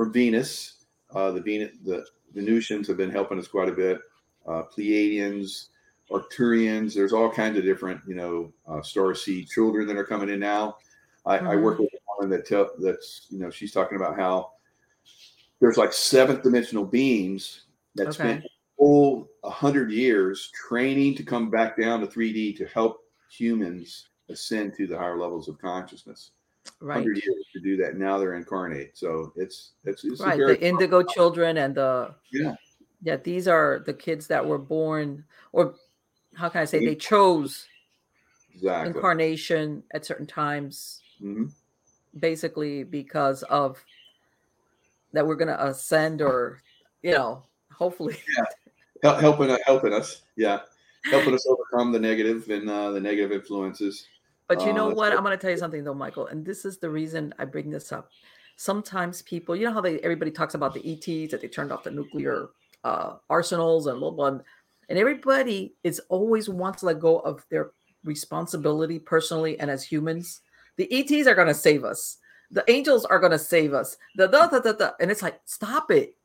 from 0.00 0.12
Venus. 0.12 0.76
Uh, 1.14 1.30
the 1.30 1.40
Venus, 1.42 1.72
the 1.84 2.06
Venusians 2.34 2.88
have 2.88 2.96
been 2.96 3.10
helping 3.10 3.38
us 3.38 3.46
quite 3.46 3.68
a 3.68 3.72
bit. 3.72 4.00
Uh, 4.46 4.62
Pleiadians, 4.74 5.68
Arcturians. 6.10 6.94
There's 6.94 7.12
all 7.12 7.30
kinds 7.30 7.58
of 7.58 7.64
different, 7.64 8.00
you 8.06 8.14
know, 8.14 8.50
uh, 8.66 8.80
star 8.80 9.14
seed 9.14 9.48
children 9.48 9.86
that 9.86 9.96
are 9.96 10.04
coming 10.04 10.30
in 10.30 10.40
now. 10.40 10.76
I, 11.26 11.36
mm-hmm. 11.36 11.48
I 11.48 11.56
work 11.56 11.78
with 11.78 11.90
one 12.16 12.30
that 12.30 12.46
tell, 12.46 12.70
that's, 12.78 13.26
you 13.28 13.38
know, 13.38 13.50
she's 13.50 13.72
talking 13.72 13.96
about 13.96 14.16
how 14.16 14.52
there's 15.60 15.76
like 15.76 15.92
seventh 15.92 16.42
dimensional 16.42 16.84
beings 16.84 17.64
that 17.96 18.08
okay. 18.08 18.12
spent 18.12 18.44
full 18.80 19.28
hundred 19.44 19.92
years 19.92 20.50
training 20.68 21.14
to 21.14 21.22
come 21.22 21.50
back 21.50 21.78
down 21.78 22.00
to 22.00 22.06
3D 22.06 22.56
to 22.56 22.66
help 22.66 23.00
humans 23.30 24.08
ascend 24.30 24.74
to 24.74 24.86
the 24.86 24.96
higher 24.96 25.18
levels 25.18 25.48
of 25.48 25.58
consciousness 25.58 26.30
right. 26.80 26.96
100 26.96 27.22
years 27.22 27.44
to 27.52 27.60
do 27.60 27.76
that. 27.76 27.96
Now 27.96 28.18
they're 28.18 28.34
incarnate. 28.34 28.96
So 28.96 29.32
it's 29.36 29.72
it's, 29.84 30.04
it's 30.04 30.20
right. 30.20 30.38
The 30.38 30.60
indigo 30.66 31.02
children 31.02 31.58
and 31.58 31.74
the 31.74 32.14
yeah 32.32 32.54
yeah 33.02 33.16
these 33.16 33.46
are 33.48 33.82
the 33.84 33.94
kids 33.94 34.26
that 34.28 34.44
were 34.44 34.58
born 34.58 35.24
or 35.52 35.74
how 36.34 36.48
can 36.48 36.62
I 36.62 36.64
say 36.64 36.84
they 36.84 36.94
chose 36.94 37.66
exactly. 38.54 38.94
incarnation 38.94 39.82
at 39.92 40.04
certain 40.06 40.26
times, 40.26 41.02
mm-hmm. 41.22 41.46
basically 42.18 42.84
because 42.84 43.42
of 43.44 43.84
that 45.12 45.26
we're 45.26 45.36
going 45.36 45.48
to 45.48 45.66
ascend 45.66 46.22
or 46.22 46.62
you 47.02 47.12
know 47.12 47.42
hopefully 47.72 48.16
yeah. 48.36 48.44
Helping 49.02 49.56
helping 49.66 49.92
us 49.92 50.22
yeah 50.36 50.60
helping 51.04 51.34
us 51.34 51.46
overcome 51.46 51.92
the 51.92 51.98
negative 51.98 52.48
and 52.50 52.68
uh, 52.68 52.90
the 52.90 53.00
negative 53.00 53.32
influences 53.32 54.06
but 54.50 54.66
you 54.66 54.72
know 54.72 54.90
uh, 54.90 54.94
what? 54.94 55.12
I'm 55.12 55.22
going 55.22 55.30
to 55.30 55.40
tell 55.40 55.52
you 55.52 55.56
something 55.56 55.84
though, 55.84 55.94
Michael, 55.94 56.26
and 56.26 56.44
this 56.44 56.64
is 56.64 56.78
the 56.78 56.90
reason 56.90 57.32
I 57.38 57.44
bring 57.44 57.70
this 57.70 57.92
up. 57.92 58.10
Sometimes 58.56 59.22
people, 59.22 59.54
you 59.54 59.64
know 59.64 59.72
how 59.72 59.80
they 59.80 60.00
everybody 60.00 60.32
talks 60.32 60.54
about 60.54 60.74
the 60.74 60.80
ETs 60.80 61.30
that 61.30 61.40
they 61.40 61.46
turned 61.46 61.70
off 61.70 61.84
the 61.84 61.92
nuclear 61.92 62.48
uh, 62.82 63.14
arsenals 63.30 63.86
and 63.86 64.00
blah 64.00 64.10
blah, 64.10 64.26
and 64.88 64.98
everybody 64.98 65.76
is 65.84 66.00
always 66.08 66.48
wants 66.48 66.80
to 66.80 66.86
let 66.86 66.98
go 66.98 67.20
of 67.20 67.46
their 67.48 67.70
responsibility 68.02 68.98
personally 68.98 69.58
and 69.60 69.70
as 69.70 69.84
humans. 69.84 70.40
The 70.78 70.92
ETs 70.92 71.28
are 71.28 71.36
going 71.36 71.46
to 71.46 71.54
save 71.54 71.84
us. 71.84 72.16
The 72.50 72.68
angels 72.68 73.04
are 73.04 73.20
going 73.20 73.30
to 73.30 73.38
save 73.38 73.72
us. 73.72 73.98
The, 74.16 74.26
the, 74.26 74.48
the, 74.48 74.60
the, 74.60 74.72
the 74.72 74.94
and 74.98 75.12
it's 75.12 75.22
like 75.22 75.40
stop 75.44 75.92
it. 75.92 76.16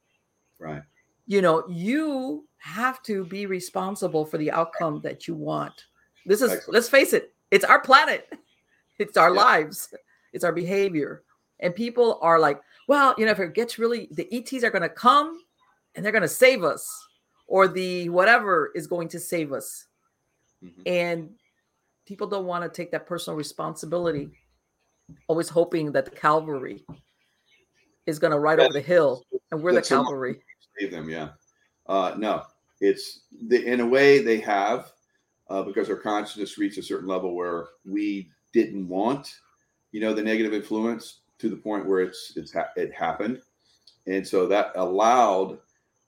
Right. 0.60 0.82
You 1.28 1.42
know, 1.42 1.68
you 1.68 2.48
have 2.58 3.02
to 3.04 3.26
be 3.26 3.46
responsible 3.46 4.26
for 4.26 4.38
the 4.38 4.52
outcome 4.52 5.02
that 5.02 5.28
you 5.28 5.36
want. 5.36 5.86
This 6.26 6.42
is 6.42 6.52
Excellent. 6.52 6.74
let's 6.74 6.90
face 6.90 7.14
it, 7.14 7.34
it's 7.52 7.66
our 7.66 7.82
planet. 7.82 8.28
It's 8.98 9.18
our 9.18 9.36
yeah. 9.36 9.42
lives. 9.42 9.94
It's 10.32 10.46
our 10.46 10.54
behavior. 10.54 11.24
And 11.60 11.76
people 11.76 12.18
are 12.22 12.40
like, 12.40 12.62
well, 12.88 13.14
you 13.18 13.26
know, 13.26 13.32
if 13.34 13.42
it 13.42 13.54
gets 13.54 13.78
really, 13.78 14.08
the 14.10 14.26
ETs 14.34 14.64
are 14.64 14.70
going 14.70 14.84
to 14.84 14.88
come 14.88 15.42
and 15.94 16.06
they're 16.06 16.14
going 16.14 16.22
to 16.22 16.30
save 16.30 16.64
us, 16.64 16.90
or 17.46 17.68
the 17.68 18.08
whatever 18.08 18.72
is 18.74 18.88
going 18.88 19.10
to 19.10 19.20
save 19.20 19.52
us. 19.52 19.88
Mm-hmm. 20.64 20.82
And 20.86 21.30
people 22.06 22.26
don't 22.26 22.46
want 22.46 22.64
to 22.64 22.70
take 22.70 22.90
that 22.92 23.06
personal 23.06 23.36
responsibility 23.36 24.32
always 25.28 25.50
hoping 25.50 25.92
that 25.92 26.06
the 26.06 26.12
cavalry 26.12 26.86
is 28.06 28.20
going 28.20 28.32
to 28.32 28.40
ride 28.40 28.60
over 28.60 28.74
the 28.74 28.82
hill, 28.82 29.24
and 29.52 29.62
we're 29.62 29.74
the 29.74 29.82
cavalry. 29.82 30.42
Save 30.78 30.92
them, 30.92 31.10
yeah. 31.10 31.30
Uh, 31.88 32.16
no, 32.18 32.44
it's 32.82 33.22
the, 33.48 33.64
in 33.64 33.80
a 33.80 33.86
way 33.86 34.20
they 34.20 34.40
have 34.40 34.92
uh, 35.50 35.62
because 35.64 35.90
our 35.90 35.96
consciousness 35.96 36.58
reached 36.58 36.78
a 36.78 36.84
certain 36.84 37.08
level 37.08 37.36
where 37.36 37.68
we 37.86 38.30
didn't 38.54 38.88
want, 38.88 39.40
you 39.92 40.02
know, 40.02 40.14
the 40.14 40.24
negative 40.24 40.54
influence 40.54 41.20
to 41.40 41.50
the 41.50 41.56
point 41.56 41.86
where 41.86 42.02
it's 42.02 42.34
it's 42.36 42.54
ha- 42.54 42.72
it 42.76 42.94
happened, 42.94 43.42
and 44.08 44.28
so 44.28 44.48
that 44.48 44.72
allowed 44.76 45.60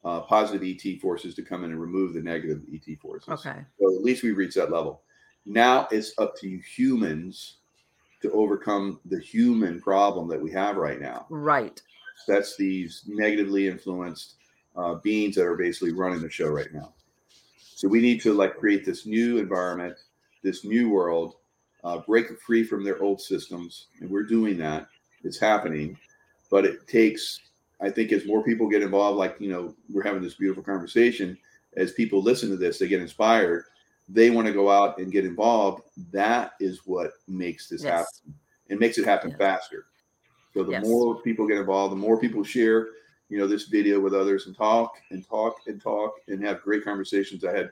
uh, 0.03 0.21
positive 0.21 0.63
ET 0.63 0.99
forces 1.01 1.35
to 1.35 1.41
come 1.41 1.63
in 1.63 1.71
and 1.71 1.81
remove 1.81 2.13
the 2.13 2.21
negative 2.21 2.61
ET 2.73 2.97
forces. 2.99 3.29
Okay. 3.29 3.59
So 3.79 3.95
at 3.95 4.03
least 4.03 4.23
we 4.23 4.31
reached 4.31 4.55
that 4.55 4.71
level. 4.71 5.01
Now 5.45 5.87
it's 5.91 6.13
up 6.17 6.37
to 6.39 6.59
humans 6.59 7.57
to 8.21 8.31
overcome 8.31 8.99
the 9.05 9.19
human 9.19 9.79
problem 9.81 10.27
that 10.29 10.41
we 10.41 10.51
have 10.51 10.77
right 10.77 10.99
now. 10.99 11.25
Right. 11.29 11.81
That's 12.27 12.57
these 12.57 13.03
negatively 13.07 13.67
influenced 13.67 14.35
uh, 14.77 14.95
beings 14.95 15.35
that 15.35 15.45
are 15.45 15.57
basically 15.57 15.91
running 15.91 16.21
the 16.21 16.29
show 16.29 16.47
right 16.47 16.71
now. 16.73 16.93
So 17.75 17.87
we 17.87 17.99
need 17.99 18.21
to 18.21 18.33
like 18.33 18.57
create 18.57 18.85
this 18.85 19.05
new 19.05 19.37
environment, 19.37 19.97
this 20.43 20.63
new 20.63 20.89
world, 20.89 21.35
uh, 21.83 21.99
break 21.99 22.27
free 22.41 22.63
from 22.63 22.83
their 22.83 23.01
old 23.01 23.21
systems, 23.21 23.87
and 23.99 24.09
we're 24.09 24.23
doing 24.23 24.57
that. 24.57 24.87
It's 25.23 25.39
happening, 25.39 25.97
but 26.49 26.65
it 26.65 26.87
takes. 26.87 27.41
I 27.79 27.91
think 27.91 28.11
as 28.11 28.25
more 28.25 28.43
people 28.43 28.67
get 28.67 28.81
involved, 28.81 29.19
like 29.19 29.35
you 29.39 29.51
know, 29.51 29.75
we're 29.89 30.03
having 30.03 30.23
this 30.23 30.35
beautiful 30.35 30.63
conversation. 30.63 31.37
As 31.75 31.91
people 31.91 32.21
listen 32.21 32.49
to 32.49 32.57
this, 32.57 32.79
they 32.79 32.87
get 32.87 33.01
inspired. 33.01 33.65
They 34.09 34.29
want 34.31 34.47
to 34.47 34.53
go 34.53 34.71
out 34.71 34.97
and 34.97 35.11
get 35.11 35.25
involved. 35.25 35.83
That 36.11 36.53
is 36.59 36.81
what 36.85 37.11
makes 37.27 37.67
this 37.69 37.83
Yes. 37.83 38.21
happen. 38.23 38.33
It 38.69 38.79
makes 38.79 38.97
it 38.97 39.05
happen 39.05 39.35
faster. 39.37 39.85
So 40.53 40.63
the 40.63 40.71
Yes. 40.71 40.83
more 40.83 41.21
people 41.21 41.45
get 41.47 41.57
involved, 41.57 41.91
the 41.91 41.97
more 41.97 42.19
people 42.19 42.43
share, 42.43 42.87
you 43.29 43.37
know, 43.37 43.47
this 43.47 43.65
video 43.65 43.99
with 43.99 44.13
others 44.13 44.47
and 44.47 44.55
talk 44.55 44.93
and 45.11 45.27
talk 45.27 45.57
and 45.67 45.81
talk 45.81 46.13
and 46.27 46.43
have 46.43 46.61
great 46.61 46.83
conversations. 46.83 47.43
I 47.43 47.55
had 47.55 47.71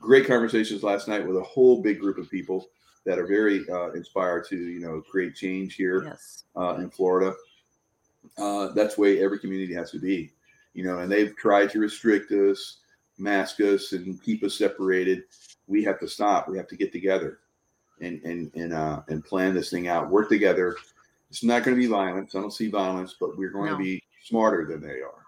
great 0.00 0.26
conversations 0.26 0.82
last 0.82 1.08
night 1.08 1.26
with 1.26 1.36
a 1.36 1.42
whole 1.42 1.82
big 1.82 1.98
group 2.00 2.18
of 2.18 2.30
people 2.30 2.68
that 3.04 3.18
are 3.18 3.26
very 3.26 3.68
uh, 3.68 3.90
inspired 3.92 4.46
to, 4.48 4.56
you 4.56 4.80
know, 4.80 5.00
create 5.00 5.34
change 5.34 5.74
here 5.74 6.04
Yes. 6.04 6.44
uh, 6.56 6.76
in 6.76 6.90
Florida. 6.90 7.34
Uh, 8.38 8.68
that's 8.68 8.94
the 8.96 9.00
way 9.00 9.22
every 9.22 9.38
community 9.38 9.74
has 9.74 9.90
to 9.90 9.98
be, 9.98 10.32
you 10.72 10.84
know, 10.84 10.98
and 10.98 11.10
they've 11.12 11.36
tried 11.36 11.70
to 11.70 11.78
restrict 11.78 12.30
us, 12.32 12.78
mask 13.18 13.60
us, 13.60 13.92
and 13.92 14.22
keep 14.22 14.42
us 14.42 14.56
separated. 14.56 15.24
We 15.66 15.84
have 15.84 16.00
to 16.00 16.08
stop. 16.08 16.48
We 16.48 16.56
have 16.56 16.68
to 16.68 16.76
get 16.76 16.92
together 16.92 17.40
and 18.00 18.20
and 18.24 18.50
and 18.54 18.72
uh, 18.72 19.02
and 19.08 19.24
plan 19.24 19.54
this 19.54 19.70
thing 19.70 19.88
out. 19.88 20.10
Work 20.10 20.28
together. 20.28 20.76
It's 21.30 21.42
not 21.44 21.64
going 21.64 21.76
to 21.76 21.80
be 21.80 21.86
violence. 21.88 22.34
I 22.34 22.40
don't 22.40 22.52
see 22.52 22.68
violence, 22.68 23.16
but 23.18 23.36
we're 23.36 23.50
going 23.50 23.70
No. 23.72 23.76
to 23.78 23.82
be 23.82 24.02
smarter 24.24 24.66
than 24.66 24.80
they 24.80 25.00
are. 25.00 25.22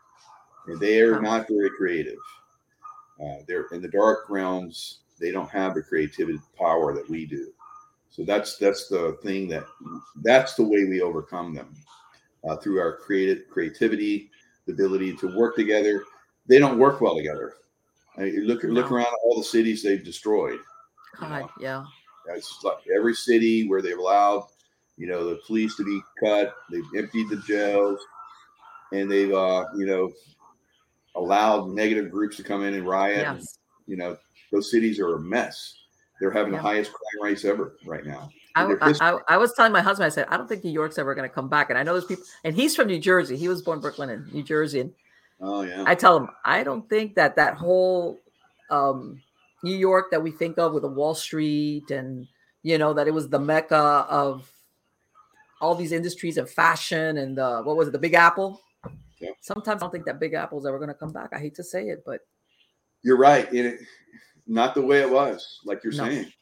And 0.66 0.80
they 0.80 1.00
are 1.00 1.20
not 1.20 1.46
very 1.48 1.70
creative. 1.70 2.18
Uh, 3.22 3.36
they're 3.46 3.66
in 3.72 3.80
the 3.80 3.88
dark 3.88 4.28
realms. 4.28 4.98
They 5.20 5.30
don't 5.30 5.50
have 5.50 5.74
the 5.74 5.82
creativity 5.82 6.40
power 6.58 6.94
that 6.94 7.08
we 7.08 7.24
do. 7.24 7.52
So 8.10 8.24
that's 8.24 8.56
that's 8.56 8.88
the 8.88 9.18
thing 9.22 9.48
that 9.48 9.64
that's 10.22 10.54
the 10.54 10.62
way 10.62 10.84
we 10.84 11.02
overcome 11.02 11.54
them 11.54 11.74
uh, 12.48 12.56
through 12.56 12.80
our 12.80 12.96
creative 12.96 13.48
creativity, 13.50 14.30
the 14.66 14.72
ability 14.72 15.14
to 15.16 15.36
work 15.36 15.54
together. 15.54 16.04
They 16.48 16.58
don't 16.58 16.78
work 16.78 17.00
well 17.00 17.16
together. 17.16 17.54
I 18.16 18.22
mean, 18.22 18.46
look 18.46 18.62
look 18.64 18.90
around 18.90 19.14
all 19.22 19.36
the 19.36 19.44
cities 19.44 19.82
they've 19.82 20.04
destroyed. 20.04 20.58
you 21.20 21.28
know. 21.28 21.50
Yeah. 21.60 21.84
It's 22.34 22.64
like 22.64 22.78
every 22.94 23.14
city 23.14 23.68
where 23.68 23.80
they've 23.80 23.98
allowed, 23.98 24.48
you 24.96 25.06
know, 25.06 25.28
the 25.28 25.40
police 25.46 25.76
to 25.76 25.84
be 25.84 26.00
cut, 26.18 26.54
they've 26.70 26.82
emptied 26.96 27.28
the 27.28 27.36
jails, 27.36 28.00
and 28.92 29.10
they've, 29.10 29.32
uh, 29.32 29.64
you 29.76 29.86
know, 29.86 30.12
allowed 31.14 31.68
negative 31.70 32.10
groups 32.10 32.36
to 32.36 32.42
come 32.42 32.64
in 32.64 32.74
and 32.74 32.86
riot. 32.86 33.26
and, 33.26 33.42
you 33.86 33.96
know, 33.96 34.16
those 34.52 34.70
cities 34.70 35.00
are 35.00 35.16
a 35.16 35.20
mess. 35.20 35.74
They're 36.20 36.30
having 36.30 36.52
Yeah. 36.52 36.58
the 36.58 36.62
highest 36.62 36.92
crime 36.92 37.24
rates 37.30 37.44
ever 37.44 37.76
right 37.84 38.04
now. 38.04 38.30
I, 38.54 38.74
I. 38.80 39.18
I, 39.28 39.36
was 39.36 39.52
telling 39.52 39.70
my 39.72 39.82
husband, 39.82 40.06
I 40.06 40.08
said, 40.08 40.26
I 40.30 40.38
don't 40.38 40.48
think 40.48 40.64
New 40.64 40.70
York's 40.70 40.96
ever 40.96 41.14
going 41.14 41.28
to 41.28 41.34
come 41.34 41.48
back. 41.48 41.68
And 41.68 41.78
I 41.78 41.82
know 41.82 41.92
there's 41.92 42.06
people, 42.06 42.24
and 42.42 42.54
he's 42.54 42.74
from 42.74 42.86
New 42.86 42.98
Jersey. 42.98 43.36
He 43.36 43.48
was 43.48 43.60
born 43.60 43.78
in 43.78 43.82
Brooklyn 43.82 44.08
and 44.08 44.32
New 44.32 44.42
Jersey. 44.42 44.80
And 44.80 44.92
Oh 45.40 45.62
yeah. 45.62 45.84
I 45.86 45.94
tell 45.94 46.16
him, 46.16 46.28
I 46.44 46.62
don't 46.62 46.88
think 46.88 47.14
that 47.16 47.36
that 47.36 47.54
whole 47.54 48.18
um, 48.70 49.20
New 49.62 49.76
York 49.76 50.10
that 50.10 50.22
we 50.22 50.30
think 50.30 50.58
of 50.58 50.72
with 50.72 50.82
the 50.82 50.88
Wall 50.88 51.14
Street 51.14 51.90
and, 51.90 52.26
you 52.62 52.78
know, 52.78 52.94
that 52.94 53.06
it 53.06 53.14
was 53.14 53.28
the 53.28 53.38
mecca 53.38 54.06
of 54.08 54.50
all 55.60 55.74
these 55.74 55.92
industries 55.92 56.38
and 56.38 56.48
fashion 56.48 57.18
and 57.18 57.36
the, 57.36 57.60
what 57.62 57.76
was 57.76 57.88
it, 57.88 57.92
the 57.92 57.98
Big 57.98 58.14
Apple? 58.14 58.62
Yeah. 59.26 59.32
Sometimes 59.40 59.82
I 59.82 59.84
don't 59.84 59.92
think 59.92 60.06
that 60.06 60.20
Big 60.20 60.34
Apple's 60.34 60.66
ever 60.66 60.78
going 60.78 60.88
to 60.88 60.94
come 60.94 61.12
back. 61.12 61.30
I 61.32 61.38
hate 61.38 61.54
to 61.56 61.64
say 61.64 61.88
it, 61.88 62.02
but 62.06 62.20
You're 63.02 63.18
right. 63.18 63.52
It, 63.52 63.80
not 64.46 64.74
the 64.74 64.82
way 64.82 65.00
it 65.00 65.10
was, 65.10 65.60
like 65.64 65.82
you're 65.84 65.92
No. 65.92 66.04
saying. 66.08 66.32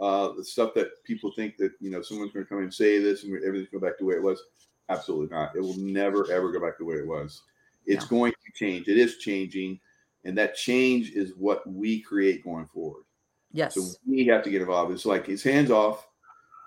Uh, 0.00 0.32
the 0.32 0.44
stuff 0.44 0.74
that 0.74 0.88
people 1.04 1.30
think 1.36 1.56
that 1.56 1.70
you 1.80 1.88
know 1.90 2.02
someone's 2.02 2.32
going 2.32 2.44
to 2.44 2.48
come 2.48 2.58
and 2.58 2.74
say 2.74 2.98
this 2.98 3.22
and 3.24 3.32
everything's 3.44 3.70
go 3.70 3.78
back 3.78 3.96
to 3.98 4.04
the 4.04 4.08
way 4.08 4.16
it 4.16 4.22
was. 4.22 4.42
Absolutely 4.88 5.34
not. 5.34 5.54
It 5.56 5.60
will 5.60 5.78
never 5.78 6.30
ever 6.32 6.50
go 6.52 6.60
back 6.60 6.76
to 6.78 6.84
the 6.84 6.90
way 6.90 6.96
it 6.96 7.06
was. 7.06 7.42
It's 7.86 8.10
No. 8.10 8.18
going 8.18 8.32
to 8.32 8.52
change. 8.54 8.88
It 8.88 8.98
is 8.98 9.18
changing, 9.18 9.78
and 10.24 10.36
that 10.36 10.56
change 10.56 11.10
is 11.12 11.32
what 11.36 11.64
we 11.66 12.00
create 12.02 12.42
going 12.44 12.66
forward. 12.66 13.04
yes. 13.52 13.74
So 13.76 13.82
we 14.06 14.26
have 14.26 14.42
to 14.42 14.50
get 14.50 14.62
involved. 14.62 14.92
It's 14.92 15.06
like 15.06 15.28
it's 15.28 15.42
hands 15.44 15.70
off. 15.70 16.06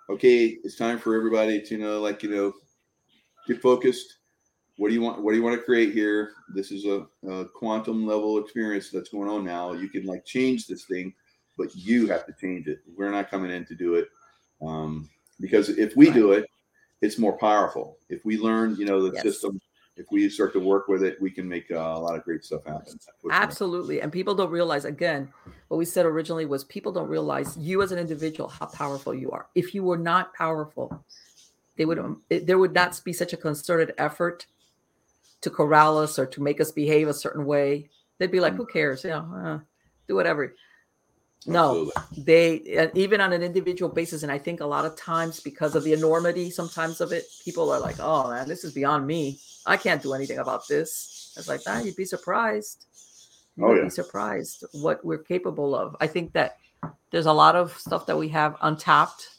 Okay, 0.10 0.58
it's 0.64 0.78
time 0.78 0.98
for 0.98 1.14
everybody 1.16 1.62
to 1.62 1.76
you 1.76 1.82
know, 1.82 2.00
like 2.00 2.24
you 2.24 2.30
know, 2.30 2.54
get 3.46 3.62
focused. 3.62 4.20
What 4.78 4.90
do 4.90 4.94
you 4.94 5.02
want? 5.02 5.22
What 5.24 5.32
do 5.32 5.38
you 5.38 5.44
want 5.44 5.60
to 5.60 5.64
create 5.64 5.94
here? 5.94 6.34
This 6.54 6.72
is 6.72 6.86
a, 6.86 7.06
a 7.28 7.46
quantum 7.46 8.06
level 8.06 8.38
experience 8.38 8.92
that's 8.92 9.10
going 9.10 9.28
on 9.28 9.44
now. 9.44 9.74
You 9.74 9.90
can 9.90 10.06
like 10.06 10.24
change 10.24 10.68
this 10.68 10.86
thing, 10.86 11.14
but 11.58 11.76
you 11.76 12.08
have 12.08 12.26
to 12.28 12.34
change 12.40 12.68
it. 12.68 12.80
We're 12.96 13.12
not 13.12 13.30
coming 13.30 13.52
in 13.52 13.66
to 13.66 13.76
do 13.76 13.96
it 13.96 14.08
um, 14.62 15.10
because 15.42 15.70
if 15.70 15.96
we 15.96 16.12
do 16.12 16.32
it, 16.32 16.46
it's 17.02 17.18
more 17.18 17.38
powerful. 17.38 17.98
If 18.10 18.24
we 18.24 18.38
learn, 18.38 18.76
you 18.76 18.86
know, 18.86 19.02
the 19.02 19.14
Yes. 19.14 19.24
system. 19.24 19.60
If 20.00 20.06
we 20.12 20.30
start 20.30 20.54
to 20.54 20.60
work 20.60 20.88
with 20.88 21.02
it, 21.02 21.20
we 21.20 21.32
can 21.32 21.50
make 21.50 21.72
uh, 21.72 21.78
a 21.78 22.00
lot 22.00 22.16
of 22.16 22.24
great 22.24 22.44
stuff 22.44 22.64
happen. 22.68 23.00
Absolutely. 23.32 24.00
And 24.00 24.12
people 24.12 24.36
don't 24.36 24.52
realize, 24.52 24.86
again, 24.86 25.34
what 25.70 25.78
we 25.78 25.86
said 25.86 26.06
originally 26.06 26.46
was 26.46 26.64
people 26.66 26.92
don't 26.92 27.10
realize 27.10 27.58
you 27.58 27.82
as 27.82 27.92
an 27.92 27.98
individual, 27.98 28.48
how 28.48 28.68
powerful 28.68 29.16
you 29.16 29.32
are. 29.32 29.48
If 29.56 29.74
you 29.74 29.84
were 29.84 29.98
not 29.98 30.36
powerful, 30.36 31.04
they 31.78 31.86
would 31.86 32.16
it, 32.30 32.46
there 32.46 32.60
would 32.60 32.74
not 32.74 33.02
be 33.04 33.12
such 33.12 33.34
a 33.34 33.38
concerted 33.38 33.96
effort 33.98 34.46
to 35.42 35.50
corral 35.50 35.98
us 35.98 36.18
or 36.20 36.26
to 36.26 36.42
make 36.42 36.60
us 36.60 36.72
behave 36.72 37.08
a 37.08 37.14
certain 37.14 37.46
way. 37.46 37.90
They'd 38.18 38.32
be 38.32 38.40
like, 38.40 38.54
Mm. 38.54 38.58
who 38.58 38.66
cares? 38.66 39.04
You 39.04 39.12
know, 39.12 39.34
uh, 39.36 39.60
do 40.08 40.16
whatever. 40.16 40.56
No, 41.46 41.90
Absolutely. 41.96 42.24
they 42.24 42.78
uh, 42.78 42.88
even 42.96 43.22
on 43.22 43.32
an 43.32 43.42
individual 43.44 43.90
basis, 43.90 44.24
and 44.24 44.32
I 44.32 44.38
think 44.38 44.60
a 44.60 44.66
lot 44.66 44.86
of 44.86 44.98
times 44.98 45.40
because 45.40 45.76
of 45.76 45.84
the 45.84 45.94
enormity, 45.94 46.50
sometimes 46.50 47.00
of 47.00 47.14
it, 47.14 47.26
people 47.46 47.72
are 47.72 47.80
like, 47.80 47.98
"Oh 48.00 48.30
man, 48.30 48.48
this 48.50 48.66
is 48.66 48.74
beyond 48.74 49.08
me. 49.08 49.40
I 49.66 49.78
can't 49.78 50.02
do 50.02 50.14
anything 50.14 50.40
about 50.40 50.68
this." 50.68 51.34
It's 51.38 51.48
like, 51.48 51.62
ah, 51.68 51.80
you'd 51.80 51.96
be 51.96 52.04
surprised. 52.06 52.86
You 53.56 53.66
Oh, 53.68 53.74
yeah. 53.76 53.84
be 53.84 53.90
surprised 53.92 54.66
what 54.74 55.06
we're 55.06 55.20
capable 55.20 55.74
of. 55.76 55.96
I 56.02 56.08
think 56.08 56.34
that 56.34 56.58
there's 57.12 57.28
a 57.28 57.34
lot 57.34 57.56
of 57.56 57.78
stuff 57.78 58.08
that 58.08 58.18
we 58.18 58.28
have 58.30 58.58
untapped 58.62 59.30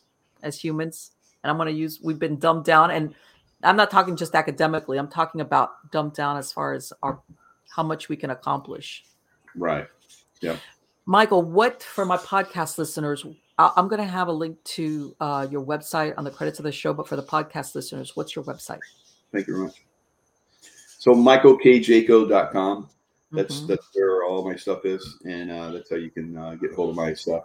as 0.42 0.58
humans, 0.58 1.10
and 1.42 1.50
I'm 1.50 1.56
going 1.58 1.66
to 1.68 1.74
use. 1.74 2.00
We've 2.00 2.18
been 2.18 2.38
dumbed 2.38 2.64
down, 2.64 2.90
and 2.90 3.14
I'm 3.62 3.76
not 3.76 3.90
talking 3.90 4.16
just 4.16 4.34
academically. 4.34 4.98
I'm 4.98 5.08
talking 5.08 5.40
about 5.40 5.90
dumbed 5.90 6.14
down 6.14 6.36
as 6.36 6.52
far 6.52 6.74
as 6.74 6.92
our 7.02 7.20
how 7.74 7.82
much 7.82 8.08
we 8.08 8.16
can 8.16 8.30
accomplish. 8.30 9.04
Right. 9.56 9.86
Yeah. 10.40 10.56
Michael, 11.06 11.42
what 11.42 11.82
for 11.82 12.04
my 12.04 12.16
podcast 12.16 12.78
listeners? 12.78 13.24
I'm 13.58 13.88
going 13.88 14.00
to 14.00 14.06
have 14.06 14.28
a 14.28 14.32
link 14.32 14.62
to 14.64 15.16
uh, 15.20 15.46
your 15.50 15.64
website 15.64 16.14
on 16.16 16.22
the 16.22 16.30
credits 16.30 16.60
of 16.60 16.62
the 16.62 16.70
show, 16.70 16.92
but 16.94 17.08
for 17.08 17.16
the 17.16 17.22
podcast 17.24 17.74
listeners, 17.74 18.14
what's 18.14 18.36
your 18.36 18.44
website? 18.44 18.78
Thank 19.32 19.48
you 19.48 19.54
very 19.54 19.66
much. 19.66 19.82
So 20.98 21.12
michaelkjaco.com. 21.14 22.88
That's 23.30 23.60
Mhm. 23.60 23.66
that's 23.66 23.86
where 23.94 24.24
all 24.24 24.48
my 24.48 24.56
stuff 24.56 24.84
is, 24.86 25.18
and 25.24 25.50
uh, 25.50 25.70
that's 25.70 25.90
how 25.90 25.96
you 25.96 26.10
can 26.10 26.36
uh, 26.36 26.54
get 26.54 26.72
hold 26.72 26.90
of 26.90 26.96
my 26.96 27.12
stuff. 27.12 27.44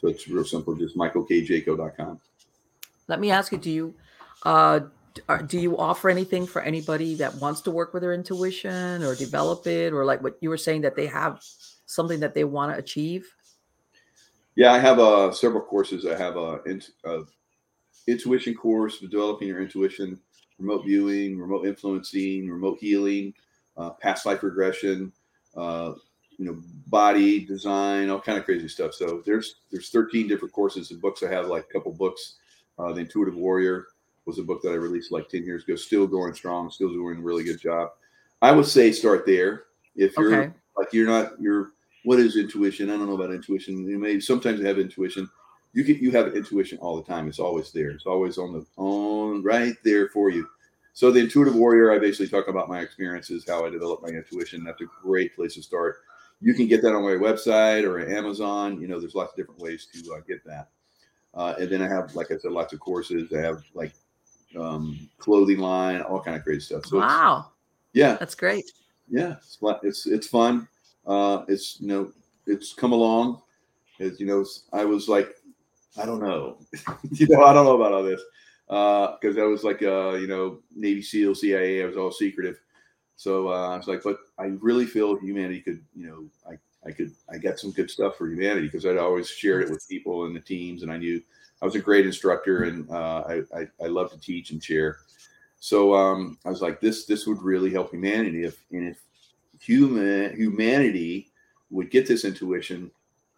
So 0.00 0.08
it's 0.08 0.26
real 0.26 0.44
simple, 0.44 0.74
just 0.74 0.96
michaelkjaco.com. 0.96 2.18
Let 3.08 3.20
me 3.20 3.30
ask 3.30 3.52
you: 3.52 3.58
Do 3.58 3.70
you 3.70 3.94
uh, 4.44 4.80
are- 5.28 5.42
do 5.42 5.58
you 5.58 5.78
offer 5.78 6.08
anything 6.08 6.46
for 6.46 6.62
anybody 6.62 7.14
that 7.16 7.34
wants 7.36 7.60
to 7.62 7.70
work 7.70 7.92
with 7.92 8.02
their 8.02 8.14
intuition 8.14 9.02
or 9.02 9.14
develop 9.14 9.66
it, 9.66 9.92
or 9.92 10.04
like 10.04 10.22
what 10.22 10.36
you 10.40 10.50
were 10.50 10.56
saying 10.56 10.82
that 10.82 10.96
they 10.96 11.06
have 11.06 11.42
something 11.86 12.20
that 12.20 12.34
they 12.34 12.44
want 12.44 12.72
to 12.72 12.78
achieve? 12.78 13.26
Yeah, 14.54 14.72
I 14.72 14.78
have 14.78 14.98
uh, 14.98 15.32
several 15.32 15.62
courses. 15.62 16.04
I 16.04 16.16
have 16.16 16.36
a, 16.36 16.60
a 17.04 17.24
intuition 18.06 18.54
course 18.54 18.98
for 18.98 19.06
developing 19.06 19.48
your 19.48 19.62
intuition, 19.62 20.20
remote 20.58 20.84
viewing, 20.84 21.38
remote 21.38 21.66
influencing, 21.66 22.48
remote 22.50 22.78
healing, 22.80 23.32
uh, 23.76 23.90
past 23.90 24.26
life 24.26 24.42
regression, 24.42 25.12
uh, 25.56 25.92
you 26.38 26.44
know, 26.44 26.60
body 26.86 27.44
design, 27.44 28.10
all 28.10 28.20
kind 28.20 28.38
of 28.38 28.44
crazy 28.44 28.68
stuff. 28.68 28.94
So 28.94 29.22
there's 29.24 29.56
there's 29.70 29.90
13 29.90 30.28
different 30.28 30.52
courses 30.52 30.90
and 30.90 31.00
books. 31.00 31.22
I 31.22 31.30
have 31.30 31.46
like 31.46 31.64
a 31.68 31.72
couple 31.72 31.92
books, 31.92 32.36
uh, 32.78 32.92
the 32.92 33.00
Intuitive 33.00 33.36
Warrior, 33.36 33.86
was 34.26 34.38
a 34.38 34.42
book 34.42 34.62
that 34.62 34.70
I 34.70 34.74
released 34.74 35.12
like 35.12 35.28
10 35.28 35.44
years 35.44 35.64
ago, 35.64 35.76
still 35.76 36.06
going 36.06 36.34
strong, 36.34 36.70
still 36.70 36.88
doing 36.88 37.18
a 37.18 37.22
really 37.22 37.44
good 37.44 37.60
job. 37.60 37.90
I 38.40 38.52
would 38.52 38.66
say 38.66 38.92
start 38.92 39.26
there. 39.26 39.64
If 39.96 40.16
you're 40.16 40.34
Okay. 40.34 40.52
like 40.76 40.92
you're 40.92 41.06
not 41.06 41.40
you're 41.40 41.72
what 42.04 42.18
is 42.18 42.36
intuition? 42.36 42.90
I 42.90 42.96
don't 42.96 43.06
know 43.06 43.14
about 43.14 43.32
intuition. 43.32 43.86
You 43.86 43.98
may 43.98 44.18
sometimes 44.20 44.60
have 44.62 44.78
intuition. 44.78 45.28
You 45.72 45.84
get 45.84 45.98
you 45.98 46.10
have 46.12 46.34
intuition 46.36 46.78
all 46.78 46.96
the 46.96 47.04
time. 47.04 47.28
It's 47.28 47.38
always 47.38 47.72
there. 47.72 47.90
It's 47.90 48.06
always 48.06 48.38
on 48.38 48.52
the 48.52 48.66
on 48.76 49.42
right 49.42 49.74
there 49.84 50.08
for 50.08 50.30
you. 50.30 50.48
So 50.94 51.10
the 51.10 51.20
intuitive 51.20 51.54
warrior, 51.54 51.90
I 51.92 51.98
basically 51.98 52.28
talk 52.28 52.48
about 52.48 52.68
my 52.68 52.80
experiences, 52.80 53.44
how 53.48 53.64
I 53.64 53.70
developed 53.70 54.02
my 54.02 54.10
intuition. 54.10 54.64
That's 54.64 54.80
a 54.82 54.86
great 55.02 55.34
place 55.34 55.54
to 55.54 55.62
start. 55.62 55.96
You 56.40 56.52
can 56.54 56.66
get 56.66 56.82
that 56.82 56.94
on 56.94 57.02
my 57.02 57.12
website 57.12 57.84
or 57.84 58.00
Amazon. 58.00 58.80
You 58.80 58.88
know, 58.88 59.00
there's 59.00 59.14
lots 59.14 59.32
of 59.32 59.36
different 59.36 59.60
ways 59.60 59.86
to 59.94 60.14
uh, 60.14 60.20
get 60.26 60.44
that. 60.44 60.68
Uh, 61.34 61.54
and 61.58 61.70
then 61.70 61.80
I 61.80 61.88
have, 61.88 62.14
like 62.14 62.30
I 62.30 62.36
said, 62.36 62.52
lots 62.52 62.74
of 62.74 62.80
courses. 62.80 63.32
I 63.32 63.38
have 63.40 63.62
like 63.72 63.94
um, 64.58 65.08
clothing 65.18 65.58
line, 65.58 66.00
all 66.02 66.20
kind 66.22 66.36
of 66.36 66.44
great 66.44 66.62
stuff. 66.62 66.86
So 66.86 66.98
Wow, 66.98 67.52
yeah, 67.92 68.16
that's 68.16 68.34
great. 68.34 68.64
yeah, 69.08 69.36
it's 69.38 69.56
fun- 69.56 69.80
it's 69.82 70.06
it's 70.06 70.26
fun. 70.26 70.68
Uh, 71.06 71.44
it's 71.48 71.80
you 71.80 71.88
know 71.88 72.12
it's 72.46 72.72
come 72.74 72.92
along. 72.92 73.42
As 74.00 74.18
you 74.20 74.26
know, 74.26 74.44
I 74.72 74.84
was 74.84 75.08
like, 75.08 75.34
I 76.00 76.04
don't 76.06 76.20
know, 76.22 76.58
you 77.12 77.26
know, 77.28 77.44
I 77.44 77.52
don't 77.52 77.64
know 77.66 77.76
about 77.76 77.92
all 77.92 78.02
this 78.02 78.20
Uh, 78.68 79.16
because 79.20 79.36
I 79.38 79.42
was 79.42 79.64
like, 79.64 79.82
uh, 79.82 80.12
you 80.14 80.26
know, 80.26 80.60
Navy 80.74 81.02
SEAL, 81.02 81.34
CIA. 81.34 81.82
I 81.82 81.86
was 81.86 81.96
all 81.96 82.10
secretive. 82.10 82.58
So 83.16 83.48
uh, 83.48 83.68
I 83.74 83.76
was 83.76 83.86
like, 83.86 84.02
but 84.02 84.16
I 84.38 84.46
really 84.60 84.86
feel 84.86 85.18
humanity 85.20 85.60
could, 85.60 85.84
you 85.94 86.06
know, 86.06 86.24
I 86.50 86.58
I 86.88 86.90
could 86.92 87.12
I 87.30 87.38
got 87.38 87.58
some 87.60 87.70
good 87.70 87.90
stuff 87.90 88.16
for 88.16 88.26
humanity 88.26 88.66
because 88.66 88.86
I'd 88.86 88.96
always 88.96 89.28
shared 89.28 89.62
it 89.64 89.70
with 89.70 89.86
people 89.88 90.24
and 90.24 90.34
the 90.34 90.40
teams, 90.40 90.82
and 90.82 90.90
I 90.90 90.96
knew 90.96 91.22
I 91.62 91.64
was 91.64 91.76
a 91.76 91.80
great 91.80 92.04
instructor 92.04 92.64
and 92.64 92.90
uh, 92.90 93.22
I, 93.26 93.42
I 93.56 93.66
I 93.84 93.86
love 93.86 94.10
to 94.10 94.18
teach 94.18 94.50
and 94.50 94.62
share. 94.62 94.98
So 95.60 95.94
um, 95.94 96.38
I 96.44 96.50
was 96.50 96.60
like, 96.60 96.80
this 96.80 97.06
this 97.06 97.26
would 97.26 97.40
really 97.40 97.70
help 97.70 97.92
humanity 97.92 98.44
if 98.44 98.64
and 98.72 98.88
if 98.88 99.00
human 99.60 100.36
humanity 100.36 101.30
would 101.70 101.88
get 101.90 102.06
this 102.06 102.24
intuition, 102.24 102.90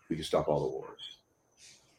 we 0.09 0.17
could 0.17 0.25
stop 0.25 0.49
all 0.49 0.61
the 0.61 0.69
wars, 0.69 1.19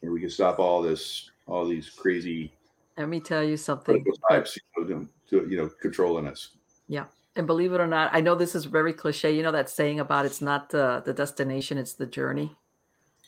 and 0.02 0.12
we 0.12 0.20
could 0.20 0.32
stop 0.32 0.58
all 0.58 0.82
this 0.82 1.30
all 1.46 1.64
these 1.64 1.88
crazy 1.88 2.52
Let 2.98 3.08
me 3.08 3.20
tell 3.20 3.44
you 3.44 3.56
something. 3.56 4.04
types 4.28 4.56
you 4.56 4.84
know, 4.84 4.88
to, 4.88 5.08
to 5.30 5.48
you 5.48 5.56
know 5.56 5.70
controlling 5.80 6.26
us. 6.26 6.50
Yeah. 6.88 7.04
And 7.36 7.46
believe 7.46 7.74
it 7.74 7.80
or 7.80 7.86
not, 7.86 8.10
I 8.14 8.22
know 8.22 8.34
this 8.34 8.54
is 8.54 8.64
very 8.64 8.94
cliche. 8.94 9.32
You 9.36 9.42
know 9.42 9.52
that 9.52 9.70
saying 9.70 10.00
about 10.00 10.26
it's 10.26 10.40
not 10.40 10.70
the, 10.70 11.02
the 11.04 11.12
destination, 11.12 11.78
it's 11.78 11.92
the 11.92 12.06
journey. 12.06 12.56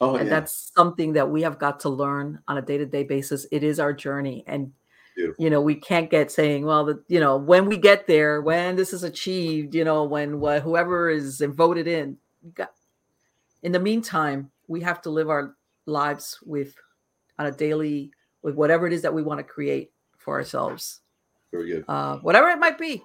Oh 0.00 0.16
and 0.16 0.28
yeah, 0.28 0.40
that's 0.40 0.72
something 0.76 1.12
that 1.14 1.28
we 1.28 1.42
have 1.42 1.58
got 1.58 1.80
to 1.80 1.88
learn 1.88 2.40
on 2.48 2.58
a 2.58 2.62
day-to-day 2.62 3.04
basis. 3.04 3.46
It 3.50 3.64
is 3.64 3.80
our 3.80 3.92
journey. 3.92 4.44
And 4.46 4.72
Beautiful. 5.16 5.44
you 5.44 5.50
know, 5.50 5.60
we 5.60 5.74
can't 5.74 6.08
get 6.08 6.30
saying, 6.30 6.64
well, 6.64 6.84
the, 6.84 7.02
you 7.08 7.18
know, 7.18 7.36
when 7.36 7.66
we 7.66 7.76
get 7.76 8.06
there, 8.06 8.40
when 8.40 8.76
this 8.76 8.92
is 8.92 9.02
achieved, 9.02 9.74
you 9.74 9.84
know, 9.84 10.04
when 10.04 10.40
wh- 10.40 10.62
whoever 10.62 11.10
is 11.10 11.40
voted 11.40 11.88
in, 11.88 12.16
got 12.54 12.72
in 13.62 13.72
the 13.72 13.80
meantime, 13.80 14.50
we 14.68 14.80
have 14.82 15.02
to 15.02 15.10
live 15.10 15.28
our 15.28 15.56
lives 15.86 16.38
with 16.44 16.74
on 17.38 17.46
a 17.46 17.52
daily 17.52 18.12
with 18.42 18.54
whatever 18.54 18.86
it 18.86 18.92
is 18.92 19.02
that 19.02 19.12
we 19.12 19.22
want 19.22 19.38
to 19.38 19.44
create 19.44 19.90
for 20.16 20.34
ourselves 20.38 21.00
very 21.50 21.70
good. 21.70 21.84
uh, 21.88 22.18
whatever 22.18 22.48
it 22.48 22.58
might 22.58 22.78
be. 22.78 23.02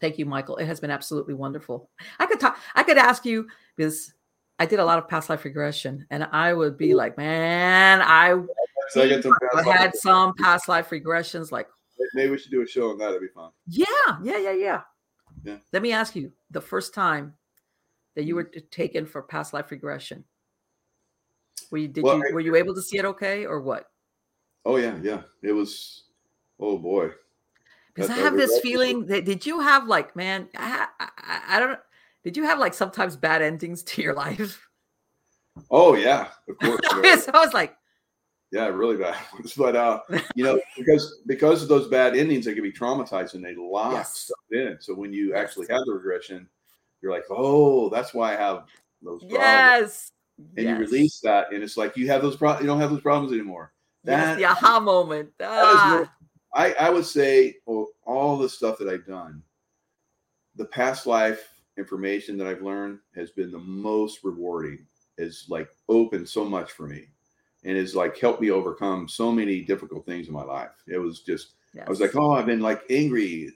Thank 0.00 0.18
you, 0.18 0.26
Michael. 0.26 0.56
It 0.56 0.66
has 0.66 0.80
been 0.80 0.90
absolutely 0.90 1.34
wonderful. 1.34 1.90
I 2.18 2.26
could 2.26 2.40
talk. 2.40 2.58
I 2.74 2.82
could 2.82 2.98
ask 2.98 3.24
you 3.24 3.48
because 3.76 4.12
I 4.58 4.66
did 4.66 4.80
a 4.80 4.84
lot 4.84 4.98
of 4.98 5.08
past 5.08 5.28
life 5.30 5.44
regression, 5.44 6.06
and 6.10 6.24
I 6.32 6.52
would 6.52 6.76
be 6.76 6.94
like, 6.94 7.16
man, 7.16 8.00
I 8.02 8.34
So 8.90 9.02
I 9.02 9.08
get 9.08 9.22
some 9.22 9.32
past 9.52 9.68
had 9.68 9.84
life- 9.86 9.94
some 9.96 10.34
past 10.34 10.68
life 10.68 10.90
regressions. 10.90 11.52
Like, 11.52 11.68
Maybe 12.14 12.30
we 12.30 12.38
should 12.38 12.50
do 12.50 12.62
a 12.62 12.66
show 12.66 12.90
on 12.90 12.98
that. 12.98 13.10
It'd 13.10 13.20
be 13.20 13.28
fun. 13.28 13.50
yeah, 13.66 13.84
yeah, 14.22 14.38
yeah, 14.38 14.52
yeah. 14.52 14.80
Yeah. 15.44 15.56
Let 15.72 15.82
me 15.82 15.92
ask 15.92 16.16
you: 16.16 16.32
the 16.50 16.60
first 16.60 16.94
time 16.94 17.34
that 18.14 18.22
Mm-hmm. 18.22 18.28
you 18.28 18.34
were 18.34 18.44
taken 18.70 19.06
for 19.06 19.22
past 19.22 19.52
life 19.52 19.70
regression, 19.70 20.24
were 21.70 21.78
you 21.78 21.88
did 21.88 22.02
Well, 22.04 22.18
you 22.18 22.24
I- 22.30 22.32
were 22.32 22.40
you 22.40 22.56
able 22.56 22.74
to 22.74 22.82
see 22.82 22.98
it 22.98 23.04
okay 23.04 23.46
or 23.46 23.60
what? 23.60 23.88
Oh 24.64 24.76
yeah, 24.76 24.96
yeah. 25.02 25.22
It 25.42 25.52
was. 25.52 26.04
Oh 26.58 26.78
boy. 26.78 27.10
Because 27.94 28.10
I 28.10 28.16
That- 28.16 28.22
have 28.22 28.36
this 28.36 28.58
feeling 28.60 29.06
that 29.06 29.24
did 29.24 29.44
you 29.46 29.60
have 29.60 29.86
like, 29.86 30.16
man, 30.16 30.48
I, 30.56 30.86
I, 30.98 31.40
I 31.48 31.60
don't. 31.60 31.78
Did 32.28 32.36
you 32.36 32.42
have 32.44 32.58
like 32.58 32.74
sometimes 32.74 33.16
bad 33.16 33.40
endings 33.40 33.82
to 33.84 34.02
your 34.02 34.12
life? 34.12 34.68
Oh 35.70 35.94
yeah, 35.94 36.28
of 36.46 36.58
course. 36.60 37.24
so 37.24 37.30
I 37.32 37.42
was 37.42 37.54
like, 37.54 37.74
Yeah, 38.52 38.66
really 38.66 38.98
bad 38.98 39.16
ones. 39.32 39.54
But 39.54 39.74
uh, 39.74 40.00
you 40.34 40.44
know, 40.44 40.60
because 40.76 41.22
because 41.26 41.62
of 41.62 41.70
those 41.70 41.88
bad 41.88 42.14
endings, 42.14 42.44
they 42.44 42.52
can 42.52 42.62
be 42.62 42.70
traumatized 42.70 43.32
and 43.32 43.42
they 43.42 43.54
lock 43.54 43.92
Yes. 43.94 44.14
stuff 44.14 44.36
in. 44.50 44.76
So 44.78 44.92
when 44.92 45.10
you 45.10 45.30
Yes. 45.30 45.38
actually 45.38 45.68
have 45.70 45.80
the 45.86 45.92
regression, 45.94 46.46
you're 47.00 47.10
like, 47.10 47.24
oh, 47.30 47.88
that's 47.88 48.12
why 48.12 48.34
I 48.34 48.36
have 48.36 48.64
those 49.00 49.20
problems. 49.20 49.32
yes. 49.40 50.12
And 50.36 50.66
yes. 50.66 50.78
you 50.78 50.84
release 50.84 51.20
that, 51.20 51.50
and 51.50 51.62
it's 51.62 51.78
like 51.78 51.96
you 51.96 52.08
have 52.08 52.20
those 52.20 52.36
pro- 52.36 52.60
you 52.60 52.66
don't 52.66 52.78
have 52.78 52.90
those 52.90 53.00
problems 53.00 53.32
anymore. 53.32 53.72
Yes, 54.04 54.26
That, 54.26 54.36
the 54.36 54.44
aha 54.44 54.80
moment. 54.80 55.30
Ah, 55.40 55.94
more- 55.96 56.10
I, 56.54 56.74
I 56.74 56.90
would 56.90 57.06
say 57.06 57.56
well, 57.64 57.86
all 58.04 58.36
the 58.36 58.50
stuff 58.50 58.76
that 58.80 58.88
I've 58.88 59.06
done, 59.06 59.42
the 60.56 60.66
past 60.66 61.06
life 61.06 61.54
information 61.78 62.36
that 62.38 62.46
I've 62.46 62.62
learned 62.62 62.98
has 63.14 63.30
been 63.30 63.50
the 63.50 63.58
most 63.58 64.20
rewarding. 64.24 64.86
Is 65.16 65.46
like 65.48 65.68
opened 65.88 66.28
so 66.28 66.44
much 66.44 66.70
for 66.72 66.86
me, 66.86 67.08
and 67.64 67.76
has 67.76 67.96
like 67.96 68.16
helped 68.18 68.40
me 68.40 68.50
overcome 68.50 69.08
so 69.08 69.32
many 69.32 69.62
difficult 69.62 70.06
things 70.06 70.28
in 70.28 70.32
my 70.32 70.44
life. 70.44 70.70
It 70.86 70.98
was 70.98 71.22
just 71.22 71.54
I 71.84 71.88
was 71.90 72.00
like, 72.00 72.14
oh, 72.16 72.32
I've 72.32 72.46
been 72.46 72.60
like 72.60 72.82
angry 72.88 73.50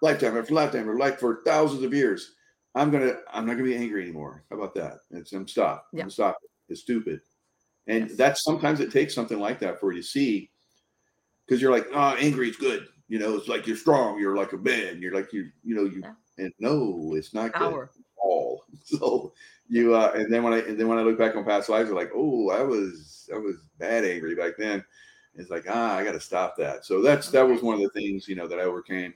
lifetime 0.00 0.36
after 0.36 0.54
lifetime 0.54 0.88
or 0.88 0.96
like 0.98 1.18
for 1.18 1.42
thousands 1.44 1.82
of 1.82 1.92
years. 1.92 2.34
I'm 2.74 2.90
gonna 2.90 3.18
I'm 3.32 3.44
not 3.46 3.54
gonna 3.54 3.64
be 3.64 3.76
angry 3.76 4.02
anymore. 4.02 4.44
How 4.50 4.56
about 4.56 4.74
that? 4.76 5.00
It's 5.10 5.32
I'm 5.32 5.48
stop. 5.48 5.86
Yeah. 5.92 6.04
I'm 6.04 6.10
stop. 6.10 6.38
It's 6.68 6.80
stupid. 6.80 7.20
And 7.86 8.08
Yes. 8.08 8.16
that's 8.16 8.44
sometimes 8.44 8.80
it 8.80 8.92
takes 8.92 9.14
something 9.14 9.38
like 9.38 9.58
that 9.60 9.80
for 9.80 9.92
you 9.92 10.02
to 10.02 10.06
see 10.06 10.50
because 11.46 11.60
you're 11.60 11.72
like, 11.72 11.86
oh, 11.92 12.14
angry 12.18 12.50
is 12.50 12.56
good. 12.56 12.86
You 13.08 13.18
know, 13.18 13.34
it's 13.36 13.48
like 13.48 13.66
you're 13.66 13.76
strong, 13.76 14.18
you're 14.18 14.36
like 14.36 14.52
a 14.52 14.58
man, 14.58 15.00
you're 15.00 15.14
like 15.14 15.32
you, 15.32 15.50
you 15.64 15.74
know, 15.74 15.84
you 15.84 16.00
Yeah. 16.02 16.12
And 16.38 16.52
no, 16.58 17.14
it's 17.16 17.34
not 17.34 17.52
good 17.52 17.72
at 17.72 17.88
all. 18.16 18.64
So 18.84 19.32
you 19.68 19.94
uh 19.94 20.12
and 20.14 20.32
then 20.32 20.42
when 20.42 20.54
I 20.54 20.58
and 20.60 20.78
then 20.78 20.88
when 20.88 20.98
I 20.98 21.02
look 21.02 21.18
back 21.18 21.36
on 21.36 21.44
past 21.44 21.68
lives, 21.68 21.90
I'm 21.90 21.96
like, 21.96 22.10
oh, 22.14 22.50
I 22.50 22.62
was 22.62 23.28
I 23.34 23.38
was 23.38 23.56
bad 23.78 24.04
angry 24.04 24.34
back 24.34 24.52
then. 24.56 24.84
It's 25.34 25.50
like, 25.50 25.64
ah, 25.68 25.96
I 25.96 26.04
gotta 26.04 26.20
stop 26.20 26.56
that. 26.56 26.84
So 26.84 27.02
that's 27.02 27.30
that 27.30 27.46
was 27.46 27.62
one 27.62 27.74
of 27.74 27.80
the 27.80 27.90
things, 27.90 28.28
you 28.28 28.34
know, 28.34 28.46
that 28.46 28.58
I 28.58 28.62
overcame. 28.62 29.14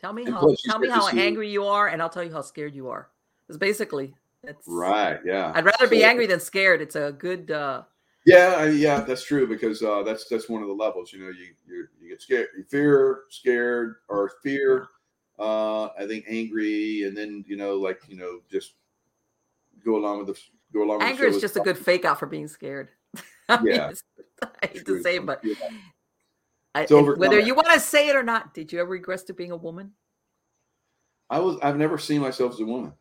Tell 0.00 0.12
me 0.12 0.24
And 0.24 0.34
how 0.34 0.54
tell 0.64 0.78
me 0.78 0.88
how 0.88 1.08
angry 1.08 1.50
you 1.50 1.64
are, 1.64 1.88
and 1.88 2.00
I'll 2.00 2.08
tell 2.08 2.24
you 2.24 2.32
how 2.32 2.42
scared 2.42 2.74
you 2.74 2.88
are. 2.88 3.08
It's 3.48 3.58
basically, 3.58 4.14
it's 4.42 4.66
Right. 4.66 5.20
Yeah. 5.24 5.52
I'd 5.54 5.64
rather 5.64 5.88
be 5.88 6.04
angry 6.04 6.26
than 6.26 6.40
scared. 6.40 6.80
It's 6.80 6.96
a 6.96 7.12
good 7.12 7.50
uh 7.50 7.82
Yeah, 8.24 8.54
I, 8.58 8.68
yeah, 8.70 9.00
that's 9.00 9.24
true 9.24 9.46
because 9.46 9.82
uh, 9.82 10.02
that's 10.02 10.26
that's 10.28 10.48
one 10.48 10.62
of 10.62 10.68
the 10.68 10.74
levels. 10.74 11.12
You 11.12 11.20
know, 11.20 11.28
you 11.28 11.54
you 11.66 11.88
you 12.00 12.08
get 12.08 12.22
scared, 12.22 12.48
you 12.56 12.64
fear, 12.64 13.22
scared, 13.30 13.96
or 14.08 14.32
fear. 14.42 14.86
Uh, 15.38 15.86
I 15.98 16.06
think 16.06 16.24
angry, 16.28 17.04
and 17.04 17.16
then 17.16 17.44
you 17.48 17.56
know, 17.56 17.76
like 17.76 18.00
you 18.08 18.16
know, 18.16 18.40
just 18.50 18.74
go 19.84 19.96
along 19.96 20.18
with 20.18 20.26
the 20.28 20.40
go 20.72 20.84
along. 20.84 21.02
anger 21.02 21.24
is 21.24 21.40
just 21.40 21.56
a 21.56 21.60
good 21.60 21.78
fake 21.78 22.04
out 22.04 22.18
for 22.18 22.26
being 22.26 22.48
scared. 22.48 22.90
I 23.48 23.60
mean, 23.62 23.74
Yeah. 23.74 23.90
it's- 23.90 24.02
I 24.62 24.66
hate 24.66 24.86
to 24.86 25.02
say 25.02 25.16
it, 25.16 25.26
but 25.26 25.40
Yeah. 25.44 25.54
I, 26.74 26.84
To 26.86 26.96
it- 26.96 27.00
overcome 27.00 27.20
whether 27.20 27.38
you 27.38 27.54
want 27.54 27.68
to 27.72 27.80
say 27.80 28.08
it 28.08 28.16
or 28.16 28.22
not, 28.22 28.54
did 28.54 28.72
you 28.72 28.80
ever 28.80 28.90
regress 28.90 29.22
to 29.24 29.34
being 29.34 29.50
a 29.50 29.56
woman? 29.56 29.92
I 31.30 31.38
was 31.38 31.58
I've 31.62 31.76
never 31.78 31.96
seen 31.98 32.20
myself 32.20 32.52
as 32.54 32.60
a 32.60 32.64
woman. 32.66 32.92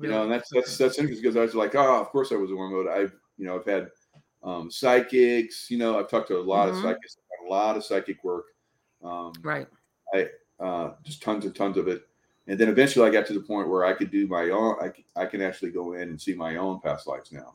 You 0.00 0.08
know, 0.08 0.24
and 0.24 0.32
that's 0.32 0.48
that's 0.52 0.76
that's 0.76 0.98
interesting 0.98 1.22
because 1.22 1.36
I 1.36 1.40
was 1.42 1.54
like, 1.54 1.74
oh, 1.76 2.00
of 2.00 2.08
course 2.08 2.32
I 2.32 2.36
was 2.36 2.50
a 2.50 2.54
woman, 2.56 2.84
but 2.84 2.90
I've 2.92 3.14
you 3.36 3.46
know 3.46 3.56
I've 3.56 3.64
had 3.66 3.90
um, 4.42 4.70
psychics. 4.70 5.70
You 5.70 5.78
know, 5.78 5.98
I've 5.98 6.08
talked 6.08 6.28
to 6.28 6.38
a 6.38 6.40
lot 6.42 6.68
Mhm. 6.68 6.72
of 6.72 6.82
psychics, 6.82 7.16
a 7.46 7.50
lot 7.50 7.76
of 7.76 7.84
psychic 7.84 8.22
work. 8.24 8.46
Um, 9.02 9.32
right. 9.42 9.68
Uh, 10.60 10.92
just 11.02 11.22
tons 11.22 11.44
and 11.44 11.54
tons 11.54 11.76
of 11.76 11.88
it. 11.88 12.06
And 12.46 12.58
then 12.58 12.68
eventually 12.68 13.06
I 13.08 13.10
got 13.10 13.26
to 13.26 13.32
the 13.32 13.40
point 13.40 13.68
where 13.68 13.84
I 13.84 13.94
could 13.94 14.10
do 14.10 14.26
my 14.26 14.50
own, 14.50 14.76
I, 14.80 14.88
c- 14.94 15.06
I 15.16 15.26
can 15.26 15.40
actually 15.40 15.70
go 15.70 15.94
in 15.94 16.08
and 16.10 16.20
see 16.20 16.34
my 16.34 16.56
own 16.56 16.80
past 16.80 17.06
lives 17.06 17.32
now. 17.32 17.54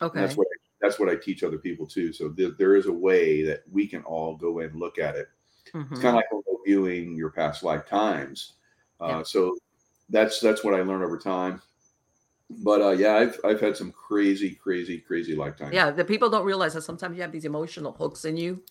And 0.00 0.10
Okay. 0.10 0.20
that's 0.20 0.36
what, 0.36 0.46
I, 0.46 0.56
that's 0.80 0.98
what 0.98 1.08
I 1.08 1.16
teach 1.16 1.44
other 1.44 1.58
people 1.58 1.86
too. 1.86 2.12
So 2.12 2.28
there, 2.28 2.50
there 2.58 2.74
is 2.74 2.86
a 2.86 2.92
way 2.92 3.42
that 3.44 3.62
we 3.70 3.86
can 3.86 4.02
all 4.02 4.34
go 4.36 4.58
in 4.58 4.70
and 4.70 4.80
look 4.80 4.98
at 4.98 5.14
it. 5.14 5.28
Mhm. 5.72 5.92
It's 5.92 6.00
kind 6.00 6.16
of 6.16 6.22
like 6.22 6.44
viewing 6.66 7.14
your 7.14 7.30
past 7.30 7.62
lifetimes. 7.62 8.54
Uh, 9.00 9.08
Yeah. 9.08 9.22
So 9.22 9.56
that's, 10.10 10.40
that's 10.40 10.64
what 10.64 10.74
I 10.74 10.82
learned 10.82 11.04
over 11.04 11.18
time. 11.18 11.62
But 12.50 12.82
uh, 12.82 12.90
yeah, 12.90 13.14
I've, 13.16 13.38
I've 13.44 13.60
had 13.60 13.76
some 13.76 13.92
crazy, 13.92 14.54
crazy, 14.54 14.98
crazy 14.98 15.34
lifetimes. 15.34 15.72
Yeah, 15.74 15.90
the 15.90 16.04
people 16.04 16.28
don't 16.28 16.44
realize 16.44 16.74
that 16.74 16.82
sometimes 16.82 17.16
you 17.16 17.22
have 17.22 17.32
these 17.32 17.44
emotional 17.44 17.92
hooks 17.92 18.24
in 18.24 18.36
you 18.36 18.62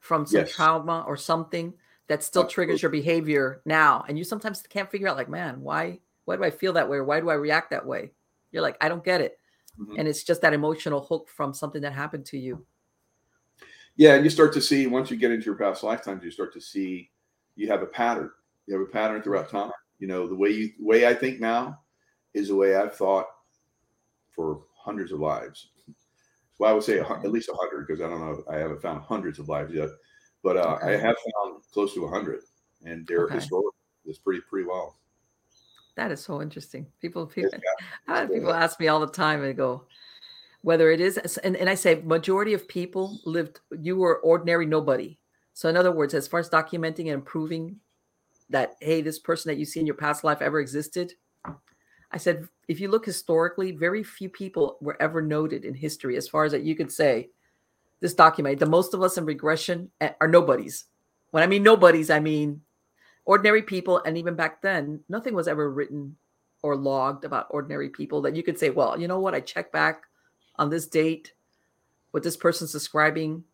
from 0.00 0.26
some 0.26 0.40
Yes. 0.40 0.50
trauma 0.52 1.04
or 1.06 1.16
something 1.16 1.74
that 2.08 2.22
still 2.22 2.46
triggers 2.46 2.82
your 2.82 2.90
behavior 2.90 3.62
now, 3.64 4.04
and 4.08 4.18
you 4.18 4.24
sometimes 4.24 4.62
can't 4.62 4.90
figure 4.90 5.08
out, 5.08 5.16
like, 5.16 5.28
man, 5.28 5.60
why? 5.60 6.00
Why 6.24 6.36
do 6.36 6.44
I 6.44 6.50
feel 6.50 6.72
that 6.74 6.88
way? 6.88 6.98
Or 6.98 7.04
why 7.04 7.20
do 7.20 7.30
I 7.30 7.34
react 7.34 7.70
that 7.70 7.86
way? 7.86 8.12
You're 8.50 8.62
like, 8.62 8.76
I 8.80 8.88
don't 8.88 9.04
get 9.04 9.20
it, 9.20 9.38
Mhm. 9.78 9.98
and 9.98 10.08
it's 10.08 10.22
just 10.22 10.42
that 10.42 10.52
emotional 10.52 11.00
hook 11.00 11.28
from 11.28 11.54
something 11.54 11.82
that 11.82 11.92
happened 11.92 12.26
to 12.26 12.38
you. 12.38 12.66
Yeah, 13.96 14.14
and 14.14 14.24
you 14.24 14.30
start 14.30 14.52
to 14.54 14.60
see 14.60 14.86
once 14.86 15.10
you 15.10 15.16
get 15.16 15.30
into 15.30 15.46
your 15.46 15.56
past 15.56 15.82
lifetimes, 15.82 16.24
you 16.24 16.30
start 16.30 16.52
to 16.54 16.60
see 16.60 17.10
you 17.56 17.68
have 17.68 17.82
a 17.82 17.86
pattern. 17.86 18.30
You 18.66 18.78
have 18.78 18.88
a 18.88 18.90
pattern 18.90 19.22
throughout 19.22 19.50
time. 19.50 19.70
You 19.98 20.06
know, 20.08 20.26
the 20.26 20.34
way 20.34 20.50
you 20.50 20.72
the 20.78 20.84
way 20.84 21.06
I 21.06 21.14
think 21.14 21.40
now 21.40 21.80
is 22.34 22.48
the 22.48 22.56
way 22.56 22.74
I've 22.74 22.96
thought 22.96 23.26
for 24.30 24.64
hundreds 24.74 25.12
of 25.12 25.20
lives. 25.20 25.70
Well, 26.58 26.70
I 26.70 26.72
would 26.72 26.82
say 26.82 27.00
at 27.00 27.30
least 27.30 27.48
a 27.50 27.54
hundred 27.54 27.86
because 27.86 28.00
I 28.00 28.08
don't 28.08 28.20
know. 28.20 28.44
I 28.48 28.56
haven't 28.56 28.80
found 28.80 29.02
hundreds 29.02 29.38
of 29.38 29.48
lives 29.48 29.74
yet, 29.74 29.90
but 30.42 30.56
uh, 30.56 30.78
okay. 30.82 30.94
I 30.94 30.96
have 30.98 31.16
found 31.36 31.62
close 31.72 31.94
to 31.94 32.04
a 32.04 32.08
hundred, 32.08 32.40
and 32.84 33.06
they're 33.06 33.24
okay. 33.24 33.34
historical. 33.36 33.74
It's 34.04 34.18
pretty 34.18 34.40
pretty 34.48 34.66
well. 34.66 34.96
That 35.96 36.10
is 36.10 36.22
so 36.22 36.42
interesting. 36.42 36.86
People 37.00 37.26
people, 37.26 37.50
people 38.28 38.52
ask 38.52 38.80
me 38.80 38.88
all 38.88 39.00
the 39.00 39.06
time 39.06 39.42
and 39.42 39.56
go, 39.56 39.86
whether 40.62 40.90
it 40.90 41.00
is 41.00 41.18
and, 41.38 41.56
and 41.56 41.68
I 41.68 41.74
say 41.74 42.02
majority 42.04 42.54
of 42.54 42.66
people 42.66 43.18
lived 43.24 43.60
you 43.78 43.96
were 43.96 44.20
ordinary 44.20 44.66
nobody. 44.66 45.18
So 45.54 45.68
in 45.68 45.76
other 45.76 45.92
words, 45.92 46.14
as 46.14 46.26
far 46.26 46.40
as 46.40 46.48
documenting 46.48 47.12
and 47.12 47.24
proving 47.24 47.76
that 48.50 48.74
hey, 48.80 49.02
this 49.02 49.18
person 49.18 49.50
that 49.50 49.58
you 49.58 49.64
see 49.64 49.80
in 49.80 49.86
your 49.86 49.96
past 49.96 50.24
life 50.24 50.40
ever 50.40 50.60
existed, 50.60 51.12
I 52.10 52.18
said 52.18 52.48
if 52.68 52.80
you 52.80 52.88
look 52.88 53.04
historically, 53.04 53.72
very 53.72 54.02
few 54.02 54.28
people 54.28 54.78
were 54.80 55.00
ever 55.00 55.20
noted 55.20 55.64
in 55.64 55.74
history 55.74 56.16
as 56.16 56.28
far 56.28 56.44
as 56.44 56.52
that 56.52 56.62
you 56.62 56.74
could 56.74 56.90
say 56.90 57.30
this 58.02 58.12
document. 58.12 58.58
The 58.58 58.66
most 58.66 58.92
of 58.92 59.02
us 59.02 59.16
in 59.16 59.24
regression 59.24 59.90
eh, 60.00 60.10
are 60.20 60.28
nobodies. 60.28 60.84
When 61.30 61.42
I 61.42 61.46
mean 61.46 61.62
nobodies, 61.62 62.10
I 62.10 62.20
mean 62.20 62.60
ordinary 63.24 63.62
people 63.62 64.02
and 64.04 64.18
even 64.18 64.34
back 64.34 64.60
then 64.60 64.98
nothing 65.08 65.32
was 65.32 65.46
ever 65.46 65.70
written 65.70 66.16
or 66.60 66.74
logged 66.74 67.24
about 67.24 67.46
ordinary 67.50 67.88
people 67.88 68.20
that 68.20 68.34
you 68.34 68.42
could 68.42 68.58
say 68.58 68.68
well 68.68 69.00
you 69.00 69.06
know 69.08 69.20
what? 69.20 69.34
I 69.34 69.40
check 69.40 69.72
back 69.72 70.02
on 70.56 70.68
this 70.68 70.86
date 70.86 71.32
what 72.10 72.24
this 72.24 72.36
person's 72.36 72.72
describing 72.72 73.44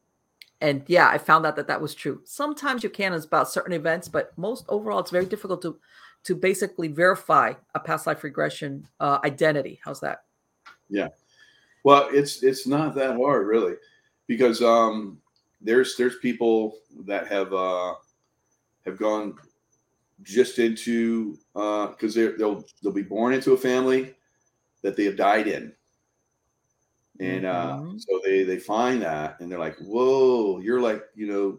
and 0.61 0.83
yeah 0.89 1.09
i 1.09 1.19
found 1.19 1.47
out 1.47 1.55
that 1.55 1.69
that 1.69 1.81
was 1.81 1.95
true. 1.95 2.21
Sometimes 2.25 2.83
you 2.83 2.91
can 2.91 3.13
about 3.13 3.51
certain 3.51 3.75
events 3.75 4.09
but 4.09 4.37
most 4.39 4.65
overall 4.69 4.99
it's 4.99 5.11
very 5.11 5.27
difficult 5.27 5.61
to 5.63 5.79
to 6.25 6.35
basically 6.35 6.89
verify 6.89 7.53
a 7.75 7.81
past 7.81 8.07
life 8.07 8.25
regression 8.25 8.89
uh, 8.99 9.19
identity. 9.23 9.79
How's 9.85 10.01
that? 10.01 10.25
Yeah. 10.89 11.09
Well 11.85 12.09
it's 12.11 12.43
it's 12.43 12.67
not 12.67 12.95
that 12.95 13.17
hard 13.17 13.47
really 13.47 13.75
because 14.29 14.63
um 14.63 15.19
there's 15.61 15.97
there's 15.97 16.19
people 16.19 16.79
that 17.07 17.27
have 17.27 17.53
uh 17.53 17.95
have 18.85 18.97
gone 18.97 19.35
just 20.23 20.59
into 20.59 21.37
because 21.55 22.17
uh, 22.17 22.33
they'll 22.39 22.65
they'll 22.83 22.93
be 22.93 23.03
born 23.03 23.33
into 23.33 23.53
a 23.53 23.57
family 23.57 24.15
that 24.83 24.97
they 24.97 25.05
have 25.05 25.17
died 25.17 25.49
in, 25.49 25.73
and 27.19 27.45
uh, 27.45 27.79
mm-hmm. 27.79 27.99
so 27.99 28.21
they 28.25 28.45
they 28.45 28.59
find 28.59 29.03
that 29.03 29.41
and 29.41 29.51
they're 29.51 29.59
like, 29.59 29.77
whoa, 29.79 30.61
you're 30.61 30.81
like 30.81 31.03
you 31.15 31.27
know, 31.27 31.59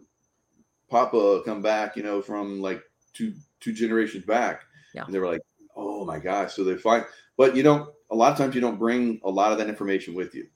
Papa 0.88 1.42
come 1.44 1.62
back, 1.62 1.96
you 1.96 2.02
know, 2.02 2.22
from 2.22 2.60
like 2.60 2.82
two 3.12 3.34
two 3.60 3.72
generations 3.72 4.24
back, 4.24 4.62
yeah. 4.94 5.04
and 5.04 5.14
they 5.14 5.18
were 5.18 5.30
like, 5.30 5.42
oh 5.76 6.04
my 6.04 6.18
gosh, 6.18 6.54
so 6.54 6.64
they 6.64 6.76
find, 6.76 7.04
but 7.36 7.56
you 7.56 7.62
don't. 7.62 7.90
A 8.12 8.14
lot 8.14 8.32
of 8.32 8.38
times 8.38 8.56
you 8.56 8.60
don't 8.60 8.78
bring 8.78 9.20
a 9.22 9.30
lot 9.30 9.52
of 9.52 9.58
that 9.58 9.68
information 9.68 10.14
with 10.14 10.34
you. 10.34 10.48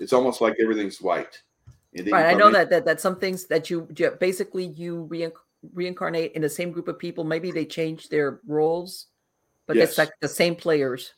It's 0.00 0.12
almost 0.12 0.40
like 0.40 0.56
everything's 0.60 1.00
white. 1.00 1.40
Right. 1.96 2.26
I 2.26 2.34
know 2.34 2.50
that, 2.50 2.70
that 2.70 2.84
that 2.84 3.00
some 3.00 3.18
things 3.18 3.46
that 3.46 3.70
you 3.70 3.88
basically 4.20 4.66
you 4.66 5.04
reincarnate 5.04 5.42
reincarnate 5.72 6.32
in 6.32 6.42
the 6.42 6.48
same 6.48 6.70
group 6.70 6.88
of 6.88 6.98
people. 6.98 7.24
Maybe 7.24 7.50
they 7.50 7.64
change 7.64 8.08
their 8.08 8.40
roles, 8.46 9.06
but 9.66 9.76
yes. 9.76 9.90
it's 9.90 9.98
like 9.98 10.10
the 10.20 10.28
same 10.28 10.54
players. 10.54 11.12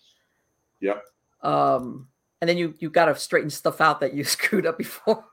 Yep. 0.80 1.04
Um, 1.42 2.08
and 2.40 2.48
then 2.48 2.56
you 2.56 2.74
you 2.78 2.90
got 2.90 3.06
to 3.06 3.16
straighten 3.16 3.50
stuff 3.50 3.80
out 3.80 4.00
that 4.00 4.14
you 4.14 4.24
screwed 4.36 4.66
up 4.66 4.78
before. 4.78 5.24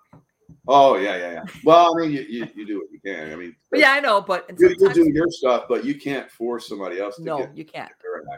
Oh 0.68 0.96
yeah, 0.96 1.18
yeah, 1.18 1.32
yeah. 1.32 1.44
Well, 1.64 1.94
I 1.94 2.02
mean, 2.02 2.12
you, 2.12 2.22
you, 2.22 2.48
you 2.56 2.66
do 2.66 2.78
what 2.80 2.88
you 2.92 3.00
can. 3.06 3.32
I 3.32 3.36
mean, 3.36 3.56
but 3.70 3.80
yeah, 3.80 3.92
I 3.92 4.00
know, 4.00 4.22
but 4.22 4.50
you, 4.58 4.76
you 4.80 4.94
do 4.94 5.12
your 5.14 5.30
stuff, 5.30 5.66
but 5.68 5.84
you 5.84 5.96
can't 5.96 6.32
force 6.32 6.68
somebody 6.68 7.00
else. 7.00 7.18
to 7.18 7.24
No, 7.24 7.38
get, 7.40 7.58
you 7.58 7.66
can't. 7.66 7.92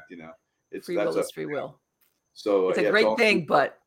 You 0.10 0.18
know, 0.18 0.32
it's 0.72 0.88
free 0.88 0.98
will 0.98 1.18
is 1.18 1.32
free 1.32 1.46
will. 1.46 1.80
So 2.34 2.70
it's 2.70 2.80
a 2.80 2.84
yeah, 2.84 2.90
great 2.92 3.06
it's 3.06 3.20
thing, 3.20 3.46
but 3.46 3.80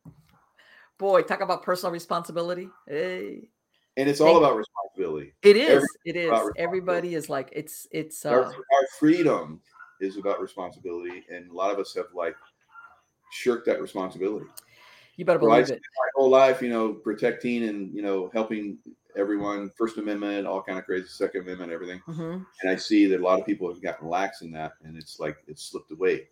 boy, 0.98 1.22
talk 1.22 1.40
about 1.40 1.62
personal 1.62 1.92
responsibility. 1.92 2.68
Hey 2.86 3.48
and 3.96 4.08
it's 4.08 4.20
all 4.20 4.38
about 4.38 4.56
responsibility. 4.56 5.34
It 5.42 5.56
is. 5.56 5.84
It 6.04 6.16
is. 6.16 6.32
Everybody 6.56 7.14
is 7.14 7.28
like 7.28 7.50
it's 7.52 7.86
it's 7.90 8.24
uh, 8.24 8.30
our, 8.30 8.44
our, 8.44 8.86
freedom 8.98 9.60
is 10.00 10.16
about 10.16 10.40
responsibility, 10.40 11.24
and 11.30 11.50
a 11.50 11.54
lot 11.54 11.72
of 11.72 11.78
us 11.78 11.94
have 11.94 12.06
like 12.14 12.36
shirked 13.32 13.66
that 13.66 13.80
responsibility. 13.80 14.46
You 15.16 15.24
better 15.24 15.38
believe 15.38 15.68
it. 15.68 15.80
My 15.80 16.08
whole 16.16 16.30
life, 16.30 16.62
you 16.62 16.70
know, 16.70 16.94
protecting 16.94 17.64
and 17.64 17.94
you 17.94 18.02
know 18.02 18.30
helping 18.32 18.78
everyone, 19.16 19.70
First 19.76 19.98
Amendment, 19.98 20.46
all 20.46 20.62
kind 20.62 20.78
of 20.78 20.86
crazy, 20.86 21.06
Second 21.08 21.42
Amendment, 21.42 21.70
everything. 21.70 22.00
Mm-hmm. 22.08 22.42
And 22.62 22.70
I 22.70 22.76
see 22.76 23.06
that 23.06 23.20
a 23.20 23.22
lot 23.22 23.38
of 23.38 23.44
people 23.44 23.68
have 23.68 23.82
gotten 23.82 24.08
lax 24.08 24.40
in 24.40 24.50
that, 24.52 24.72
and 24.84 24.96
it's 24.96 25.20
like 25.20 25.36
it's 25.46 25.64
slipped 25.64 25.92
away. 25.92 26.28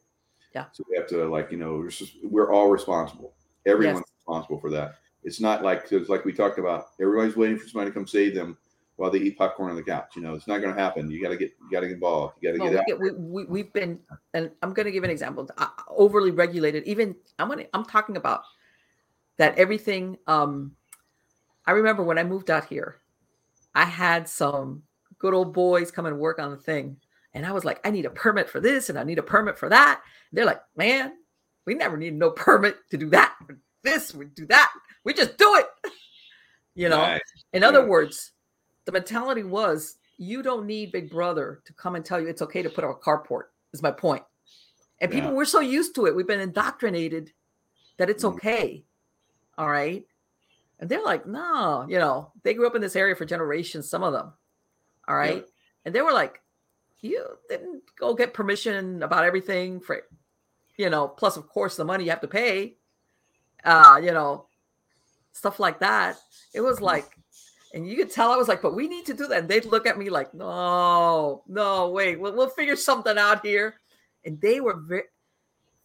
Yeah. 0.55 0.65
So 0.73 0.83
we 0.89 0.97
have 0.97 1.07
to 1.09 1.29
like 1.29 1.53
you 1.53 1.59
know 1.59 1.75
we're, 1.75 1.91
just, 1.91 2.15
we're 2.25 2.53
all 2.53 2.71
responsible. 2.71 3.35
Everyone's. 3.67 4.10
Responsible 4.21 4.61
for 4.61 4.71
that. 4.71 4.97
It's 5.23 5.41
not 5.41 5.63
like 5.63 5.85
it's 5.91 6.09
like 6.09 6.25
we 6.25 6.33
talked 6.33 6.59
about, 6.59 6.89
everybody's 7.01 7.37
waiting 7.37 7.59
for 7.59 7.69
somebody 7.69 7.91
to 7.91 7.95
come 7.95 8.07
save 8.07 8.35
them 8.35 8.57
while 8.97 9.11
they 9.11 9.19
eat 9.19 9.39
popcorn 9.39 9.71
on 9.71 9.77
the 9.77 9.83
couch. 9.83 10.13
You 10.17 10.23
know, 10.23 10.35
it's 10.35 10.47
not 10.47 10.61
going 10.61 10.75
to 10.75 10.81
happen. 10.81 11.11
You 11.11 11.23
got 11.23 11.31
to 11.31 11.37
get 11.37 11.53
you 11.61 11.71
got 11.71 11.81
to 11.81 11.89
get 11.89 11.95
involved. 11.95 12.37
You 12.41 12.51
got 12.51 12.57
to 12.57 12.63
well, 12.63 12.85
get 12.85 12.95
out. 12.95 13.19
We, 13.19 13.45
we, 13.45 13.61
have 13.61 13.73
been, 13.73 13.99
and 14.35 14.51
I'm 14.63 14.73
going 14.73 14.87
to 14.87 14.93
give 14.93 15.05
an 15.05 15.11
example. 15.11 15.49
Uh, 15.59 15.69
overly 15.89 16.31
regulated. 16.31 16.85
Even 16.85 17.15
I'm 17.39 17.49
going 17.49 17.61
to, 17.61 17.69
I'm 17.75 17.85
talking 17.85 18.17
about 18.17 18.43
that 19.37 19.59
everything. 19.59 20.19
Um, 20.27 20.73
I 21.67 21.73
remember 21.73 22.03
when 22.03 22.19
I 22.19 22.25
moved 22.25 22.51
out 22.51 22.67
here, 22.67 22.97
I 23.75 23.85
had 23.85 24.29
some 24.29 24.83
good 25.19 25.35
old 25.35 25.53
boys 25.53 25.91
come 25.91 26.07
and 26.07 26.19
work 26.19 26.39
on 26.39 26.51
the 26.51 26.57
thing. 26.57 26.97
And 27.33 27.47
I 27.47 27.53
was 27.53 27.65
like, 27.65 27.81
I 27.87 27.91
need 27.91 28.07
a 28.07 28.11
permit 28.11 28.49
for 28.49 28.59
this 28.59 28.89
and 28.89 28.99
I 28.99 29.05
need 29.05 29.19
a 29.19 29.23
permit 29.23 29.59
for 29.59 29.69
that. 29.69 30.03
They're 30.33 30.45
like, 30.47 30.61
man, 30.77 31.13
we 31.65 31.75
never 31.75 31.97
need 31.97 32.15
no 32.15 32.31
permit 32.31 32.77
to 32.91 32.97
do 32.97 33.09
that. 33.11 33.35
This, 33.83 34.15
we 34.15 34.27
do 34.27 34.47
that 34.47 34.71
we 35.05 35.15
just 35.15 35.37
do 35.37 35.57
it. 35.57 35.67
You 36.75 36.89
know, 36.89 37.19
in 37.53 37.65
other 37.65 37.85
words, 37.87 38.33
the 38.85 38.93
mentality 38.93 39.43
was 39.43 39.97
you 40.19 40.43
don't 40.43 40.67
need 40.67 40.93
Big 40.93 41.11
Brother 41.11 41.63
to 41.65 41.73
come 41.73 41.95
and 41.95 42.05
tell 42.05 42.21
you 42.21 42.29
it's 42.29 42.43
okay 42.43 42.63
to 42.63 42.71
put 42.71 42.85
up 42.85 42.91
a 42.91 43.05
carport. 43.05 43.45
Is 43.73 43.83
my 43.83 43.91
point. 43.91 44.23
And 45.01 45.11
people, 45.11 45.31
yeah. 45.31 45.37
we're 45.37 45.45
so 45.45 45.61
used 45.61 45.95
to 45.95 46.07
it. 46.07 46.15
We've 46.15 46.27
been 46.27 46.41
indoctrinated 46.41 47.33
that 47.99 48.11
it's 48.11 48.25
mm. 48.25 48.33
okay. 48.35 48.85
All 49.57 49.69
right. 49.69 50.05
And 50.79 50.91
they're 50.91 51.03
like, 51.03 51.27
no, 51.27 51.87
you 51.89 51.99
know, 51.99 52.33
they 52.43 52.55
grew 52.55 52.67
up 52.67 52.75
in 52.75 52.83
this 52.83 52.97
area 52.97 53.15
for 53.15 53.25
generations, 53.25 53.89
some 53.89 54.03
of 54.03 54.13
them. 54.13 54.33
All 55.07 55.17
right. 55.17 55.37
Yeah. 55.37 55.51
And 55.85 55.95
they 55.95 56.03
were 56.03 56.13
like, 56.13 56.41
you 57.01 57.25
didn't 57.49 57.83
go 57.99 58.15
get 58.15 58.35
permission 58.35 59.03
about 59.03 59.25
everything 59.25 59.81
for, 59.81 60.03
you 60.77 60.91
know, 60.91 61.09
plus, 61.09 61.37
of 61.37 61.49
course, 61.49 61.77
the 61.77 61.85
money 61.85 62.05
you 62.05 62.11
have 62.11 62.21
to 62.21 62.29
pay. 62.29 62.77
Uh, 63.65 64.01
you 64.03 64.13
know, 64.13 64.47
stuff 65.33 65.61
like 65.61 65.81
that. 65.81 66.17
It 66.55 66.61
was 66.61 66.81
like, 66.81 67.17
and 67.73 67.89
you 67.89 67.97
could 67.97 68.11
tell 68.11 68.33
I 68.33 68.37
was 68.37 68.49
like, 68.49 68.63
but 68.63 68.75
we 68.75 68.89
need 68.89 69.07
to 69.07 69.15
do 69.15 69.27
that. 69.29 69.39
And 69.39 69.49
they'd 69.49 69.65
look 69.65 69.87
at 69.87 69.99
me 69.99 70.11
like, 70.11 70.35
no, 70.35 71.43
no, 71.47 71.91
wait, 71.91 72.19
we'll, 72.21 72.35
we'll 72.35 72.49
figure 72.49 72.77
something 72.77 73.17
out 73.17 73.45
here. 73.45 73.75
And 74.25 74.41
they 74.41 74.61
were 74.61 74.77
very, 74.77 75.05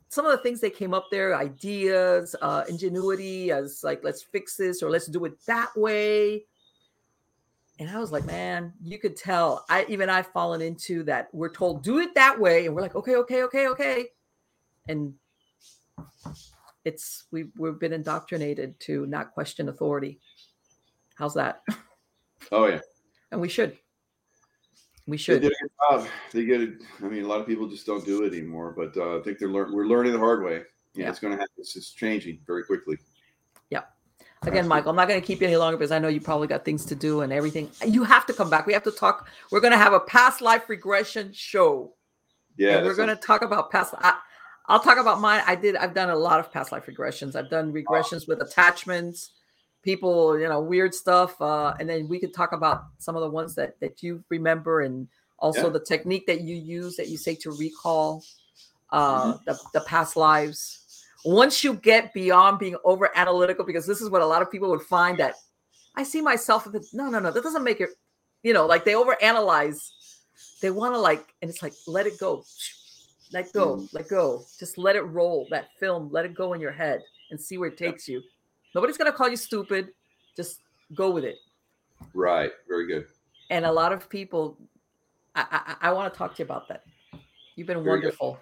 some 0.09 0.25
of 0.25 0.31
the 0.31 0.37
things 0.39 0.61
they 0.61 0.69
came 0.69 0.93
up 0.93 1.07
there, 1.11 1.35
ideas, 1.35 2.35
uh, 2.41 2.63
ingenuity 2.69 3.51
as 3.51 3.83
like, 3.83 4.03
let's 4.03 4.23
fix 4.23 4.55
this 4.55 4.81
or 4.81 4.89
let's 4.89 5.07
do 5.07 5.25
it 5.25 5.33
that 5.45 5.69
way. 5.75 6.45
And 7.77 7.89
I 7.89 7.99
was 7.99 8.11
like, 8.11 8.25
man, 8.25 8.71
you 8.81 8.97
could 8.97 9.17
tell. 9.17 9.65
I 9.69 9.85
even 9.89 10.09
I've 10.09 10.27
fallen 10.27 10.61
into 10.61 11.03
that. 11.03 11.27
We're 11.33 11.49
told 11.51 11.83
do 11.83 11.99
it 11.99 12.15
that 12.15 12.39
way, 12.39 12.65
and 12.65 12.73
we're 12.73 12.81
like, 12.81 12.95
okay, 12.95 13.17
okay, 13.17 13.43
okay, 13.43 13.67
okay. 13.67 14.05
And 14.87 15.13
it's 16.85 17.25
we've 17.31 17.51
we've 17.57 17.79
been 17.79 17.93
indoctrinated 17.93 18.79
to 18.81 19.05
not 19.07 19.33
question 19.33 19.67
authority. 19.67 20.19
How's 21.15 21.33
that? 21.33 21.61
Oh 22.51 22.67
yeah. 22.67 22.79
And 23.31 23.41
we 23.41 23.49
should. 23.49 23.77
We 25.07 25.17
should. 25.17 25.41
They, 25.41 25.49
did 25.49 25.53
a 25.53 25.63
good 25.63 26.01
job. 26.03 26.07
they 26.31 26.45
get 26.45 26.61
it. 26.61 26.83
I 27.03 27.07
mean, 27.07 27.23
a 27.23 27.27
lot 27.27 27.39
of 27.39 27.47
people 27.47 27.67
just 27.67 27.85
don't 27.85 28.05
do 28.05 28.23
it 28.23 28.33
anymore. 28.33 28.73
But 28.75 28.95
uh, 28.97 29.17
I 29.17 29.21
think 29.21 29.39
they're 29.39 29.49
learn. 29.49 29.73
We're 29.73 29.87
learning 29.87 30.13
the 30.13 30.19
hard 30.19 30.43
way. 30.43 30.61
Yeah, 30.93 31.03
yeah. 31.03 31.09
it's 31.09 31.19
going 31.19 31.33
to 31.33 31.39
happen. 31.39 31.53
It's 31.57 31.73
just 31.73 31.97
changing 31.97 32.39
very 32.45 32.63
quickly. 32.63 32.97
Yeah. 33.69 33.81
Again, 34.43 34.67
Michael, 34.67 34.91
I'm 34.91 34.95
not 34.95 35.07
going 35.07 35.19
to 35.19 35.25
keep 35.25 35.41
you 35.41 35.47
any 35.47 35.57
longer 35.57 35.77
because 35.77 35.91
I 35.91 35.99
know 35.99 36.07
you 36.07 36.21
probably 36.21 36.47
got 36.47 36.65
things 36.65 36.85
to 36.85 36.95
do 36.95 37.21
and 37.21 37.33
everything. 37.33 37.69
You 37.85 38.03
have 38.03 38.25
to 38.27 38.33
come 38.33 38.49
back. 38.49 38.67
We 38.67 38.73
have 38.73 38.83
to 38.83 38.91
talk. 38.91 39.27
We're 39.51 39.59
going 39.59 39.73
to 39.73 39.77
have 39.77 39.93
a 39.93 39.99
past 39.99 40.41
life 40.41 40.69
regression 40.69 41.31
show. 41.33 41.93
Yeah. 42.57 42.83
we're 42.83 42.95
going 42.95 43.09
to 43.09 43.15
talk 43.15 43.41
about 43.41 43.71
past. 43.71 43.95
I, 43.97 44.17
I'll 44.67 44.79
talk 44.79 44.97
about 44.97 45.21
mine. 45.21 45.43
I 45.45 45.55
did. 45.55 45.75
I've 45.75 45.93
done 45.93 46.09
a 46.09 46.15
lot 46.15 46.39
of 46.39 46.51
past 46.51 46.71
life 46.71 46.85
regressions. 46.87 47.35
I've 47.35 47.49
done 47.49 47.71
regressions 47.71 48.27
with 48.27 48.41
attachments, 48.41 49.31
people, 49.83 50.39
you 50.39 50.47
know, 50.47 50.61
weird 50.61 50.93
stuff, 50.93 51.39
uh, 51.41 51.73
and 51.79 51.87
then 51.87 52.07
we 52.07 52.19
could 52.19 52.33
talk 52.33 52.51
about 52.51 52.85
some 52.97 53.15
of 53.15 53.21
the 53.21 53.29
ones 53.29 53.55
that 53.55 53.79
that 53.79 54.01
you 54.01 54.23
remember, 54.29 54.81
and 54.81 55.07
also 55.37 55.65
yeah. 55.65 55.69
the 55.69 55.79
technique 55.79 56.25
that 56.27 56.41
you 56.41 56.55
use 56.55 56.95
that 56.95 57.09
you 57.09 57.17
say 57.17 57.35
to 57.35 57.51
recall 57.51 58.23
uh, 58.91 59.33
mm-hmm. 59.33 59.43
the 59.45 59.59
the 59.73 59.81
past 59.81 60.15
lives. 60.15 60.81
Once 61.23 61.63
you 61.63 61.73
get 61.73 62.13
beyond 62.13 62.59
being 62.59 62.75
over 62.83 63.09
analytical, 63.15 63.65
because 63.65 63.87
this 63.87 64.01
is 64.01 64.09
what 64.09 64.21
a 64.21 64.25
lot 64.25 64.41
of 64.41 64.51
people 64.51 64.69
would 64.69 64.81
find 64.81 65.17
that 65.17 65.35
I 65.95 66.03
see 66.03 66.21
myself. 66.21 66.67
No, 66.93 67.09
no, 67.09 67.19
no. 67.19 67.31
That 67.31 67.43
doesn't 67.43 67.63
make 67.63 67.81
it. 67.81 67.89
You 68.43 68.53
know, 68.53 68.65
like 68.65 68.85
they 68.85 68.93
overanalyze. 68.93 69.89
They 70.61 70.69
want 70.69 70.93
to 70.93 70.99
like, 70.99 71.33
and 71.41 71.49
it's 71.49 71.61
like, 71.61 71.73
let 71.87 72.07
it 72.07 72.19
go, 72.19 72.43
let 73.31 73.51
go, 73.53 73.77
mm. 73.77 73.93
let 73.93 74.07
go. 74.07 74.43
Just 74.59 74.77
let 74.77 74.95
it 74.95 75.01
roll. 75.01 75.47
That 75.49 75.69
film, 75.79 76.09
let 76.11 76.25
it 76.25 76.33
go 76.33 76.53
in 76.53 76.61
your 76.61 76.71
head 76.71 77.01
and 77.31 77.39
see 77.39 77.57
where 77.57 77.69
it 77.69 77.77
takes 77.77 78.07
you. 78.07 78.21
Nobody's 78.73 78.97
gonna 78.97 79.11
call 79.11 79.29
you 79.29 79.37
stupid. 79.37 79.89
Just 80.35 80.61
go 80.93 81.11
with 81.11 81.23
it. 81.23 81.37
Right. 82.13 82.51
Very 82.67 82.87
good. 82.87 83.07
And 83.49 83.65
a 83.65 83.71
lot 83.71 83.93
of 83.93 84.09
people, 84.09 84.57
I 85.35 85.75
I, 85.81 85.89
I 85.89 85.93
want 85.93 86.13
to 86.13 86.17
talk 86.17 86.35
to 86.35 86.39
you 86.39 86.45
about 86.45 86.67
that. 86.67 86.83
You've 87.55 87.67
been 87.67 87.83
Very 87.83 87.99
wonderful. 87.99 88.39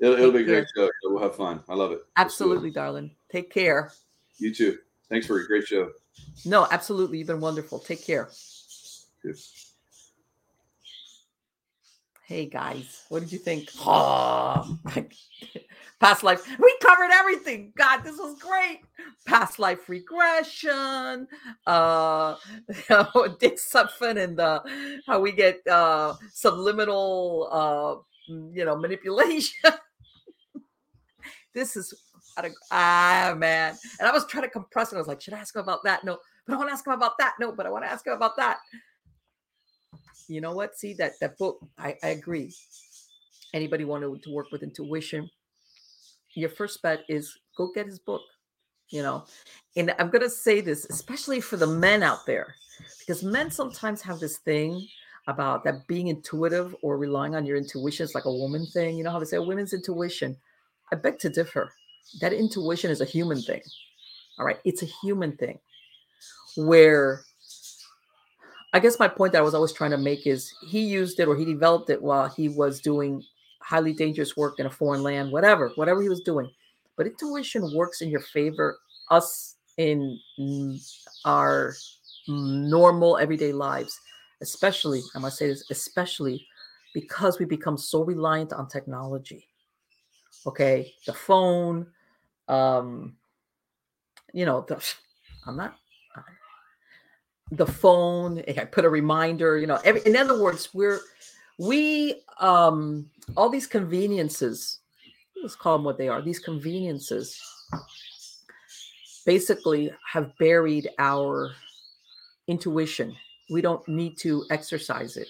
It'll, 0.00 0.14
it'll 0.14 0.32
be 0.32 0.44
great 0.44 0.66
show. 0.76 0.90
We'll 1.04 1.22
have 1.22 1.36
fun. 1.36 1.62
I 1.68 1.74
love 1.74 1.92
it. 1.92 2.00
Absolutely, 2.16 2.70
darling. 2.70 3.12
Take 3.30 3.52
care. 3.52 3.92
You 4.38 4.52
too. 4.52 4.78
Thanks 5.08 5.26
for 5.26 5.38
a 5.38 5.46
great 5.46 5.64
show. 5.66 5.90
No, 6.44 6.66
absolutely. 6.70 7.18
You've 7.18 7.28
been 7.28 7.40
wonderful. 7.40 7.78
Take 7.78 8.04
care. 8.04 8.28
Good. 9.22 9.36
Hey 12.24 12.46
guys, 12.46 13.02
what 13.08 13.20
did 13.20 13.32
you 13.32 13.38
think? 13.38 13.68
Oh, 13.84 14.78
past 16.00 16.22
life. 16.22 16.46
We 16.58 16.76
covered 16.80 17.10
everything. 17.12 17.72
God, 17.76 18.02
this 18.04 18.16
was 18.16 18.38
great. 18.38 18.80
Past 19.26 19.58
life 19.58 19.88
regression, 19.88 21.26
uh, 21.66 22.36
Dick 23.40 23.56
Sutphin 23.58 24.22
and 24.22 24.36
the 24.38 24.62
how 25.06 25.20
we 25.20 25.32
get 25.32 25.66
uh 25.66 26.14
subliminal 26.32 27.48
uh 27.50 27.94
you 28.28 28.64
know 28.64 28.76
manipulation. 28.76 29.72
this 31.54 31.76
is 31.76 31.92
ah 32.70 33.34
man. 33.36 33.76
And 33.98 34.08
I 34.08 34.12
was 34.12 34.26
trying 34.26 34.44
to 34.44 34.50
compress 34.50 34.92
it. 34.92 34.96
I 34.96 34.98
was 34.98 35.08
like, 35.08 35.20
should 35.20 35.34
I 35.34 35.38
ask 35.38 35.56
him 35.56 35.62
about 35.62 35.82
that? 35.84 36.04
No, 36.04 36.18
but 36.46 36.54
I 36.54 36.56
want 36.56 36.68
to 36.68 36.72
ask 36.74 36.86
him 36.86 36.92
about 36.92 37.18
that. 37.18 37.34
No, 37.40 37.50
but 37.52 37.66
I 37.66 37.70
want 37.70 37.84
to 37.84 37.90
ask 37.90 38.06
him 38.06 38.12
about 38.12 38.36
that. 38.36 38.58
You 40.28 40.40
know 40.40 40.52
what? 40.52 40.78
See 40.78 40.94
that 40.94 41.12
that 41.20 41.38
book. 41.38 41.58
I, 41.78 41.96
I 42.02 42.08
agree. 42.08 42.54
Anybody 43.54 43.84
want 43.84 44.02
to, 44.22 44.32
work 44.32 44.46
with 44.50 44.62
intuition? 44.62 45.28
Your 46.34 46.48
first 46.48 46.80
bet 46.82 47.00
is 47.08 47.38
go 47.56 47.70
get 47.74 47.86
his 47.86 47.98
book. 47.98 48.22
You 48.88 49.02
know, 49.02 49.24
and 49.76 49.94
I'm 49.98 50.10
gonna 50.10 50.28
say 50.28 50.60
this, 50.60 50.84
especially 50.90 51.40
for 51.40 51.56
the 51.56 51.66
men 51.66 52.02
out 52.02 52.26
there, 52.26 52.54
because 52.98 53.22
men 53.22 53.50
sometimes 53.50 54.02
have 54.02 54.20
this 54.20 54.38
thing 54.38 54.86
about 55.28 55.64
that 55.64 55.86
being 55.86 56.08
intuitive 56.08 56.74
or 56.82 56.98
relying 56.98 57.34
on 57.34 57.46
your 57.46 57.56
intuition 57.56 58.04
is 58.04 58.14
like 58.14 58.24
a 58.24 58.32
woman 58.32 58.66
thing. 58.66 58.96
You 58.96 59.04
know 59.04 59.10
how 59.10 59.18
they 59.18 59.24
say 59.24 59.38
oh, 59.38 59.42
women's 59.42 59.72
intuition. 59.72 60.36
I 60.92 60.96
beg 60.96 61.18
to 61.20 61.30
differ. 61.30 61.72
That 62.20 62.32
intuition 62.32 62.90
is 62.90 63.00
a 63.00 63.06
human 63.06 63.40
thing. 63.40 63.62
All 64.38 64.44
right. 64.44 64.58
It's 64.64 64.82
a 64.82 64.86
human 65.02 65.36
thing 65.36 65.58
where 66.56 67.22
I 68.72 68.80
guess 68.80 68.98
my 68.98 69.08
point 69.08 69.32
that 69.32 69.40
I 69.40 69.42
was 69.42 69.54
always 69.54 69.72
trying 69.72 69.90
to 69.90 69.98
make 69.98 70.26
is 70.26 70.52
he 70.66 70.80
used 70.80 71.20
it 71.20 71.28
or 71.28 71.36
he 71.36 71.44
developed 71.44 71.90
it 71.90 72.00
while 72.00 72.28
he 72.28 72.48
was 72.48 72.80
doing 72.80 73.22
highly 73.60 73.92
dangerous 73.92 74.36
work 74.36 74.58
in 74.58 74.66
a 74.66 74.70
foreign 74.70 75.02
land, 75.02 75.30
whatever, 75.30 75.70
whatever 75.74 76.00
he 76.02 76.08
was 76.08 76.20
doing. 76.20 76.50
But 76.96 77.06
intuition 77.06 77.74
works 77.74 78.00
in 78.00 78.08
your 78.08 78.20
favor, 78.20 78.78
us 79.10 79.56
in 79.76 80.18
our 81.24 81.74
normal 82.28 83.18
everyday 83.18 83.52
lives 83.52 83.98
especially, 84.42 85.02
I 85.14 85.20
must 85.20 85.38
say 85.38 85.46
this, 85.46 85.64
especially 85.70 86.46
because 86.92 87.38
we 87.38 87.46
become 87.46 87.78
so 87.78 88.04
reliant 88.04 88.52
on 88.52 88.68
technology. 88.68 89.48
Okay, 90.46 90.92
the 91.06 91.14
phone, 91.14 91.86
um, 92.48 93.16
you 94.34 94.44
know, 94.44 94.66
the, 94.68 94.84
I'm 95.46 95.56
not 95.56 95.76
the 97.52 97.66
phone. 97.66 98.42
I 98.48 98.64
put 98.64 98.84
a 98.84 98.90
reminder. 98.90 99.58
You 99.58 99.66
know, 99.66 99.78
every, 99.84 100.02
in 100.02 100.16
other 100.16 100.40
words, 100.40 100.70
we're 100.74 101.00
we 101.58 102.22
um 102.40 103.08
all 103.36 103.48
these 103.48 103.66
conveniences. 103.66 104.80
Let's 105.40 105.56
call 105.56 105.76
them 105.78 105.84
what 105.84 105.98
they 105.98 106.08
are. 106.08 106.22
These 106.22 106.38
conveniences 106.38 107.40
basically 109.24 109.92
have 110.10 110.36
buried 110.38 110.88
our 110.98 111.52
intuition 112.48 113.14
we 113.50 113.60
don't 113.60 113.86
need 113.86 114.16
to 114.18 114.44
exercise 114.50 115.16
it 115.16 115.28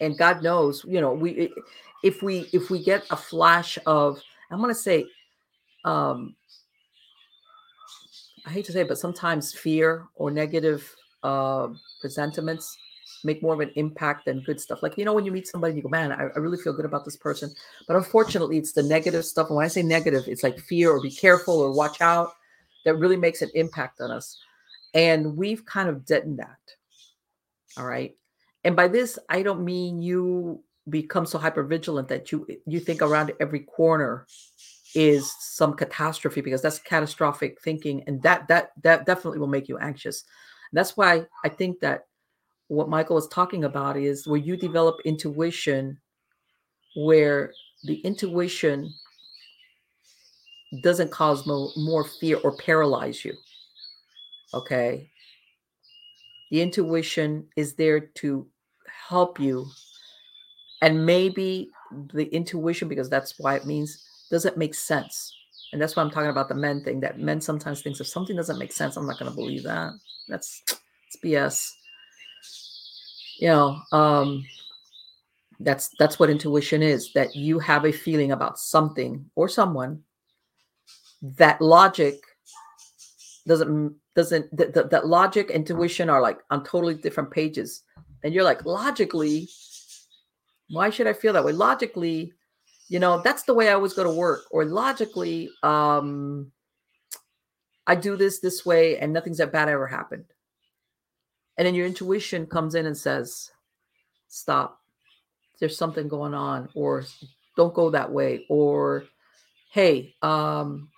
and 0.00 0.16
god 0.18 0.42
knows 0.42 0.84
you 0.86 1.00
know 1.00 1.12
we 1.12 1.50
if 2.04 2.22
we 2.22 2.48
if 2.52 2.70
we 2.70 2.82
get 2.82 3.04
a 3.10 3.16
flash 3.16 3.78
of 3.86 4.20
i'm 4.50 4.58
going 4.58 4.70
to 4.70 4.74
say 4.80 5.04
um 5.84 6.34
i 8.46 8.50
hate 8.50 8.64
to 8.64 8.72
say 8.72 8.82
it 8.82 8.88
but 8.88 8.98
sometimes 8.98 9.52
fear 9.52 10.06
or 10.14 10.30
negative 10.30 10.94
uh 11.22 11.68
presentiments 12.00 12.76
make 13.24 13.42
more 13.42 13.54
of 13.54 13.60
an 13.60 13.72
impact 13.74 14.26
than 14.26 14.42
good 14.42 14.60
stuff. 14.60 14.82
Like 14.82 14.96
you 14.96 15.04
know 15.04 15.12
when 15.12 15.24
you 15.24 15.32
meet 15.32 15.48
somebody 15.48 15.72
and 15.72 15.76
you 15.78 15.82
go 15.82 15.88
man 15.88 16.12
I, 16.12 16.24
I 16.24 16.38
really 16.38 16.58
feel 16.58 16.72
good 16.72 16.84
about 16.84 17.04
this 17.04 17.16
person. 17.16 17.52
But 17.86 17.96
unfortunately 17.96 18.58
it's 18.58 18.72
the 18.72 18.82
negative 18.82 19.24
stuff. 19.24 19.48
And 19.48 19.56
when 19.56 19.64
i 19.64 19.68
say 19.68 19.82
negative 19.82 20.24
it's 20.26 20.42
like 20.42 20.58
fear 20.58 20.90
or 20.90 21.00
be 21.00 21.10
careful 21.10 21.58
or 21.58 21.72
watch 21.72 22.00
out 22.00 22.32
that 22.84 22.96
really 22.96 23.16
makes 23.16 23.42
an 23.42 23.50
impact 23.54 24.00
on 24.00 24.10
us. 24.10 24.38
And 24.94 25.36
we've 25.36 25.64
kind 25.66 25.88
of 25.88 26.06
deadened 26.06 26.38
that. 26.38 26.58
All 27.76 27.86
right. 27.86 28.16
And 28.64 28.74
by 28.74 28.88
this, 28.88 29.18
I 29.28 29.42
don't 29.42 29.64
mean 29.64 30.02
you 30.02 30.62
become 30.88 31.26
so 31.26 31.38
hyper 31.38 31.62
vigilant 31.62 32.08
that 32.08 32.32
you 32.32 32.46
you 32.66 32.80
think 32.80 33.02
around 33.02 33.32
every 33.40 33.60
corner 33.60 34.26
is 34.94 35.30
some 35.38 35.74
catastrophe 35.74 36.40
because 36.40 36.62
that's 36.62 36.78
catastrophic 36.78 37.60
thinking. 37.62 38.02
And 38.06 38.22
that 38.22 38.48
that 38.48 38.72
that 38.82 39.06
definitely 39.06 39.38
will 39.38 39.46
make 39.46 39.68
you 39.68 39.78
anxious 39.78 40.24
and 40.70 40.78
that's 40.78 40.96
why 40.96 41.24
i 41.44 41.48
think 41.48 41.80
that 41.80 42.06
what 42.68 42.88
michael 42.88 43.16
was 43.16 43.28
talking 43.28 43.64
about 43.64 43.96
is 43.96 44.26
where 44.26 44.40
you 44.40 44.56
develop 44.56 44.96
intuition 45.04 45.98
where 46.96 47.52
the 47.84 47.96
intuition 48.00 48.92
doesn't 50.82 51.10
cause 51.10 51.46
mo- 51.46 51.70
more 51.76 52.04
fear 52.04 52.38
or 52.44 52.56
paralyze 52.56 53.24
you 53.24 53.34
okay 54.54 55.08
the 56.50 56.62
intuition 56.62 57.46
is 57.56 57.74
there 57.74 58.00
to 58.00 58.46
help 58.86 59.38
you. 59.38 59.66
And 60.80 61.04
maybe 61.04 61.70
the 62.12 62.26
intuition, 62.26 62.88
because 62.88 63.10
that's 63.10 63.34
why 63.38 63.56
it 63.56 63.66
means, 63.66 64.04
doesn't 64.30 64.56
make 64.56 64.74
sense. 64.74 65.34
And 65.72 65.80
that's 65.80 65.96
why 65.96 66.02
I'm 66.02 66.10
talking 66.10 66.30
about 66.30 66.48
the 66.48 66.54
men 66.54 66.82
thing 66.82 67.00
that 67.00 67.18
men 67.18 67.40
sometimes 67.40 67.82
think 67.82 68.00
if 68.00 68.06
something 68.06 68.36
doesn't 68.36 68.58
make 68.58 68.72
sense, 68.72 68.96
I'm 68.96 69.06
not 69.06 69.18
going 69.18 69.30
to 69.30 69.36
believe 69.36 69.64
that. 69.64 69.92
That's 70.28 70.62
it's 70.68 71.16
BS. 71.22 71.70
You 73.38 73.48
know, 73.48 73.80
um, 73.92 74.44
that's 75.60 75.90
that's 75.98 76.18
what 76.18 76.30
intuition 76.30 76.82
is 76.82 77.12
that 77.12 77.34
you 77.34 77.58
have 77.58 77.84
a 77.84 77.92
feeling 77.92 78.32
about 78.32 78.58
something 78.58 79.28
or 79.34 79.48
someone 79.48 80.02
that 81.22 81.60
logic 81.60 82.22
doesn't 83.46 83.94
doesn't 84.14 84.56
that, 84.56 84.74
that, 84.74 84.90
that 84.90 85.06
logic 85.06 85.50
intuition 85.50 86.08
are 86.08 86.20
like 86.20 86.38
on 86.50 86.62
totally 86.64 86.94
different 86.94 87.30
pages 87.30 87.82
and 88.22 88.32
you're 88.32 88.44
like 88.44 88.64
logically 88.64 89.48
why 90.70 90.90
should 90.90 91.06
i 91.06 91.12
feel 91.12 91.32
that 91.32 91.44
way 91.44 91.52
logically 91.52 92.32
you 92.88 92.98
know 92.98 93.20
that's 93.22 93.42
the 93.44 93.54
way 93.54 93.68
i 93.68 93.72
always 93.72 93.92
go 93.92 94.04
to 94.04 94.10
work 94.10 94.42
or 94.50 94.64
logically 94.64 95.50
um 95.62 96.50
i 97.86 97.94
do 97.94 98.16
this 98.16 98.40
this 98.40 98.64
way 98.64 98.98
and 98.98 99.12
nothing's 99.12 99.38
that 99.38 99.52
bad 99.52 99.68
ever 99.68 99.86
happened 99.86 100.24
and 101.56 101.66
then 101.66 101.74
your 101.74 101.86
intuition 101.86 102.46
comes 102.46 102.74
in 102.74 102.86
and 102.86 102.96
says 102.96 103.50
stop 104.28 104.80
there's 105.60 105.76
something 105.76 106.08
going 106.08 106.34
on 106.34 106.68
or 106.74 107.04
don't 107.56 107.74
go 107.74 107.90
that 107.90 108.10
way 108.10 108.44
or 108.48 109.04
hey 109.70 110.14
um 110.22 110.88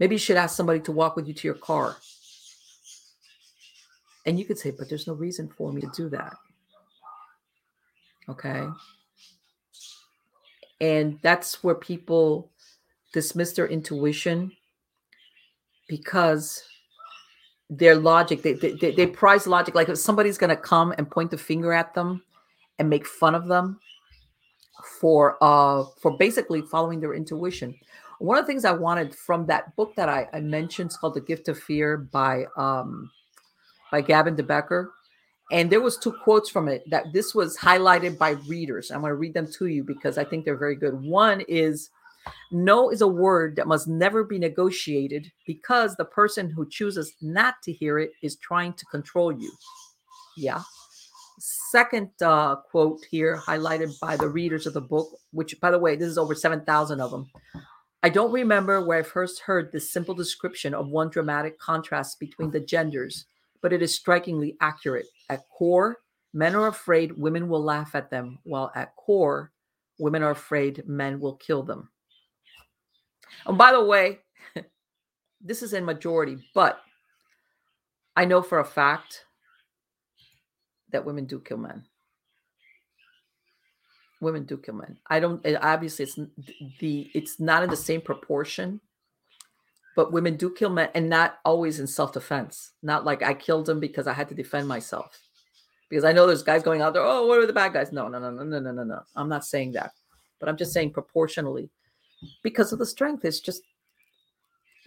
Maybe 0.00 0.14
you 0.14 0.18
should 0.18 0.38
ask 0.38 0.56
somebody 0.56 0.80
to 0.80 0.92
walk 0.92 1.14
with 1.14 1.28
you 1.28 1.34
to 1.34 1.46
your 1.46 1.54
car. 1.54 1.98
And 4.24 4.38
you 4.38 4.46
could 4.46 4.58
say, 4.58 4.70
but 4.70 4.88
there's 4.88 5.06
no 5.06 5.12
reason 5.12 5.50
for 5.56 5.72
me 5.72 5.82
to 5.82 5.90
do 5.94 6.08
that. 6.08 6.34
Okay. 8.28 8.66
And 10.80 11.18
that's 11.22 11.62
where 11.62 11.74
people 11.74 12.50
dismiss 13.12 13.52
their 13.52 13.66
intuition 13.66 14.52
because 15.88 16.62
their 17.68 17.96
logic, 17.96 18.42
they, 18.42 18.54
they, 18.54 18.72
they 18.72 19.06
prize 19.06 19.46
logic. 19.46 19.74
Like 19.74 19.88
if 19.88 19.98
somebody's 19.98 20.38
going 20.38 20.50
to 20.50 20.56
come 20.56 20.94
and 20.96 21.10
point 21.10 21.30
the 21.30 21.38
finger 21.38 21.72
at 21.72 21.94
them 21.94 22.22
and 22.78 22.88
make 22.88 23.06
fun 23.06 23.34
of 23.34 23.46
them 23.46 23.78
for 24.98 25.36
uh 25.42 25.84
for 26.00 26.16
basically 26.16 26.62
following 26.62 27.00
their 27.00 27.12
intuition 27.12 27.74
one 28.20 28.36
of 28.36 28.44
the 28.44 28.46
things 28.52 28.66
I 28.66 28.72
wanted 28.72 29.14
from 29.14 29.46
that 29.46 29.74
book 29.76 29.94
that 29.96 30.10
I, 30.10 30.28
I 30.34 30.40
mentioned 30.40 30.90
is 30.90 30.96
called 30.96 31.14
The 31.14 31.22
Gift 31.22 31.48
of 31.48 31.58
Fear 31.58 31.96
by 31.96 32.44
um, 32.54 33.10
by 33.90 34.02
Gavin 34.02 34.36
de 34.36 34.42
Becker. 34.42 34.92
And 35.50 35.70
there 35.70 35.80
was 35.80 35.96
two 35.96 36.12
quotes 36.12 36.48
from 36.48 36.68
it 36.68 36.88
that 36.90 37.12
this 37.12 37.34
was 37.34 37.56
highlighted 37.56 38.18
by 38.18 38.30
readers. 38.46 38.90
I'm 38.90 39.00
going 39.00 39.10
to 39.10 39.16
read 39.16 39.34
them 39.34 39.50
to 39.58 39.66
you 39.66 39.82
because 39.82 40.16
I 40.16 40.24
think 40.24 40.44
they're 40.44 40.56
very 40.56 40.76
good. 40.76 41.02
One 41.02 41.40
is 41.48 41.90
No 42.52 42.90
is 42.90 43.00
a 43.00 43.08
word 43.08 43.56
that 43.56 43.66
must 43.66 43.88
never 43.88 44.22
be 44.22 44.38
negotiated 44.38 45.32
because 45.46 45.96
the 45.96 46.04
person 46.04 46.50
who 46.50 46.68
chooses 46.68 47.14
not 47.20 47.62
to 47.62 47.72
hear 47.72 47.98
it 47.98 48.12
is 48.22 48.36
trying 48.36 48.74
to 48.74 48.86
control 48.86 49.32
you. 49.32 49.52
Yeah. 50.36 50.62
Second 51.38 52.10
uh, 52.20 52.56
quote 52.56 53.00
here, 53.10 53.36
highlighted 53.38 53.98
by 54.00 54.16
the 54.16 54.28
readers 54.28 54.66
of 54.66 54.74
the 54.74 54.80
book, 54.80 55.08
which, 55.32 55.58
by 55.60 55.70
the 55.70 55.78
way, 55.78 55.96
this 55.96 56.08
is 56.08 56.18
over 56.18 56.34
7,000 56.34 57.00
of 57.00 57.10
them. 57.10 57.30
I 58.02 58.08
don't 58.08 58.32
remember 58.32 58.84
where 58.84 58.98
I 58.98 59.02
first 59.02 59.40
heard 59.40 59.72
this 59.72 59.90
simple 59.90 60.14
description 60.14 60.74
of 60.74 60.88
one 60.88 61.10
dramatic 61.10 61.58
contrast 61.58 62.18
between 62.18 62.50
the 62.50 62.60
genders, 62.60 63.26
but 63.62 63.72
it 63.72 63.82
is 63.82 63.94
strikingly 63.94 64.56
accurate. 64.60 65.06
At 65.28 65.48
core, 65.48 65.98
men 66.32 66.54
are 66.54 66.68
afraid 66.68 67.12
women 67.12 67.48
will 67.48 67.62
laugh 67.62 67.94
at 67.94 68.10
them, 68.10 68.38
while 68.44 68.72
at 68.74 68.94
core, 68.96 69.52
women 69.98 70.22
are 70.22 70.30
afraid 70.30 70.82
men 70.86 71.20
will 71.20 71.36
kill 71.36 71.62
them. 71.62 71.90
And 73.46 73.58
by 73.58 73.72
the 73.72 73.84
way, 73.84 74.20
this 75.40 75.62
is 75.62 75.72
in 75.72 75.84
majority, 75.84 76.38
but 76.54 76.80
I 78.16 78.24
know 78.24 78.42
for 78.42 78.60
a 78.60 78.64
fact 78.64 79.24
that 80.90 81.04
women 81.04 81.26
do 81.26 81.38
kill 81.40 81.58
men 81.58 81.84
women 84.20 84.44
do 84.44 84.56
kill 84.56 84.74
men. 84.74 84.96
I 85.08 85.20
don't. 85.20 85.44
Obviously, 85.60 86.04
it's 86.04 86.18
the 86.80 87.10
it's 87.14 87.40
not 87.40 87.62
in 87.62 87.70
the 87.70 87.76
same 87.76 88.00
proportion, 88.00 88.80
but 89.96 90.12
women 90.12 90.36
do 90.36 90.50
kill 90.50 90.70
men, 90.70 90.88
and 90.94 91.08
not 91.08 91.38
always 91.44 91.80
in 91.80 91.86
self 91.86 92.12
defense. 92.12 92.72
Not 92.82 93.04
like 93.04 93.22
I 93.22 93.34
killed 93.34 93.68
him 93.68 93.80
because 93.80 94.06
I 94.06 94.12
had 94.12 94.28
to 94.28 94.34
defend 94.34 94.68
myself. 94.68 95.18
Because 95.88 96.04
I 96.04 96.12
know 96.12 96.26
there's 96.26 96.42
guys 96.42 96.62
going 96.62 96.82
out 96.82 96.92
there. 96.92 97.02
Oh, 97.02 97.26
what 97.26 97.38
are 97.38 97.46
the 97.46 97.52
bad 97.52 97.72
guys? 97.72 97.92
No, 97.92 98.08
no, 98.08 98.18
no, 98.18 98.30
no, 98.30 98.44
no, 98.44 98.60
no, 98.60 98.72
no, 98.72 98.84
no. 98.84 99.00
I'm 99.16 99.28
not 99.28 99.44
saying 99.44 99.72
that, 99.72 99.92
but 100.38 100.48
I'm 100.48 100.56
just 100.56 100.72
saying 100.72 100.92
proportionally, 100.92 101.70
because 102.42 102.72
of 102.72 102.78
the 102.78 102.86
strength. 102.86 103.24
It's 103.24 103.40
just 103.40 103.62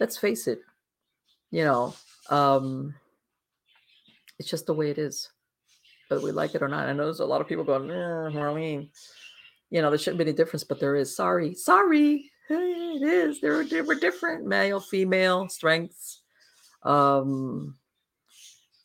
let's 0.00 0.16
face 0.16 0.46
it. 0.46 0.60
You 1.50 1.64
know, 1.64 1.94
um, 2.30 2.94
it's 4.38 4.48
just 4.48 4.66
the 4.66 4.74
way 4.74 4.90
it 4.90 4.98
is 4.98 5.30
whether 6.08 6.24
we 6.24 6.32
like 6.32 6.54
it 6.54 6.62
or 6.62 6.68
not. 6.68 6.88
I 6.88 6.92
know 6.92 7.04
there's 7.04 7.20
a 7.20 7.24
lot 7.24 7.40
of 7.40 7.48
people 7.48 7.64
going, 7.64 7.90
eh, 7.90 7.94
Marlene, 7.94 8.88
you 9.70 9.82
know, 9.82 9.90
there 9.90 9.98
shouldn't 9.98 10.18
be 10.18 10.24
any 10.24 10.32
difference, 10.32 10.64
but 10.64 10.80
there 10.80 10.96
is. 10.96 11.14
Sorry, 11.14 11.54
sorry, 11.54 12.30
it 12.48 13.02
is. 13.02 13.40
There 13.40 13.64
they 13.64 13.82
were 13.82 13.94
different 13.94 14.46
male, 14.46 14.80
female 14.80 15.48
strengths, 15.48 16.20
um, 16.82 17.76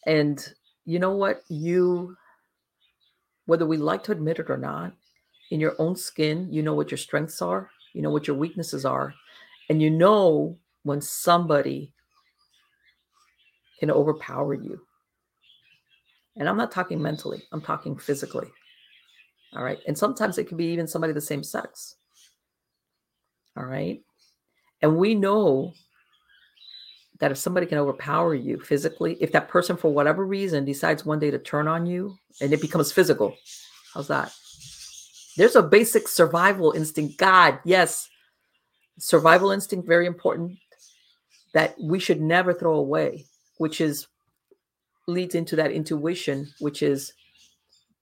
and 0.06 0.46
you 0.86 1.00
know 1.00 1.16
what? 1.16 1.42
You, 1.50 2.16
whether 3.46 3.66
we 3.66 3.78
like 3.78 4.04
to 4.06 4.12
admit 4.12 4.40
it 4.40 4.50
or 4.50 4.58
not, 4.58 4.94
in 5.52 5.60
your 5.60 5.76
own 5.80 5.96
skin, 5.96 6.48
you 6.52 6.62
know 6.62 6.74
what 6.74 6.92
your 6.92 6.98
strengths 6.98 7.42
are, 7.42 7.70
you 7.94 8.02
know 8.02 8.12
what 8.12 8.28
your 8.28 8.38
weaknesses 8.38 8.86
are, 8.86 9.14
and 9.70 9.82
you 9.82 9.90
know 9.90 10.58
when 10.84 11.02
somebody 11.02 11.94
can 13.80 13.92
overpower 13.92 14.54
you. 14.54 14.82
And 16.38 16.48
I'm 16.48 16.58
not 16.58 16.72
talking 16.72 17.02
mentally, 17.02 17.44
I'm 17.52 17.62
talking 17.62 17.98
physically. 17.98 18.48
All 19.56 19.64
right. 19.64 19.80
And 19.88 19.98
sometimes 19.98 20.38
it 20.38 20.48
can 20.48 20.58
be 20.58 20.66
even 20.66 20.88
somebody 20.88 21.12
the 21.12 21.22
same 21.22 21.44
sex. 21.44 21.96
All 23.58 23.66
right. 23.66 24.02
And 24.82 24.98
we 24.98 25.16
know 25.16 25.74
that 27.20 27.32
if 27.32 27.38
somebody 27.38 27.66
can 27.66 27.78
overpower 27.78 28.34
you 28.34 28.60
physically, 28.60 29.18
if 29.20 29.32
that 29.34 29.50
person, 29.50 29.76
for 29.76 29.92
whatever 29.94 30.26
reason, 30.26 30.64
decides 30.64 31.06
one 31.06 31.20
day 31.20 31.32
to 31.32 31.40
turn 31.40 31.68
on 31.68 31.86
you 31.86 32.18
and 32.40 32.54
it 32.54 32.62
becomes 32.62 32.92
physical, 32.92 33.36
how's 33.94 34.08
that? 34.08 34.32
There's 35.36 35.56
a 35.56 35.64
basic 35.64 36.08
survival 36.08 36.72
instinct. 36.72 37.18
God, 37.18 37.60
yes. 37.66 38.10
Survival 38.98 39.52
instinct, 39.52 39.88
very 39.88 40.06
important, 40.06 40.58
that 41.54 41.76
we 41.82 42.00
should 42.00 42.22
never 42.22 42.54
throw 42.54 42.76
away, 42.76 43.26
which 43.58 43.82
is 43.82 44.08
leads 45.08 45.36
into 45.36 45.56
that 45.56 45.72
intuition, 45.72 46.48
which 46.60 46.84
is 46.84 47.14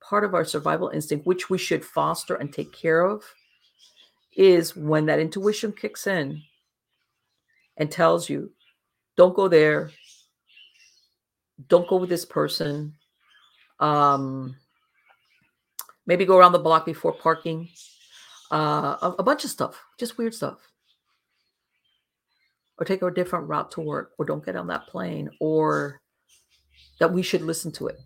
part 0.02 0.24
of 0.24 0.34
our 0.34 0.46
survival 0.46 0.90
instinct, 0.90 1.26
which 1.26 1.50
we 1.50 1.58
should 1.58 1.84
foster 1.84 2.36
and 2.36 2.54
take 2.54 2.72
care 2.74 3.02
of, 3.02 3.24
is 4.38 4.76
when 4.76 5.08
that 5.08 5.20
intuition 5.20 5.74
kicks 5.74 6.08
in 6.08 6.42
and 7.76 7.92
tells 7.92 8.30
you, 8.30 8.52
don't 9.18 9.36
go 9.36 9.48
there, 9.48 9.92
don't 11.68 11.88
go 11.88 11.98
with 11.98 12.10
this 12.10 12.24
person. 12.24 12.94
Um, 13.80 14.56
maybe 16.06 16.24
go 16.24 16.38
around 16.38 16.54
the 16.54 16.60
block 16.60 16.86
before 16.86 17.14
parking. 17.14 17.68
Uh, 18.52 18.96
a, 19.02 19.16
a 19.20 19.24
bunch 19.24 19.44
of 19.44 19.50
stuff, 19.50 19.84
just 20.00 20.18
weird 20.18 20.34
stuff. 20.34 20.60
Or 22.78 22.86
take 22.86 23.02
a 23.02 23.12
different 23.12 23.50
route 23.50 23.72
to 23.72 23.82
work, 23.82 24.12
or 24.18 24.26
don't 24.26 24.46
get 24.46 24.56
on 24.56 24.68
that 24.68 24.88
plane, 24.88 25.30
or 25.42 26.00
that 27.00 27.12
we 27.12 27.24
should 27.24 27.42
listen 27.42 27.72
to 27.74 27.88
it 27.88 28.00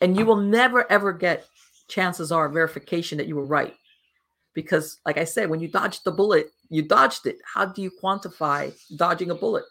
and 0.00 0.16
you 0.16 0.24
will 0.24 0.36
never 0.36 0.90
ever 0.90 1.12
get 1.12 1.46
chances 1.88 2.32
are 2.32 2.48
verification 2.48 3.18
that 3.18 3.26
you 3.26 3.36
were 3.36 3.44
right 3.44 3.74
because 4.54 4.98
like 5.06 5.18
i 5.18 5.24
said 5.24 5.48
when 5.48 5.60
you 5.60 5.68
dodged 5.68 6.04
the 6.04 6.10
bullet 6.10 6.50
you 6.70 6.82
dodged 6.82 7.26
it. 7.26 7.38
How 7.44 7.66
do 7.66 7.82
you 7.82 7.90
quantify 7.90 8.72
dodging 8.96 9.30
a 9.30 9.34
bullet? 9.34 9.64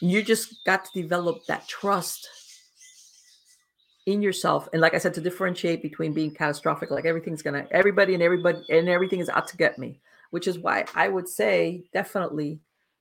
You 0.00 0.22
just 0.22 0.64
got 0.64 0.84
to 0.84 1.02
develop 1.02 1.44
that 1.48 1.68
trust 1.68 2.28
in 4.06 4.22
yourself. 4.22 4.68
And 4.72 4.80
like 4.80 4.94
i 4.94 4.98
said 4.98 5.14
to 5.14 5.20
differentiate 5.20 5.82
between 5.82 6.12
being 6.12 6.34
catastrophic 6.34 6.90
like 6.90 7.04
everything's 7.04 7.42
gonna 7.42 7.66
everybody 7.70 8.14
and 8.14 8.22
everybody 8.22 8.58
and 8.68 8.88
everything 8.88 9.20
is 9.20 9.28
out 9.28 9.46
to 9.48 9.56
get 9.56 9.78
me 9.78 10.00
which 10.30 10.48
is 10.48 10.58
why 10.58 10.84
i 10.96 11.08
would 11.08 11.28
say 11.28 11.84
definitely 11.92 12.58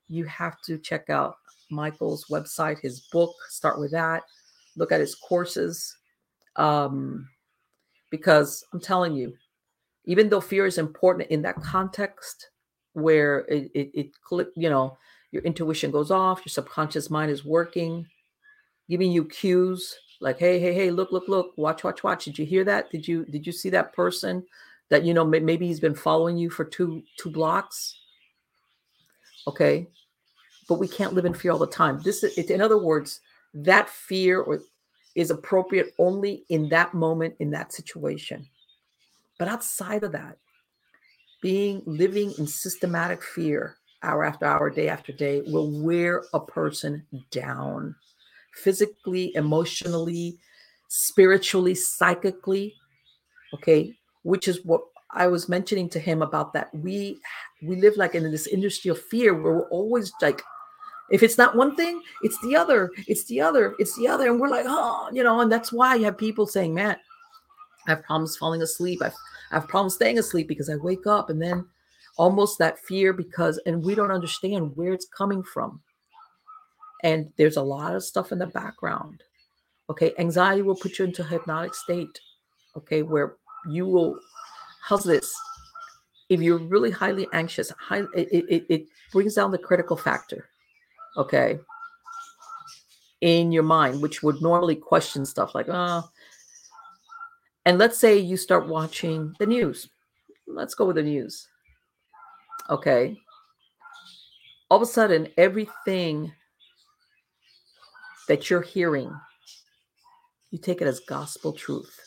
you 0.09 0.25
have 0.25 0.61
to 0.61 0.77
check 0.77 1.09
out 1.09 1.37
michael's 1.71 2.25
website 2.25 2.79
his 2.79 2.99
book 3.11 3.33
start 3.49 3.79
with 3.79 3.89
that 3.89 4.21
look 4.77 4.91
at 4.91 4.99
his 4.99 5.15
courses 5.15 5.97
um, 6.57 7.27
because 8.11 8.63
I'm 8.71 8.79
telling 8.79 9.15
you, 9.15 9.33
even 10.05 10.29
though 10.29 10.41
fear 10.41 10.65
is 10.65 10.77
important 10.77 11.29
in 11.29 11.41
that 11.43 11.61
context 11.61 12.49
where 12.93 13.39
it, 13.41 13.71
it, 13.73 13.91
it 13.93 14.47
you 14.55 14.69
know, 14.69 14.97
your 15.31 15.43
intuition 15.43 15.91
goes 15.91 16.11
off, 16.11 16.39
your 16.39 16.51
subconscious 16.51 17.09
mind 17.09 17.31
is 17.31 17.45
working, 17.45 18.05
giving 18.89 19.11
you 19.11 19.25
cues 19.25 19.97
like, 20.21 20.37
hey, 20.37 20.59
hey, 20.59 20.73
hey, 20.73 20.91
look, 20.91 21.11
look, 21.11 21.27
look, 21.27 21.53
watch, 21.57 21.83
watch, 21.83 22.03
watch. 22.03 22.25
Did 22.25 22.37
you 22.37 22.45
hear 22.45 22.63
that? 22.63 22.91
Did 22.91 23.07
you 23.07 23.25
did 23.25 23.45
you 23.45 23.51
see 23.51 23.69
that 23.71 23.93
person 23.93 24.45
that 24.89 25.03
you 25.03 25.13
know 25.13 25.25
maybe 25.25 25.65
he's 25.65 25.79
been 25.79 25.95
following 25.95 26.37
you 26.37 26.49
for 26.49 26.63
two 26.63 27.03
two 27.17 27.31
blocks? 27.31 27.97
Okay, 29.47 29.87
but 30.69 30.79
we 30.79 30.87
can't 30.87 31.13
live 31.13 31.25
in 31.25 31.33
fear 31.33 31.51
all 31.51 31.57
the 31.57 31.65
time. 31.67 31.99
This 32.03 32.23
is, 32.23 32.37
in 32.37 32.61
other 32.61 32.77
words, 32.77 33.21
that 33.53 33.89
fear 33.89 34.41
or 34.41 34.61
is 35.15 35.31
appropriate 35.31 35.93
only 35.97 36.45
in 36.49 36.69
that 36.69 36.93
moment, 36.93 37.35
in 37.39 37.49
that 37.51 37.73
situation. 37.73 38.47
But 39.41 39.47
outside 39.47 40.03
of 40.03 40.11
that, 40.11 40.37
being 41.41 41.81
living 41.87 42.31
in 42.37 42.45
systematic 42.45 43.23
fear 43.23 43.75
hour 44.03 44.23
after 44.23 44.45
hour, 44.45 44.69
day 44.69 44.87
after 44.87 45.11
day 45.11 45.41
will 45.47 45.81
wear 45.81 46.25
a 46.35 46.39
person 46.39 47.03
down 47.31 47.95
physically, 48.53 49.35
emotionally, 49.35 50.37
spiritually, 50.89 51.73
psychically. 51.73 52.75
Okay. 53.55 53.97
Which 54.21 54.47
is 54.47 54.63
what 54.63 54.81
I 55.09 55.25
was 55.25 55.49
mentioning 55.49 55.89
to 55.89 55.99
him 55.99 56.21
about 56.21 56.53
that. 56.53 56.69
We 56.75 57.19
we 57.63 57.77
live 57.77 57.97
like 57.97 58.13
in 58.13 58.29
this 58.29 58.45
industry 58.45 58.91
of 58.91 59.01
fear 59.01 59.33
where 59.33 59.53
we're 59.53 59.69
always 59.69 60.13
like 60.21 60.43
if 61.09 61.23
it's 61.23 61.39
not 61.39 61.55
one 61.55 61.75
thing, 61.75 61.99
it's 62.21 62.39
the 62.43 62.55
other, 62.55 62.91
it's 63.07 63.23
the 63.25 63.41
other, 63.41 63.73
it's 63.79 63.97
the 63.97 64.07
other. 64.07 64.29
And 64.29 64.39
we're 64.39 64.49
like, 64.49 64.67
oh, 64.67 65.09
you 65.11 65.23
know, 65.23 65.39
and 65.39 65.51
that's 65.51 65.71
why 65.71 65.95
you 65.95 66.05
have 66.05 66.17
people 66.19 66.45
saying, 66.45 66.75
man, 66.75 66.95
I 67.87 67.91
have 67.91 68.03
problems 68.03 68.37
falling 68.37 68.61
asleep. 68.61 69.01
I've, 69.01 69.15
I 69.51 69.55
have 69.55 69.67
problems 69.67 69.95
staying 69.95 70.19
asleep 70.19 70.47
because 70.47 70.69
I 70.69 70.75
wake 70.75 71.07
up 71.07 71.29
and 71.29 71.41
then 71.41 71.65
almost 72.17 72.59
that 72.59 72.79
fear 72.79 73.13
because, 73.13 73.59
and 73.65 73.83
we 73.83 73.95
don't 73.95 74.11
understand 74.11 74.75
where 74.75 74.93
it's 74.93 75.07
coming 75.07 75.43
from. 75.43 75.81
And 77.03 77.31
there's 77.37 77.57
a 77.57 77.63
lot 77.63 77.95
of 77.95 78.03
stuff 78.03 78.31
in 78.31 78.39
the 78.39 78.47
background. 78.47 79.23
Okay. 79.89 80.13
Anxiety 80.19 80.61
will 80.61 80.75
put 80.75 80.99
you 80.99 81.05
into 81.05 81.23
a 81.23 81.25
hypnotic 81.25 81.73
state. 81.73 82.19
Okay. 82.77 83.01
Where 83.01 83.35
you 83.67 83.87
will, 83.87 84.19
how's 84.83 85.03
this? 85.03 85.33
If 86.29 86.39
you're 86.41 86.59
really 86.59 86.91
highly 86.91 87.27
anxious, 87.33 87.71
high, 87.71 88.03
it, 88.15 88.29
it, 88.31 88.65
it 88.69 88.85
brings 89.11 89.33
down 89.33 89.51
the 89.51 89.57
critical 89.57 89.97
factor 89.97 90.47
okay, 91.17 91.59
in 93.21 93.51
your 93.51 93.63
mind, 93.63 94.01
which 94.01 94.23
would 94.23 94.41
normally 94.41 94.75
question 94.75 95.25
stuff 95.25 95.53
like, 95.53 95.67
oh, 95.69 96.09
and 97.65 97.77
let's 97.77 97.97
say 97.97 98.17
you 98.17 98.37
start 98.37 98.67
watching 98.67 99.35
the 99.39 99.45
news. 99.45 99.89
Let's 100.47 100.73
go 100.73 100.85
with 100.85 100.95
the 100.95 101.03
news. 101.03 101.47
Okay. 102.69 103.17
All 104.69 104.77
of 104.77 104.83
a 104.83 104.85
sudden, 104.85 105.27
everything 105.37 106.31
that 108.27 108.49
you're 108.49 108.61
hearing, 108.61 109.13
you 110.49 110.57
take 110.57 110.81
it 110.81 110.87
as 110.87 111.01
gospel 111.01 111.53
truth. 111.53 111.99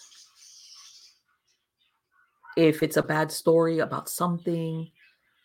If 2.57 2.83
it's 2.83 2.97
a 2.97 3.03
bad 3.03 3.31
story 3.31 3.81
about 3.81 4.09
something, 4.09 4.91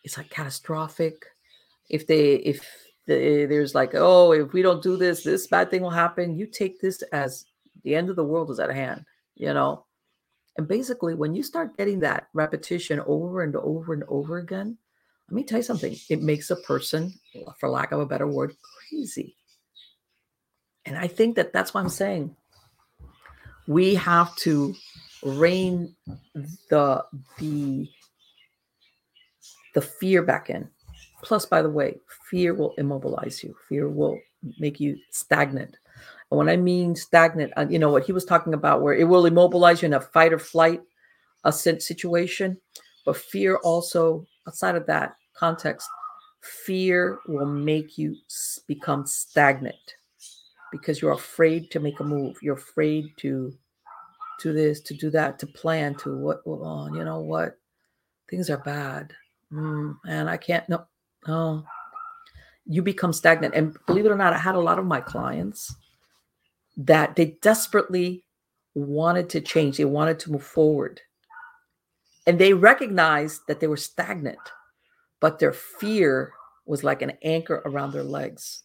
it's 0.04 0.16
like 0.16 0.30
catastrophic. 0.30 1.26
If 1.88 2.06
they 2.06 2.34
if 2.36 2.64
the, 3.06 3.46
there's 3.46 3.74
like, 3.74 3.92
oh, 3.94 4.32
if 4.32 4.52
we 4.52 4.62
don't 4.62 4.82
do 4.82 4.96
this, 4.96 5.22
this 5.22 5.46
bad 5.48 5.70
thing 5.70 5.82
will 5.82 5.90
happen. 5.90 6.36
You 6.36 6.46
take 6.46 6.80
this 6.80 7.02
as 7.12 7.46
the 7.82 7.94
end 7.94 8.10
of 8.10 8.16
the 8.16 8.24
world 8.24 8.50
is 8.50 8.60
at 8.60 8.74
hand, 8.74 9.04
you 9.34 9.52
know. 9.52 9.84
And 10.56 10.66
basically, 10.68 11.14
when 11.14 11.34
you 11.34 11.42
start 11.42 11.76
getting 11.76 12.00
that 12.00 12.28
repetition 12.34 13.00
over 13.06 13.42
and 13.42 13.56
over 13.56 13.92
and 13.92 14.04
over 14.08 14.38
again, 14.38 14.76
let 15.28 15.34
me 15.34 15.44
tell 15.44 15.58
you 15.58 15.62
something. 15.62 15.96
It 16.08 16.22
makes 16.22 16.50
a 16.50 16.56
person, 16.56 17.14
for 17.58 17.68
lack 17.68 17.92
of 17.92 18.00
a 18.00 18.06
better 18.06 18.26
word, 18.26 18.54
crazy. 18.88 19.36
And 20.84 20.98
I 20.98 21.06
think 21.06 21.36
that 21.36 21.52
that's 21.52 21.72
what 21.72 21.82
I'm 21.82 21.88
saying. 21.88 22.34
We 23.68 23.94
have 23.94 24.34
to 24.36 24.74
rein 25.22 25.94
the 26.68 27.04
the 27.38 27.88
the 29.74 29.80
fear 29.80 30.22
back 30.22 30.50
in. 30.50 30.68
Plus, 31.22 31.46
by 31.46 31.62
the 31.62 31.70
way, 31.70 31.98
fear 32.28 32.54
will 32.54 32.74
immobilize 32.76 33.44
you. 33.44 33.54
Fear 33.68 33.88
will 33.88 34.18
make 34.58 34.80
you 34.80 34.98
stagnant. 35.10 35.76
When 36.30 36.48
I 36.48 36.56
mean 36.56 36.94
stagnant, 36.94 37.52
uh, 37.56 37.66
you 37.68 37.78
know 37.78 37.90
what 37.90 38.04
he 38.04 38.12
was 38.12 38.24
talking 38.24 38.54
about, 38.54 38.82
where 38.82 38.94
it 38.94 39.04
will 39.04 39.26
immobilize 39.26 39.82
you 39.82 39.86
in 39.86 39.94
a 39.94 40.00
fight 40.00 40.32
or 40.32 40.38
flight 40.38 40.80
a 41.44 41.52
situation. 41.52 42.56
But 43.04 43.16
fear 43.16 43.56
also, 43.64 44.26
outside 44.46 44.76
of 44.76 44.86
that 44.86 45.16
context, 45.34 45.88
fear 46.40 47.18
will 47.26 47.46
make 47.46 47.98
you 47.98 48.14
become 48.68 49.06
stagnant 49.06 49.96
because 50.70 51.02
you're 51.02 51.12
afraid 51.12 51.68
to 51.72 51.80
make 51.80 51.98
a 51.98 52.04
move. 52.04 52.36
You're 52.42 52.54
afraid 52.54 53.06
to 53.18 53.52
do 54.40 54.52
this, 54.52 54.80
to 54.82 54.94
do 54.94 55.10
that, 55.10 55.38
to 55.40 55.46
plan, 55.48 55.96
to 55.96 56.16
what, 56.16 56.42
you 56.46 57.04
know 57.04 57.20
what? 57.20 57.58
Things 58.28 58.50
are 58.50 58.58
bad. 58.58 59.12
Mm, 59.52 59.96
and 60.06 60.30
I 60.30 60.36
can't, 60.36 60.68
no, 60.68 60.86
no. 61.26 61.64
You 62.66 62.82
become 62.82 63.12
stagnant. 63.12 63.54
And 63.54 63.76
believe 63.86 64.06
it 64.06 64.12
or 64.12 64.16
not, 64.16 64.32
I 64.32 64.38
had 64.38 64.54
a 64.54 64.60
lot 64.60 64.78
of 64.78 64.86
my 64.86 65.00
clients 65.00 65.74
that 66.76 67.16
they 67.16 67.36
desperately 67.42 68.24
wanted 68.74 69.28
to 69.30 69.40
change, 69.40 69.76
they 69.76 69.84
wanted 69.84 70.18
to 70.20 70.32
move 70.32 70.44
forward. 70.44 71.00
And 72.26 72.38
they 72.38 72.52
recognized 72.52 73.42
that 73.48 73.60
they 73.60 73.66
were 73.66 73.76
stagnant, 73.76 74.38
but 75.20 75.38
their 75.38 75.52
fear 75.52 76.32
was 76.66 76.84
like 76.84 77.02
an 77.02 77.12
anchor 77.22 77.62
around 77.64 77.92
their 77.92 78.04
legs 78.04 78.62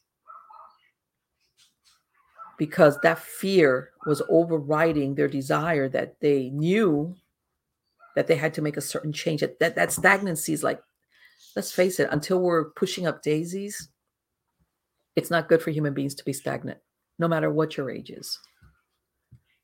because 2.58 2.98
that 3.02 3.20
fear 3.20 3.92
was 4.06 4.22
overriding 4.30 5.16
their 5.16 5.28
desire 5.28 5.90
that 5.90 6.20
they 6.22 6.50
knew 6.50 7.16
that 8.16 8.28
they 8.28 8.36
had 8.36 8.54
to 8.54 8.62
make 8.62 8.78
a 8.78 8.82
certain 8.82 9.12
change. 9.12 9.42
That 9.42 9.60
that, 9.60 9.76
that 9.76 9.92
stagnancy 9.92 10.54
is 10.54 10.64
like, 10.64 10.82
let's 11.56 11.72
face 11.72 12.00
it, 12.00 12.10
until 12.12 12.40
we're 12.40 12.72
pushing 12.72 13.08
up 13.08 13.22
daisies, 13.22 13.90
it's 15.16 15.32
not 15.32 15.50
good 15.50 15.62
for 15.62 15.72
human 15.72 15.94
beings 15.94 16.16
to 16.16 16.26
be 16.26 16.34
stagnant, 16.34 16.80
no 17.20 17.28
matter 17.28 17.52
what 17.52 17.78
your 17.78 17.90
age 17.90 18.10
is. 18.10 18.40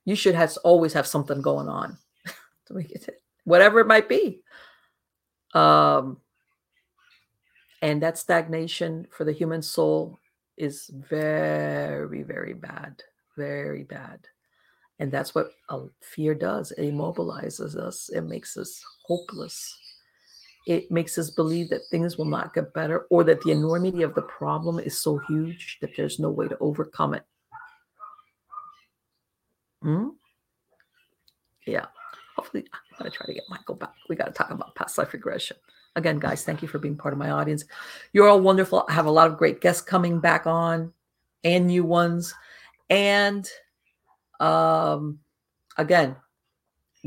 You 0.06 0.15
should 0.15 0.36
have 0.36 0.57
always 0.64 0.94
have 0.94 1.07
something 1.07 1.41
going 1.41 1.68
on 1.68 1.98
it 2.69 3.22
whatever 3.44 3.80
it 3.80 3.88
might 3.88 4.07
be. 4.07 4.41
Um, 5.53 6.18
and 7.82 8.02
that 8.02 8.18
stagnation 8.18 9.07
for 9.11 9.23
the 9.23 9.32
human 9.32 9.61
soul 9.61 10.19
is 10.57 10.90
very, 11.10 12.23
very 12.23 12.53
bad, 12.53 13.02
very 13.38 13.84
bad. 13.84 14.28
And 14.99 15.11
that's 15.11 15.34
what 15.34 15.52
fear 16.02 16.36
does. 16.36 16.72
It 16.73 16.94
immobilizes 16.94 17.76
us. 17.76 18.10
It 18.10 18.22
makes 18.22 18.56
us 18.56 18.80
hopeless. 19.07 19.76
It 20.68 20.91
makes 20.91 21.18
us 21.18 21.32
believe 21.32 21.72
that 21.72 21.82
things 21.90 22.19
will 22.19 22.26
not 22.26 22.53
get 22.53 22.73
better 22.76 23.07
or 23.10 23.23
that 23.23 23.41
the 23.41 23.49
enormity 23.49 24.03
of 24.03 24.14
the 24.14 24.22
problem 24.22 24.78
is 24.78 25.02
so 25.02 25.18
huge 25.28 25.80
that 25.82 25.95
there's 25.98 26.19
no 26.19 26.30
way 26.30 26.48
to 26.48 26.57
overcome 26.60 27.15
it. 27.15 27.26
Hmm? 29.82 30.10
Yeah. 31.66 31.86
Hopefully, 32.36 32.66
I'm 32.74 32.80
going 32.99 33.12
to 33.12 33.18
try 33.18 33.26
to 33.26 33.34
get 33.34 33.44
Michael 33.49 33.76
back. 33.76 33.94
We 34.10 34.16
got 34.16 34.26
to 34.26 34.32
talk 34.32 34.52
about 34.52 34.76
past 34.76 34.98
life 34.98 35.14
regression. 35.14 35.58
Again, 35.95 36.20
guys, 36.20 36.44
thank 36.44 36.62
you 36.62 36.68
for 36.68 36.80
being 36.80 36.95
part 36.95 37.14
of 37.14 37.18
my 37.20 37.32
audience. 37.32 37.66
You're 38.14 38.30
all 38.30 38.40
wonderful. 38.40 38.86
I 38.88 38.94
have 38.94 39.06
a 39.06 39.12
lot 39.12 39.28
of 39.28 39.38
great 39.38 39.60
guests 39.60 39.82
coming 39.82 40.20
back 40.20 40.48
on 40.48 40.94
and 41.44 41.68
new 41.68 41.84
ones. 41.84 42.34
And 42.90 43.48
um, 44.40 45.20
again, 45.78 46.16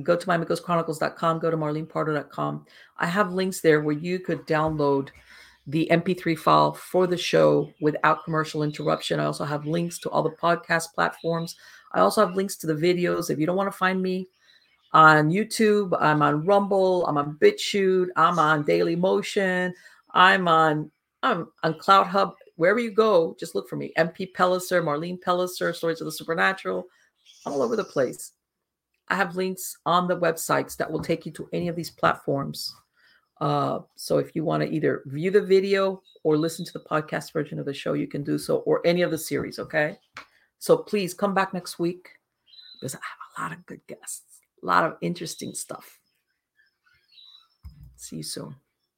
go 0.03 0.17
to 0.17 0.27
myamicoschronicles.com, 0.27 1.39
go 1.39 1.51
to 1.51 1.57
marlenepardo.com. 1.57 2.67
I 2.99 3.07
have 3.07 3.33
links 3.33 3.61
there 3.61 3.81
where 3.81 3.97
you 3.97 4.19
could 4.19 4.47
download 4.47 5.09
the 5.67 5.89
MP3 5.91 6.39
file 6.39 6.75
for 6.75 7.07
the 7.07 7.17
show 7.17 7.73
without 7.81 8.25
commercial 8.25 8.63
interruption. 8.63 9.19
I 9.19 9.25
also 9.25 9.45
have 9.45 9.67
links 9.67 9.99
to 10.01 10.11
all 10.11 10.23
the 10.23 10.31
podcast 10.31 10.93
platforms. 10.95 11.57
I 11.95 12.01
also 12.01 12.27
have 12.27 12.37
links 12.37 12.57
to 12.57 12.67
the 12.67 12.75
videos. 12.75 13.31
If 13.31 13.39
you 13.39 13.47
don't 13.47 13.57
want 13.57 13.71
to 13.73 13.77
find 13.77 14.03
me 14.03 14.29
on 14.95 15.29
YouTube. 15.31 15.93
I'm 16.01 16.23
on 16.23 16.47
Rumble. 16.47 17.05
I'm 17.07 17.19
on 17.19 17.37
BitChute. 17.43 18.09
I'm 18.17 18.39
on 18.39 18.63
Daily 18.63 18.97
Motion. 18.97 19.75
I'm 20.13 20.49
on 20.49 20.91
I'm 21.23 21.49
on 21.63 21.75
CloutHub. 21.75 22.35
Wherever 22.57 22.79
you 22.79 22.93
go, 22.93 23.37
just 23.39 23.55
look 23.55 23.69
for 23.69 23.77
me. 23.77 23.93
MP 23.99 24.33
Pelliser, 24.33 24.83
Marlene 24.83 25.21
Pelliser, 25.21 25.75
Stories 25.75 26.01
of 26.01 26.05
the 26.05 26.13
Supernatural, 26.13 26.87
all 27.45 27.63
over 27.63 27.75
the 27.75 27.85
place. 27.85 28.33
I 29.09 29.17
have 29.17 29.35
links 29.35 29.77
on 29.85 30.07
the 30.07 30.17
websites 30.17 30.77
that 30.77 30.91
will 30.91 31.03
take 31.03 31.27
you 31.27 31.33
to 31.33 31.49
any 31.53 31.69
of 31.69 31.77
these 31.77 31.91
platforms. 31.91 32.75
Uh, 33.41 33.81
so 33.97 34.19
if 34.19 34.37
you 34.37 34.45
want 34.45 34.63
to 34.63 34.71
either 34.71 35.03
view 35.07 35.31
the 35.31 35.41
video 35.41 36.01
or 36.23 36.37
listen 36.37 36.65
to 36.65 36.73
the 36.73 36.85
podcast 36.85 37.33
version 37.33 37.59
of 37.59 37.67
the 37.67 37.75
show, 37.75 37.95
you 37.95 38.07
can 38.07 38.23
do 38.23 38.39
so, 38.39 38.59
or 38.59 38.81
any 38.87 39.03
of 39.03 39.11
the 39.11 39.19
series. 39.19 39.59
Okay. 39.59 39.99
So 40.65 40.79
please 40.79 41.13
come 41.13 41.35
back 41.35 41.53
next 41.53 41.79
week 41.79 42.09
because 42.73 42.95
I 42.95 42.99
have 42.99 43.37
a 43.37 43.43
lot 43.43 43.59
of 43.59 43.67
good 43.67 43.87
guests. 43.87 44.23
A 44.63 44.67
lot 44.67 44.85
of 44.85 44.97
interesting 45.03 45.53
stuff. 45.53 45.99
See 47.97 48.17
you 48.17 48.23
soon. 48.23 48.57